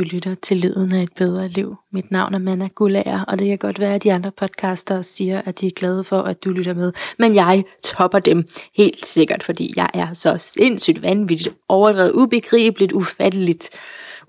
du 0.00 0.04
lytter 0.04 0.34
til 0.34 0.56
Lyden 0.56 0.92
af 0.92 1.02
et 1.02 1.12
bedre 1.16 1.48
liv. 1.48 1.76
Mit 1.92 2.10
navn 2.10 2.34
er 2.34 2.38
Manna 2.38 2.68
Gullager, 2.74 3.24
og 3.24 3.38
det 3.38 3.46
kan 3.46 3.58
godt 3.58 3.80
være, 3.80 3.94
at 3.94 4.02
de 4.02 4.12
andre 4.12 4.30
podcaster 4.30 5.02
siger, 5.02 5.42
at 5.44 5.60
de 5.60 5.66
er 5.66 5.70
glade 5.70 6.04
for, 6.04 6.18
at 6.18 6.44
du 6.44 6.50
lytter 6.50 6.74
med. 6.74 6.92
Men 7.18 7.34
jeg 7.34 7.64
topper 7.82 8.18
dem 8.18 8.44
helt 8.74 9.06
sikkert, 9.06 9.42
fordi 9.42 9.72
jeg 9.76 9.90
er 9.94 10.12
så 10.12 10.38
sindssygt 10.38 11.02
vanvittigt, 11.02 11.54
overdrevet, 11.68 12.12
ubegribeligt, 12.12 12.92
ufatteligt, 12.92 13.70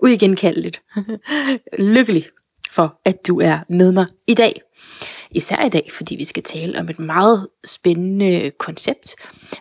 uigenkaldeligt. 0.00 0.82
Lykkelig 1.78 2.26
for, 2.70 3.00
at 3.04 3.26
du 3.28 3.40
er 3.40 3.58
med 3.68 3.92
mig 3.92 4.06
i 4.26 4.34
dag. 4.34 4.60
Især 5.30 5.66
i 5.66 5.68
dag, 5.68 5.90
fordi 5.92 6.16
vi 6.16 6.24
skal 6.24 6.42
tale 6.42 6.80
om 6.80 6.88
et 6.88 6.98
meget 6.98 7.48
spændende 7.64 8.50
koncept. 8.58 9.14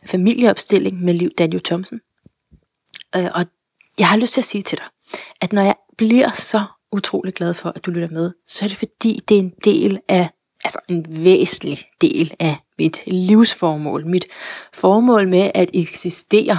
Familieopstilling 0.05 1.01
med 1.03 1.13
Liv 1.13 1.29
Daniel 1.37 1.63
Thomsen. 1.63 2.01
Øh, 3.15 3.29
og 3.35 3.45
jeg 3.99 4.07
har 4.07 4.17
lyst 4.17 4.33
til 4.33 4.41
at 4.41 4.45
sige 4.45 4.61
til 4.61 4.77
dig, 4.77 4.87
at 5.41 5.53
når 5.53 5.61
jeg 5.61 5.75
bliver 5.97 6.31
så 6.35 6.63
utrolig 6.91 7.33
glad 7.33 7.53
for, 7.53 7.71
at 7.75 7.85
du 7.85 7.91
lytter 7.91 8.09
med, 8.09 8.31
så 8.47 8.65
er 8.65 8.69
det 8.69 8.77
fordi, 8.77 9.19
det 9.29 9.35
er 9.35 9.41
en 9.41 9.53
del 9.65 9.99
af, 10.07 10.29
altså 10.63 10.79
en 10.89 11.05
væsentlig 11.09 11.85
del 12.01 12.33
af 12.39 12.57
mit 12.77 13.03
livsformål, 13.07 14.07
mit 14.07 14.25
formål 14.73 15.27
med 15.27 15.51
at 15.53 15.69
eksistere, 15.73 16.57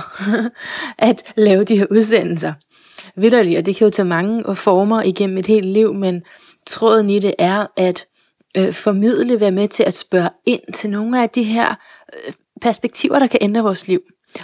at 0.98 1.32
lave 1.36 1.64
de 1.64 1.78
her 1.78 1.86
udsendelser. 1.90 2.52
Vitterligt, 3.16 3.58
og 3.58 3.66
det 3.66 3.76
kan 3.76 3.84
jo 3.84 3.90
tage 3.90 4.08
mange 4.08 4.54
former 4.54 5.02
igennem 5.02 5.38
et 5.38 5.46
helt 5.46 5.66
liv, 5.66 5.94
men 5.94 6.22
tråden 6.66 7.10
i 7.10 7.18
det 7.18 7.34
er 7.38 7.66
at 7.76 8.06
øh, 8.56 8.72
formidle, 8.72 9.40
være 9.40 9.50
med 9.50 9.68
til 9.68 9.82
at 9.82 9.94
spørge 9.94 10.30
ind 10.46 10.72
til 10.72 10.90
nogle 10.90 11.22
af 11.22 11.30
de 11.30 11.42
her 11.42 11.74
øh, 12.26 12.32
perspektiver, 12.60 13.18
der 13.18 13.26
kan 13.26 13.38
ændre 13.42 13.62
vores 13.62 13.88
liv, 13.88 14.00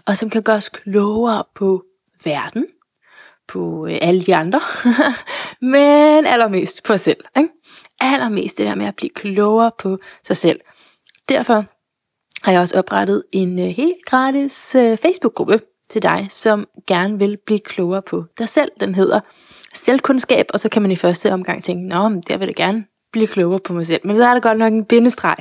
og 0.06 0.16
som 0.16 0.30
kan 0.30 0.42
gøre 0.42 0.56
os 0.56 0.68
klogere 0.68 1.44
på 1.54 1.82
verden, 2.24 2.66
på 3.48 3.86
øh, 3.86 3.98
alle 4.00 4.22
de 4.22 4.36
andre, 4.36 4.60
men 5.74 6.26
allermest 6.26 6.82
på 6.84 6.92
sig 6.92 7.00
selv. 7.00 7.24
Ikke? 7.36 7.48
Allermest 8.00 8.58
det 8.58 8.66
der 8.66 8.74
med 8.74 8.86
at 8.86 8.96
blive 8.96 9.10
klogere 9.10 9.70
på 9.78 9.98
sig 10.24 10.36
selv. 10.36 10.60
Derfor 11.28 11.64
har 12.42 12.52
jeg 12.52 12.60
også 12.60 12.78
oprettet 12.78 13.22
en 13.32 13.58
øh, 13.58 13.66
helt 13.66 14.04
gratis 14.06 14.74
øh, 14.74 14.98
Facebook-gruppe 14.98 15.60
til 15.90 16.02
dig, 16.02 16.26
som 16.30 16.66
gerne 16.86 17.18
vil 17.18 17.38
blive 17.46 17.58
klogere 17.58 18.02
på 18.02 18.24
dig 18.38 18.48
selv. 18.48 18.70
Den 18.80 18.94
hedder 18.94 19.20
Selvkundskab, 19.74 20.46
og 20.54 20.60
så 20.60 20.68
kan 20.68 20.82
man 20.82 20.90
i 20.90 20.96
første 20.96 21.32
omgang 21.32 21.64
tænke, 21.64 21.88
nå, 21.88 22.08
men 22.08 22.22
der 22.28 22.36
vil 22.36 22.46
jeg 22.46 22.56
gerne 22.56 22.84
blive 23.12 23.26
klogere 23.26 23.58
på 23.64 23.72
mig 23.72 23.86
selv. 23.86 24.00
Men 24.04 24.16
så 24.16 24.24
er 24.24 24.34
der 24.34 24.40
godt 24.40 24.58
nok 24.58 24.72
en 24.72 24.84
bindestreg. 24.84 25.36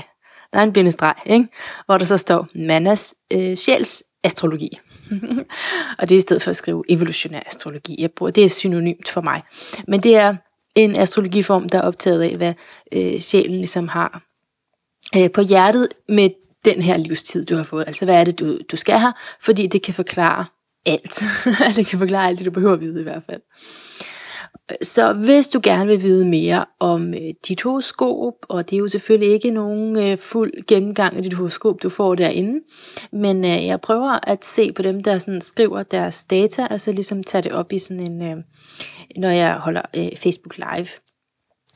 Der 0.53 0.59
er 0.59 0.63
en 0.63 0.73
bindestreg, 0.73 1.15
ikke? 1.25 1.47
hvor 1.85 1.97
der 1.97 2.05
så 2.05 2.17
står 2.17 2.47
Mannas 2.55 3.15
øh, 3.33 3.57
sjæls 3.57 4.03
astrologi. 4.23 4.79
og 5.99 6.09
det 6.09 6.15
er 6.15 6.17
i 6.17 6.21
stedet 6.21 6.41
for 6.41 6.49
at 6.49 6.55
skrive 6.55 6.83
evolutionær 6.89 7.39
astrologi. 7.45 7.95
Jeg 7.99 8.11
bruger, 8.11 8.31
det 8.31 8.45
er 8.45 8.49
synonymt 8.49 9.09
for 9.09 9.21
mig. 9.21 9.41
Men 9.87 10.03
det 10.03 10.15
er 10.15 10.35
en 10.75 10.99
astrologiform, 10.99 11.69
der 11.69 11.77
er 11.77 11.81
optaget 11.81 12.21
af, 12.21 12.37
hvad 12.37 12.53
øh, 12.91 13.19
sjælen 13.19 13.57
ligesom 13.57 13.87
har 13.87 14.21
øh, 15.17 15.31
på 15.31 15.41
hjertet 15.41 15.87
med 16.09 16.29
den 16.65 16.81
her 16.81 16.97
livstid, 16.97 17.45
du 17.45 17.55
har 17.55 17.63
fået. 17.63 17.83
Altså, 17.87 18.05
hvad 18.05 18.19
er 18.19 18.23
det, 18.23 18.39
du, 18.39 18.59
du 18.71 18.75
skal 18.75 18.99
have? 18.99 19.13
Fordi 19.41 19.67
det 19.67 19.81
kan 19.81 19.93
forklare 19.93 20.45
alt. 20.85 21.23
det 21.75 21.87
kan 21.87 21.99
forklare 21.99 22.27
alt 22.27 22.37
det, 22.37 22.45
du 22.45 22.51
behøver 22.51 22.73
at 22.73 22.81
vide 22.81 22.99
i 22.99 23.03
hvert 23.03 23.23
fald. 23.23 23.41
Så 24.81 25.13
hvis 25.13 25.49
du 25.49 25.59
gerne 25.63 25.87
vil 25.87 26.01
vide 26.01 26.25
mere 26.25 26.65
om 26.79 27.13
øh, 27.13 27.19
dit 27.47 27.61
horoskop, 27.61 28.33
og 28.49 28.69
det 28.69 28.75
er 28.75 28.79
jo 28.79 28.87
selvfølgelig 28.87 29.33
ikke 29.33 29.51
nogen 29.51 29.95
øh, 29.97 30.17
fuld 30.17 30.65
gennemgang 30.67 31.15
af 31.15 31.23
dit 31.23 31.33
horoskop, 31.33 31.83
du 31.83 31.89
får 31.89 32.15
derinde, 32.15 32.59
men 33.11 33.45
øh, 33.45 33.65
jeg 33.65 33.81
prøver 33.81 34.29
at 34.29 34.45
se 34.45 34.71
på 34.71 34.81
dem, 34.81 35.03
der 35.03 35.17
sådan 35.17 35.41
skriver 35.41 35.83
deres 35.83 36.23
data, 36.23 36.67
altså 36.69 36.91
ligesom 36.91 37.23
tage 37.23 37.41
det 37.41 37.51
op 37.51 37.73
i 37.73 37.79
sådan 37.79 38.21
en, 38.21 38.43
når 39.15 39.29
jeg 39.29 39.53
holder 39.53 39.81
Facebook 40.15 40.57
Live. 40.57 40.87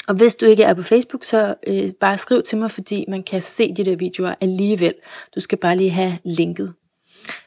Og 0.08 0.16
hvis 0.16 0.36
du 0.36 0.45
ikke 0.45 0.64
er 0.64 0.73
på 0.73 0.82
Facebook, 0.82 1.23
så 1.23 1.56
øh, 1.68 1.92
bare 2.00 2.18
skriv 2.18 2.42
til 2.44 2.58
mig, 2.58 2.72
fordi 2.72 3.06
man 3.08 3.23
kan 3.23 3.42
se 3.42 3.73
de 3.73 3.86
der 3.86 3.95
videoer 3.95 4.36
alligevel. 4.42 4.94
Du 5.36 5.40
skal 5.40 5.58
bare 5.58 5.78
lige 5.78 5.89
have 5.89 6.17
linket. 6.26 6.73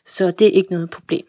Så 0.06 0.30
det 0.30 0.46
er 0.46 0.50
ikke 0.50 0.72
noget 0.72 0.90
problem. 0.90 1.24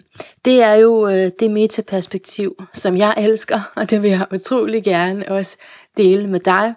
Det 0.45 0.61
er 0.61 0.73
jo 0.73 1.07
øh, 1.07 1.31
det 1.39 1.51
metaperspektiv, 1.51 2.63
som 2.73 2.97
jeg 2.97 3.13
elsker, 3.17 3.59
og 3.75 3.89
det 3.89 4.01
vil 4.01 4.09
jeg 4.09 4.25
utrolig 4.33 4.83
gerne 4.83 5.31
også 5.31 5.57
dele 5.97 6.27
med 6.27 6.39
dig. 6.39 6.73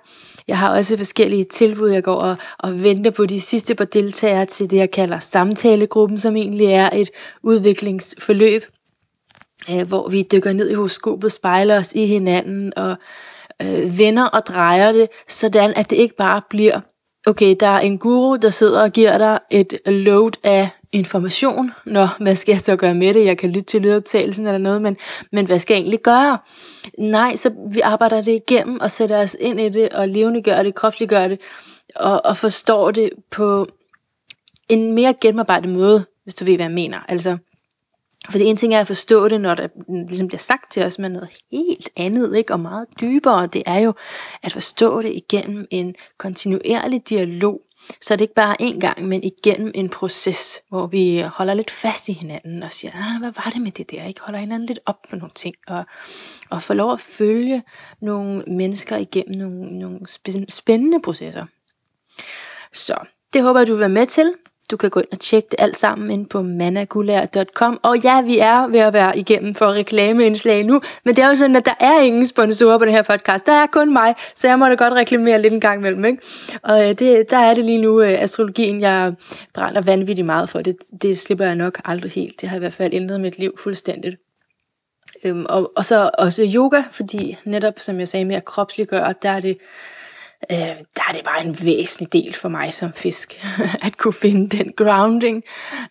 Jeg 0.48 0.58
har 0.58 0.76
også 0.76 0.96
forskellige 0.96 1.44
tilbud, 1.44 1.90
jeg 1.90 2.02
går 2.02 2.14
og, 2.14 2.36
og 2.58 2.82
venter 2.82 3.10
på 3.10 3.26
de 3.26 3.40
sidste 3.40 3.74
par 3.74 3.84
deltagere 3.84 4.46
til 4.46 4.70
det, 4.70 4.76
jeg 4.76 4.90
kalder 4.90 5.18
samtalegruppen, 5.18 6.18
som 6.18 6.36
egentlig 6.36 6.66
er 6.66 6.90
et 6.92 7.10
udviklingsforløb, 7.42 8.64
øh, 9.70 9.88
hvor 9.88 10.08
vi 10.08 10.24
dykker 10.32 10.52
ned 10.52 10.70
i 10.70 10.74
horoskopet, 10.74 11.32
spejler 11.32 11.78
os 11.78 11.92
i 11.92 12.06
hinanden 12.06 12.72
og 12.76 12.96
øh, 13.62 13.98
vender 13.98 14.24
og 14.24 14.46
drejer 14.46 14.92
det, 14.92 15.08
sådan 15.28 15.74
at 15.76 15.90
det 15.90 15.96
ikke 15.96 16.16
bare 16.16 16.42
bliver, 16.50 16.80
okay, 17.28 17.56
der 17.60 17.66
er 17.66 17.80
en 17.80 17.98
guru, 17.98 18.36
der 18.36 18.50
sidder 18.50 18.82
og 18.82 18.92
giver 18.92 19.18
dig 19.18 19.38
et 19.50 19.78
load 19.86 20.30
af 20.44 20.68
information. 20.92 21.70
Nå, 21.84 22.06
hvad 22.20 22.34
skal 22.34 22.52
jeg 22.52 22.60
så 22.60 22.76
gøre 22.76 22.94
med 22.94 23.14
det? 23.14 23.24
Jeg 23.24 23.38
kan 23.38 23.50
lytte 23.50 23.66
til 23.66 23.82
lydoptagelsen 23.82 24.46
eller 24.46 24.58
noget, 24.58 24.82
men, 24.82 24.96
men 25.32 25.46
hvad 25.46 25.58
skal 25.58 25.74
jeg 25.74 25.80
egentlig 25.80 26.00
gøre? 26.00 26.38
Nej, 26.98 27.36
så 27.36 27.50
vi 27.72 27.80
arbejder 27.80 28.22
det 28.22 28.32
igennem 28.32 28.80
og 28.80 28.90
sætter 28.90 29.22
os 29.22 29.36
ind 29.40 29.60
i 29.60 29.68
det 29.68 29.88
og 29.88 30.08
levendegør 30.08 30.62
det, 30.62 30.74
kropsliggør 30.74 31.28
det 31.28 31.40
og, 31.96 32.20
og 32.24 32.36
forstår 32.36 32.90
det 32.90 33.10
på 33.30 33.66
en 34.68 34.92
mere 34.92 35.14
gennemarbejdet 35.20 35.70
måde, 35.70 36.04
hvis 36.24 36.34
du 36.34 36.44
ved, 36.44 36.54
hvad 36.54 36.66
jeg 36.66 36.74
mener. 36.74 36.98
Altså, 37.08 37.36
for 38.30 38.38
det 38.38 38.48
ene 38.48 38.56
ting 38.56 38.74
er 38.74 38.80
at 38.80 38.86
forstå 38.86 39.28
det, 39.28 39.40
når 39.40 39.54
det 39.54 39.70
ligesom 40.08 40.28
bliver 40.28 40.38
sagt 40.38 40.72
til 40.72 40.84
os, 40.84 40.98
men 40.98 41.12
noget 41.12 41.28
helt 41.52 41.90
andet, 41.96 42.36
ikke? 42.36 42.52
og 42.52 42.60
meget 42.60 42.86
dybere, 43.00 43.46
det 43.46 43.62
er 43.66 43.78
jo 43.78 43.94
at 44.42 44.52
forstå 44.52 45.02
det 45.02 45.12
igennem 45.12 45.66
en 45.70 45.94
kontinuerlig 46.18 47.08
dialog 47.08 47.60
så 48.00 48.14
det 48.14 48.20
er 48.20 48.22
ikke 48.22 48.34
bare 48.34 48.62
én 48.62 48.80
gang, 48.80 49.04
men 49.08 49.22
igennem 49.22 49.72
en 49.74 49.88
proces, 49.88 50.60
hvor 50.68 50.86
vi 50.86 51.24
holder 51.26 51.54
lidt 51.54 51.70
fast 51.70 52.08
i 52.08 52.12
hinanden 52.12 52.62
og 52.62 52.72
siger, 52.72 52.92
ah, 52.94 53.20
hvad 53.20 53.32
var 53.32 53.50
det 53.54 53.62
med 53.62 53.72
det 53.72 53.90
der? 53.90 54.04
Ikke 54.04 54.20
holder 54.20 54.38
hinanden 54.38 54.66
lidt 54.66 54.80
op 54.86 55.02
på 55.10 55.16
nogle 55.16 55.32
ting, 55.34 55.54
og, 55.66 55.84
og 56.50 56.62
får 56.62 56.74
lov 56.74 56.92
at 56.92 57.00
følge 57.00 57.62
nogle 58.02 58.44
mennesker 58.46 58.96
igennem 58.96 59.38
nogle, 59.38 59.78
nogle 59.78 60.00
spændende 60.48 61.02
processer. 61.02 61.46
Så 62.72 62.94
det 63.32 63.42
håber 63.42 63.60
jeg, 63.60 63.66
du 63.66 63.72
vil 63.72 63.80
være 63.80 63.88
med 63.88 64.06
til. 64.06 64.32
Du 64.70 64.76
kan 64.76 64.90
gå 64.90 65.00
ind 65.00 65.08
og 65.12 65.20
tjekke 65.20 65.48
det 65.50 65.56
alt 65.58 65.76
sammen 65.76 66.10
ind 66.10 66.26
på 66.26 66.42
managulær.com. 66.42 67.80
Og 67.82 67.98
ja, 67.98 68.22
vi 68.22 68.38
er 68.38 68.68
ved 68.68 68.80
at 68.80 68.92
være 68.92 69.18
igennem 69.18 69.54
for 69.54 69.72
reklameindslag 69.72 70.64
nu, 70.64 70.80
men 71.04 71.16
det 71.16 71.24
er 71.24 71.28
jo 71.28 71.34
sådan, 71.34 71.56
at 71.56 71.66
der 71.66 71.74
er 71.80 72.00
ingen 72.00 72.26
sponsorer 72.26 72.78
på 72.78 72.84
den 72.84 72.92
her 72.94 73.02
podcast. 73.02 73.46
Der 73.46 73.52
er 73.52 73.66
kun 73.66 73.92
mig, 73.92 74.14
så 74.34 74.48
jeg 74.48 74.58
må 74.58 74.66
da 74.66 74.74
godt 74.74 74.92
reklamere 74.92 75.42
lidt 75.42 75.52
en 75.52 75.60
gang 75.60 75.78
imellem. 75.78 76.04
Ikke? 76.04 76.22
Og 76.62 76.88
øh, 76.88 76.98
det, 76.98 77.30
der 77.30 77.38
er 77.38 77.54
det 77.54 77.64
lige 77.64 77.78
nu 77.78 78.00
øh, 78.00 78.22
astrologien, 78.22 78.80
jeg 78.80 79.12
brænder 79.54 79.80
vanvittigt 79.80 80.26
meget 80.26 80.48
for. 80.48 80.58
Det, 80.58 80.76
det 81.02 81.18
slipper 81.18 81.44
jeg 81.44 81.54
nok 81.54 81.78
aldrig 81.84 82.12
helt. 82.12 82.40
Det 82.40 82.48
har 82.48 82.56
i 82.56 82.58
hvert 82.58 82.74
fald 82.74 82.94
ændret 82.94 83.20
mit 83.20 83.38
liv 83.38 83.52
fuldstændigt. 83.58 84.16
Øhm, 85.24 85.46
og, 85.48 85.72
og 85.76 85.84
så 85.84 86.10
også 86.18 86.52
yoga, 86.56 86.82
fordi 86.90 87.36
netop 87.44 87.74
som 87.76 87.98
jeg 88.00 88.08
sagde 88.08 88.24
med 88.24 88.36
at 88.36 88.44
kropsliggøre, 88.44 89.14
der 89.22 89.30
er 89.30 89.40
det 89.40 89.58
øh, 90.50 90.58
der 90.96 91.02
er 91.08 91.12
det 91.12 91.24
bare 91.24 91.44
en 91.44 91.56
væsentlig 91.64 92.12
del 92.12 92.34
for 92.34 92.48
mig 92.48 92.74
som 92.74 92.92
fisk, 92.92 93.46
at 93.86 93.96
kunne 93.96 94.12
finde 94.14 94.56
den 94.56 94.72
grounding, 94.76 95.42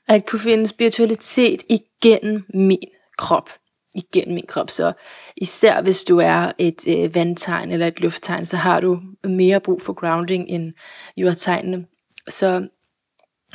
at 0.08 0.26
kunne 0.26 0.40
finde 0.40 0.68
spiritualitet 0.68 1.64
igennem 1.70 2.46
min 2.54 2.80
krop, 3.18 3.50
igennem 3.96 4.34
min 4.34 4.46
krop. 4.48 4.70
Så 4.70 4.94
især 5.38 5.82
hvis 5.82 6.04
du 6.04 6.18
er 6.18 6.52
et 6.58 6.88
øh, 6.88 7.16
vandtegn 7.16 7.72
eller 7.72 7.88
et 7.88 8.00
lufttegn, 8.00 8.46
så 8.46 8.58
har 8.58 8.80
du 8.80 9.00
mere 9.24 9.60
brug 9.60 9.82
for 9.82 9.94
grounding 9.94 10.50
end 10.50 10.74
jordtegnene. 11.18 11.86
Så 12.30 12.68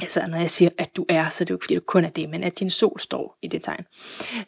Altså, 0.01 0.27
når 0.29 0.39
jeg 0.39 0.51
siger, 0.51 0.71
at 0.79 0.97
du 0.97 1.07
er, 1.09 1.29
så 1.29 1.45
er 1.45 1.47
det 1.47 1.51
jo 1.51 1.57
ikke, 1.57 1.65
fordi 1.65 1.75
du 1.75 1.81
kun 1.87 2.05
er 2.05 2.09
det, 2.09 2.31
men 2.31 2.43
at 2.43 2.59
din 2.59 2.71
sol 2.71 3.01
står 3.01 3.39
i 3.43 3.49
det 3.49 3.63
tegn. 3.63 3.85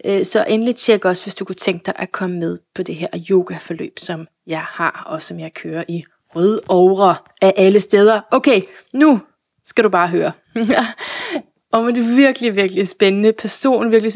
Øh, 0.05 0.25
så 0.25 0.44
endelig 0.49 0.76
tjek 0.76 1.05
også, 1.05 1.25
hvis 1.25 1.34
du 1.34 1.44
kunne 1.44 1.55
tænke 1.55 1.87
dig 1.87 1.94
at 1.97 2.12
komme 2.12 2.38
med 2.38 2.59
på 2.75 2.82
det 2.82 2.94
her 2.94 3.09
yoga-forløb, 3.31 3.99
som 3.99 4.26
jeg 4.47 4.62
har, 4.62 5.05
og 5.06 5.23
som 5.23 5.40
jeg 5.40 5.55
kører 5.55 5.85
i 5.88 6.05
røde 6.36 6.60
ovre 6.69 7.16
af 7.42 7.54
alle 7.56 7.81
steder. 7.81 8.20
Okay, 8.31 8.62
nu 8.92 9.20
skal 9.66 9.84
du 9.84 9.88
bare 9.88 10.08
høre. 10.08 10.32
om 11.75 11.88
en 11.88 12.16
virkelig, 12.16 12.56
virkelig 12.56 12.88
spændende 12.88 13.32
person, 13.32 13.90
virkelig 13.90 14.12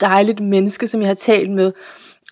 dejligt 0.00 0.40
menneske, 0.40 0.86
som 0.86 1.00
jeg 1.00 1.08
har 1.08 1.14
talt 1.14 1.50
med, 1.50 1.72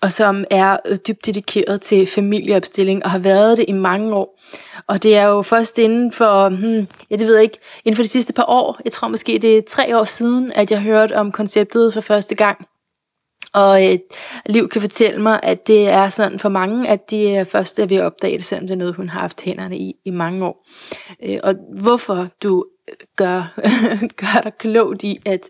og 0.01 0.11
som 0.11 0.45
er 0.49 0.77
dybt 1.07 1.25
dedikeret 1.25 1.81
til 1.81 2.07
familieopstilling, 2.07 3.05
og 3.05 3.11
har 3.11 3.19
været 3.19 3.57
det 3.57 3.65
i 3.67 3.71
mange 3.71 4.15
år. 4.15 4.39
Og 4.87 5.03
det 5.03 5.17
er 5.17 5.25
jo 5.25 5.41
først 5.41 5.77
inden 5.77 6.11
for, 6.11 6.49
hmm, 6.49 6.87
ja 7.11 7.15
det 7.15 7.27
ved 7.27 7.33
jeg 7.33 7.43
ikke, 7.43 7.57
inden 7.85 7.95
for 7.95 8.03
de 8.03 8.09
sidste 8.09 8.33
par 8.33 8.45
år, 8.47 8.79
jeg 8.85 8.91
tror 8.91 9.07
måske 9.07 9.39
det 9.41 9.57
er 9.57 9.61
tre 9.67 9.97
år 9.99 10.03
siden, 10.03 10.51
at 10.55 10.71
jeg 10.71 10.81
hørte 10.81 11.17
om 11.17 11.31
konceptet 11.31 11.93
for 11.93 12.01
første 12.01 12.35
gang. 12.35 12.67
Og 13.53 13.91
øh, 13.91 13.99
Liv 14.45 14.69
kan 14.69 14.81
fortælle 14.81 15.21
mig, 15.21 15.39
at 15.43 15.67
det 15.67 15.89
er 15.89 16.09
sådan 16.09 16.39
for 16.39 16.49
mange, 16.49 16.89
at 16.89 17.11
de 17.11 17.21
øh, 17.21 17.31
er 17.31 17.43
først 17.43 17.79
er 17.79 17.85
ved 17.85 17.97
at 17.97 18.03
opdage 18.03 18.37
det, 18.37 18.45
selvom 18.45 18.67
det 18.67 18.73
er 18.73 18.77
noget, 18.77 18.95
hun 18.95 19.09
har 19.09 19.19
haft 19.19 19.41
hænderne 19.41 19.77
i 19.77 19.93
i 20.05 20.11
mange 20.11 20.45
år. 20.45 20.67
Øh, 21.23 21.39
og 21.43 21.55
hvorfor 21.81 22.27
du 22.43 22.65
øh, 22.89 22.95
gør, 23.15 23.53
gør 24.21 24.41
dig 24.43 24.53
klogt 24.59 25.03
i 25.03 25.19
at 25.25 25.49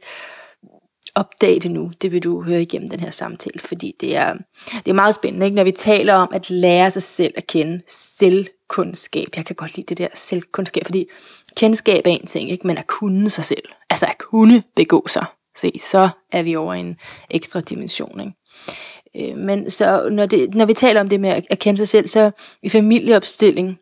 opdage 1.15 1.59
det 1.59 1.71
nu, 1.71 1.91
det 2.01 2.11
vil 2.11 2.23
du 2.23 2.43
høre 2.43 2.61
igennem 2.61 2.89
den 2.89 2.99
her 2.99 3.11
samtale, 3.11 3.59
fordi 3.59 3.95
det 4.01 4.15
er, 4.15 4.33
det 4.73 4.87
er 4.87 4.93
meget 4.93 5.15
spændende, 5.15 5.45
ikke? 5.45 5.55
når 5.55 5.63
vi 5.63 5.71
taler 5.71 6.13
om 6.13 6.29
at 6.33 6.49
lære 6.49 6.91
sig 6.91 7.03
selv 7.03 7.33
at 7.37 7.47
kende 7.47 7.81
selvkundskab. 7.87 9.27
Jeg 9.35 9.45
kan 9.45 9.55
godt 9.55 9.75
lide 9.75 9.85
det 9.89 9.97
der 9.97 10.07
selvkundskab, 10.13 10.85
fordi 10.85 11.09
kendskab 11.55 12.07
er 12.07 12.11
en 12.11 12.25
ting, 12.25 12.51
ikke? 12.51 12.67
men 12.67 12.77
at 12.77 12.87
kunne 12.87 13.29
sig 13.29 13.43
selv, 13.43 13.63
altså 13.89 14.05
at 14.05 14.17
kunne 14.17 14.63
begå 14.75 15.07
sig, 15.07 15.25
se, 15.57 15.71
så 15.79 16.09
er 16.31 16.43
vi 16.43 16.55
over 16.55 16.73
en 16.73 16.97
ekstra 17.29 17.59
dimension. 17.59 18.19
Ikke? 18.19 19.31
Øh, 19.31 19.37
men 19.37 19.69
så 19.69 20.09
når, 20.11 20.25
det, 20.25 20.55
når 20.55 20.65
vi 20.65 20.73
taler 20.73 21.01
om 21.01 21.09
det 21.09 21.19
med 21.19 21.41
at 21.49 21.59
kende 21.59 21.77
sig 21.77 21.87
selv, 21.87 22.07
så 22.07 22.31
i 22.63 22.69
familieopstilling 22.69 23.79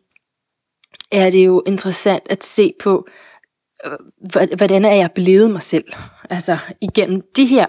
er 1.12 1.30
det 1.30 1.46
jo 1.46 1.62
interessant 1.66 2.22
at 2.30 2.44
se 2.44 2.72
på, 2.82 3.06
øh, 3.86 4.48
hvordan 4.56 4.84
er 4.84 4.94
jeg 4.94 5.10
blevet 5.14 5.50
mig 5.50 5.62
selv? 5.62 5.92
Altså 6.30 6.58
igennem 6.80 7.22
de 7.36 7.46
her 7.46 7.66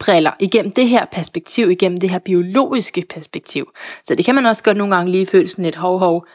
briller, 0.00 0.30
igennem 0.40 0.72
det 0.72 0.88
her 0.88 1.04
perspektiv, 1.12 1.70
igennem 1.70 1.98
det 1.98 2.10
her 2.10 2.18
biologiske 2.18 3.04
perspektiv. 3.10 3.70
Så 4.04 4.14
det 4.14 4.24
kan 4.24 4.34
man 4.34 4.46
også 4.46 4.62
godt 4.62 4.76
nogle 4.76 4.96
gange 4.96 5.12
lige 5.12 5.26
føle 5.26 5.48
sådan 5.48 5.64
lidt 5.64 5.76
hov 5.76 5.98
hov, 5.98 6.26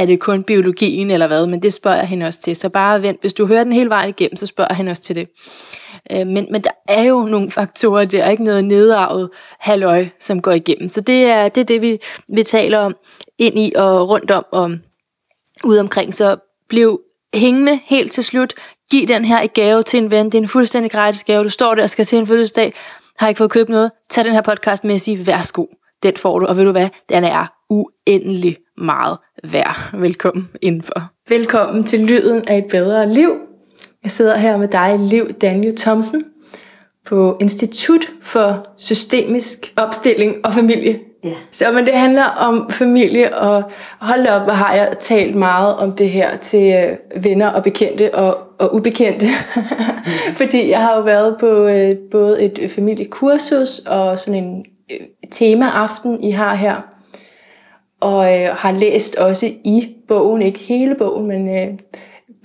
er 0.00 0.06
det 0.06 0.20
kun 0.20 0.42
biologien 0.42 1.10
eller 1.10 1.26
hvad, 1.26 1.46
men 1.46 1.62
det 1.62 1.72
spørger 1.72 1.96
jeg 1.96 2.08
hende 2.08 2.26
også 2.26 2.40
til. 2.40 2.56
Så 2.56 2.68
bare 2.68 3.02
vent, 3.02 3.20
hvis 3.20 3.32
du 3.32 3.46
hører 3.46 3.64
den 3.64 3.72
hele 3.72 3.90
vejen 3.90 4.08
igennem, 4.08 4.36
så 4.36 4.46
spørger 4.46 4.68
jeg 4.70 4.76
hende 4.76 4.90
også 4.90 5.02
til 5.02 5.16
det. 5.16 5.28
Øh, 6.12 6.26
men, 6.26 6.46
men 6.50 6.62
der 6.62 6.70
er 6.88 7.02
jo 7.02 7.20
nogle 7.20 7.50
faktorer, 7.50 8.04
der 8.04 8.24
er 8.24 8.30
ikke 8.30 8.44
noget 8.44 8.64
nedarvet 8.64 9.30
halvøj, 9.60 10.08
som 10.20 10.42
går 10.42 10.52
igennem. 10.52 10.88
Så 10.88 11.00
det 11.00 11.24
er 11.24 11.48
det, 11.48 11.60
er 11.60 11.64
det 11.64 11.82
vi, 11.82 11.98
vi 12.28 12.42
taler 12.42 12.78
om 12.78 12.96
ind 13.38 13.58
i 13.58 13.72
og 13.76 14.08
rundt 14.08 14.30
om 14.30 14.44
og 14.52 14.70
ude 15.64 15.80
omkring. 15.80 16.14
Så 16.14 16.36
bliv 16.68 17.00
hængende 17.34 17.80
helt 17.84 18.12
til 18.12 18.24
slut. 18.24 18.54
Giv 18.90 19.08
den 19.08 19.24
her 19.24 19.42
i 19.42 19.46
gave 19.46 19.82
til 19.82 19.98
en 20.02 20.10
ven. 20.10 20.26
Det 20.26 20.34
er 20.34 20.42
en 20.42 20.48
fuldstændig 20.48 20.92
gratis 20.92 21.24
gave. 21.24 21.44
Du 21.44 21.48
står 21.48 21.74
der 21.74 21.82
og 21.82 21.90
skal 21.90 22.04
til 22.04 22.18
en 22.18 22.26
fødselsdag, 22.26 22.72
har 23.18 23.28
ikke 23.28 23.38
fået 23.38 23.50
købt 23.50 23.68
noget. 23.68 23.90
Tag 24.10 24.24
den 24.24 24.32
her 24.32 24.42
podcast 24.42 24.84
med 24.84 24.94
og 24.94 25.00
sig, 25.00 25.26
værsgo. 25.26 25.64
Den 26.02 26.16
får 26.16 26.38
du, 26.38 26.46
og 26.46 26.56
ved 26.56 26.64
du 26.64 26.72
hvad? 26.72 26.88
Den 27.08 27.24
er 27.24 27.46
uendelig 27.70 28.56
meget 28.78 29.18
værd. 29.44 30.00
Velkommen 30.00 30.48
indenfor. 30.62 31.10
Velkommen 31.28 31.82
til 31.82 32.00
Lyden 32.00 32.48
af 32.48 32.58
et 32.58 32.64
bedre 32.70 33.12
liv. 33.12 33.30
Jeg 34.02 34.10
sidder 34.10 34.36
her 34.36 34.56
med 34.56 34.68
dig, 34.68 34.98
Liv 34.98 35.32
Daniel 35.32 35.76
Thomsen, 35.76 36.24
på 37.06 37.36
Institut 37.40 38.08
for 38.22 38.66
Systemisk 38.76 39.72
Opstilling 39.76 40.36
og 40.44 40.52
Familie. 40.52 40.98
Ja. 41.24 41.34
Så 41.50 41.72
men 41.72 41.84
det 41.84 41.94
handler 41.94 42.24
om 42.24 42.70
familie, 42.70 43.38
og 43.38 43.62
hold 44.00 44.26
op, 44.26 44.42
hvor 44.42 44.52
har 44.52 44.74
jeg 44.74 44.96
talt 45.00 45.34
meget 45.34 45.76
om 45.76 45.92
det 45.92 46.10
her 46.10 46.36
til 46.36 46.74
øh, 46.74 47.24
venner 47.24 47.48
og 47.48 47.62
bekendte 47.62 48.14
og, 48.14 48.38
og 48.58 48.74
ubekendte. 48.74 49.26
Fordi 50.40 50.70
jeg 50.70 50.82
har 50.82 50.96
jo 50.96 51.02
været 51.02 51.36
på 51.40 51.46
øh, 51.46 51.96
både 52.10 52.42
et 52.42 52.70
familiekursus 52.70 53.78
og 53.78 54.18
sådan 54.18 54.44
en 54.44 54.64
øh, 54.92 55.06
temaaften, 55.30 56.24
I 56.24 56.30
har 56.30 56.54
her. 56.54 56.97
Og 58.00 58.40
øh, 58.40 58.48
har 58.52 58.72
læst 58.72 59.16
også 59.16 59.46
i 59.64 59.88
bogen, 60.08 60.42
ikke 60.42 60.58
hele 60.58 60.94
bogen, 60.94 61.26
men 61.26 61.48
øh, 61.48 61.78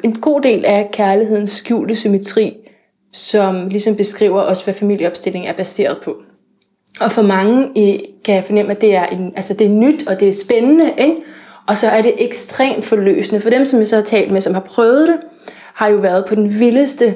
en 0.03 0.15
god 0.15 0.41
del 0.41 0.65
af 0.65 0.89
kærlighedens 0.93 1.51
skjulte 1.51 1.95
symmetri, 1.95 2.53
som 3.13 3.67
ligesom 3.67 3.95
beskriver 3.95 4.41
også, 4.41 4.63
hvad 4.63 4.73
familieopstilling 4.73 5.45
er 5.45 5.53
baseret 5.53 5.97
på. 6.03 6.15
Og 7.01 7.11
for 7.11 7.21
mange 7.21 7.63
øh, 7.63 7.99
kan 8.25 8.35
jeg 8.35 8.43
fornemme, 8.43 8.71
at 8.71 8.81
det 8.81 8.95
er, 8.95 9.05
en, 9.05 9.33
altså 9.35 9.53
det 9.53 9.67
er 9.67 9.71
nyt, 9.71 10.07
og 10.07 10.19
det 10.19 10.29
er 10.29 10.33
spændende, 10.33 10.93
ikke? 10.97 11.15
og 11.67 11.77
så 11.77 11.87
er 11.87 12.01
det 12.01 12.13
ekstremt 12.17 12.85
forløsende. 12.85 13.41
For 13.41 13.49
dem, 13.49 13.65
som 13.65 13.79
jeg 13.79 13.87
så 13.87 13.95
har 13.95 14.03
talt 14.03 14.31
med, 14.31 14.41
som 14.41 14.53
har 14.53 14.61
prøvet 14.61 15.07
det, 15.07 15.17
har 15.73 15.87
jo 15.87 15.97
været 15.97 16.25
på 16.25 16.35
den 16.35 16.59
vildeste 16.59 17.15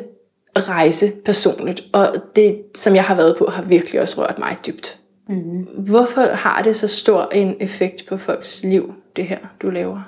rejse 0.57 1.11
personligt, 1.25 1.83
og 1.93 2.15
det, 2.35 2.61
som 2.75 2.95
jeg 2.95 3.03
har 3.03 3.15
været 3.15 3.35
på, 3.37 3.45
har 3.45 3.63
virkelig 3.63 4.01
også 4.01 4.21
rørt 4.21 4.39
mig 4.39 4.57
dybt. 4.67 4.99
Mm. 5.29 5.67
Hvorfor 5.77 6.21
har 6.21 6.61
det 6.61 6.75
så 6.75 6.87
stor 6.87 7.29
en 7.33 7.55
effekt 7.59 8.05
på 8.09 8.17
folks 8.17 8.63
liv, 8.63 8.93
det 9.15 9.25
her, 9.25 9.39
du 9.61 9.69
laver? 9.69 10.01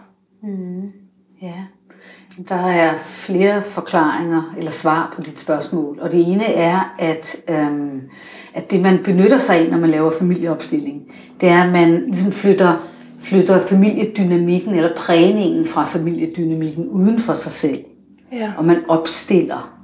Mm. 0.43 0.91
Ja, 1.41 1.53
der 2.49 2.55
er 2.55 2.97
flere 2.97 3.61
forklaringer 3.61 4.53
eller 4.57 4.71
svar 4.71 5.13
på 5.15 5.21
dit 5.21 5.39
spørgsmål. 5.39 5.99
Og 6.01 6.11
det 6.11 6.31
ene 6.31 6.45
er, 6.45 6.95
at, 6.99 7.35
øhm, 7.49 8.01
at 8.53 8.71
det 8.71 8.81
man 8.81 8.99
benytter 9.03 9.37
sig 9.37 9.55
af, 9.55 9.69
når 9.71 9.77
man 9.77 9.89
laver 9.89 10.11
familieopstilling, 10.19 11.01
det 11.41 11.49
er, 11.49 11.63
at 11.63 11.71
man 11.71 12.03
ligesom 12.05 12.31
flytter, 12.31 12.89
flytter 13.21 13.59
familiedynamikken 13.59 14.73
eller 14.73 14.95
prægningen 14.95 15.65
fra 15.65 15.85
familiedynamikken 15.85 16.87
uden 16.87 17.19
for 17.19 17.33
sig 17.33 17.51
selv. 17.51 17.79
Ja. 18.31 18.53
Og 18.57 18.65
man 18.65 18.77
opstiller. 18.87 19.78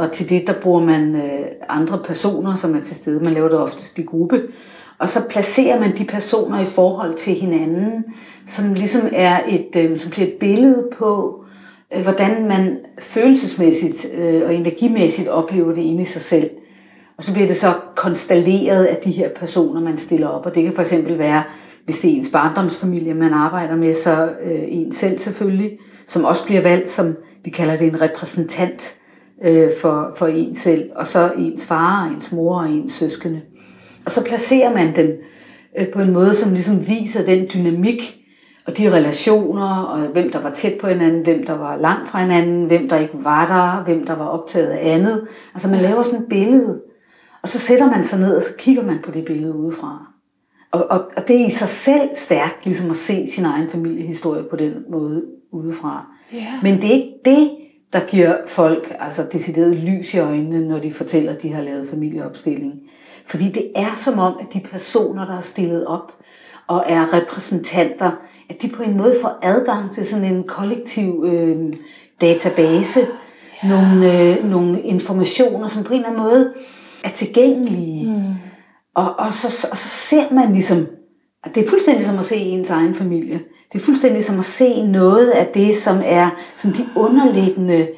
Og 0.00 0.12
til 0.12 0.30
det, 0.30 0.46
der 0.46 0.60
bruger 0.62 0.80
man 0.80 1.14
øh, 1.14 1.46
andre 1.68 1.98
personer, 2.04 2.54
som 2.54 2.76
er 2.76 2.80
til 2.80 2.96
stede. 2.96 3.20
Man 3.20 3.32
laver 3.32 3.48
det 3.48 3.58
oftest 3.58 3.98
i 3.98 4.02
gruppe. 4.02 4.42
Og 4.98 5.08
så 5.08 5.20
placerer 5.28 5.80
man 5.80 5.96
de 5.96 6.04
personer 6.04 6.60
i 6.60 6.64
forhold 6.64 7.14
til 7.14 7.34
hinanden, 7.34 8.04
som 8.46 8.74
ligesom 8.74 9.00
er 9.12 9.40
et, 9.48 9.76
øh, 9.76 9.98
som 9.98 10.10
bliver 10.10 10.26
et 10.26 10.34
billede 10.40 10.88
på, 10.98 11.40
øh, 11.94 12.02
hvordan 12.02 12.48
man 12.48 12.78
følelsesmæssigt 12.98 14.06
øh, 14.14 14.42
og 14.46 14.54
energimæssigt 14.54 15.28
oplever 15.28 15.74
det 15.74 15.82
inde 15.82 16.02
i 16.02 16.04
sig 16.04 16.22
selv. 16.22 16.50
Og 17.16 17.24
så 17.24 17.32
bliver 17.32 17.46
det 17.46 17.56
så 17.56 17.74
konstalleret 17.96 18.84
af 18.84 18.96
de 19.04 19.10
her 19.10 19.28
personer, 19.36 19.80
man 19.80 19.98
stiller 19.98 20.28
op. 20.28 20.46
Og 20.46 20.54
det 20.54 20.64
kan 20.64 20.74
for 20.74 20.82
eksempel 20.82 21.18
være, 21.18 21.42
hvis 21.84 21.98
det 21.98 22.10
er 22.10 22.14
ens 22.14 22.30
barndomsfamilie, 22.32 23.14
man 23.14 23.32
arbejder 23.32 23.76
med, 23.76 23.94
så 23.94 24.30
øh, 24.42 24.62
en 24.68 24.92
selv 24.92 25.18
selvfølgelig, 25.18 25.78
som 26.06 26.24
også 26.24 26.46
bliver 26.46 26.62
valgt 26.62 26.88
som, 26.88 27.16
vi 27.44 27.50
kalder 27.50 27.76
det 27.76 27.86
en 27.86 28.00
repræsentant 28.00 28.99
øh, 29.44 29.70
for, 29.80 30.12
for 30.16 30.26
en 30.26 30.54
selv, 30.54 30.90
og 30.96 31.06
så 31.06 31.32
ens 31.38 31.66
far, 31.66 32.10
ens 32.14 32.32
mor 32.32 32.60
og 32.60 32.70
ens 32.70 32.92
søskende. 32.92 33.40
Og 34.04 34.10
så 34.10 34.24
placerer 34.24 34.74
man 34.74 34.96
dem 34.96 35.10
øh, 35.78 35.88
på 35.88 36.00
en 36.00 36.12
måde, 36.12 36.34
som 36.34 36.52
ligesom 36.52 36.88
viser 36.88 37.24
den 37.24 37.48
dynamik, 37.54 38.16
og 38.66 38.78
de 38.78 38.92
relationer, 38.92 39.76
og 39.76 40.06
hvem 40.06 40.30
der 40.32 40.40
var 40.40 40.50
tæt 40.50 40.78
på 40.80 40.86
hinanden, 40.86 41.22
hvem 41.22 41.46
der 41.46 41.58
var 41.58 41.76
langt 41.76 42.08
fra 42.08 42.20
hinanden, 42.20 42.66
hvem 42.66 42.88
der 42.88 42.96
ikke 42.96 43.14
var 43.24 43.46
der, 43.46 43.84
hvem 43.84 44.06
der 44.06 44.16
var 44.16 44.26
optaget 44.26 44.70
af 44.70 44.94
andet. 44.94 45.28
Altså 45.54 45.68
man 45.68 45.80
laver 45.80 46.02
sådan 46.02 46.20
et 46.20 46.28
billede, 46.28 46.80
og 47.42 47.48
så 47.48 47.58
sætter 47.58 47.90
man 47.90 48.04
sig 48.04 48.18
ned, 48.18 48.36
og 48.36 48.42
så 48.42 48.50
kigger 48.58 48.82
man 48.82 48.98
på 49.04 49.10
det 49.10 49.24
billede 49.24 49.54
udefra. 49.54 50.06
Og, 50.72 50.86
og, 50.90 51.10
og 51.16 51.28
det 51.28 51.40
er 51.40 51.46
i 51.46 51.50
sig 51.50 51.68
selv 51.68 52.08
stærkt, 52.14 52.64
ligesom 52.64 52.90
at 52.90 52.96
se 52.96 53.26
sin 53.30 53.44
egen 53.44 53.70
familiehistorie 53.70 54.42
på 54.50 54.56
den 54.56 54.72
måde 54.90 55.24
udefra. 55.52 56.06
Yeah. 56.34 56.44
Men 56.62 56.74
det 56.74 56.84
er 56.84 56.94
ikke 56.94 57.14
det, 57.24 57.50
der 57.92 58.00
giver 58.00 58.36
folk 58.46 58.96
altså 58.98 59.26
decideret 59.32 59.76
lys 59.76 60.14
i 60.14 60.18
øjnene, 60.18 60.68
når 60.68 60.78
de 60.78 60.92
fortæller, 60.92 61.32
at 61.32 61.42
de 61.42 61.52
har 61.52 61.62
lavet 61.62 61.88
familieopstilling. 61.88 62.72
Fordi 63.26 63.48
det 63.48 63.72
er 63.76 63.94
som 63.96 64.18
om, 64.18 64.34
at 64.40 64.46
de 64.54 64.60
personer, 64.70 65.26
der 65.26 65.36
er 65.36 65.40
stillet 65.40 65.86
op 65.86 66.12
og 66.66 66.84
er 66.86 67.14
repræsentanter, 67.14 68.10
at 68.50 68.62
de 68.62 68.68
på 68.68 68.82
en 68.82 68.96
måde 68.96 69.14
får 69.22 69.38
adgang 69.42 69.92
til 69.92 70.06
sådan 70.06 70.34
en 70.34 70.44
kollektiv 70.44 71.24
øh, 71.26 71.72
database, 72.20 73.00
ja. 73.62 73.68
nogle, 73.68 74.30
øh, 74.30 74.44
nogle 74.44 74.82
informationer, 74.82 75.68
som 75.68 75.84
på 75.84 75.92
en 75.92 75.98
eller 75.98 76.08
anden 76.08 76.22
måde 76.22 76.54
er 77.04 77.10
tilgængelige. 77.10 78.12
Mm. 78.12 78.22
Og, 78.94 79.18
og, 79.18 79.34
så, 79.34 79.68
og 79.70 79.76
så 79.76 79.88
ser 79.88 80.34
man 80.34 80.52
ligesom, 80.52 80.86
at 81.44 81.54
det 81.54 81.64
er 81.64 81.68
fuldstændig 81.68 82.06
som 82.06 82.18
at 82.18 82.24
se 82.24 82.36
ens 82.36 82.70
egen 82.70 82.94
familie. 82.94 83.40
Det 83.72 83.80
er 83.80 83.84
fuldstændig 83.84 84.24
som 84.24 84.38
at 84.38 84.44
se 84.44 84.82
noget 84.86 85.30
af 85.30 85.46
det, 85.46 85.76
som 85.76 86.00
er 86.04 86.30
sådan 86.56 86.76
de 86.76 86.86
underliggende 86.96 87.88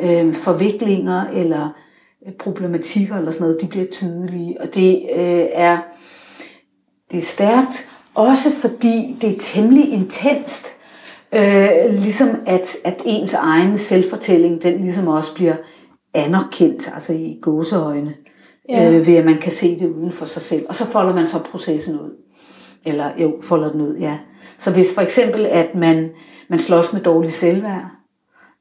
øh, 0.00 0.34
forviklinger 0.34 1.24
eller 1.32 1.68
øh, 2.26 2.32
problematikker 2.32 3.16
eller 3.16 3.30
sådan 3.30 3.44
noget, 3.44 3.60
de 3.62 3.66
bliver 3.66 3.86
tydelige. 3.86 4.60
Og 4.60 4.74
det 4.74 5.02
øh, 5.16 5.46
er 5.52 5.78
det 7.10 7.18
er 7.18 7.22
stærkt, 7.22 7.88
også 8.14 8.50
fordi 8.52 9.16
det 9.20 9.30
er 9.30 9.40
temmelig 9.40 9.92
intenst. 9.92 10.66
Øh, 11.32 11.68
ligesom 11.90 12.28
at, 12.46 12.76
at 12.84 13.02
ens 13.04 13.34
egen 13.34 13.78
selvfortælling, 13.78 14.62
den 14.62 14.80
ligesom 14.80 15.08
også 15.08 15.34
bliver 15.34 15.56
anerkendt, 16.14 16.90
altså 16.94 17.12
i 17.12 17.38
gåseøjne, 17.42 18.14
ja. 18.68 18.92
øh, 18.92 19.06
ved 19.06 19.16
at 19.16 19.24
man 19.24 19.38
kan 19.38 19.52
se 19.52 19.78
det 19.78 19.88
uden 19.88 20.12
for 20.12 20.24
sig 20.24 20.42
selv. 20.42 20.66
Og 20.68 20.74
så 20.74 20.86
folder 20.86 21.14
man 21.14 21.26
så 21.26 21.38
processen 21.38 22.00
ud. 22.00 22.10
Eller 22.84 23.10
jo, 23.18 23.34
folder 23.42 23.72
den 23.72 23.80
ud, 23.80 23.96
ja. 23.96 24.18
Så 24.58 24.72
hvis 24.72 24.94
for 24.94 25.02
eksempel, 25.02 25.46
at 25.46 25.74
man, 25.74 26.10
man 26.48 26.58
slås 26.58 26.92
med 26.92 27.00
dårlig 27.00 27.32
selvværd, 27.32 27.84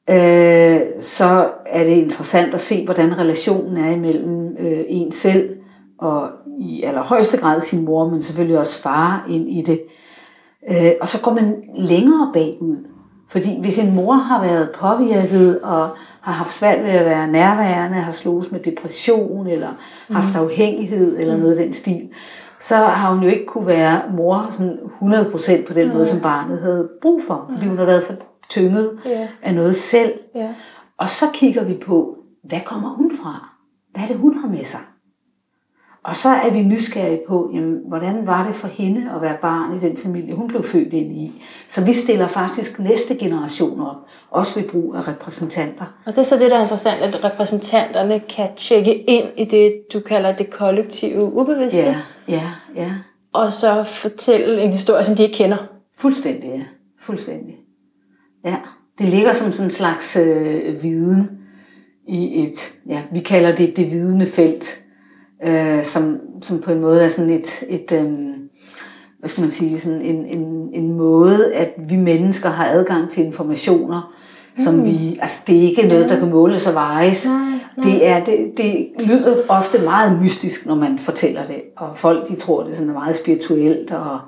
øh, 0.09 0.81
så 0.99 1.49
er 1.65 1.83
det 1.83 1.91
interessant 1.91 2.53
at 2.53 2.61
se, 2.61 2.85
hvordan 2.85 3.19
relationen 3.19 3.77
er 3.77 3.91
imellem 3.91 4.57
øh, 4.59 4.83
en 4.87 5.11
selv 5.11 5.49
og 5.99 6.29
i 6.59 6.83
allerhøjeste 6.83 7.37
grad 7.37 7.59
sin 7.59 7.85
mor, 7.85 8.09
men 8.09 8.21
selvfølgelig 8.21 8.59
også 8.59 8.81
far 8.81 9.25
ind 9.29 9.49
i 9.49 9.61
det. 9.61 9.81
Øh, 10.71 10.91
og 11.01 11.07
så 11.07 11.21
går 11.21 11.33
man 11.33 11.55
længere 11.77 12.31
bagud. 12.33 12.77
Fordi 13.29 13.57
hvis 13.61 13.79
en 13.79 13.95
mor 13.95 14.13
har 14.13 14.43
været 14.43 14.71
påvirket 14.71 15.59
og 15.61 15.89
har 16.21 16.31
haft 16.31 16.53
svært 16.53 16.83
ved 16.83 16.89
at 16.89 17.05
være 17.05 17.27
nærværende, 17.27 17.97
har 17.97 18.11
slået 18.11 18.51
med 18.51 18.59
depression 18.59 19.47
eller 19.47 19.69
mm. 20.09 20.15
haft 20.15 20.35
afhængighed 20.35 21.19
eller 21.19 21.35
mm. 21.35 21.41
noget 21.41 21.55
af 21.55 21.65
den 21.65 21.73
stil, 21.73 22.09
så 22.59 22.75
har 22.75 23.13
hun 23.13 23.23
jo 23.23 23.29
ikke 23.29 23.45
kunne 23.45 23.67
være 23.67 24.01
mor 24.13 24.47
sådan 24.51 24.79
100% 25.01 25.67
på 25.67 25.73
den 25.73 25.87
mm. 25.87 25.93
måde, 25.93 26.05
som 26.05 26.21
barnet 26.21 26.59
havde 26.61 26.89
brug 27.01 27.21
for. 27.27 27.49
Fordi 27.53 27.67
hun 27.67 27.77
har 27.77 27.85
været 27.85 28.03
for 28.03 28.13
tynget 28.49 28.99
yeah. 29.07 29.27
af 29.41 29.53
noget 29.53 29.75
selv. 29.75 30.13
Yeah. 30.37 30.49
Og 30.97 31.09
så 31.09 31.25
kigger 31.33 31.63
vi 31.63 31.79
på, 31.85 32.17
hvad 32.43 32.59
kommer 32.65 32.89
hun 32.89 33.11
fra? 33.23 33.49
Hvad 33.91 34.03
er 34.03 34.07
det, 34.07 34.17
hun 34.17 34.37
har 34.37 34.47
med 34.47 34.63
sig? 34.63 34.79
Og 36.05 36.15
så 36.15 36.29
er 36.29 36.53
vi 36.53 36.61
nysgerrige 36.61 37.19
på, 37.27 37.51
jamen, 37.53 37.79
hvordan 37.87 38.27
var 38.27 38.45
det 38.45 38.55
for 38.55 38.67
hende 38.67 39.11
at 39.15 39.21
være 39.21 39.37
barn 39.41 39.77
i 39.77 39.79
den 39.79 39.97
familie, 39.97 40.35
hun 40.35 40.47
blev 40.47 40.63
født 40.63 40.93
ind 40.93 41.17
i. 41.17 41.43
Så 41.67 41.85
vi 41.85 41.93
stiller 41.93 42.27
faktisk 42.27 42.79
næste 42.79 43.15
generation 43.15 43.81
op, 43.81 43.95
også 44.31 44.59
ved 44.59 44.69
brug 44.69 44.95
af 44.95 45.07
repræsentanter. 45.07 45.85
Og 46.05 46.15
det 46.15 46.17
er 46.17 46.23
så 46.23 46.35
det, 46.35 46.51
der 46.51 46.57
er 46.57 46.61
interessant, 46.61 47.01
at 47.01 47.23
repræsentanterne 47.23 48.19
kan 48.19 48.47
tjekke 48.55 48.95
ind 48.95 49.25
i 49.37 49.45
det, 49.45 49.81
du 49.93 49.99
kalder 49.99 50.31
det 50.31 50.49
kollektive 50.49 51.23
ubevidste. 51.33 51.79
Ja, 51.79 51.95
ja, 52.27 52.51
ja. 52.75 52.91
Og 53.33 53.51
så 53.51 53.83
fortælle 53.83 54.61
en 54.61 54.71
historie, 54.71 55.05
som 55.05 55.15
de 55.15 55.23
ikke 55.23 55.35
kender. 55.35 55.57
Fuldstændig, 55.97 56.49
ja. 56.49 56.63
Fuldstændig. 57.01 57.55
Ja, 58.45 58.55
det 58.97 59.09
ligger 59.09 59.33
som 59.33 59.51
sådan 59.51 59.67
en 59.67 59.71
slags 59.71 60.17
øh, 60.17 60.83
viden 60.83 61.29
i 62.07 62.43
et, 62.43 62.73
ja, 62.87 63.01
vi 63.11 63.19
kalder 63.19 63.55
det 63.55 63.77
det 63.77 63.91
vidende 63.91 64.25
felt, 64.25 64.84
øh, 65.43 65.83
som, 65.83 66.17
som 66.41 66.61
på 66.61 66.71
en 66.71 66.81
måde 66.81 67.03
er 67.03 67.09
sådan 67.09 67.29
et, 67.29 67.63
et 67.69 67.91
øh, 67.91 68.09
hvad 69.19 69.29
skal 69.29 69.41
man 69.41 69.51
sige, 69.51 69.79
sådan 69.79 70.01
en, 70.01 70.25
en, 70.25 70.69
en 70.73 70.97
måde, 70.97 71.53
at 71.53 71.73
vi 71.89 71.95
mennesker 71.95 72.49
har 72.49 72.65
adgang 72.65 73.09
til 73.09 73.25
informationer, 73.25 74.15
som 74.63 74.73
mm. 74.73 74.85
vi, 74.85 75.17
altså 75.21 75.39
det 75.47 75.57
er 75.57 75.61
ikke 75.61 75.87
noget, 75.87 76.09
der 76.09 76.19
kan 76.19 76.29
måles 76.29 76.67
og 76.67 76.73
vejes. 76.73 77.27
Nej, 77.27 77.35
nej. 77.77 77.89
Det, 77.89 78.07
er, 78.07 78.23
det, 78.23 78.51
det 78.57 78.87
lyder 78.99 79.35
ofte 79.49 79.81
meget 79.81 80.21
mystisk, 80.21 80.65
når 80.65 80.75
man 80.75 80.99
fortæller 80.99 81.43
det, 81.43 81.61
og 81.77 81.89
folk 81.95 82.27
de 82.27 82.35
tror, 82.35 82.63
det 82.63 82.71
er 82.71 82.75
sådan 82.75 82.93
meget 82.93 83.15
spirituelt 83.15 83.91
og 83.91 84.19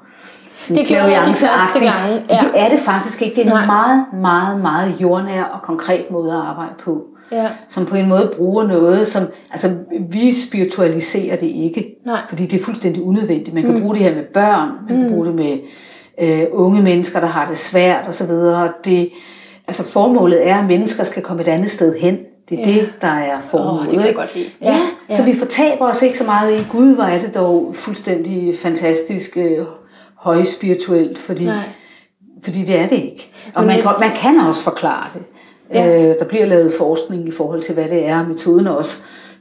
sådan 0.57 0.77
Det 0.77 0.87
gjorde 0.87 1.03
jeg 1.03 1.27
de 1.27 1.33
første 1.33 1.79
gange, 1.79 2.13
ja. 2.29 2.39
Det 2.41 2.51
er 2.55 2.69
det 2.69 2.79
faktisk 2.79 3.21
ikke. 3.21 3.35
Det 3.35 3.41
er 3.41 3.45
en 3.45 3.51
Nej. 3.51 3.65
meget, 3.65 4.05
meget, 4.21 4.61
meget 4.61 5.01
jordnær 5.01 5.43
og 5.43 5.61
konkret 5.61 6.11
måde 6.11 6.33
at 6.33 6.39
arbejde 6.39 6.73
på 6.83 7.03
Ja. 7.31 7.47
som 7.69 7.85
på 7.85 7.95
en 7.95 8.09
måde 8.09 8.31
bruger 8.37 8.67
noget, 8.67 9.07
som, 9.07 9.23
altså 9.51 9.75
vi 10.11 10.35
spiritualiserer 10.47 11.35
det 11.35 11.47
ikke, 11.47 11.95
Nej. 12.05 12.19
fordi 12.29 12.45
det 12.45 12.59
er 12.59 12.63
fuldstændig 12.63 13.03
unødvendigt. 13.03 13.53
Man 13.53 13.63
kan 13.63 13.73
mm. 13.73 13.81
bruge 13.81 13.95
det 13.95 14.03
her 14.03 14.15
med 14.15 14.23
børn, 14.33 14.69
man 14.89 14.97
mm. 14.97 15.03
kan 15.03 15.11
bruge 15.13 15.25
det 15.25 15.35
med 15.35 15.57
øh, 16.21 16.43
unge 16.51 16.81
mennesker, 16.81 17.19
der 17.19 17.27
har 17.27 17.45
det 17.45 17.57
svært 17.57 18.07
og 18.07 18.13
så 18.13 18.25
videre. 18.25 18.71
Det, 18.85 19.09
altså 19.67 19.83
formålet 19.83 20.47
er, 20.47 20.57
at 20.57 20.65
mennesker 20.65 21.03
skal 21.03 21.23
komme 21.23 21.41
et 21.41 21.47
andet 21.47 21.71
sted 21.71 21.95
hen. 21.99 22.17
Det 22.49 22.59
er 22.59 22.71
Ja. 22.71 22.73
det, 22.73 22.89
der 23.01 23.07
er 23.07 23.39
formålet. 23.39 23.79
Åh, 23.79 23.85
det 23.85 23.93
kan 23.97 24.07
jeg 24.07 24.15
godt 24.15 24.35
lide. 24.35 24.49
Ja, 24.61 24.75
Ja, 25.09 25.17
så 25.17 25.23
vi 25.23 25.35
fortaber 25.39 25.85
os 25.85 26.01
ikke 26.01 26.17
så 26.17 26.23
meget 26.23 26.59
i, 26.59 26.63
gud, 26.71 26.95
hvor 26.95 27.03
er 27.03 27.19
det 27.19 27.35
dog 27.35 27.71
fuldstændig 27.75 28.55
fantastisk 28.61 29.37
øh, 29.37 29.65
højspirituelt, 30.15 31.17
fordi, 31.17 31.45
Nej. 31.45 31.55
fordi 32.43 32.63
det 32.63 32.79
er 32.79 32.87
det 32.87 32.95
ikke. 32.95 33.31
Og 33.55 33.63
man 33.63 33.81
kan, 33.81 33.91
man 33.99 34.11
kan 34.15 34.39
også 34.39 34.63
forklare 34.63 35.09
det. 35.13 35.21
Ja. 35.73 36.09
Øh, 36.09 36.15
der 36.19 36.25
bliver 36.25 36.45
lavet 36.45 36.73
forskning 36.73 37.27
i 37.27 37.31
forhold 37.31 37.61
til, 37.61 37.73
hvad 37.73 37.89
det 37.89 38.05
er. 38.05 38.27
Metoden 38.27 38.67
er 38.67 38.71
også 38.71 38.99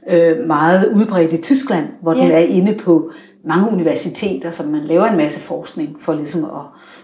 øh, 0.09 0.47
meget 0.47 0.91
udbredt 0.95 1.33
i 1.33 1.41
Tyskland, 1.41 1.85
hvor 2.01 2.13
ja. 2.13 2.21
den 2.21 2.31
er 2.31 2.37
inde 2.37 2.75
på 2.75 3.11
mange 3.47 3.71
universiteter, 3.71 4.51
så 4.51 4.63
man 4.63 4.83
laver 4.83 5.05
en 5.05 5.17
masse 5.17 5.39
forskning 5.39 5.97
for 6.01 6.13
ligesom 6.13 6.43
at 6.43 6.61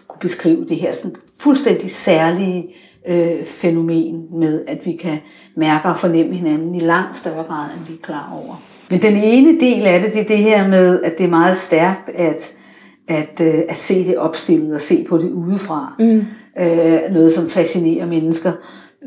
kunne 0.07 0.19
beskrive 0.19 0.65
det 0.65 0.77
her 0.77 0.91
sådan 0.91 1.15
fuldstændig 1.39 1.91
særlige 1.91 2.75
øh, 3.07 3.45
fænomen 3.45 4.23
med, 4.39 4.61
at 4.67 4.85
vi 4.85 4.91
kan 4.91 5.17
mærke 5.57 5.87
og 5.87 5.97
fornemme 5.97 6.35
hinanden 6.35 6.75
i 6.75 6.79
langt 6.79 7.15
større 7.15 7.43
grad, 7.43 7.65
end 7.65 7.87
vi 7.87 7.93
er 7.93 8.05
klar 8.05 8.39
over. 8.43 8.61
Men 8.91 9.01
den 9.01 9.17
ene 9.23 9.59
del 9.59 9.85
af 9.85 10.01
det, 10.01 10.13
det 10.13 10.21
er 10.21 10.25
det 10.25 10.37
her 10.37 10.67
med, 10.67 11.01
at 11.01 11.17
det 11.17 11.23
er 11.23 11.29
meget 11.29 11.57
stærkt 11.57 12.09
at, 12.09 12.51
at, 13.07 13.41
øh, 13.41 13.61
at 13.69 13.75
se 13.75 14.05
det 14.05 14.17
opstillet 14.17 14.73
og 14.73 14.79
se 14.79 15.05
på 15.09 15.17
det 15.17 15.31
udefra. 15.31 15.95
Mm. 15.99 16.25
Øh, 16.59 17.13
noget, 17.13 17.31
som 17.31 17.49
fascinerer 17.49 18.05
mennesker 18.05 18.51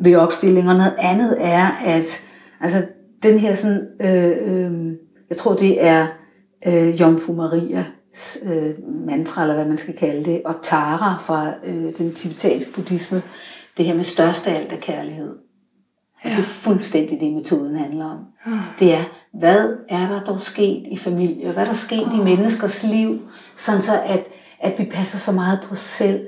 ved 0.03 0.17
opstilling. 0.17 0.69
Og 0.69 0.77
noget 0.77 0.95
andet 0.99 1.37
er, 1.41 1.67
at 1.87 2.23
altså, 2.61 2.87
den 3.23 3.39
her 3.39 3.53
sådan, 3.55 3.81
øh, 4.01 4.37
øh, 4.41 4.93
jeg 5.31 5.37
tror 5.37 5.55
det 5.55 5.85
er 5.85 6.07
øh, 6.67 7.01
Jomfru 7.01 7.33
Marias 7.33 8.39
øh, 8.43 8.75
mantra, 9.07 9.43
eller 9.43 9.55
hvad 9.55 9.65
man 9.65 9.77
skal 9.77 9.97
kalde 9.97 10.25
det, 10.25 10.43
og 10.45 10.55
Tara 10.63 11.19
fra 11.19 11.53
øh, 11.65 11.93
den 11.99 12.13
tibetanske 12.13 12.73
buddhisme, 12.73 13.23
det 13.77 13.85
her 13.85 13.95
med 13.95 14.05
største 14.05 14.51
af 14.51 14.61
alt 14.61 14.73
er 14.73 14.77
kærlighed. 14.77 15.37
Og 16.25 16.31
det 16.31 16.39
er 16.39 16.43
fuldstændig 16.43 17.21
det, 17.21 17.33
metoden 17.33 17.77
handler 17.77 18.05
om. 18.05 18.19
Det 18.79 18.95
er, 18.95 19.05
hvad 19.39 19.77
er 19.89 20.09
der 20.09 20.25
dog 20.25 20.41
sket 20.41 20.87
i 20.91 20.97
familier? 20.97 21.53
Hvad 21.53 21.63
er 21.63 21.67
der 21.67 21.75
sket 21.75 22.09
i 22.15 22.25
menneskers 22.25 22.83
liv? 22.83 23.21
Sådan 23.57 23.81
så, 23.81 23.93
at, 24.05 24.25
at 24.61 24.79
vi 24.79 24.85
passer 24.85 25.19
så 25.19 25.33
meget 25.33 25.61
på 25.65 25.73
os 25.73 25.79
selv. 25.79 26.21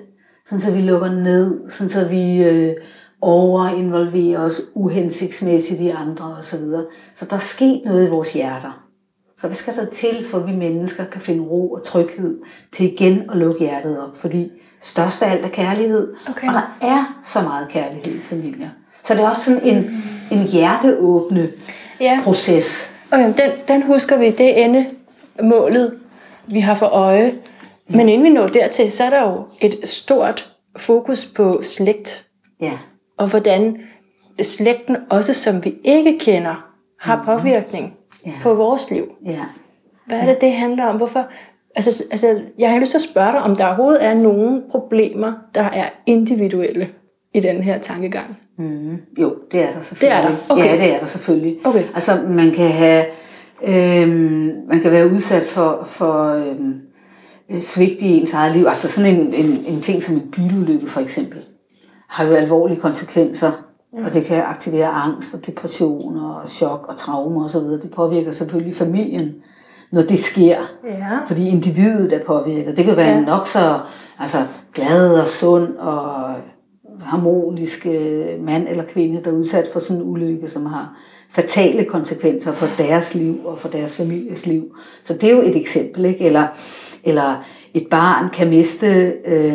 Sådan 0.46 0.60
så 0.60 0.72
vi 0.72 0.80
lukker 0.80 1.10
ned. 1.12 1.70
Sådan 1.70 1.88
så 1.88 2.08
vi 2.08 2.42
øh, 2.42 2.74
overinvolverer 3.22 4.38
os 4.38 4.60
uhensigtsmæssigt 4.74 5.80
i 5.80 5.88
andre 5.88 6.36
osv. 6.38 6.58
Så, 6.58 6.84
så 7.14 7.24
der 7.24 7.34
er 7.34 7.38
sket 7.40 7.82
noget 7.84 8.06
i 8.06 8.10
vores 8.10 8.32
hjerter. 8.32 8.84
Så 9.38 9.46
hvad 9.46 9.54
skal 9.56 9.76
der 9.76 9.84
til, 9.86 10.26
for 10.30 10.38
at 10.38 10.46
vi 10.46 10.52
mennesker 10.52 11.04
kan 11.04 11.20
finde 11.20 11.42
ro 11.44 11.70
og 11.72 11.82
tryghed 11.82 12.36
til 12.72 12.92
igen 12.92 13.30
at 13.30 13.36
lukke 13.36 13.60
hjertet 13.60 14.00
op? 14.00 14.16
Fordi 14.16 14.50
størst 14.80 15.22
af 15.22 15.30
alt 15.30 15.44
er 15.44 15.48
kærlighed, 15.48 16.14
Okay. 16.30 16.48
og 16.48 16.54
der 16.54 16.86
er 16.88 17.18
så 17.24 17.42
meget 17.42 17.68
kærlighed 17.68 18.14
i 18.14 18.18
familier. 18.22 18.68
Så 19.04 19.14
det 19.14 19.22
er 19.22 19.28
også 19.28 19.44
sådan 19.44 19.62
en, 19.62 20.04
en 20.30 20.46
hjerteåbne 20.46 21.48
Ja. 22.00 22.20
proces. 22.24 22.90
Okay, 23.12 23.24
den, 23.26 23.50
den 23.68 23.82
husker 23.82 24.16
vi. 24.18 24.30
Det 24.30 24.60
er 24.60 24.64
endemålet, 24.64 25.94
vi 26.46 26.60
har 26.60 26.74
for 26.74 26.86
øje. 26.86 27.34
Men 27.88 28.08
inden 28.08 28.24
vi 28.24 28.30
når 28.30 28.46
dertil, 28.46 28.92
så 28.92 29.04
er 29.04 29.10
der 29.10 29.22
jo 29.30 29.46
et 29.60 29.74
stort 29.88 30.52
fokus 30.76 31.26
på 31.26 31.60
slægt. 31.62 32.24
Ja. 32.60 32.78
Og 33.18 33.30
hvordan 33.30 33.76
slægten, 34.42 34.96
også 35.10 35.34
som 35.34 35.64
vi 35.64 35.74
ikke 35.84 36.18
kender, 36.18 36.68
har 37.00 37.22
påvirkning 37.26 37.94
Ja. 38.26 38.32
på 38.42 38.54
vores 38.54 38.90
liv. 38.90 39.12
Ja. 39.26 39.40
Hvad 40.06 40.18
er 40.20 40.24
det, 40.26 40.40
det 40.40 40.52
handler 40.52 40.84
om? 40.84 40.96
Hvorfor? 40.96 41.26
Altså, 41.76 42.04
altså, 42.10 42.40
jeg 42.58 42.70
har 42.72 42.78
lyst 42.78 42.90
til 42.90 42.98
at 42.98 43.02
spørge 43.02 43.32
dig, 43.32 43.40
om 43.42 43.56
der 43.56 43.66
overhovedet 43.66 44.04
er 44.04 44.14
nogle 44.14 44.62
problemer, 44.70 45.32
der 45.54 45.62
er 45.62 45.84
individuelle 46.06 46.88
i 47.34 47.40
den 47.40 47.62
her 47.62 47.78
tankegang. 47.78 48.38
Mm, 48.58 48.96
jo, 49.18 49.36
det 49.52 49.60
er 49.62 49.72
der 49.72 49.80
selvfølgelig. 49.80 50.18
Det 50.18 50.24
er 50.24 50.28
der? 50.30 50.36
Okay. 50.54 50.64
Ja, 50.64 50.72
det 50.84 50.94
er 50.94 50.98
der 50.98 51.06
selvfølgelig. 51.06 51.56
Okay. 51.66 51.82
Altså, 51.94 52.22
man 52.28 52.50
kan 52.50 52.68
have, 52.68 53.04
øhm, 53.62 54.50
man 54.68 54.80
kan 54.82 54.90
være 54.92 55.08
udsat 55.10 55.42
for, 55.42 55.84
for 55.90 56.24
øhm, 56.34 56.74
øh, 57.50 57.60
svigt 57.60 58.02
i 58.02 58.16
ens 58.20 58.32
eget 58.32 58.56
liv. 58.56 58.66
Altså 58.66 58.88
sådan 58.88 59.14
en, 59.16 59.34
en, 59.34 59.64
en 59.66 59.80
ting 59.80 60.02
som 60.02 60.14
en 60.14 60.30
bilulykke 60.30 60.88
for 60.90 61.00
eksempel, 61.00 61.38
har 62.08 62.24
jo 62.24 62.32
alvorlige 62.32 62.80
konsekvenser. 62.80 63.50
Mm. 63.92 64.04
Og 64.04 64.12
det 64.14 64.24
kan 64.24 64.42
aktivere 64.42 64.86
angst 64.88 65.34
og 65.34 65.46
depression 65.46 66.16
og 66.16 66.48
chok 66.48 66.86
og 66.88 66.96
traumer 66.96 67.44
osv. 67.44 67.60
Det 67.60 67.90
påvirker 67.96 68.30
selvfølgelig 68.30 68.76
familien, 68.76 69.34
når 69.92 70.02
det 70.02 70.18
sker. 70.18 70.56
Ja. 70.84 71.18
Fordi 71.26 71.48
individet 71.48 72.12
er 72.12 72.24
påvirket. 72.26 72.76
Det 72.76 72.84
kan 72.84 72.96
være 72.96 73.08
Ja. 73.08 73.20
nok 73.20 73.46
så 73.46 73.80
altså, 74.18 74.38
glad 74.74 75.20
og 75.20 75.26
sund 75.28 75.76
og 75.76 76.34
harmonisk 77.00 77.86
øh, 77.86 78.44
mand 78.44 78.68
eller 78.68 78.84
kvinde, 78.84 79.24
der 79.24 79.30
er 79.30 79.34
udsat 79.34 79.68
for 79.72 79.78
sådan 79.80 80.02
en 80.02 80.08
ulykke, 80.08 80.48
som 80.48 80.66
har 80.66 80.94
fatale 81.30 81.84
konsekvenser 81.84 82.52
for 82.52 82.66
deres 82.78 83.14
liv 83.14 83.36
og 83.46 83.58
for 83.58 83.68
deres 83.68 83.96
families 83.96 84.46
liv. 84.46 84.64
Så 85.02 85.12
det 85.14 85.24
er 85.24 85.34
jo 85.34 85.40
et 85.42 85.56
eksempel, 85.56 86.04
ikke? 86.04 86.24
Eller, 86.24 86.46
eller 87.04 87.44
et 87.74 87.86
barn 87.90 88.28
kan 88.28 88.48
miste 88.48 88.86
øh, 89.26 89.54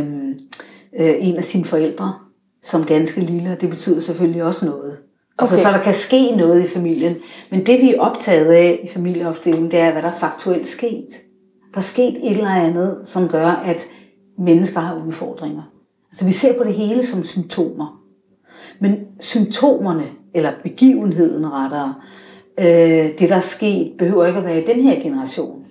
øh, 0.99 1.15
en 1.19 1.35
af 1.37 1.43
sine 1.43 1.65
forældre 1.65 2.13
som 2.63 2.85
ganske 2.85 3.21
lille, 3.21 3.51
og 3.51 3.61
det 3.61 3.69
betyder 3.69 3.99
selvfølgelig 3.99 4.43
også 4.43 4.65
noget. 4.65 4.97
Okay. 5.37 5.45
Okay. 5.45 5.55
Så, 5.55 5.61
så 5.63 5.69
der 5.69 5.81
kan 5.81 5.93
ske 5.93 6.35
noget 6.35 6.63
i 6.63 6.67
familien. 6.67 7.15
Men 7.51 7.65
det 7.65 7.81
vi 7.81 7.93
er 7.93 7.99
optaget 7.99 8.53
af 8.53 8.79
i 8.83 8.87
familieopstillingen, 8.87 9.71
det 9.71 9.79
er, 9.79 9.91
hvad 9.91 10.01
der 10.01 10.07
er 10.07 10.19
faktuelt 10.19 10.67
sket. 10.67 11.07
Der 11.73 11.77
er 11.77 11.81
sket 11.81 12.31
et 12.31 12.37
eller 12.37 12.49
andet, 12.49 13.01
som 13.05 13.27
gør, 13.27 13.47
at 13.47 13.87
mennesker 14.37 14.79
har 14.79 15.03
udfordringer. 15.07 15.63
Altså 16.11 16.25
vi 16.25 16.31
ser 16.31 16.57
på 16.57 16.63
det 16.63 16.73
hele 16.73 17.05
som 17.05 17.23
symptomer. 17.23 17.99
Men 18.79 18.97
symptomerne, 19.19 20.05
eller 20.33 20.51
begivenheden 20.63 21.51
rettere, 21.51 21.95
øh, 22.59 23.19
det 23.19 23.29
der 23.29 23.35
er 23.35 23.39
sket, 23.39 23.93
behøver 23.97 24.25
ikke 24.25 24.39
at 24.39 24.45
være 24.45 24.61
i 24.61 24.65
den 24.65 24.81
her 24.83 25.03
generation. 25.03 25.65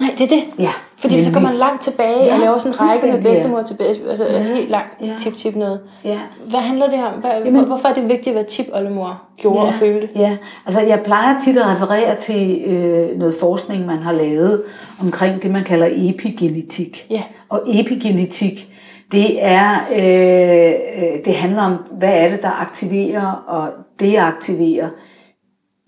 Nej, 0.00 0.10
det 0.18 0.24
er 0.24 0.36
det. 0.36 0.44
Ja, 0.58 0.72
Fordi 1.00 1.22
så 1.22 1.32
går 1.32 1.40
man 1.40 1.54
langt 1.54 1.82
tilbage 1.82 2.24
Ja, 2.24 2.34
og 2.34 2.40
laver 2.40 2.58
sådan 2.58 2.72
en 2.72 2.80
række 2.80 3.06
med 3.06 3.14
ja. 3.14 3.28
bedstemor 3.28 3.62
tilbage. 3.62 3.94
Altså 4.08 4.24
ja. 4.24 4.42
helt 4.42 4.70
langt 4.70 4.88
Ja. 5.02 5.06
tip-tip 5.18 5.56
noget. 5.56 5.80
Ja. 6.04 6.18
Hvad 6.50 6.60
handler 6.60 6.90
det 6.90 7.04
om? 7.04 7.12
Hvad, 7.20 7.30
Jamen- 7.44 7.64
hvorfor 7.64 7.88
er 7.88 7.94
det 7.94 8.08
vigtigt, 8.08 8.34
hvad 8.34 8.44
tip-oldemor 8.44 9.22
gjorde 9.36 9.60
og 9.60 9.74
følte? 9.74 10.08
Ja, 10.16 10.36
altså 10.66 10.80
jeg 10.80 11.00
plejer 11.04 11.38
tit 11.44 11.56
at 11.58 11.66
referere 11.66 12.16
til 12.16 12.62
øh, 12.66 13.18
noget 13.18 13.34
forskning, 13.40 13.86
man 13.86 13.98
har 13.98 14.12
lavet 14.12 14.62
omkring 15.00 15.42
det, 15.42 15.50
man 15.50 15.64
kalder 15.64 15.88
epigenetik. 15.92 17.06
Ja. 17.10 17.22
Og 17.48 17.62
epigenetik, 17.66 18.68
det 19.12 19.44
er, 19.44 19.70
øh, 19.92 21.04
øh, 21.04 21.24
det 21.24 21.34
handler 21.34 21.62
om, 21.62 21.74
hvad 21.98 22.12
er 22.12 22.28
det, 22.28 22.42
der 22.42 22.60
aktiverer 22.60 23.32
og 23.46 23.68
deaktiverer 24.00 24.88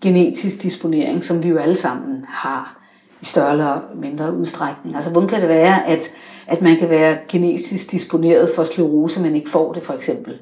genetisk 0.03 0.63
disponering, 0.63 1.23
som 1.23 1.43
vi 1.43 1.49
jo 1.49 1.57
alle 1.57 1.75
sammen 1.75 2.25
har 2.27 2.79
i 3.23 3.25
større 3.25 3.51
eller 3.51 3.81
mindre 4.01 4.33
udstrækning. 4.37 4.95
Altså, 4.95 5.09
hvordan 5.11 5.29
kan 5.29 5.41
det 5.41 5.49
være, 5.49 5.87
at, 5.87 6.11
at 6.47 6.61
man 6.61 6.77
kan 6.77 6.89
være 6.89 7.17
genetisk 7.29 7.91
disponeret 7.91 8.49
for 8.55 8.63
sklerose, 8.63 9.21
men 9.21 9.35
ikke 9.35 9.49
får 9.49 9.73
det, 9.73 9.83
for 9.83 9.93
eksempel, 9.93 10.33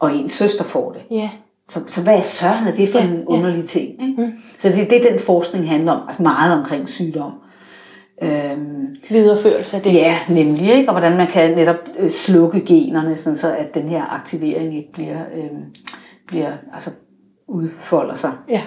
og 0.00 0.14
ens 0.16 0.32
søster 0.32 0.64
får 0.64 0.92
det? 0.92 1.02
Ja. 1.10 1.30
Så, 1.68 1.80
så 1.86 2.02
hvad 2.02 2.18
er 2.18 2.22
søren 2.22 2.66
er 2.66 2.74
det 2.74 2.88
for 2.88 2.98
Ja, 2.98 3.04
en 3.04 3.12
ja. 3.14 3.24
underlig 3.26 3.64
ting? 3.64 3.88
Ikke? 4.08 4.22
Mm. 4.22 4.32
Så 4.58 4.68
det 4.68 4.82
er 4.82 4.88
det, 4.88 5.02
den 5.10 5.18
forskning 5.18 5.68
handler 5.68 5.92
om, 5.92 6.00
altså 6.08 6.22
meget 6.22 6.58
omkring 6.58 6.88
sygdom. 6.88 7.32
Øhm, 8.22 8.86
Videreførelse 9.08 9.76
af 9.76 9.82
det. 9.82 9.94
ja, 9.94 10.16
nemlig, 10.28 10.70
ikke? 10.74 10.88
og 10.88 10.94
hvordan 10.98 11.16
man 11.16 11.26
kan 11.26 11.50
netop 11.56 11.76
øh, 11.98 12.10
slukke 12.10 12.60
generne, 12.66 13.16
sådan 13.16 13.36
så 13.36 13.54
at 13.56 13.74
den 13.74 13.88
her 13.88 14.14
aktivering 14.14 14.76
ikke 14.76 14.92
bliver, 14.92 15.18
øhm, 15.36 15.62
bliver 16.26 16.52
altså 16.72 16.90
udfolder 17.48 18.14
sig. 18.14 18.32
ja. 18.48 18.62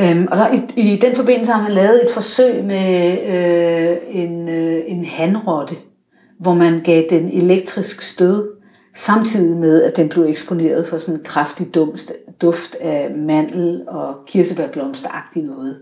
Øhm, 0.00 0.28
og 0.30 0.36
der, 0.36 0.52
i, 0.54 0.92
i 0.92 0.96
den 0.96 1.16
forbindelse 1.16 1.52
har 1.52 1.62
man 1.62 1.72
lavet 1.72 2.04
et 2.04 2.10
forsøg 2.10 2.64
med 2.64 3.10
øh, 3.12 3.96
en, 4.22 4.48
øh, 4.48 4.82
en 4.86 5.04
hanrotte, 5.04 5.74
hvor 6.40 6.54
man 6.54 6.80
gav 6.84 7.02
den 7.10 7.28
elektrisk 7.32 8.02
stød, 8.02 8.48
samtidig 8.94 9.56
med, 9.56 9.82
at 9.82 9.96
den 9.96 10.08
blev 10.08 10.24
eksponeret 10.24 10.86
for 10.86 10.96
sådan 10.96 11.14
en 11.14 11.24
kraftig 11.24 11.74
dumst, 11.74 12.12
duft 12.42 12.74
af 12.80 13.10
mandel 13.16 13.84
og 13.88 14.14
kirsebærblomstagtig 14.26 15.42
noget. 15.42 15.76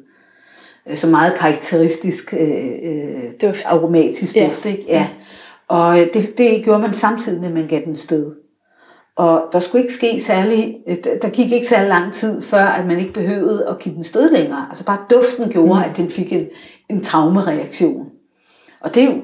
Øh, 0.90 0.96
Så 0.96 1.06
meget 1.06 1.34
karakteristisk 1.34 2.34
øh, 2.40 2.66
øh, 2.82 3.22
Duft. 3.42 3.64
aromatisk 3.66 4.36
Ja. 4.36 4.46
duft. 4.46 4.66
Ikke? 4.66 4.84
Ja. 4.88 5.08
Og 5.68 6.00
øh, 6.00 6.06
det, 6.14 6.38
det 6.38 6.64
gjorde 6.64 6.82
man 6.82 6.92
samtidig 6.92 7.40
med, 7.40 7.48
at 7.48 7.54
man 7.54 7.66
gav 7.68 7.80
den 7.84 7.96
stød. 7.96 8.32
Og 9.18 9.44
der 9.52 9.58
skulle 9.58 9.82
ikke 9.82 9.94
ske 9.94 10.20
særlig, 10.20 10.76
øh, 10.88 10.96
der- 11.22 11.28
gik 11.28 11.52
ikke 11.52 11.66
særlig 11.68 11.88
lang 11.88 12.12
tid, 12.12 12.42
før 12.42 12.64
at 12.64 12.87
man 12.87 12.98
ikke 12.98 13.12
behøvede 13.12 13.66
at 13.68 13.78
give 13.78 13.94
den 13.94 14.04
stød 14.04 14.30
længere. 14.37 14.66
Altså 14.68 14.84
bare 14.84 14.98
duften 15.10 15.48
gjorde, 15.52 15.75
mm. 15.84 15.90
at 15.90 15.96
den 15.96 16.10
fik 16.10 16.32
en, 16.32 16.46
en 16.90 17.02
traumereaktion. 17.02 18.06
Og 18.80 18.94
det 18.94 19.02
er 19.02 19.06
jo 19.06 19.14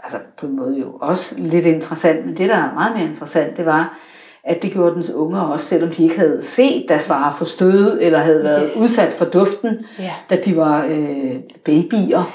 altså 0.00 0.16
på 0.38 0.46
en 0.46 0.56
måde 0.56 0.78
jo 0.80 0.86
også 1.00 1.34
lidt 1.38 1.66
interessant, 1.66 2.26
men 2.26 2.36
det, 2.36 2.48
der 2.48 2.56
er 2.56 2.74
meget 2.74 2.96
mere 2.96 3.06
interessant, 3.08 3.56
det 3.56 3.66
var, 3.66 3.98
at 4.44 4.62
det 4.62 4.70
gjorde 4.72 4.94
dens 4.94 5.10
unger 5.10 5.40
også, 5.40 5.66
selvom 5.66 5.90
de 5.90 6.02
ikke 6.04 6.18
havde 6.18 6.40
set 6.42 6.84
deres 6.88 7.06
far 7.06 7.34
få 7.38 7.44
stød, 7.44 7.98
eller 8.00 8.18
havde 8.18 8.44
været 8.44 8.62
Yes. 8.62 8.76
udsat 8.82 9.12
for 9.12 9.24
duften, 9.24 9.76
Ja. 9.98 10.12
da 10.30 10.36
de 10.44 10.56
var 10.56 10.84
øh, 10.90 11.34
babyer. 11.64 12.32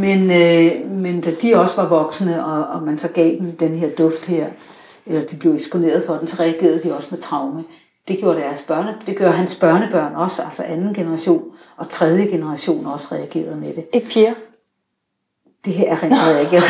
Men, 0.00 0.30
øh, 0.30 0.90
men 1.00 1.20
da 1.20 1.30
de 1.42 1.54
også 1.54 1.82
var 1.82 1.88
voksne, 1.88 2.44
og, 2.46 2.66
og 2.66 2.82
man 2.82 2.98
så 2.98 3.08
gav 3.08 3.30
dem 3.38 3.56
den 3.56 3.74
her 3.74 3.88
duft 3.98 4.26
her, 4.26 4.46
eller 5.06 5.26
de 5.26 5.36
blev 5.36 5.52
eksponeret 5.54 6.04
for 6.06 6.14
den, 6.14 6.26
så 6.26 6.42
reagerede 6.42 6.80
de 6.84 6.94
også 6.96 7.08
med 7.10 7.20
traume. 7.20 7.64
Det 8.08 8.18
gjorde 8.18 8.40
deres 8.40 8.62
børne, 8.62 8.94
det 9.06 9.16
gør 9.16 9.30
hans 9.30 9.54
børnebørn 9.54 10.14
også, 10.14 10.42
altså 10.42 10.62
anden 10.62 10.94
generation, 10.94 11.42
og 11.76 11.88
tredje 11.88 12.26
generation 12.26 12.86
også 12.86 13.08
reagerede 13.12 13.56
med 13.56 13.74
det. 13.74 13.84
Ikke 13.92 14.08
fjerde. 14.08 14.34
Det 15.64 15.74
her 15.74 15.92
er 15.92 16.02
rent 16.02 16.14
reageret. 16.14 16.64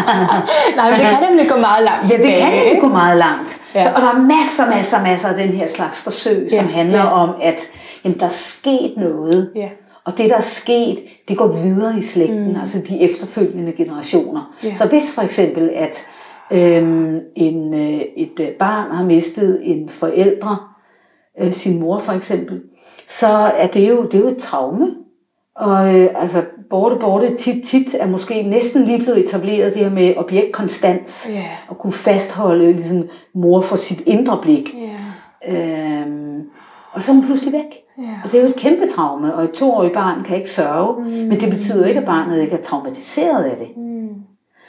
Nej, 0.76 0.90
men 0.90 1.00
det 1.00 1.08
kan 1.08 1.28
nemlig 1.28 1.48
gå 1.48 1.56
meget 1.56 1.84
langt 1.84 2.12
Ja, 2.12 2.16
det 2.16 2.36
kan 2.36 2.52
nemlig 2.52 2.80
gå 2.80 2.88
meget 2.88 3.18
langt. 3.18 3.60
Ja. 3.74 3.82
Så, 3.82 3.90
og 3.94 4.02
der 4.02 4.08
er 4.08 4.18
masser, 4.18 4.76
masser, 4.76 5.02
masser 5.02 5.28
af 5.28 5.34
den 5.36 5.48
her 5.48 5.66
slags 5.66 6.02
forsøg, 6.02 6.48
som 6.50 6.66
Ja, 6.66 6.72
handler 6.72 6.98
ja. 6.98 7.22
om, 7.22 7.30
at 7.42 7.60
jamen, 8.04 8.20
der 8.20 8.26
er 8.26 8.30
sket 8.30 8.94
noget. 8.96 9.52
Ja. 9.56 9.68
Og 10.04 10.18
det, 10.18 10.30
der 10.30 10.36
er 10.36 10.40
sket, 10.40 10.98
det 11.28 11.36
går 11.38 11.48
videre 11.48 11.98
i 11.98 12.02
slægten, 12.02 12.52
mm. 12.52 12.60
altså 12.60 12.78
de 12.88 13.00
efterfølgende 13.00 13.72
generationer. 13.72 14.52
Ja. 14.64 14.74
Så 14.74 14.86
hvis 14.86 15.14
for 15.14 15.22
eksempel, 15.22 15.70
at 15.76 16.06
øhm, 16.52 17.20
en, 17.36 17.74
øh, 17.74 18.00
et 18.16 18.40
øh, 18.40 18.48
barn 18.58 18.90
har 18.90 19.04
mistet 19.04 19.60
en 19.62 19.88
forældre, 19.88 20.58
øh, 21.40 21.52
sin 21.52 21.80
mor 21.80 21.98
for 21.98 22.12
eksempel, 22.12 22.62
så 23.06 23.26
er 23.58 23.66
det 23.66 23.88
jo, 23.88 24.04
det 24.04 24.14
er 24.14 24.18
jo 24.18 24.28
et 24.28 24.36
traume. 24.36 24.94
Og 25.56 26.00
øh, 26.00 26.08
altså, 26.14 26.44
borte, 26.70 26.96
borte, 27.00 27.36
tit, 27.36 27.64
tit 27.64 27.96
er 28.00 28.06
måske 28.06 28.42
næsten 28.42 28.84
lige 28.84 28.98
blevet 28.98 29.24
etableret 29.24 29.74
det 29.74 29.82
her 29.82 29.90
med 29.90 30.16
objektkonstans. 30.16 31.30
Ja. 31.34 31.44
Og 31.68 31.78
kunne 31.78 31.92
fastholde 31.92 32.72
ligesom, 32.72 33.08
mor 33.34 33.60
for 33.60 33.76
sit 33.76 34.00
indre 34.06 34.38
blik. 34.42 34.74
Ja. 34.74 35.54
Øhm, 35.54 36.40
og 36.92 37.02
så 37.02 37.12
er 37.12 37.14
hun 37.14 37.24
pludselig 37.24 37.52
væk. 37.52 37.84
Ja. 37.98 38.20
Og 38.24 38.32
det 38.32 38.38
er 38.38 38.42
jo 38.42 38.48
et 38.48 38.56
kæmpe 38.56 38.86
traume, 38.86 39.34
og 39.34 39.44
et 39.44 39.50
toårigt 39.50 39.94
barn 39.94 40.24
kan 40.24 40.36
ikke 40.36 40.50
sørge, 40.50 41.04
mm. 41.04 41.10
men 41.10 41.40
det 41.40 41.50
betyder 41.50 41.86
ikke, 41.86 42.00
at 42.00 42.06
barnet 42.06 42.40
ikke 42.40 42.56
er 42.56 42.62
traumatiseret 42.62 43.44
af 43.44 43.56
det. 43.56 43.76
Mm. 43.76 43.93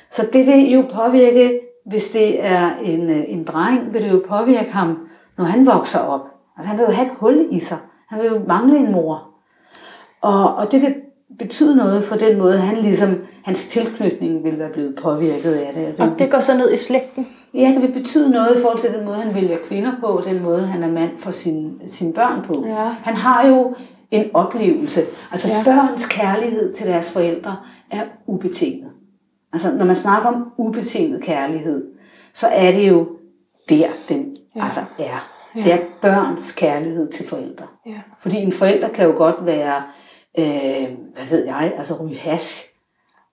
Så 0.10 0.28
det 0.34 0.46
vil 0.46 0.72
jo 0.72 0.86
påvirke, 0.94 1.60
hvis 1.86 2.10
det 2.10 2.46
er 2.46 2.70
en, 2.84 3.10
øh, 3.10 3.24
en 3.28 3.44
dreng, 3.44 3.94
vil 3.94 4.02
det 4.02 4.12
jo 4.12 4.24
påvirke 4.28 4.74
ham, 4.74 4.98
når 5.38 5.46
han 5.46 5.66
vokser 5.66 6.00
op. 6.00 6.22
Altså 6.58 6.70
han 6.70 6.80
vil 6.80 6.86
jo 6.86 6.92
have 6.92 7.08
et 7.08 7.14
hul 7.18 7.48
i 7.52 7.60
sig. 7.60 7.78
Han 8.10 8.20
vil 8.20 8.28
jo 8.28 8.42
mangle 8.48 8.78
en 8.78 8.92
mor. 8.92 9.30
Og, 10.22 10.56
og 10.56 10.72
det 10.72 10.82
vil 10.82 10.96
betyde 11.40 11.76
noget 11.76 12.04
for 12.04 12.16
den 12.16 12.38
måde, 12.38 12.58
han 12.58 12.78
ligesom, 12.78 13.10
hans 13.44 13.68
tilknytning 13.68 14.44
vil 14.44 14.60
være 14.60 14.70
blevet 14.70 14.96
påvirket 14.96 15.54
af 15.54 15.74
det. 15.74 16.00
Og 16.00 16.20
det 16.20 16.32
går 16.32 16.40
så 16.40 16.58
ned 16.58 16.74
i 16.74 16.78
slægten. 16.78 17.28
Ja, 17.54 17.72
det 17.76 17.82
vil 17.82 18.02
betyde 18.02 18.32
noget 18.32 18.56
i 18.58 18.62
forhold 18.62 18.80
til 18.80 18.94
den 18.94 19.06
måde, 19.06 19.16
han 19.16 19.36
vælger 19.36 19.58
kvinder 19.68 19.92
på, 20.00 20.22
den 20.26 20.44
måde, 20.44 20.62
han 20.62 20.84
er 20.84 20.92
mand 20.92 21.18
for 21.18 21.32
sin, 21.32 21.82
sine 21.88 22.14
børn 22.14 22.42
på. 22.44 22.64
Ja. 22.68 22.90
Han 23.04 23.16
har 23.16 23.48
jo 23.48 23.76
en 24.12 24.26
oplevelse. 24.34 25.02
Altså 25.32 25.48
ja. 25.48 25.64
børns 25.66 26.06
kærlighed 26.06 26.74
til 26.74 26.88
deres 26.88 27.12
forældre 27.12 27.56
er 27.92 28.02
ubetinget. 28.28 28.92
Altså 29.56 29.74
når 29.74 29.86
man 29.86 29.96
snakker 29.96 30.30
om 30.30 30.52
ubetinget 30.58 31.22
kærlighed, 31.22 31.86
så 32.34 32.48
er 32.48 32.72
det 32.72 32.90
jo 32.90 33.08
der, 33.70 33.88
den 34.10 34.36
ja. 34.56 34.64
altså 34.64 34.80
er. 35.00 35.32
Det 35.56 35.74
er 35.74 35.78
børns 36.02 36.52
kærlighed 36.52 37.12
til 37.12 37.28
forældre. 37.28 37.66
Ja. 37.86 38.00
Fordi 38.20 38.36
en 38.36 38.52
forælder 38.52 38.90
kan 38.90 39.06
jo 39.06 39.12
godt 39.18 39.46
være, 39.46 39.84
øh, 40.40 40.88
hvad 41.14 41.26
ved 41.30 41.46
jeg, 41.46 41.74
altså 41.78 42.04
ryge 42.04 42.18
hash. 42.18 42.66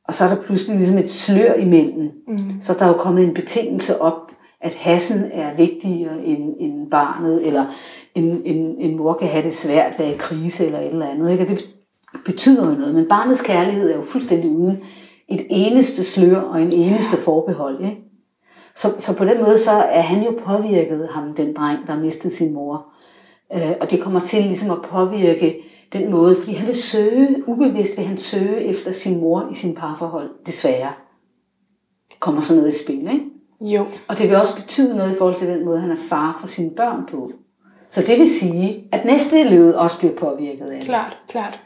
Og 0.08 0.14
så 0.14 0.24
er 0.24 0.28
der 0.28 0.42
pludselig 0.42 0.76
ligesom 0.76 0.98
et 0.98 1.10
slør 1.10 1.54
imellem. 1.54 2.10
Mm. 2.28 2.60
Så 2.60 2.74
der 2.78 2.84
er 2.84 2.88
jo 2.88 2.98
kommet 2.98 3.24
en 3.24 3.34
betingelse 3.34 4.00
op, 4.00 4.30
at 4.60 4.74
hassen 4.74 5.24
er 5.32 5.56
vigtigere 5.56 6.24
end, 6.24 6.54
end 6.60 6.90
barnet, 6.90 7.46
eller 7.46 7.64
en, 8.14 8.42
en, 8.44 8.76
en 8.78 8.96
mor 8.96 9.14
kan 9.14 9.28
have 9.28 9.44
det 9.44 9.54
svært, 9.54 9.98
være 9.98 10.12
i 10.12 10.16
krise 10.18 10.66
eller 10.66 10.78
et 10.78 10.86
eller 10.86 11.06
andet. 11.06 11.30
Ikke? 11.30 11.44
Og 11.44 11.48
det 11.48 11.64
betyder 12.24 12.70
jo 12.70 12.74
noget. 12.78 12.94
Men 12.94 13.08
barnets 13.08 13.42
kærlighed 13.42 13.90
er 13.90 13.96
jo 13.96 14.04
fuldstændig 14.04 14.50
uden 14.50 14.82
et 15.34 15.46
eneste 15.50 16.04
slør 16.04 16.40
og 16.40 16.62
en 16.62 16.72
eneste 16.72 17.16
forbehold. 17.16 17.84
Ikke? 17.84 17.98
Så, 18.74 18.94
så 18.98 19.16
på 19.16 19.24
den 19.24 19.40
måde 19.40 19.58
så 19.58 19.70
er 19.70 20.00
han 20.00 20.24
jo 20.24 20.38
påvirket, 20.44 21.08
ham 21.10 21.34
den 21.34 21.56
dreng, 21.56 21.86
der 21.86 21.96
mistet 21.96 22.32
sin 22.32 22.54
mor. 22.54 22.86
Øh, 23.54 23.72
og 23.80 23.90
det 23.90 24.00
kommer 24.00 24.20
til 24.20 24.42
ligesom 24.42 24.70
at 24.70 24.82
påvirke 24.82 25.56
den 25.92 26.10
måde, 26.10 26.36
fordi 26.36 26.52
han 26.52 26.66
vil 26.66 26.82
søge, 26.82 27.42
ubevidst 27.46 27.96
vil 27.96 28.06
han 28.06 28.18
søge 28.18 28.64
efter 28.64 28.90
sin 28.90 29.20
mor 29.20 29.48
i 29.50 29.54
sin 29.54 29.74
parforhold, 29.74 30.30
desværre. 30.46 30.92
Kommer 32.20 32.40
sådan 32.40 32.62
noget 32.62 32.74
i 32.74 32.84
spil, 32.84 33.08
ikke? 33.12 33.24
Jo. 33.60 33.86
Og 34.08 34.18
det 34.18 34.28
vil 34.28 34.36
også 34.36 34.56
betyde 34.56 34.96
noget 34.96 35.12
i 35.12 35.18
forhold 35.18 35.36
til 35.36 35.48
den 35.48 35.64
måde, 35.64 35.80
han 35.80 35.90
er 35.90 36.00
far 36.08 36.36
for 36.40 36.46
sine 36.46 36.70
børn 36.70 37.02
på. 37.10 37.30
Så 37.88 38.02
det 38.02 38.18
vil 38.18 38.30
sige, 38.30 38.88
at 38.92 39.04
næste 39.04 39.44
led 39.44 39.74
også 39.74 39.98
bliver 39.98 40.14
påvirket 40.16 40.64
af 40.64 40.76
det. 40.78 40.84
Klart, 40.84 41.18
klart. 41.28 41.60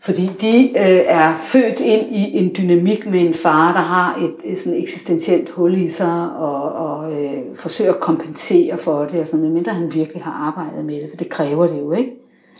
Fordi 0.00 0.30
de 0.40 0.68
øh, 0.68 1.00
er 1.06 1.34
født 1.36 1.80
ind 1.80 2.16
i 2.16 2.38
en 2.38 2.54
dynamik 2.58 3.06
med 3.10 3.20
en 3.20 3.34
far, 3.34 3.72
der 3.72 3.80
har 3.80 4.16
et, 4.22 4.52
et 4.52 4.58
sådan 4.58 4.82
eksistentielt 4.82 5.50
hul 5.50 5.74
i 5.74 5.88
sig, 5.88 6.30
og, 6.38 6.62
og 6.72 7.12
øh, 7.12 7.32
forsøger 7.54 7.92
at 7.92 8.00
kompensere 8.00 8.78
for 8.78 9.04
det, 9.04 9.28
sådan, 9.28 9.44
medmindre 9.44 9.72
han 9.72 9.94
virkelig 9.94 10.22
har 10.22 10.32
arbejdet 10.46 10.84
med 10.84 10.94
det, 10.94 11.06
for 11.10 11.16
det 11.16 11.28
kræver 11.28 11.66
det 11.66 11.78
jo, 11.78 11.92
ikke? 11.92 12.10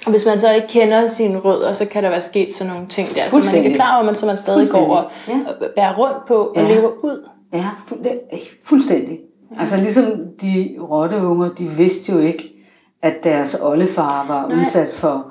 Og 0.07 0.11
hvis 0.11 0.27
man 0.27 0.39
så 0.39 0.47
ikke 0.55 0.69
kender 0.69 1.07
sine 1.07 1.39
rødder, 1.39 1.73
så 1.73 1.85
kan 1.85 2.03
der 2.03 2.09
være 2.11 2.21
sket 2.21 2.53
sådan 2.53 2.73
nogle 2.73 2.89
ting 2.89 3.09
der, 3.15 3.21
som 3.31 3.43
man 3.45 3.55
ikke 3.55 3.71
er 3.71 3.75
klar 3.75 3.97
over, 3.97 4.07
men 4.07 4.15
som 4.15 4.27
man 4.27 4.37
stadig 4.37 4.69
går 4.71 4.79
og 4.97 5.05
og 5.29 5.67
bærer 5.77 5.95
rundt 5.99 6.27
på 6.29 6.35
og 6.35 6.53
Ja. 6.57 6.75
lever 6.75 6.91
ud. 7.05 7.29
Ja, 7.53 7.69
fu- 7.89 8.03
det 8.03 8.13
er 8.33 8.37
fuldstændig. 8.65 9.19
Altså 9.59 9.77
ligesom 9.77 10.05
de 10.43 10.77
rotteunger, 10.91 11.49
de 11.59 11.65
vidste 11.69 12.13
jo 12.13 12.19
ikke, 12.19 12.55
at 13.03 13.15
deres 13.25 13.57
oldefar 13.63 14.25
var. 14.29 14.47
Nej. 14.49 14.59
udsat 14.61 14.93
for, 14.93 15.27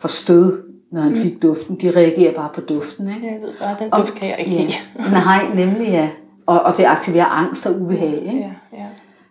for 0.00 0.08
stød, 0.08 0.62
når 0.92 1.00
han 1.00 1.16
fik 1.16 1.42
duften. 1.42 1.76
De 1.76 1.90
reagerer 1.90 2.34
bare 2.34 2.48
på 2.54 2.60
duften, 2.60 3.08
ikke? 3.08 3.26
Jeg 3.26 3.40
ved 3.42 3.52
bare, 3.60 3.76
den 3.78 3.90
duft 3.90 4.14
kan 4.14 4.28
jeg 4.28 4.38
ikke 4.38 4.52
ja. 4.52 4.62
lide. 4.62 4.72
Nej, 5.24 5.44
nemlig 5.54 5.88
ja. 5.88 6.08
Og, 6.46 6.62
og 6.62 6.76
det 6.76 6.84
aktiverer 6.84 7.26
angst 7.26 7.66
og 7.66 7.80
ubehag, 7.80 8.14
ikke? 8.14 8.38
Ja, 8.38 8.78
ja. 8.78 8.86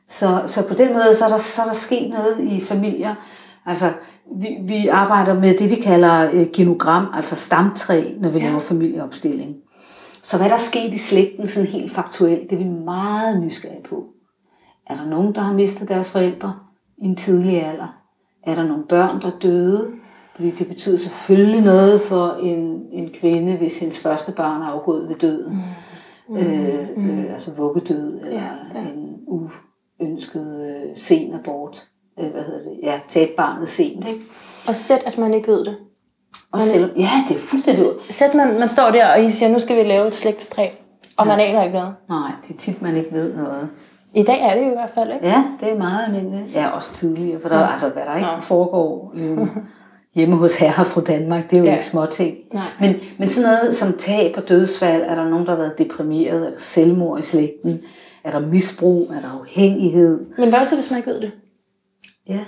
Så, 0.07 0.43
så 0.45 0.67
på 0.67 0.73
den 0.73 0.93
måde, 0.93 1.15
så 1.15 1.25
er, 1.25 1.29
der, 1.29 1.37
så 1.37 1.61
er 1.61 1.65
der 1.65 1.73
sket 1.73 2.09
noget 2.09 2.39
i 2.39 2.61
familier. 2.61 3.15
Altså, 3.65 3.93
vi, 4.39 4.47
vi 4.61 4.87
arbejder 4.87 5.39
med 5.39 5.57
det, 5.57 5.69
vi 5.69 5.75
kalder 5.75 6.31
øh, 6.33 6.47
genogram, 6.55 7.05
altså 7.13 7.35
stamtræ, 7.35 8.03
når 8.17 8.29
vi 8.29 8.39
ja. 8.39 8.45
laver 8.45 8.59
familieopstilling. 8.59 9.55
Så 10.21 10.37
hvad 10.37 10.49
der 10.49 10.55
er 10.55 10.59
sket 10.59 10.93
i 10.93 10.97
slægten, 10.97 11.47
sådan 11.47 11.69
helt 11.69 11.93
faktuelt, 11.93 12.49
det 12.49 12.53
er 12.53 12.63
vi 12.63 12.69
meget 12.69 13.41
nysgerrige 13.41 13.83
på. 13.89 14.05
Er 14.89 14.95
der 14.95 15.05
nogen, 15.05 15.35
der 15.35 15.41
har 15.41 15.53
mistet 15.53 15.87
deres 15.87 16.11
forældre 16.11 16.53
i 16.97 17.05
en 17.05 17.15
tidlig 17.15 17.65
alder? 17.65 17.97
Er 18.43 18.55
der 18.55 18.63
nogle 18.63 18.83
børn, 18.89 19.21
der 19.21 19.31
døde? 19.41 19.91
Fordi 20.41 20.55
det 20.55 20.67
betyder 20.67 20.97
selvfølgelig 20.97 21.61
noget 21.61 22.01
for 22.01 22.37
en, 22.43 22.81
en 22.91 23.09
kvinde, 23.19 23.55
hvis 23.55 23.79
hendes 23.79 23.99
første 23.99 24.31
barn 24.31 24.61
er 24.61 24.65
afgået 24.65 25.09
ved 25.09 25.15
døden. 25.15 25.63
Mm. 26.29 26.37
Øh, 26.37 26.87
øh, 26.97 27.31
altså 27.31 27.51
vuggedød, 27.57 28.19
eller 28.19 28.31
Ja, 28.31 28.47
ja, 28.75 28.81
ja. 28.81 28.87
en 28.87 29.15
uønsket 29.27 30.61
øh, 30.61 30.95
sen 30.95 31.33
abort. 31.33 31.83
Øh, 32.19 32.31
hvad 32.31 32.41
hedder 32.41 32.59
det? 32.59 32.79
Ja, 32.83 32.99
tab 33.07 33.29
barnet 33.37 33.67
sent, 33.67 34.07
ikke? 34.07 34.19
Og 34.67 34.75
sæt, 34.75 35.03
at 35.05 35.17
man 35.17 35.33
ikke 35.33 35.47
ved 35.47 35.65
det. 35.65 35.75
Og 36.51 36.61
selvom, 36.61 36.89
ja, 36.97 37.09
det 37.27 37.35
er 37.35 37.39
fuldstændig... 37.39 37.83
Sæt, 38.09 38.35
man, 38.35 38.59
man 38.59 38.69
står 38.69 38.91
der, 38.91 39.13
og 39.13 39.23
I 39.23 39.31
siger, 39.31 39.49
nu 39.49 39.59
skal 39.59 39.77
vi 39.77 39.89
lave 39.89 40.07
et 40.07 40.15
slægtstræ, 40.15 40.67
og 41.17 41.27
man 41.27 41.39
aner 41.39 41.63
ikke 41.63 41.75
noget. 41.75 41.93
Nej, 42.09 42.31
det 42.47 42.53
er 42.53 42.59
tit, 42.59 42.81
man 42.81 42.97
ikke 42.97 43.11
ved 43.11 43.33
noget. 43.33 43.69
I 44.15 44.23
dag 44.23 44.41
er 44.41 44.55
det 44.55 44.65
jo 44.65 44.69
i 44.69 44.73
hvert 44.73 44.91
fald, 44.95 45.13
ikke? 45.13 45.27
Ja, 45.27 45.43
det 45.59 45.71
er 45.71 45.77
meget 45.77 46.05
almindeligt. 46.05 46.55
Ja, 46.55 46.69
også 46.69 46.93
tidligere, 46.93 47.41
for 47.41 47.49
der, 47.49 47.59
ja. 47.59 47.71
altså, 47.71 47.89
hvad 47.89 48.03
der 48.03 48.15
ikke 48.15 48.27
ja. 48.27 48.39
foregår 48.39 49.11
ligesom, 49.15 49.49
hjemme 50.15 50.35
hos 50.35 50.55
herre 50.55 50.85
fra 50.85 51.01
Danmark, 51.01 51.49
det 51.49 51.53
er 51.55 51.59
jo 51.59 51.65
ja. 51.65 51.71
ikke 51.71 51.85
små 51.85 52.05
ting. 52.05 52.35
Nej. 52.53 52.63
Men, 52.79 52.95
men 53.19 53.29
sådan 53.29 53.49
noget 53.49 53.75
som 53.75 53.93
tab 53.97 54.33
og 54.37 54.49
dødsfald, 54.49 55.01
er 55.01 55.15
der 55.15 55.29
nogen, 55.29 55.45
der 55.45 55.51
har 55.51 55.57
været 55.57 55.77
deprimeret, 55.77 56.35
er 56.45 56.49
der 56.49 56.57
selvmord 56.57 57.19
i 57.19 57.21
slægten, 57.21 57.79
er 58.23 58.31
der 58.31 58.39
misbrug, 58.39 59.01
er 59.15 59.19
der 59.21 59.39
afhængighed. 59.41 60.19
Men 60.37 60.49
hvad 60.49 60.65
så, 60.65 60.75
hvis 60.75 60.89
man 60.91 60.97
ikke 60.99 61.09
ved 61.09 61.21
det? 61.21 61.31
Ja, 62.29 62.39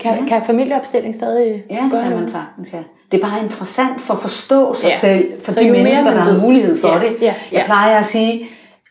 Kan, 0.00 0.12
Ja. 0.14 0.20
ja. 0.20 0.26
kan 0.28 0.42
familieopstilling 0.46 1.14
stadig 1.14 1.62
ja 1.70 1.74
det 1.82 1.90
gøre 1.90 2.00
kan 2.02 2.10
man 2.10 2.18
noget? 2.18 2.30
sagtens, 2.30 2.72
ja. 2.72 2.78
Det 3.12 3.22
er 3.22 3.28
bare 3.28 3.42
interessant 3.42 4.00
for 4.00 4.14
at 4.14 4.20
forstå 4.20 4.74
sig 4.74 4.88
Ja. 4.88 4.96
selv, 4.98 5.32
for 5.42 5.52
Så 5.52 5.60
de 5.60 5.64
mere 5.70 5.82
mennesker, 5.82 6.04
man 6.04 6.12
der 6.16 6.20
har 6.20 6.40
mulighed 6.40 6.76
for 6.80 6.88
Ja, 6.88 6.94
det. 7.08 7.16
ja, 7.20 7.34
ja. 7.52 7.58
Jeg 7.58 7.62
plejer 7.66 7.98
at 7.98 8.04
sige, 8.04 8.46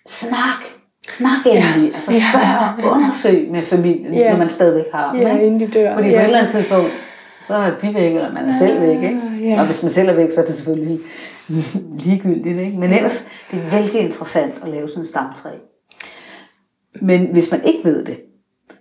snak, 0.07 0.61
snak 1.07 1.45
endelig. 1.45 1.93
Altså 1.93 2.11
spørg 2.11 2.85
og 2.91 2.95
undersøg 2.97 3.51
med 3.51 3.61
familien, 3.63 4.13
Ja. 4.13 4.29
når 4.31 4.37
man 4.37 4.49
stadigvæk 4.49 4.85
har 4.93 5.13
dem. 5.13 5.21
Ja, 5.21 5.37
inden 5.37 5.59
de 5.59 5.67
dør. 5.67 5.93
Fordi 5.93 6.07
på 6.07 6.13
Ja. 6.13 6.19
et 6.19 6.25
eller 6.25 6.37
andet 6.39 6.51
tidspunkt, 6.51 6.91
så 7.47 7.53
er 7.53 7.77
de 7.77 7.93
væk, 7.93 8.15
eller 8.15 8.31
man 8.33 8.45
er 8.45 8.53
selv 8.59 8.81
væk. 8.81 9.03
Ikke? 9.03 9.21
ja. 9.41 9.59
Og 9.59 9.65
hvis 9.65 9.83
man 9.83 9.91
selv 9.91 10.09
er 10.09 10.13
væk, 10.13 10.31
så 10.31 10.41
er 10.41 10.45
det 10.45 10.53
selvfølgelig 10.53 10.99
ligegyldigt. 12.05 12.59
Ikke? 12.59 12.77
Men 12.79 12.93
ellers, 12.93 13.25
det 13.51 13.59
er 13.59 13.69
vældig 13.79 13.99
interessant 14.01 14.53
at 14.63 14.69
lave 14.69 14.87
sådan 14.89 15.01
en 15.01 15.05
stamtræ. 15.05 15.49
Men 17.01 17.27
hvis 17.33 17.51
man 17.51 17.61
ikke 17.65 17.79
ved 17.83 18.05
det, 18.05 18.17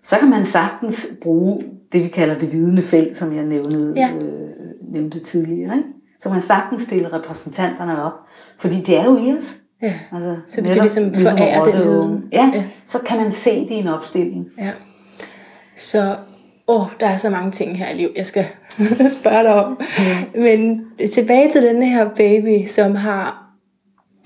så 0.02 0.16
kan 0.18 0.30
man 0.30 0.44
sagtens 0.44 1.06
bruge 1.22 1.62
det, 1.92 2.02
vi 2.04 2.08
kalder 2.08 2.38
det 2.38 2.52
vidende 2.52 2.82
felt, 2.82 3.16
som 3.16 3.36
jeg 3.36 3.44
nævnte, 3.44 3.92
Ja. 3.96 4.10
øh, 4.22 4.50
nævnte 4.92 5.18
tidligere. 5.18 5.76
Ikke? 5.76 5.88
Så 6.20 6.28
man 6.28 6.40
sagtens 6.40 6.82
stille 6.82 7.12
repræsentanterne 7.12 8.02
op, 8.04 8.12
fordi 8.58 8.80
det 8.80 8.96
er 8.98 9.04
jo 9.04 9.18
i 9.18 9.32
os. 9.36 9.56
Ja. 9.82 9.94
Altså, 10.12 10.36
Så 10.46 10.60
vi 10.62 10.68
kan 10.68 10.76
ligesom 10.80 11.14
forære 11.14 11.66
den 11.72 11.84
viden. 11.90 12.24
Ja. 12.32 12.50
ja, 12.54 12.64
så 12.84 12.98
kan 12.98 13.18
man 13.18 13.32
se 13.32 13.60
det 13.60 13.70
i 13.70 13.74
en 13.74 13.88
opstilling. 13.88 14.46
Ja. 14.58 14.70
Så, 15.76 16.16
åh, 16.68 16.86
der 17.00 17.06
er 17.06 17.16
så 17.16 17.30
mange 17.30 17.50
ting 17.50 17.78
her 17.78 17.90
i 17.90 17.96
liv, 17.96 18.10
jeg 18.16 18.26
skal 18.26 18.46
spørge 19.20 19.42
dig 19.42 19.54
om. 19.54 19.80
Men 20.34 20.86
tilbage 21.12 21.50
til 21.50 21.62
den 21.62 21.82
her 21.82 22.08
baby, 22.16 22.66
som 22.66 22.94
har, 22.94 23.50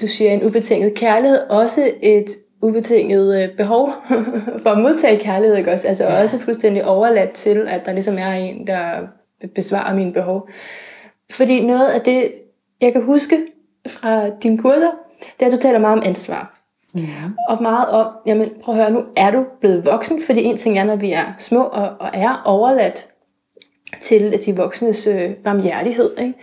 du 0.01 0.07
siger, 0.07 0.31
en 0.31 0.45
ubetinget 0.45 0.95
kærlighed, 0.95 1.39
også 1.39 1.91
et 2.03 2.27
ubetinget 2.63 3.43
øh, 3.43 3.57
behov 3.57 3.93
for 4.63 4.71
at 4.71 4.79
modtage 4.79 5.19
kærlighed, 5.19 5.57
ikke 5.57 5.73
også? 5.73 5.89
Altså 5.89 6.05
ja. 6.05 6.23
også 6.23 6.39
fuldstændig 6.39 6.85
overladt 6.85 7.31
til, 7.31 7.67
at 7.69 7.87
der 7.87 7.93
ligesom 7.93 8.19
er 8.19 8.33
en, 8.33 8.67
der 8.67 9.07
besvarer 9.55 9.95
mine 9.95 10.13
behov. 10.13 10.49
Fordi 11.31 11.67
noget 11.67 11.89
af 11.89 12.01
det, 12.01 12.33
jeg 12.81 12.93
kan 12.93 13.03
huske 13.03 13.37
fra 13.87 14.29
dine 14.43 14.59
kurser, 14.59 14.91
det 15.21 15.43
er, 15.43 15.47
at 15.47 15.53
du 15.53 15.57
taler 15.57 15.79
meget 15.79 15.99
om 15.99 16.03
ansvar. 16.07 16.58
Ja. 17.01 17.31
Og 17.49 17.63
meget 17.63 17.89
om, 17.89 18.07
jamen 18.27 18.51
prøv 18.63 18.75
at 18.75 18.81
høre, 18.81 18.91
nu 18.91 19.05
er 19.17 19.31
du 19.31 19.45
blevet 19.61 19.87
voksen, 19.87 20.23
fordi 20.23 20.43
en 20.43 20.57
ting 20.57 20.79
er, 20.79 20.85
når 20.85 20.97
vi 20.97 21.13
er 21.13 21.35
små 21.39 21.63
og, 21.63 21.89
og 22.01 22.11
er 22.15 22.43
overladt 22.45 23.07
til 24.01 24.39
de 24.47 24.57
voksnes 24.57 25.07
øh, 25.07 25.31
barmhjertighed. 25.31 26.11
Ikke? 26.19 26.35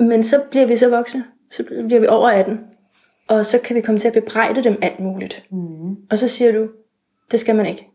Men 0.00 0.22
så 0.22 0.36
bliver 0.50 0.66
vi 0.66 0.76
så 0.76 0.90
voksne, 0.90 1.24
så 1.50 1.64
bliver 1.86 2.00
vi 2.00 2.06
over 2.06 2.28
18, 2.28 2.60
og 3.28 3.44
så 3.44 3.58
kan 3.64 3.76
vi 3.76 3.80
komme 3.80 3.98
til 3.98 4.08
at 4.08 4.14
bebrejde 4.14 4.64
dem 4.64 4.78
alt 4.82 5.00
muligt. 5.00 5.44
Mm. 5.50 5.96
Og 6.10 6.18
så 6.18 6.28
siger 6.28 6.52
du, 6.52 6.68
det 7.30 7.40
skal 7.40 7.56
man 7.56 7.66
ikke. 7.66 7.90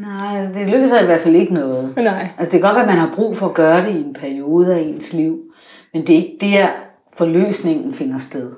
Nej, 0.00 0.38
altså, 0.38 0.60
det 0.60 0.68
lykkes 0.68 0.90
i 1.02 1.04
hvert 1.04 1.20
fald 1.20 1.36
ikke 1.36 1.54
noget. 1.54 1.96
Nej. 1.96 2.28
Altså, 2.38 2.52
det 2.52 2.60
kan 2.60 2.60
godt 2.60 2.74
være, 2.74 2.84
at 2.84 2.88
man 2.88 2.98
har 2.98 3.12
brug 3.14 3.36
for 3.36 3.46
at 3.46 3.54
gøre 3.54 3.86
det 3.86 3.94
i 3.94 4.00
en 4.00 4.14
periode 4.14 4.74
af 4.74 4.80
ens 4.80 5.12
liv, 5.12 5.40
men 5.92 6.06
det 6.06 6.12
er 6.14 6.16
ikke 6.16 6.36
der, 6.40 6.66
forløsningen 7.12 7.92
finder 7.92 8.18
sted. 8.18 8.52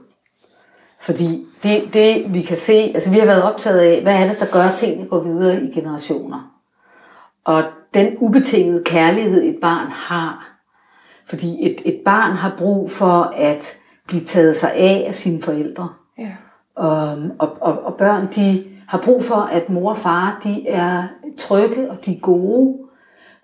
Fordi 1.07 1.47
det, 1.63 1.85
det, 1.93 2.35
vi 2.35 2.43
kan 2.43 2.57
se, 2.57 2.73
altså 2.73 3.11
vi 3.11 3.19
har 3.19 3.27
været 3.27 3.43
optaget 3.43 3.79
af, 3.79 4.03
hvad 4.03 4.15
er 4.15 4.29
det, 4.29 4.41
der 4.41 4.47
gør, 4.53 4.63
at 4.63 4.75
tingene 4.75 5.09
går 5.09 5.21
videre 5.21 5.63
i 5.63 5.71
generationer. 5.73 6.53
Og 7.45 7.63
den 7.95 8.17
ubetingede 8.19 8.83
kærlighed, 8.85 9.43
et 9.45 9.57
barn 9.63 9.87
har. 9.91 10.59
Fordi 11.29 11.67
et, 11.67 11.81
et 11.85 12.01
barn 12.05 12.37
har 12.37 12.55
brug 12.59 12.91
for 12.91 13.33
at 13.37 13.77
blive 14.07 14.25
taget 14.25 14.57
sig 14.57 14.73
af 14.73 15.05
af 15.07 15.15
sine 15.15 15.43
forældre. 15.43 15.89
Ja. 16.19 16.33
Og, 16.77 17.19
og, 17.39 17.57
og, 17.61 17.85
og 17.85 17.95
børn, 17.95 18.29
de 18.37 18.65
har 18.89 18.99
brug 18.99 19.25
for, 19.25 19.49
at 19.53 19.71
mor 19.71 19.91
og 19.91 19.99
far, 19.99 20.41
de 20.45 20.69
er 20.69 21.03
trygge 21.39 21.91
og 21.91 22.05
de 22.05 22.17
er 22.17 22.21
gode. 22.21 22.79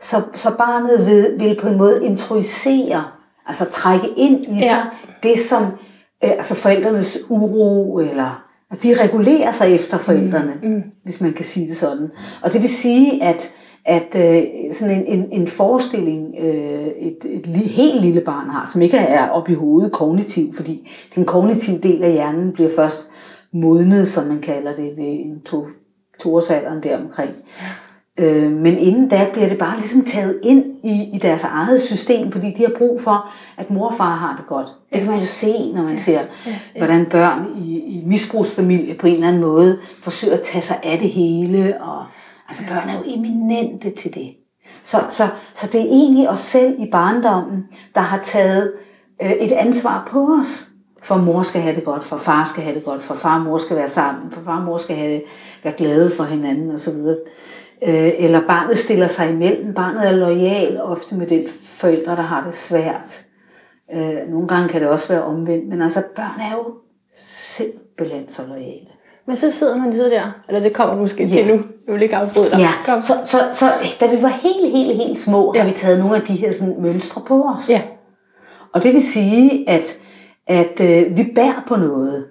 Så, 0.01 0.23
så 0.35 0.51
barnet 0.59 1.07
vil, 1.07 1.27
vil 1.39 1.59
på 1.63 1.69
en 1.69 1.79
måde 1.79 2.05
introducere, 2.07 3.05
altså 3.47 3.71
trække 3.71 4.07
ind 4.17 4.45
i 4.45 4.55
Ja. 4.55 4.61
sig 4.61 4.87
det, 5.23 5.39
som 5.39 5.67
altså 6.23 6.55
forældrenes 6.55 7.19
uro, 7.29 7.99
eller 7.99 8.49
altså 8.71 8.89
de 8.89 9.03
regulerer 9.03 9.53
sig 9.53 9.75
efter 9.75 9.99
forældrene, 9.99 10.53
mm. 10.63 10.69
Mm. 10.69 10.83
hvis 11.05 11.21
man 11.21 11.33
kan 11.33 11.45
sige 11.45 11.67
det 11.67 11.77
sådan. 11.77 12.09
Og 12.43 12.53
det 12.53 12.63
vil 12.63 12.71
sige, 12.71 13.25
at 13.25 13.53
at 13.85 14.15
øh, 14.17 14.43
sådan 14.73 14.95
en, 14.95 15.19
en, 15.19 15.41
en 15.41 15.47
forestilling, 15.47 16.35
øh, 16.41 16.87
et, 16.87 17.17
et 17.25 17.47
li, 17.47 17.59
helt 17.59 18.01
lille 18.01 18.21
barn 18.21 18.51
har, 18.51 18.71
som 18.73 18.83
ikke 18.83 18.97
er 18.97 19.29
op 19.29 19.49
i 19.49 19.55
hovedet 19.55 19.93
kognitiv, 19.93 20.53
fordi 20.55 20.91
den 21.15 21.25
kognitive 21.25 21.79
del 21.79 22.03
af 22.03 22.13
hjernen 22.13 22.53
bliver 22.53 22.71
først 22.77 23.09
modnet, 23.53 24.09
som 24.09 24.27
man 24.27 24.41
kalder 24.41 24.75
det, 24.75 24.91
ved 24.97 25.05
en 25.07 25.41
to, 25.45 25.67
toårsalderen 26.19 26.83
deromkring. 26.83 27.31
Øh, 28.21 28.53
men 28.53 28.79
inden 28.79 29.09
da 29.09 29.27
bliver 29.33 29.49
det 29.49 29.59
bare 29.59 29.77
ligesom 29.77 30.05
taget 30.05 30.41
ind 30.43 30.65
i, 30.85 31.11
i 31.15 31.19
deres 31.19 31.45
eget 31.45 31.81
system, 31.81 32.33
fordi 32.33 32.51
de 32.51 32.63
har 32.63 32.73
brug 32.79 33.01
for, 33.01 33.31
at 33.57 33.71
mor 33.71 33.87
og 33.87 33.95
far 33.95 34.17
har 34.17 34.37
det 34.37 34.47
godt. 34.47 34.69
Det 34.93 35.01
kan 35.01 35.11
man 35.11 35.21
jo 35.21 35.27
se, 35.27 35.73
når 35.75 35.83
man 35.83 35.99
ser, 35.99 36.21
hvordan 36.77 37.07
børn 37.07 37.47
i, 37.59 37.79
i 37.79 38.03
misbrugsfamilie 38.07 38.95
på 38.95 39.07
en 39.07 39.15
eller 39.15 39.29
anden 39.29 39.43
måde 39.43 39.79
forsøger 40.03 40.35
at 40.35 40.43
tage 40.43 40.63
sig 40.63 40.81
af 40.83 40.99
det 40.99 41.11
hele. 41.11 41.83
Og, 41.83 42.05
altså 42.49 42.63
børn 42.69 42.89
er 42.89 42.95
jo 42.95 43.03
eminente 43.07 43.91
til 43.91 44.15
det. 44.15 44.31
Så, 44.83 45.05
så, 45.09 45.29
så 45.55 45.67
det 45.67 45.81
er 45.81 45.85
egentlig 45.85 46.31
os 46.31 46.41
selv 46.41 46.75
i 46.79 46.87
barndommen, 46.91 47.67
der 47.95 48.01
har 48.01 48.19
taget 48.19 48.73
øh, 49.23 49.31
et 49.31 49.53
ansvar 49.53 50.09
på 50.11 50.39
os. 50.41 50.69
For 51.03 51.17
mor 51.17 51.43
skal 51.43 51.61
have 51.61 51.75
det 51.75 51.85
godt, 51.85 52.05
for 52.05 52.17
far 52.17 52.45
skal 52.45 52.63
have 52.63 52.75
det 52.75 52.85
godt, 52.85 53.03
for 53.03 53.15
far 53.15 53.39
og 53.39 53.45
mor 53.45 53.59
skal 53.59 53.77
være 53.77 53.89
sammen, 53.89 54.33
for 54.33 54.41
far 54.45 54.59
og 54.59 54.65
mor 54.65 54.79
skal 54.79 54.97
have 54.97 55.15
det, 55.15 55.23
være 55.63 55.75
glade 55.77 56.11
for 56.17 56.25
hinanden 56.25 56.71
osv. 56.71 56.95
Øh, 57.87 58.11
eller 58.19 58.41
barnet 58.47 58.79
stiller 58.79 59.07
sig 59.07 59.31
imellem. 59.31 59.75
Barnet 59.75 60.09
er 60.09 60.13
lojal 60.13 60.81
ofte 60.83 61.15
med 61.15 61.27
den 61.27 61.45
forældre, 61.63 62.17
der 62.17 62.23
har 62.23 62.45
det 62.45 62.55
svært. 62.55 63.23
Øh, 63.95 64.31
nogle 64.31 64.49
gange 64.49 64.69
kan 64.69 64.81
det 64.81 64.89
også 64.89 65.09
være 65.09 65.23
omvendt, 65.25 65.69
men 65.69 65.83
altså 65.83 66.03
børn 66.17 66.41
er 66.41 66.53
jo 66.53 66.65
simpelthen 67.15 68.29
så 68.29 68.43
lojale. 68.49 68.87
Men 69.27 69.37
så 69.37 69.51
sidder 69.51 69.77
man 69.77 69.93
så 69.93 70.05
der, 70.05 70.33
eller 70.49 70.63
det 70.63 70.73
kommer 70.73 70.95
du 70.95 71.01
måske 71.01 71.25
Ja. 71.25 71.31
til 71.35 71.47
nu. 71.47 71.63
Jeg 71.87 71.95
vil 71.95 72.03
ikke 72.03 72.17
afbryde 72.17 72.51
dig. 72.51 72.59
Ja, 72.59 72.71
Kom. 72.85 73.03
så, 73.03 73.13
så, 73.25 73.39
så 73.55 73.73
da 74.01 74.07
vi 74.15 74.23
var 74.23 74.29
helt, 74.29 74.77
helt, 74.77 74.97
helt 75.07 75.19
små, 75.19 75.53
ja. 75.55 75.61
har 75.63 75.69
vi 75.69 75.75
taget 75.75 75.99
nogle 75.99 76.17
af 76.17 76.23
de 76.23 76.33
her 76.33 76.53
sådan, 76.53 76.75
mønstre 76.83 77.23
på 77.27 77.43
os. 77.57 77.71
Ja. 77.71 77.83
Og 78.75 78.83
det 78.83 78.95
vil 78.95 79.03
sige, 79.03 79.71
at, 79.71 79.99
at 80.47 80.81
øh, 80.81 81.17
vi 81.17 81.33
bærer 81.35 81.63
på 81.69 81.77
noget. 81.77 82.27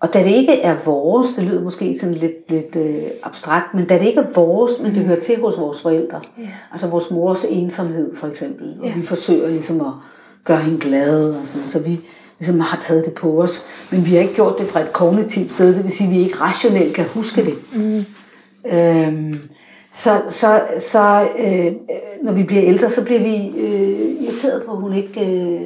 Og 0.00 0.14
da 0.14 0.18
det 0.22 0.30
ikke 0.30 0.60
er 0.60 0.76
vores, 0.84 1.34
det 1.34 1.44
lyder 1.44 1.62
måske 1.62 1.98
sådan 2.00 2.14
lidt, 2.14 2.50
lidt 2.50 2.76
øh, 2.76 3.02
abstrakt, 3.22 3.74
men 3.74 3.86
da 3.86 3.98
det 3.98 4.06
ikke 4.06 4.20
er 4.20 4.30
vores, 4.34 4.72
men 4.82 4.94
det 4.94 5.04
hører 5.04 5.20
til 5.20 5.40
hos 5.40 5.58
vores 5.58 5.82
forældre. 5.82 6.20
Ja. 6.38 6.48
Altså 6.72 6.86
vores 6.88 7.10
mors 7.10 7.44
ensomhed 7.44 8.16
for 8.16 8.26
eksempel. 8.26 8.76
Og 8.80 8.86
Ja. 8.86 8.94
vi 8.96 9.02
forsøger 9.02 9.48
ligesom 9.48 9.80
at 9.80 9.92
gøre 10.44 10.58
hende 10.58 10.80
glad. 10.80 11.30
Og 11.34 11.46
sådan, 11.46 11.68
så 11.68 11.78
vi 11.78 12.00
ligesom 12.38 12.60
har 12.60 12.76
taget 12.80 13.04
det 13.04 13.14
på 13.14 13.42
os. 13.42 13.64
Men 13.90 14.06
vi 14.06 14.10
har 14.14 14.20
ikke 14.20 14.34
gjort 14.34 14.58
det 14.58 14.66
fra 14.66 14.80
et 14.80 14.92
kognitivt 14.92 15.50
sted, 15.50 15.74
det 15.74 15.82
vil 15.82 15.90
sige, 15.92 16.08
at 16.08 16.14
vi 16.14 16.20
ikke 16.20 16.36
rationelt 16.40 16.94
kan 16.94 17.04
huske 17.04 17.44
det. 17.44 17.54
Mm. 17.74 18.04
Øhm, 18.72 19.38
så 19.92 20.22
så, 20.28 20.60
så 20.78 21.28
øh, 21.38 21.72
når 22.24 22.32
vi 22.32 22.42
bliver 22.42 22.62
ældre, 22.64 22.90
så 22.90 23.04
bliver 23.04 23.20
vi 23.20 23.58
øh, 23.58 24.22
irriteret 24.24 24.62
på, 24.66 24.72
at 24.72 24.78
hun 24.80 24.92
ikke 24.92 25.20
øh, 25.20 25.60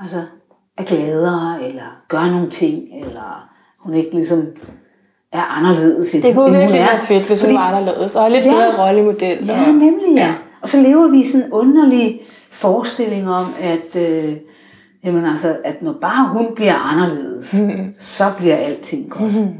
altså, 0.00 0.22
er 0.78 0.84
gladere, 0.84 1.64
eller 1.68 2.02
gør 2.08 2.30
nogle 2.30 2.50
ting, 2.50 2.82
eller 3.06 3.49
hun 3.84 3.94
ikke 3.94 4.10
ligesom 4.14 4.42
er 5.32 5.56
anderledes. 5.58 6.14
end- 6.14 6.22
Det 6.22 6.34
kunne 6.34 6.44
hun 6.44 6.54
virkelig 6.58 6.80
er. 6.80 6.84
være 6.86 7.00
fedt, 7.00 7.26
hvis 7.26 7.40
hun 7.40 7.46
Fordi- 7.46 7.54
var 7.56 7.72
anderledes. 7.76 8.16
Og 8.16 8.30
lidt 8.30 8.44
Ja. 8.44 8.50
bedre 8.50 8.86
rollemodel. 8.88 9.46
Ja, 9.46 9.52
og- 9.68 9.74
nemlig 9.74 10.16
ja. 10.16 10.34
Og 10.62 10.68
så 10.68 10.80
lever 10.80 11.08
vi 11.08 11.20
i 11.20 11.26
sådan 11.26 11.46
en 11.46 11.52
underlig 11.52 12.20
forestilling 12.50 13.30
om, 13.30 13.46
at, 13.60 14.02
øh, 14.02 14.32
jamen 15.04 15.24
altså, 15.26 15.56
at 15.64 15.82
når 15.82 15.94
bare 16.00 16.28
hun 16.28 16.46
bliver 16.56 16.92
anderledes, 16.92 17.54
mm. 17.54 17.94
så 17.98 18.24
bliver 18.38 18.56
alting 18.56 19.10
godt. 19.10 19.36
Mm. 19.40 19.48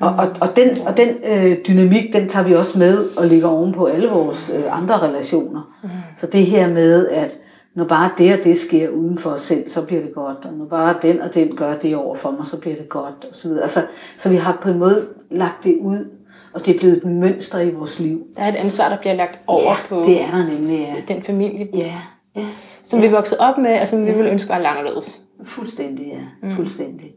Og, 0.00 0.08
og, 0.14 0.28
og 0.40 0.56
den, 0.56 0.68
og 0.86 0.96
den 0.96 1.08
øh, 1.26 1.56
dynamik, 1.68 2.12
den 2.12 2.28
tager 2.28 2.46
vi 2.46 2.54
også 2.54 2.78
med 2.78 3.04
og 3.16 3.26
lægger 3.26 3.48
oven 3.48 3.72
på 3.72 3.84
alle 3.86 4.08
vores 4.08 4.52
øh, 4.56 4.78
andre 4.78 4.94
relationer. 4.98 5.60
Mm. 5.82 5.88
Så 6.20 6.26
det 6.26 6.46
her 6.46 6.68
med, 6.68 7.08
at 7.08 7.30
når 7.74 7.84
bare 7.84 8.10
det 8.18 8.38
og 8.38 8.44
det 8.44 8.56
sker 8.56 8.88
uden 8.88 9.18
for 9.18 9.30
os 9.30 9.40
selv, 9.40 9.68
så 9.68 9.82
bliver 9.82 10.02
det 10.02 10.14
godt. 10.14 10.44
Og 10.44 10.52
når 10.52 10.64
bare 10.64 10.94
den 11.02 11.20
og 11.20 11.34
den 11.34 11.56
gør 11.56 11.76
det 11.78 11.96
over 11.96 12.16
for 12.16 12.30
mig, 12.30 12.46
så 12.46 12.60
bliver 12.60 12.76
det 12.76 12.88
godt. 12.88 13.26
Og 13.30 13.36
så, 13.36 13.48
videre. 13.48 13.62
Altså, 13.62 13.82
så 14.16 14.28
vi 14.28 14.36
har 14.36 14.58
på 14.62 14.68
en 14.68 14.78
måde 14.78 15.06
lagt 15.30 15.64
det 15.64 15.78
ud, 15.80 16.10
og 16.52 16.66
det 16.66 16.74
er 16.74 16.78
blevet 16.78 16.96
et 16.96 17.04
mønster 17.04 17.60
i 17.60 17.70
vores 17.70 18.00
liv. 18.00 18.22
Der 18.36 18.42
er 18.42 18.48
et 18.48 18.54
ansvar, 18.54 18.88
der 18.88 18.96
bliver 18.96 19.14
lagt 19.14 19.38
over 19.46 19.70
ja, 19.70 19.76
på 19.88 20.02
det 20.06 20.22
er 20.22 20.30
der 20.30 20.46
nemlig, 20.46 20.78
ja. 20.78 21.14
den 21.14 21.22
familie, 21.22 21.68
Ja, 21.74 21.92
ja. 22.36 22.46
som 22.82 23.02
vi 23.02 23.06
er 23.06 23.10
vokset 23.10 23.38
op 23.38 23.58
med, 23.58 23.80
og 23.80 23.88
som 23.88 24.06
vi 24.06 24.12
ville 24.12 24.30
ønske 24.30 24.48
var 24.48 24.54
anderledes. 24.54 25.20
Fuldstændig, 25.44 26.06
ja. 26.06 26.48
Mm. 26.48 26.56
Fuldstændig. 26.56 27.14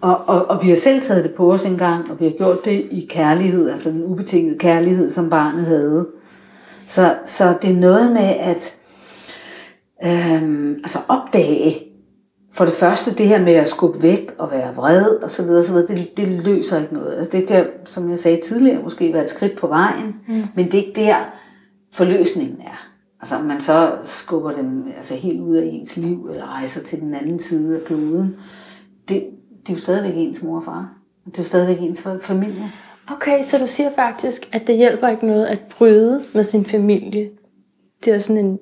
Og, 0.00 0.16
og, 0.26 0.46
og 0.46 0.64
vi 0.64 0.68
har 0.68 0.76
selv 0.76 1.02
taget 1.02 1.24
det 1.24 1.34
på 1.34 1.52
os 1.52 1.64
en 1.64 1.78
gang, 1.78 2.10
og 2.10 2.20
vi 2.20 2.24
har 2.24 2.32
gjort 2.32 2.64
det 2.64 2.86
i 2.90 3.06
kærlighed, 3.10 3.70
altså 3.70 3.88
en 3.88 4.04
ubetinget 4.04 4.58
kærlighed, 4.58 5.10
som 5.10 5.30
barnet 5.30 5.64
havde. 5.64 6.08
Så, 6.86 7.14
så 7.24 7.56
det 7.62 7.70
er 7.70 7.74
noget 7.74 8.12
med 8.12 8.34
at 8.40 8.76
øhm, 10.04 10.74
altså 10.74 10.98
opdage, 11.08 11.72
for 12.52 12.64
det 12.64 12.74
første 12.74 13.14
det 13.14 13.28
her 13.28 13.42
med 13.42 13.52
at 13.52 13.68
skubbe 13.68 14.02
væk 14.02 14.34
og 14.38 14.50
være 14.50 14.74
vred 14.74 15.06
og 15.06 15.30
så 15.30 15.42
videre, 15.42 15.64
så 15.64 15.72
videre 15.72 15.96
det, 15.96 16.16
det 16.16 16.28
løser 16.28 16.80
ikke 16.80 16.94
noget. 16.94 17.16
Altså 17.16 17.32
det 17.32 17.48
kan, 17.48 17.66
som 17.84 18.10
jeg 18.10 18.18
sagde 18.18 18.40
tidligere, 18.40 18.82
måske 18.82 19.12
være 19.12 19.22
et 19.22 19.28
skridt 19.28 19.58
på 19.58 19.66
vejen, 19.66 20.14
mm. 20.28 20.42
men 20.54 20.64
det 20.64 20.74
er 20.74 20.84
ikke 20.84 21.00
der 21.00 21.16
forløsningen 21.92 22.60
er. 22.60 22.90
Altså 23.20 23.38
man 23.38 23.60
så 23.60 23.92
skubber 24.02 24.52
dem 24.52 24.86
altså 24.96 25.14
helt 25.14 25.40
ud 25.40 25.56
af 25.56 25.64
ens 25.66 25.96
liv, 25.96 26.28
eller 26.30 26.46
rejser 26.46 26.82
til 26.82 27.00
den 27.00 27.14
anden 27.14 27.38
side 27.38 27.76
af 27.76 27.84
kloden. 27.84 28.36
Det, 29.08 29.26
det 29.60 29.68
er 29.68 29.72
jo 29.72 29.78
stadigvæk 29.78 30.12
ens 30.16 30.42
mor 30.42 30.56
og 30.56 30.64
far. 30.64 30.92
Det 31.26 31.38
er 31.38 31.42
jo 31.42 31.46
stadigvæk 31.46 31.80
ens 31.80 32.08
familie. 32.20 32.72
Okay, 33.12 33.42
så 33.42 33.58
du 33.58 33.66
siger 33.66 33.90
faktisk, 33.96 34.48
at 34.52 34.66
det 34.66 34.76
hjælper 34.76 35.08
ikke 35.08 35.26
noget 35.26 35.46
at 35.46 35.58
bryde 35.78 36.24
med 36.34 36.42
sin 36.42 36.64
familie. 36.64 37.30
Det 38.04 38.14
er 38.14 38.18
sådan 38.18 38.44
en 38.44 38.58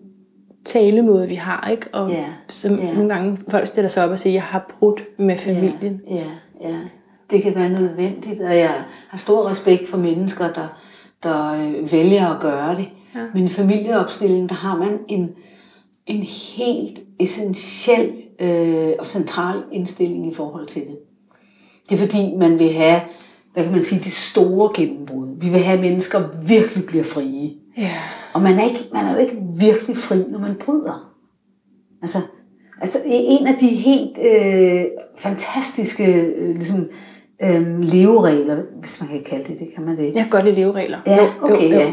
talemåde, 0.65 1.29
vi 1.29 1.35
har, 1.35 1.69
ikke? 1.71 1.87
Og 1.93 2.11
yeah, 2.11 2.29
som 2.49 2.73
yeah. 2.73 2.95
nogle 2.95 3.15
gange 3.15 3.39
folk 3.49 3.67
stiller 3.67 3.89
sig 3.89 4.05
op 4.05 4.11
og 4.11 4.19
siger, 4.19 4.33
jeg 4.33 4.43
har 4.43 4.75
brudt 4.79 5.03
med 5.19 5.39
familien. 5.39 6.01
Ja, 6.07 6.15
yeah, 6.15 6.27
ja. 6.61 6.69
Yeah. 6.69 6.87
Det 7.31 7.43
kan 7.43 7.55
være 7.55 7.69
nødvendigt, 7.69 8.41
og 8.41 8.57
jeg 8.57 8.85
har 9.09 9.19
stor 9.19 9.51
respekt 9.51 9.89
for 9.89 9.97
mennesker, 9.99 10.53
der, 10.53 10.79
der 11.23 11.53
øh, 11.53 11.93
vælger 11.93 12.29
at 12.29 12.41
gøre 12.41 12.77
det. 12.77 12.89
Ja. 13.15 13.21
Men 13.35 13.45
i 13.45 13.49
familieopstillingen, 13.49 14.49
der 14.49 14.55
har 14.55 14.77
man 14.77 14.99
en, 15.09 15.31
en 16.07 16.23
helt 16.57 16.99
essentiel 17.21 18.13
øh, 18.41 18.93
og 18.99 19.07
central 19.07 19.63
indstilling 19.73 20.33
i 20.33 20.35
forhold 20.35 20.67
til 20.67 20.83
det. 20.83 20.99
Det 21.89 21.95
er 21.95 21.99
fordi, 21.99 22.37
man 22.37 22.59
vil 22.59 22.73
have, 22.73 23.01
hvad 23.53 23.65
kan 23.65 23.73
man 23.73 23.83
sige, 23.83 23.99
det 23.99 24.13
store 24.13 24.71
gennembrud. 24.75 25.29
Vi 25.41 25.49
vil 25.49 25.61
have, 25.61 25.75
at 25.79 25.85
mennesker 25.85 26.23
virkelig 26.49 26.87
bliver 26.87 27.05
frie. 27.05 27.51
Ja. 27.79 27.97
Og 28.35 28.43
man 28.43 28.59
er, 28.59 28.65
ikke, 28.65 28.85
man 28.93 29.05
er 29.05 29.13
jo 29.13 29.19
ikke 29.19 29.37
virkelig 29.59 29.97
fri, 29.97 30.19
når 30.29 30.39
man 30.39 30.55
bryder. 30.55 31.15
Altså, 32.03 32.19
altså 32.81 32.99
en 33.05 33.47
af 33.47 33.55
de 33.61 33.67
helt 33.67 34.19
øh, 34.19 34.85
fantastiske 35.19 36.15
øh, 36.15 36.55
ligesom, 36.55 36.89
øh, 37.43 37.81
leveregler, 37.81 38.63
hvis 38.81 39.01
man 39.01 39.09
kan 39.09 39.23
kalde 39.23 39.45
det, 39.45 39.59
det 39.59 39.69
kan 39.75 39.85
man 39.85 39.97
det. 39.97 40.05
Jeg 40.05 40.23
kan 40.23 40.31
godt 40.31 40.45
lide 40.45 40.57
leveregler. 40.57 40.99
Ja, 41.07 41.19
okay, 41.43 41.71
jo, 41.71 41.81
jo. 41.81 41.93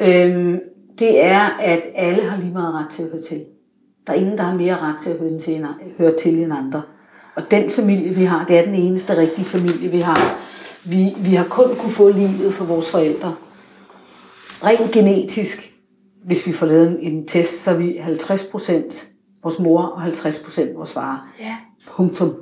ja. 0.00 0.26
Øhm, 0.28 0.58
det 0.98 1.24
er, 1.24 1.58
at 1.60 1.82
alle 1.94 2.22
har 2.22 2.40
lige 2.40 2.52
meget 2.52 2.74
ret 2.74 2.90
til 2.90 3.02
at 3.02 3.10
høre 3.10 3.22
til. 3.22 3.44
Der 4.06 4.12
er 4.12 4.16
ingen, 4.16 4.38
der 4.38 4.44
har 4.44 4.56
mere 4.56 4.76
ret 4.76 4.96
til 5.02 5.10
at 5.10 5.18
høre 5.18 5.38
til, 5.38 5.56
end, 5.56 5.64
høre 5.98 6.16
til 6.22 6.42
end 6.42 6.52
andre. 6.52 6.82
Og 7.36 7.50
den 7.50 7.70
familie, 7.70 8.14
vi 8.14 8.24
har, 8.24 8.44
det 8.44 8.58
er 8.58 8.64
den 8.64 8.74
eneste 8.74 9.16
rigtige 9.16 9.44
familie, 9.44 9.90
vi 9.90 10.00
har. 10.00 10.38
Vi, 10.84 11.14
vi 11.18 11.34
har 11.34 11.44
kun 11.44 11.76
kunne 11.76 11.92
få 11.92 12.08
livet 12.08 12.54
for 12.54 12.64
vores 12.64 12.90
forældre. 12.90 13.34
Rent 14.64 14.90
genetisk, 14.90 15.69
hvis 16.24 16.46
vi 16.46 16.52
får 16.52 16.66
lavet 16.66 16.90
en, 16.90 17.12
en 17.12 17.26
test, 17.26 17.62
så 17.62 17.70
er 17.70 17.76
vi 17.76 17.96
50 18.00 18.44
procent 18.44 19.10
vores 19.42 19.58
mor 19.58 19.82
og 19.82 20.00
50 20.00 20.38
procent 20.38 20.76
vores 20.76 20.92
far. 20.92 21.34
Ja. 21.40 21.56
Punktum. 21.86 22.34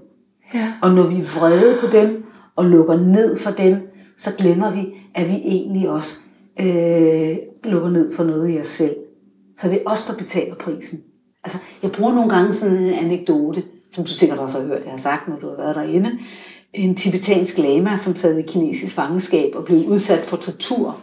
Ja. 0.55 0.73
Og 0.83 0.91
når 0.91 1.07
vi 1.07 1.17
er 1.17 1.39
vrede 1.39 1.79
på 1.81 1.87
dem 1.87 2.25
og 2.57 2.65
lukker 2.65 2.97
ned 2.97 3.37
for 3.37 3.51
dem, 3.51 3.77
så 4.17 4.33
glemmer 4.39 4.71
vi, 4.73 4.95
at 5.15 5.29
vi 5.29 5.35
egentlig 5.35 5.91
også 5.91 6.19
øh, 6.61 7.37
lukker 7.65 7.91
ned 7.91 8.13
for 8.13 8.25
noget 8.25 8.55
i 8.55 8.59
os 8.59 8.67
selv. 8.67 8.97
Så 9.57 9.69
det 9.69 9.75
er 9.75 9.91
os, 9.91 10.05
der 10.07 10.15
betaler 10.15 10.55
prisen. 10.55 11.01
Altså, 11.45 11.59
jeg 11.83 11.93
bruger 11.93 12.15
nogle 12.15 12.31
gange 12.31 12.53
sådan 12.53 12.77
en 12.77 12.93
anekdote, 12.93 13.63
som 13.93 14.05
du 14.05 14.11
sikkert 14.11 14.39
også 14.39 14.61
har 14.61 14.67
hørt, 14.67 14.85
jeg 14.85 14.91
har 14.91 14.99
sagt, 14.99 15.29
når 15.29 15.37
du 15.37 15.49
har 15.49 15.57
været 15.57 15.77
derinde. 15.77 16.19
En 16.73 16.95
tibetansk 16.95 17.59
lama, 17.59 17.97
som 17.97 18.17
sad 18.17 18.39
i 18.39 18.43
kinesisk 18.43 18.95
fangenskab 18.95 19.55
og 19.55 19.65
blev 19.65 19.79
udsat 19.79 20.19
for 20.19 20.37
tortur 20.37 21.01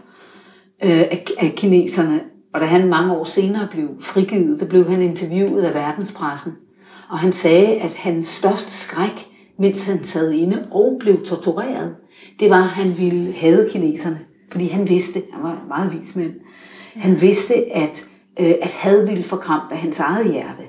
øh, 0.84 0.90
af, 0.90 1.26
af 1.38 1.54
kineserne. 1.56 2.22
Og 2.56 2.62
da 2.62 2.66
han 2.66 2.88
mange 2.88 3.14
år 3.14 3.24
senere 3.24 3.68
blev 3.72 3.88
frigivet, 4.02 4.60
der 4.60 4.66
blev 4.66 4.90
han 4.90 5.02
interviewet 5.02 5.64
af 5.64 5.74
verdenspressen. 5.74 6.54
Og 7.10 7.20
han 7.20 7.32
sagde, 7.32 7.82
at 7.82 7.94
hans 7.96 8.26
største 8.26 8.72
skræk, 8.72 9.28
mens 9.60 9.86
han 9.86 10.04
sad 10.04 10.32
inde 10.32 10.68
og 10.72 10.98
blev 11.00 11.26
tortureret, 11.26 11.96
det 12.40 12.50
var, 12.50 12.64
at 12.64 12.70
han 12.70 12.98
ville 12.98 13.34
have 13.34 13.70
kineserne. 13.72 14.20
Fordi 14.52 14.68
han 14.68 14.90
vidste, 14.90 15.22
han 15.34 15.44
var 15.44 15.52
en 15.52 15.68
meget 15.68 15.94
vis 16.00 16.16
mand, 16.16 16.34
han 16.96 17.22
vidste, 17.22 17.54
at, 17.74 18.06
øh, 18.40 18.54
at 18.62 18.72
had 18.72 19.08
ville 19.08 19.24
forkrampe 19.24 19.76
hans 19.76 20.00
eget 20.00 20.32
hjerte. 20.32 20.64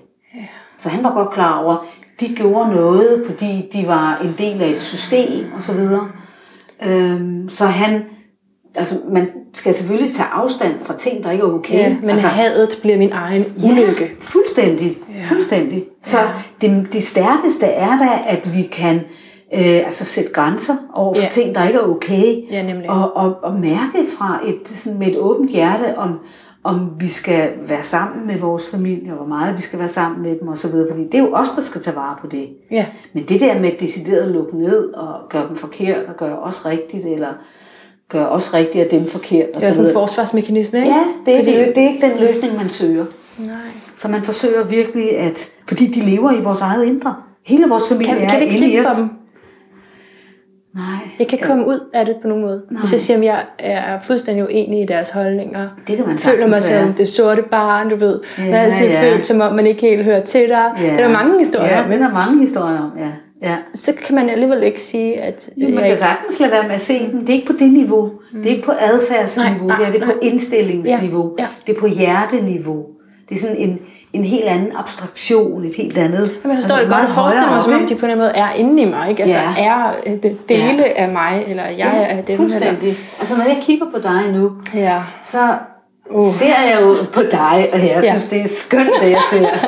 Så 0.76 0.88
han 0.88 1.04
var 1.04 1.14
godt 1.14 1.34
klar 1.34 1.64
over, 1.64 1.86
de 2.20 2.34
gjorde 2.36 2.70
noget, 2.70 3.24
fordi 3.26 3.68
de 3.72 3.86
var 3.86 4.18
en 4.24 4.34
del 4.38 4.62
af 4.62 4.68
et 4.68 4.80
system 4.80 5.52
og 5.54 5.62
så 5.62 5.74
videre. 5.74 6.10
Øhm, 6.86 7.48
så 7.48 7.64
han, 7.64 8.04
altså 8.76 8.94
man 9.12 9.28
skal 9.54 9.74
selvfølgelig 9.74 10.14
tage 10.14 10.28
afstand 10.32 10.74
fra 10.82 10.96
ting, 10.98 11.24
der 11.24 11.30
ikke 11.30 11.44
er 11.44 11.48
okay. 11.48 11.74
Ja, 11.74 11.96
men 12.00 12.10
altså, 12.10 12.26
hadet 12.26 12.78
bliver 12.82 12.98
min 12.98 13.12
egen 13.12 13.44
ulykke. 13.56 14.04
Ja, 14.04 14.08
fuldstændig. 14.18 14.98
Ja. 15.08 15.24
fuldstændig. 15.28 15.84
Så 16.02 16.18
ja. 16.18 16.26
det, 16.60 16.92
det 16.92 17.02
stærkeste 17.02 17.66
er 17.66 17.98
da, 17.98 18.08
at 18.26 18.54
vi 18.54 18.62
kan 18.62 19.00
øh, 19.54 19.84
altså 19.84 20.04
sætte 20.04 20.32
grænser 20.32 20.74
over 20.94 21.14
for 21.14 21.22
ja. 21.22 21.28
ting, 21.28 21.54
der 21.54 21.66
ikke 21.66 21.78
er 21.78 21.82
okay. 21.82 22.50
Ja, 22.50 22.62
nemlig. 22.62 22.90
Og, 22.90 23.16
og, 23.16 23.34
og 23.42 23.54
mærke 23.54 24.06
fra 24.18 24.40
et, 24.44 24.68
sådan 24.68 24.98
med 24.98 25.06
et 25.06 25.16
åbent 25.18 25.50
hjerte, 25.50 25.98
om, 25.98 26.18
om 26.64 26.90
vi 26.98 27.08
skal 27.08 27.52
være 27.68 27.82
sammen 27.82 28.26
med 28.26 28.38
vores 28.38 28.70
familie, 28.70 29.10
og 29.12 29.16
hvor 29.16 29.26
meget 29.26 29.56
vi 29.56 29.62
skal 29.62 29.78
være 29.78 29.88
sammen 29.88 30.22
med 30.22 30.38
dem 30.40 30.48
osv., 30.48 30.70
fordi 30.90 31.04
det 31.04 31.14
er 31.14 31.18
jo 31.18 31.32
os, 31.32 31.50
der 31.50 31.62
skal 31.62 31.80
tage 31.80 31.96
vare 31.96 32.16
på 32.20 32.26
det. 32.26 32.48
Ja. 32.70 32.86
Men 33.12 33.24
det 33.24 33.40
der 33.40 33.60
med 33.60 33.70
decideret 33.80 34.22
at 34.22 34.28
lukke 34.28 34.58
ned 34.58 34.94
og 34.94 35.28
gøre 35.30 35.48
dem 35.48 35.56
forkert, 35.56 36.04
og 36.08 36.16
gøre 36.16 36.38
os 36.38 36.66
rigtigt, 36.66 37.04
eller 37.04 37.28
gøre 38.08 38.28
os 38.28 38.54
rigtigt 38.54 38.84
og 38.84 38.90
dem 38.90 39.08
forkert. 39.08 39.46
Det 39.54 39.64
er 39.64 39.72
sådan 39.72 39.90
en 39.90 39.94
forsvarsmekanisme, 39.94 40.78
ikke? 40.78 40.90
Ja, 40.90 41.04
det 41.26 41.34
er, 41.34 41.38
fordi... 41.38 41.50
ikke, 41.50 41.72
det 41.74 41.78
er 41.78 41.88
ikke 41.88 42.06
den 42.06 42.20
løsning, 42.20 42.56
man 42.56 42.68
søger. 42.68 43.04
Nej. 43.38 43.48
Så 43.96 44.08
man 44.08 44.22
forsøger 44.22 44.64
virkelig 44.64 45.18
at, 45.18 45.48
fordi 45.68 45.86
de 45.86 46.00
lever 46.00 46.32
i 46.32 46.40
vores 46.40 46.60
eget 46.60 46.84
indre. 46.84 47.14
Hele 47.46 47.68
vores 47.68 47.88
familie 47.88 48.14
kan, 48.14 48.28
kan 48.30 48.40
vi 48.40 48.44
ikke 48.44 48.76
er 48.76 48.82
i 48.82 48.86
os. 48.86 48.96
Dem? 48.96 49.08
Nej. 50.74 50.84
Jeg 51.18 51.28
kan 51.28 51.38
komme 51.42 51.66
ud 51.66 51.90
af 51.92 52.06
det 52.06 52.16
på 52.22 52.28
nogen 52.28 52.44
måde. 52.44 52.62
Nej. 52.70 52.80
Hvis 52.80 52.92
jeg 52.92 53.00
siger, 53.00 53.18
at 53.18 53.24
jeg 53.24 53.84
er 53.86 53.98
fuldstændig 54.02 54.44
uenig 54.44 54.82
i 54.82 54.86
deres 54.86 55.10
holdninger. 55.10 55.68
Det 55.86 55.96
kan 55.96 56.06
man 56.06 56.18
Føler 56.18 56.46
mig 56.46 56.62
som 56.62 56.92
det 56.94 57.08
sorte 57.08 57.42
barn, 57.42 57.90
du 57.90 57.96
ved. 57.96 58.20
Ja, 58.38 58.44
jeg 58.44 58.58
har 58.58 58.66
altid 58.66 58.86
ja. 58.86 59.02
følt, 59.02 59.26
som 59.26 59.40
om 59.40 59.54
man 59.54 59.66
ikke 59.66 59.80
helt 59.80 60.04
hører 60.04 60.24
til 60.24 60.48
dig. 60.48 60.72
Ja. 60.78 60.82
Det 60.82 60.92
er 60.92 61.06
der 61.06 61.12
mange 61.12 61.38
historier 61.38 61.72
ja, 61.72 61.82
om. 61.82 61.90
Det 61.90 62.00
er 62.00 62.06
der 62.06 62.14
mange 62.14 62.40
historier 62.40 62.80
om, 62.80 62.90
ja. 62.98 63.10
Ja. 63.42 63.56
Så 63.74 63.92
kan 64.04 64.14
man 64.14 64.30
alligevel 64.30 64.62
ikke 64.62 64.80
sige, 64.80 65.20
at... 65.20 65.48
Ja, 65.56 65.68
man 65.68 65.84
kan 65.84 65.96
sagtens 65.96 66.40
lade 66.40 66.52
være 66.52 66.62
med 66.62 66.74
at 66.74 66.80
se 66.80 66.98
den. 66.98 67.20
Det 67.20 67.28
er 67.28 67.32
ikke 67.32 67.46
på 67.46 67.52
det 67.58 67.72
niveau. 67.72 68.12
Mm. 68.32 68.42
Det 68.42 68.50
er 68.50 68.54
ikke 68.54 68.66
på 68.66 68.72
adfærdsniveau. 68.80 69.66
Nej, 69.66 69.78
nej, 69.78 69.90
det 69.90 69.96
er 69.96 70.06
det 70.06 70.08
på 70.08 70.18
indstillingsniveau. 70.22 71.34
Ja, 71.38 71.42
ja. 71.42 71.48
Det 71.66 71.76
er 71.76 71.80
på 71.80 71.86
hjerteniveau. 71.86 72.86
Det 73.28 73.36
er 73.36 73.40
sådan 73.40 73.56
en, 73.56 73.78
en 74.12 74.24
helt 74.24 74.44
anden 74.44 74.72
abstraktion, 74.76 75.64
et 75.64 75.74
helt 75.74 75.98
andet... 75.98 76.30
Jamen, 76.44 76.56
jeg 76.56 76.62
forstår 76.62 76.76
altså, 76.76 76.76
det 76.76 76.88
godt. 76.94 77.08
Jeg 77.08 77.14
forestiller 77.14 77.50
mig, 77.50 77.62
som 77.62 77.72
om 77.72 77.86
de 77.86 77.94
på 77.94 78.06
en 78.06 78.18
måde 78.18 78.32
er 78.34 78.52
inde 78.52 78.82
i 78.82 78.84
mig. 78.84 79.10
Ikke? 79.10 79.22
Altså, 79.22 79.38
ja. 79.38 79.64
er 79.64 79.92
øh, 80.06 80.12
det 80.22 80.48
dele 80.48 80.84
ja. 80.86 81.04
af 81.04 81.08
mig, 81.08 81.44
eller 81.48 81.64
jeg 81.64 82.08
ja, 82.10 82.16
er 82.16 82.22
dem. 82.22 82.36
Fuldstændig. 82.36 82.88
Eller? 82.88 83.16
Altså, 83.20 83.36
når 83.36 83.44
jeg 83.44 83.58
kigger 83.62 83.86
på 83.94 83.98
dig 83.98 84.32
nu, 84.32 84.52
ja. 84.74 85.02
så 85.24 85.54
uh. 86.10 86.34
ser 86.34 86.46
jeg 86.46 86.78
jo 86.82 86.96
på 87.12 87.22
dig, 87.22 87.68
og 87.72 87.78
jeg 87.78 88.00
ja. 88.02 88.10
synes, 88.10 88.28
det 88.28 88.40
er 88.40 88.48
skønt, 88.48 88.90
det 89.00 89.10
jeg 89.10 89.20
ser. 89.30 89.48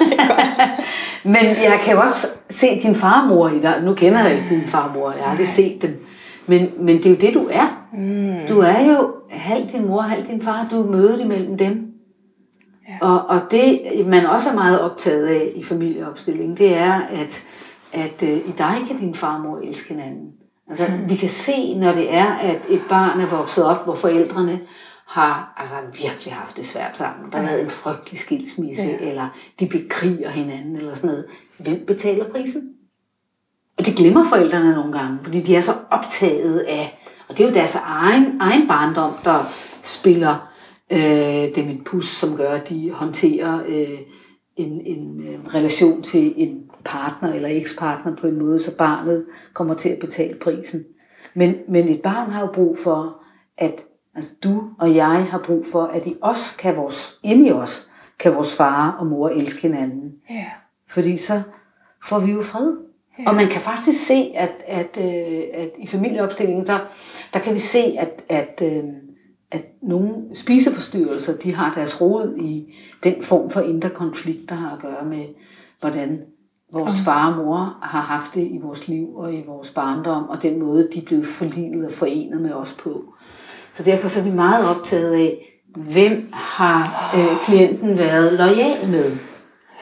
Men 1.24 1.44
jeg 1.44 1.80
kan 1.84 1.94
jo 1.94 2.00
også 2.00 2.26
se 2.50 2.66
din 2.82 2.94
farmor 2.94 3.48
i 3.48 3.60
dig. 3.60 3.82
Nu 3.82 3.94
kender 3.94 4.22
jeg 4.22 4.34
ikke 4.34 4.48
din 4.48 4.66
farmor, 4.66 5.12
jeg 5.12 5.24
har 5.24 5.30
aldrig 5.30 5.48
set 5.48 5.82
dem. 5.82 6.06
Men, 6.46 6.70
men 6.80 6.96
det 6.96 7.06
er 7.06 7.10
jo 7.10 7.16
det, 7.16 7.34
du 7.34 7.48
er. 7.50 7.86
Mm. 7.92 8.48
Du 8.48 8.60
er 8.60 8.92
jo 8.92 9.12
halv 9.30 9.68
din 9.72 9.86
mor, 9.86 10.00
halv 10.00 10.26
din 10.26 10.42
far. 10.42 10.66
Du 10.70 10.82
er 10.82 10.90
mødet 10.90 11.20
imellem 11.20 11.58
dem. 11.58 11.86
Ja. 12.88 13.06
Og, 13.06 13.26
og 13.28 13.40
det, 13.50 13.80
man 14.06 14.26
også 14.26 14.50
er 14.50 14.54
meget 14.54 14.80
optaget 14.80 15.26
af 15.26 15.52
i 15.54 15.64
familieopstillingen, 15.64 16.56
det 16.56 16.76
er, 16.76 17.00
at, 17.10 17.44
at 17.92 18.22
uh, 18.22 18.28
i 18.28 18.54
dig 18.58 18.76
kan 18.88 18.96
din 18.96 19.14
farmor 19.14 19.58
elske 19.58 19.94
hinanden. 19.94 20.26
Altså, 20.68 20.84
mm. 20.88 21.10
vi 21.10 21.16
kan 21.16 21.28
se, 21.28 21.74
når 21.76 21.92
det 21.92 22.14
er, 22.14 22.26
at 22.26 22.60
et 22.68 22.82
barn 22.88 23.20
er 23.20 23.26
vokset 23.26 23.64
op, 23.64 23.84
hvor 23.84 23.94
forældrene 23.94 24.60
har 25.08 25.54
altså, 25.56 25.74
virkelig 26.02 26.34
haft 26.34 26.56
det 26.56 26.64
svært 26.64 26.96
sammen. 26.96 27.32
Der 27.32 27.38
har 27.38 27.46
været 27.46 27.62
en 27.62 27.70
frygtelig 27.70 28.18
skilsmisse, 28.18 28.90
ja. 29.00 29.08
eller 29.08 29.28
de 29.60 29.66
bekriger 29.66 30.30
hinanden, 30.30 30.76
eller 30.76 30.94
sådan 30.94 31.10
noget. 31.10 31.26
Hvem 31.58 31.84
betaler 31.86 32.30
prisen? 32.30 32.62
Og 33.78 33.86
det 33.86 33.96
glemmer 33.96 34.28
forældrene 34.28 34.74
nogle 34.74 34.92
gange, 34.92 35.18
fordi 35.22 35.40
de 35.40 35.56
er 35.56 35.60
så 35.60 35.72
optaget 35.90 36.58
af, 36.58 37.04
og 37.28 37.36
det 37.36 37.44
er 37.44 37.48
jo 37.48 37.54
deres 37.54 37.74
egen, 37.74 38.40
egen 38.40 38.68
barndom, 38.68 39.12
der 39.24 39.38
spiller 39.82 40.48
Øh, 40.90 40.98
det 41.54 41.58
er 41.58 41.66
mit 41.66 41.84
pus, 41.84 42.04
som 42.04 42.36
gør, 42.36 42.50
at 42.50 42.68
de 42.68 42.90
håndterer 42.90 43.62
øh, 43.68 43.98
en, 44.56 44.80
en 44.80 45.20
øh, 45.28 45.54
relation 45.54 46.02
til 46.02 46.34
en 46.36 46.62
partner 46.84 47.32
eller 47.32 47.48
ekspartner 47.48 48.16
på 48.16 48.26
en 48.26 48.38
måde, 48.38 48.58
så 48.58 48.76
barnet 48.76 49.24
kommer 49.52 49.74
til 49.74 49.88
at 49.88 49.98
betale 49.98 50.38
prisen. 50.38 50.84
Men, 51.34 51.54
men 51.68 51.88
et 51.88 52.02
barn 52.02 52.30
har 52.30 52.40
jo 52.40 52.52
brug 52.54 52.78
for, 52.82 53.22
at 53.58 53.84
altså 54.18 54.34
du 54.44 54.64
og 54.78 54.94
jeg 54.94 55.26
har 55.30 55.38
brug 55.38 55.64
for, 55.72 55.84
at 55.84 56.06
i 56.06 56.16
os 56.20 56.56
kan 56.56 56.76
vores, 56.76 57.18
inde 57.22 57.48
i 57.48 57.52
os, 57.52 57.90
kan 58.18 58.34
vores 58.34 58.56
far 58.56 58.90
og 58.90 59.06
mor 59.06 59.28
elske 59.28 59.62
hinanden. 59.62 60.12
Ja. 60.30 60.44
Fordi 60.88 61.16
så 61.16 61.42
får 62.08 62.18
vi 62.18 62.32
jo 62.32 62.42
fred. 62.42 62.76
Ja. 63.18 63.28
Og 63.28 63.34
man 63.34 63.48
kan 63.48 63.60
faktisk 63.60 64.06
se, 64.06 64.32
at, 64.34 64.52
at, 64.66 64.98
øh, 64.98 65.42
at 65.54 65.70
i 65.78 65.86
familieopstillingen, 65.86 66.66
der, 66.66 66.78
der 67.34 67.40
kan 67.40 67.54
vi 67.54 67.58
se, 67.58 67.78
at, 67.78 68.24
at, 68.28 68.62
øh, 68.62 68.84
at 69.50 69.64
nogle 69.82 70.14
spiseforstyrrelser, 70.34 71.36
de 71.36 71.54
har 71.54 71.74
deres 71.74 72.00
rod 72.00 72.36
i 72.36 72.74
den 73.04 73.22
form 73.22 73.50
for 73.50 73.60
indre 73.60 73.90
konflikt, 73.90 74.48
der 74.48 74.54
har 74.54 74.76
at 74.76 74.82
gøre 74.82 75.04
med, 75.04 75.26
hvordan 75.80 76.20
vores 76.72 77.04
far 77.04 77.30
og 77.30 77.44
mor 77.44 77.78
har 77.82 78.00
haft 78.00 78.34
det 78.34 78.48
i 78.50 78.58
vores 78.62 78.88
liv 78.88 79.16
og 79.16 79.34
i 79.34 79.44
vores 79.46 79.70
barndom, 79.70 80.28
og 80.28 80.42
den 80.42 80.58
måde, 80.58 80.88
de 80.94 80.98
er 80.98 81.04
blevet 81.04 81.26
forliget 81.26 81.86
og 81.86 81.92
forenet 81.92 82.42
med 82.42 82.52
os 82.52 82.76
på. 82.82 83.14
Så 83.72 83.82
derfor 83.82 84.08
så 84.08 84.20
er 84.20 84.24
vi 84.24 84.30
meget 84.30 84.68
optaget 84.68 85.14
af, 85.14 85.44
hvem 85.76 86.28
har 86.32 87.12
øh, 87.16 87.44
klienten 87.44 87.98
været 87.98 88.32
lojal 88.32 88.88
med? 88.88 89.16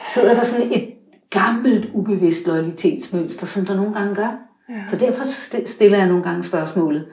Sidder 0.07 0.33
der 0.33 0.43
sådan 0.43 0.71
et 0.71 0.93
gammelt, 1.29 1.89
ubevidst 1.93 2.47
lojalitetsmønster, 2.47 3.45
som 3.45 3.65
der 3.65 3.75
nogle 3.75 3.93
gange 3.93 4.15
gør? 4.15 4.39
Ja. 4.69 4.83
Så 4.87 4.95
derfor 4.95 5.23
så 5.23 5.61
stiller 5.65 5.97
jeg 5.97 6.07
nogle 6.07 6.23
gange 6.23 6.43
spørgsmålet, 6.43 7.05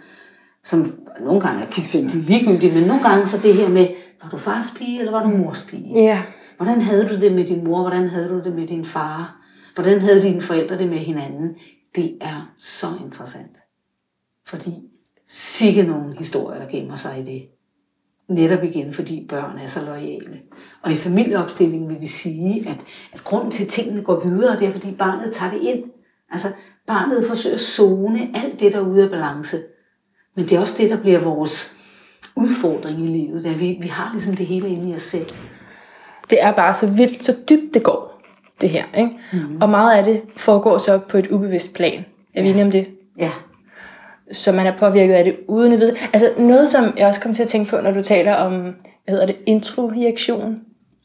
som 0.64 0.86
nogle 1.20 1.40
gange 1.40 1.62
er 1.62 1.70
fuldstændig 1.70 2.20
ligegyldigt, 2.20 2.74
men 2.74 2.82
nogle 2.82 3.02
gange 3.02 3.26
så 3.26 3.38
det 3.38 3.54
her 3.54 3.68
med, 3.68 3.88
var 4.22 4.30
du 4.30 4.38
fars 4.38 4.66
pige, 4.76 4.98
eller 4.98 5.12
var 5.12 5.22
du 5.22 5.28
mors 5.28 5.66
pige? 5.68 6.02
Ja. 6.02 6.22
Hvordan 6.56 6.82
havde 6.82 7.08
du 7.08 7.20
det 7.20 7.32
med 7.32 7.44
din 7.44 7.64
mor? 7.64 7.80
Hvordan 7.80 8.08
havde 8.08 8.28
du 8.28 8.38
det 8.44 8.54
med 8.54 8.66
din 8.66 8.84
far? 8.84 9.36
Hvordan 9.74 10.00
havde 10.00 10.22
dine 10.22 10.42
forældre 10.42 10.78
det 10.78 10.88
med 10.88 10.98
hinanden? 10.98 11.48
Det 11.94 12.18
er 12.20 12.52
så 12.58 12.86
interessant. 13.04 13.56
Fordi 14.46 14.74
sikke 15.34 15.82
nogle 15.82 16.16
historier, 16.18 16.60
der 16.60 16.68
gemmer 16.68 16.96
sig 16.96 17.20
i 17.20 17.22
det. 17.22 17.42
Netop 18.28 18.64
igen, 18.64 18.92
fordi 18.92 19.26
børn 19.28 19.58
er 19.58 19.66
så 19.66 19.84
lojale. 19.84 20.40
Og 20.82 20.92
i 20.92 20.96
familieopstillingen 20.96 21.88
vil 21.88 22.00
vi 22.00 22.06
sige, 22.06 22.60
at, 22.60 22.76
at 23.12 23.24
grunden 23.24 23.50
til, 23.50 23.64
at 23.64 23.70
tingene 23.70 24.02
går 24.02 24.20
videre, 24.20 24.58
det 24.58 24.68
er, 24.68 24.72
fordi 24.72 24.94
barnet 24.94 25.32
tager 25.32 25.52
det 25.52 25.60
ind. 25.60 25.84
Altså, 26.30 26.48
barnet 26.86 27.24
forsøger 27.26 27.54
at 27.54 27.60
zone 27.60 28.30
alt 28.34 28.60
det, 28.60 28.72
der 28.72 28.78
er 28.78 28.88
ude 28.88 29.04
af 29.04 29.10
balance. 29.10 29.62
Men 30.36 30.44
det 30.44 30.52
er 30.52 30.60
også 30.60 30.74
det, 30.78 30.90
der 30.90 31.00
bliver 31.00 31.18
vores 31.18 31.76
udfordring 32.36 33.04
i 33.04 33.06
livet. 33.06 33.46
At 33.46 33.60
vi, 33.60 33.78
vi 33.80 33.88
har 33.88 34.10
ligesom 34.12 34.36
det 34.36 34.46
hele 34.46 34.68
inde 34.68 34.90
i 34.90 34.94
os 34.94 35.02
selv. 35.02 35.28
Det 36.30 36.42
er 36.42 36.52
bare 36.52 36.74
så 36.74 36.90
vildt, 36.90 37.24
så 37.24 37.36
dybt 37.50 37.74
det 37.74 37.82
går, 37.82 38.22
det 38.60 38.70
her. 38.70 38.84
Ikke? 38.98 39.10
Mm. 39.32 39.58
Og 39.62 39.68
meget 39.68 39.98
af 39.98 40.04
det 40.04 40.22
foregår 40.36 40.78
så 40.78 40.98
på 40.98 41.18
et 41.18 41.30
ubevidst 41.30 41.74
plan. 41.74 42.04
Er 42.34 42.42
vi 42.42 42.48
ja. 42.48 42.52
enige 42.52 42.64
om 42.64 42.70
det? 42.70 42.86
Ja 43.18 43.30
så 44.32 44.52
man 44.52 44.66
er 44.66 44.76
påvirket 44.78 45.14
af 45.14 45.24
det 45.24 45.36
uden 45.48 45.72
at 45.72 45.80
vide. 45.80 45.94
Altså 46.12 46.30
noget, 46.38 46.68
som 46.68 46.94
jeg 46.98 47.06
også 47.06 47.20
kom 47.20 47.34
til 47.34 47.42
at 47.42 47.48
tænke 47.48 47.70
på, 47.70 47.76
når 47.76 47.90
du 47.90 48.02
taler 48.02 48.34
om, 48.34 48.52
hvad 48.52 48.74
hedder 49.08 49.26
det, 49.26 49.36
introjektion? 49.46 50.58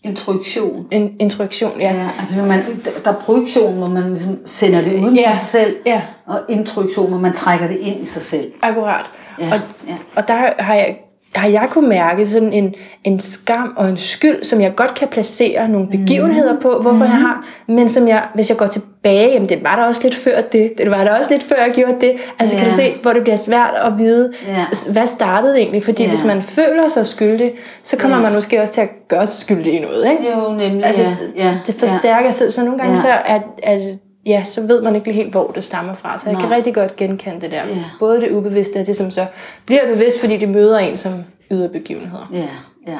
Introduktion. 0.03 0.87
En, 0.91 1.15
introduktion, 1.19 1.79
ja. 1.79 1.93
ja 1.93 2.09
altså 2.19 2.43
man, 2.45 2.59
der 3.03 3.11
er 3.11 3.15
projektion, 3.15 3.77
hvor 3.77 3.87
man 3.87 4.03
ligesom 4.03 4.39
sender 4.45 4.81
det 4.81 5.03
uden 5.03 5.15
ja. 5.15 5.29
for 5.29 5.35
sig 5.35 5.47
selv, 5.47 5.75
ja. 5.85 6.01
og 6.27 6.39
introduktion, 6.49 7.09
hvor 7.09 7.19
man 7.19 7.33
trækker 7.33 7.67
det 7.67 7.77
ind 7.77 8.01
i 8.01 8.05
sig 8.05 8.21
selv. 8.21 8.51
Akkurat. 8.61 9.05
Ja. 9.39 9.45
Og, 9.45 9.59
ja. 9.87 9.95
og 10.15 10.27
der 10.27 10.63
har 10.63 10.75
jeg 10.75 10.97
har 11.35 11.47
jeg 11.47 11.67
kunne 11.69 11.89
mærke 11.89 12.25
sådan 12.25 12.53
en, 12.53 12.73
en 13.03 13.19
skam 13.19 13.73
og 13.77 13.89
en 13.89 13.97
skyld, 13.97 14.43
som 14.43 14.61
jeg 14.61 14.75
godt 14.75 14.93
kan 14.93 15.07
placere 15.07 15.69
nogle 15.69 15.87
begivenheder 15.87 16.59
på, 16.59 16.69
hvorfor 16.81 17.05
mm. 17.05 17.11
jeg 17.11 17.11
har, 17.11 17.47
men 17.67 17.89
som 17.89 18.07
jeg, 18.07 18.23
hvis 18.35 18.49
jeg 18.49 18.57
går 18.57 18.67
tilbage, 18.67 19.31
jamen 19.31 19.49
det 19.49 19.63
var 19.63 19.75
der 19.75 19.83
også 19.83 20.03
lidt 20.03 20.15
før 20.15 20.41
det, 20.51 20.73
det 20.77 20.91
var 20.91 21.03
der 21.03 21.17
også 21.17 21.31
lidt 21.31 21.43
før 21.43 21.55
jeg 21.55 21.71
gjorde 21.73 21.95
det, 22.01 22.13
altså 22.39 22.55
yeah. 22.55 22.63
kan 22.63 22.71
du 22.71 22.75
se, 22.75 22.93
hvor 23.01 23.11
det 23.11 23.21
bliver 23.23 23.35
svært 23.35 23.73
at 23.85 23.97
vide, 23.97 24.33
yeah. 24.49 24.65
hvad 24.91 25.07
startede 25.07 25.57
egentlig, 25.59 25.83
fordi 25.83 26.03
yeah. 26.03 26.11
hvis 26.11 26.25
man 26.25 26.41
føler 26.41 26.87
sig 26.87 27.05
skyldig, 27.05 27.51
så 27.83 27.97
kommer 27.97 28.17
yeah. 28.17 28.23
man 28.23 28.33
måske 28.33 28.61
også 28.61 28.73
til 28.73 28.81
at 28.81 28.89
gøre 29.07 29.25
sig 29.25 29.39
skyldig 29.39 29.73
i 29.73 29.79
noget, 29.79 30.11
ikke? 30.11 30.31
Jo, 30.31 30.53
nemlig, 30.53 30.85
altså, 30.85 31.03
ja. 31.35 31.57
Det 31.67 31.75
forstærker 31.75 32.23
yeah. 32.23 32.33
sig, 32.33 32.53
så 32.53 32.63
nogle 32.63 32.77
gange 32.77 32.93
yeah. 32.93 33.01
så 33.01 33.07
er, 33.07 33.39
at 33.63 33.81
ja, 34.25 34.43
så 34.43 34.67
ved 34.67 34.81
man 34.81 34.95
ikke 34.95 35.11
helt, 35.11 35.31
hvor 35.31 35.51
det 35.51 35.63
stammer 35.63 35.93
fra. 35.93 36.17
Så 36.17 36.29
jeg 36.29 36.33
Nej. 36.33 36.47
kan 36.47 36.55
rigtig 36.55 36.73
godt 36.73 36.95
genkende 36.95 37.41
det 37.41 37.51
der. 37.51 37.67
Yeah. 37.67 37.83
Både 37.99 38.21
det 38.21 38.31
ubevidste 38.31 38.79
og 38.79 38.87
det, 38.87 38.95
som 38.95 39.11
så 39.11 39.25
bliver 39.65 39.93
bevidst, 39.93 40.19
fordi 40.19 40.37
det 40.37 40.49
møder 40.49 40.77
en 40.77 40.97
som 40.97 41.13
ydre 41.51 41.69
begivenheder. 41.69 42.29
Ja, 42.33 42.47
ja. 42.87 42.99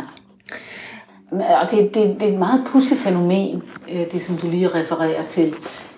Og 1.32 1.72
det, 1.72 1.96
det, 1.96 2.20
det 2.20 2.30
er 2.30 2.34
et 2.34 2.40
meget 2.40 2.64
pudsigt 2.68 3.00
fænomen, 3.00 3.64
øh, 3.92 4.12
det 4.12 4.22
som 4.22 4.38
du 4.38 4.48
lige 4.48 4.68
refererer 4.68 5.24
til, 5.28 5.54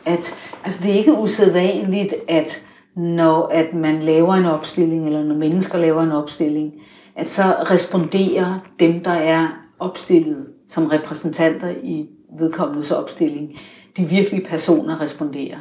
at 0.05 0.36
altså, 0.63 0.84
det 0.84 0.91
er 0.91 0.95
ikke 0.95 1.13
usædvanligt, 1.13 2.13
at 2.27 2.65
når 2.95 3.47
at 3.47 3.73
man 3.73 3.99
laver 3.99 4.34
en 4.34 4.45
opstilling, 4.45 5.05
eller 5.05 5.23
når 5.23 5.36
mennesker 5.36 5.77
laver 5.77 6.03
en 6.03 6.12
opstilling, 6.12 6.73
at 7.15 7.29
så 7.29 7.43
responderer 7.43 8.60
dem, 8.79 9.03
der 9.03 9.12
er 9.12 9.47
opstillet 9.79 10.45
som 10.69 10.86
repræsentanter 10.86 11.69
i 11.84 12.05
vedkommendes 12.39 12.91
opstilling, 12.91 13.59
de 13.97 14.03
virkelige 14.03 14.45
personer 14.45 15.01
responderer. 15.01 15.57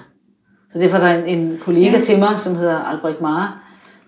Så 0.70 0.78
derfor 0.78 0.96
er 0.96 1.00
der 1.00 1.24
en, 1.24 1.38
en 1.38 1.58
kollega 1.60 1.96
ja. 1.96 2.04
til 2.04 2.18
mig, 2.18 2.38
som 2.38 2.56
hedder 2.56 2.78
Albrecht 2.78 3.20
Mare, 3.20 3.48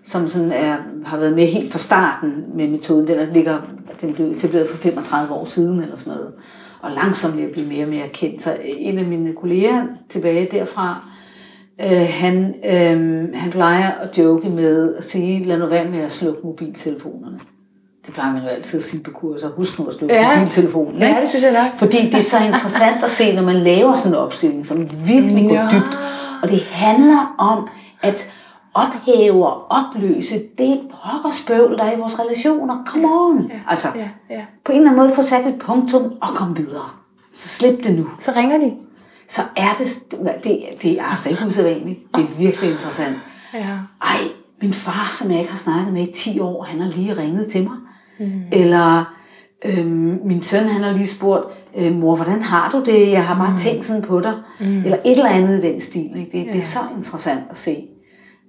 som 0.03 0.29
sådan 0.29 0.51
er, 0.51 0.77
har 1.05 1.17
været 1.17 1.33
med 1.33 1.47
helt 1.47 1.71
fra 1.71 1.79
starten 1.79 2.43
med 2.55 2.67
metoden. 2.67 3.07
Den, 3.07 3.19
er, 3.19 3.33
ligger, 3.33 3.61
den 4.01 4.13
blev 4.13 4.31
etableret 4.31 4.69
for 4.69 4.77
35 4.77 5.33
år 5.33 5.45
siden 5.45 5.81
eller 5.81 5.97
sådan 5.97 6.13
noget. 6.13 6.33
Og 6.81 6.91
langsomt 6.91 7.39
er 7.39 7.51
blive 7.51 7.67
mere 7.67 7.85
og 7.85 7.89
mere 7.89 8.07
kendt. 8.07 8.43
Så 8.43 8.57
en 8.63 8.97
af 8.97 9.05
mine 9.05 9.33
kolleger 9.33 9.85
tilbage 10.09 10.47
derfra, 10.51 11.07
øh, 11.81 12.07
han, 12.09 12.55
øh, 12.65 13.29
han 13.33 13.51
plejer 13.51 13.91
at 13.91 14.17
joke 14.17 14.49
med 14.49 14.95
at 14.95 15.03
sige, 15.03 15.45
lad 15.45 15.59
nu 15.59 15.65
være 15.65 15.89
med 15.89 15.99
at 15.99 16.11
slukke 16.11 16.41
mobiltelefonerne. 16.43 17.39
Det 18.05 18.13
plejer 18.13 18.33
man 18.33 18.41
jo 18.41 18.47
altid 18.47 18.79
at 18.79 18.85
sige 18.85 19.03
på 19.03 19.11
kurser. 19.11 19.49
Husk 19.49 19.79
nu 19.79 19.85
at 19.85 19.93
slukke 19.93 20.15
ja. 20.15 20.39
mobiltelefonen. 20.39 20.95
Ikke? 20.95 21.07
Ja, 21.07 21.21
det 21.21 21.29
synes 21.29 21.43
jeg 21.43 21.63
nok. 21.63 21.79
Fordi 21.79 21.97
det 21.97 22.19
er 22.19 22.23
så 22.23 22.37
interessant 22.37 23.03
at 23.03 23.11
se, 23.11 23.35
når 23.35 23.43
man 23.43 23.55
laver 23.55 23.95
sådan 23.95 24.11
en 24.11 24.19
opstilling, 24.19 24.65
som 24.65 24.89
virkelig 25.05 25.47
går 25.49 25.55
ja. 25.55 25.69
dybt. 25.71 25.99
Og 26.43 26.49
det 26.49 26.63
handler 26.71 27.35
om, 27.37 27.67
at 28.01 28.31
ophæve 28.73 29.47
og 29.47 29.71
opløse 29.71 30.35
det 30.57 30.81
spøvl, 31.33 31.77
der 31.77 31.83
er 31.83 31.95
i 31.95 31.99
vores 31.99 32.19
relationer. 32.19 32.83
Come 32.85 33.07
on! 33.07 33.47
Ja, 33.49 33.59
altså, 33.67 33.87
ja, 33.95 34.09
ja. 34.29 34.45
på 34.65 34.71
en 34.71 34.77
eller 34.77 34.91
anden 34.91 35.05
måde 35.05 35.15
få 35.15 35.23
sat 35.23 35.47
et 35.47 35.59
punktum 35.59 36.13
og 36.21 36.27
komme 36.35 36.55
videre. 36.55 36.89
Så 37.33 37.47
slip 37.47 37.83
det 37.83 37.95
nu. 37.95 38.07
Så 38.19 38.31
ringer 38.35 38.57
de. 38.57 38.73
Så 39.29 39.41
er 39.55 39.75
det, 39.79 39.87
det, 40.43 40.59
det 40.81 40.99
er 40.99 41.03
altså 41.03 41.29
ikke 41.29 41.45
usædvanligt. 41.47 41.99
Det 42.15 42.23
er 42.23 42.37
virkelig 42.37 42.71
interessant. 42.71 43.15
Ja. 43.53 43.77
Ej, 44.01 44.19
min 44.61 44.73
far, 44.73 45.09
som 45.13 45.31
jeg 45.31 45.39
ikke 45.39 45.51
har 45.51 45.57
snakket 45.57 45.93
med 45.93 46.07
i 46.07 46.11
10 46.11 46.39
år, 46.39 46.63
han 46.63 46.81
har 46.81 46.89
lige 46.89 47.17
ringet 47.17 47.51
til 47.51 47.63
mig. 47.63 47.77
Mm. 48.19 48.41
Eller 48.51 49.15
øhm, 49.65 50.19
min 50.23 50.43
søn, 50.43 50.67
han 50.67 50.83
har 50.83 50.91
lige 50.91 51.07
spurgt, 51.07 51.45
øh, 51.77 51.95
mor, 51.95 52.15
hvordan 52.15 52.41
har 52.41 52.69
du 52.71 52.83
det? 52.85 53.11
Jeg 53.11 53.25
har 53.25 53.35
bare 53.35 53.51
mm. 53.51 53.57
tænkt 53.57 53.85
sådan 53.85 54.01
på 54.01 54.21
dig. 54.21 54.33
Mm. 54.59 54.77
Eller 54.77 54.97
et 55.05 55.11
eller 55.11 55.29
andet 55.29 55.63
i 55.63 55.67
den 55.67 55.79
stil. 55.79 56.11
Ikke? 56.15 56.31
Det, 56.31 56.45
ja. 56.45 56.51
det 56.51 56.57
er 56.57 56.61
så 56.61 56.79
interessant 56.97 57.43
at 57.49 57.57
se 57.57 57.87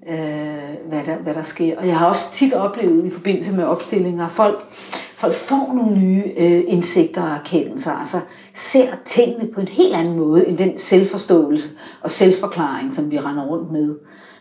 øh, 0.09 0.89
hvad, 0.89 1.05
der, 1.07 1.17
hvad 1.23 1.35
der 1.35 1.43
sker. 1.43 1.79
Og 1.79 1.87
jeg 1.87 1.99
har 1.99 2.07
også 2.07 2.33
tit 2.33 2.53
oplevet 2.53 3.07
i 3.07 3.11
forbindelse 3.11 3.53
med 3.53 3.65
opstillinger, 3.65 4.29
folk, 4.29 4.73
folk 5.15 5.35
får 5.35 5.73
nogle 5.75 5.99
nye 5.99 6.25
øh, 6.37 6.63
indsigter 6.67 7.23
og 7.23 7.31
erkendelser, 7.31 7.93
altså 7.93 8.21
ser 8.55 8.89
tingene 9.05 9.49
på 9.55 9.61
en 9.61 9.69
helt 9.69 9.95
anden 9.95 10.17
måde 10.17 10.49
end 10.49 10.59
den 10.59 10.79
selvforståelse 10.79 11.69
og 12.03 12.11
selvforklaring, 12.11 12.95
som 12.95 13.11
vi 13.11 13.19
render 13.19 13.47
rundt 13.47 13.73
med, 13.73 13.97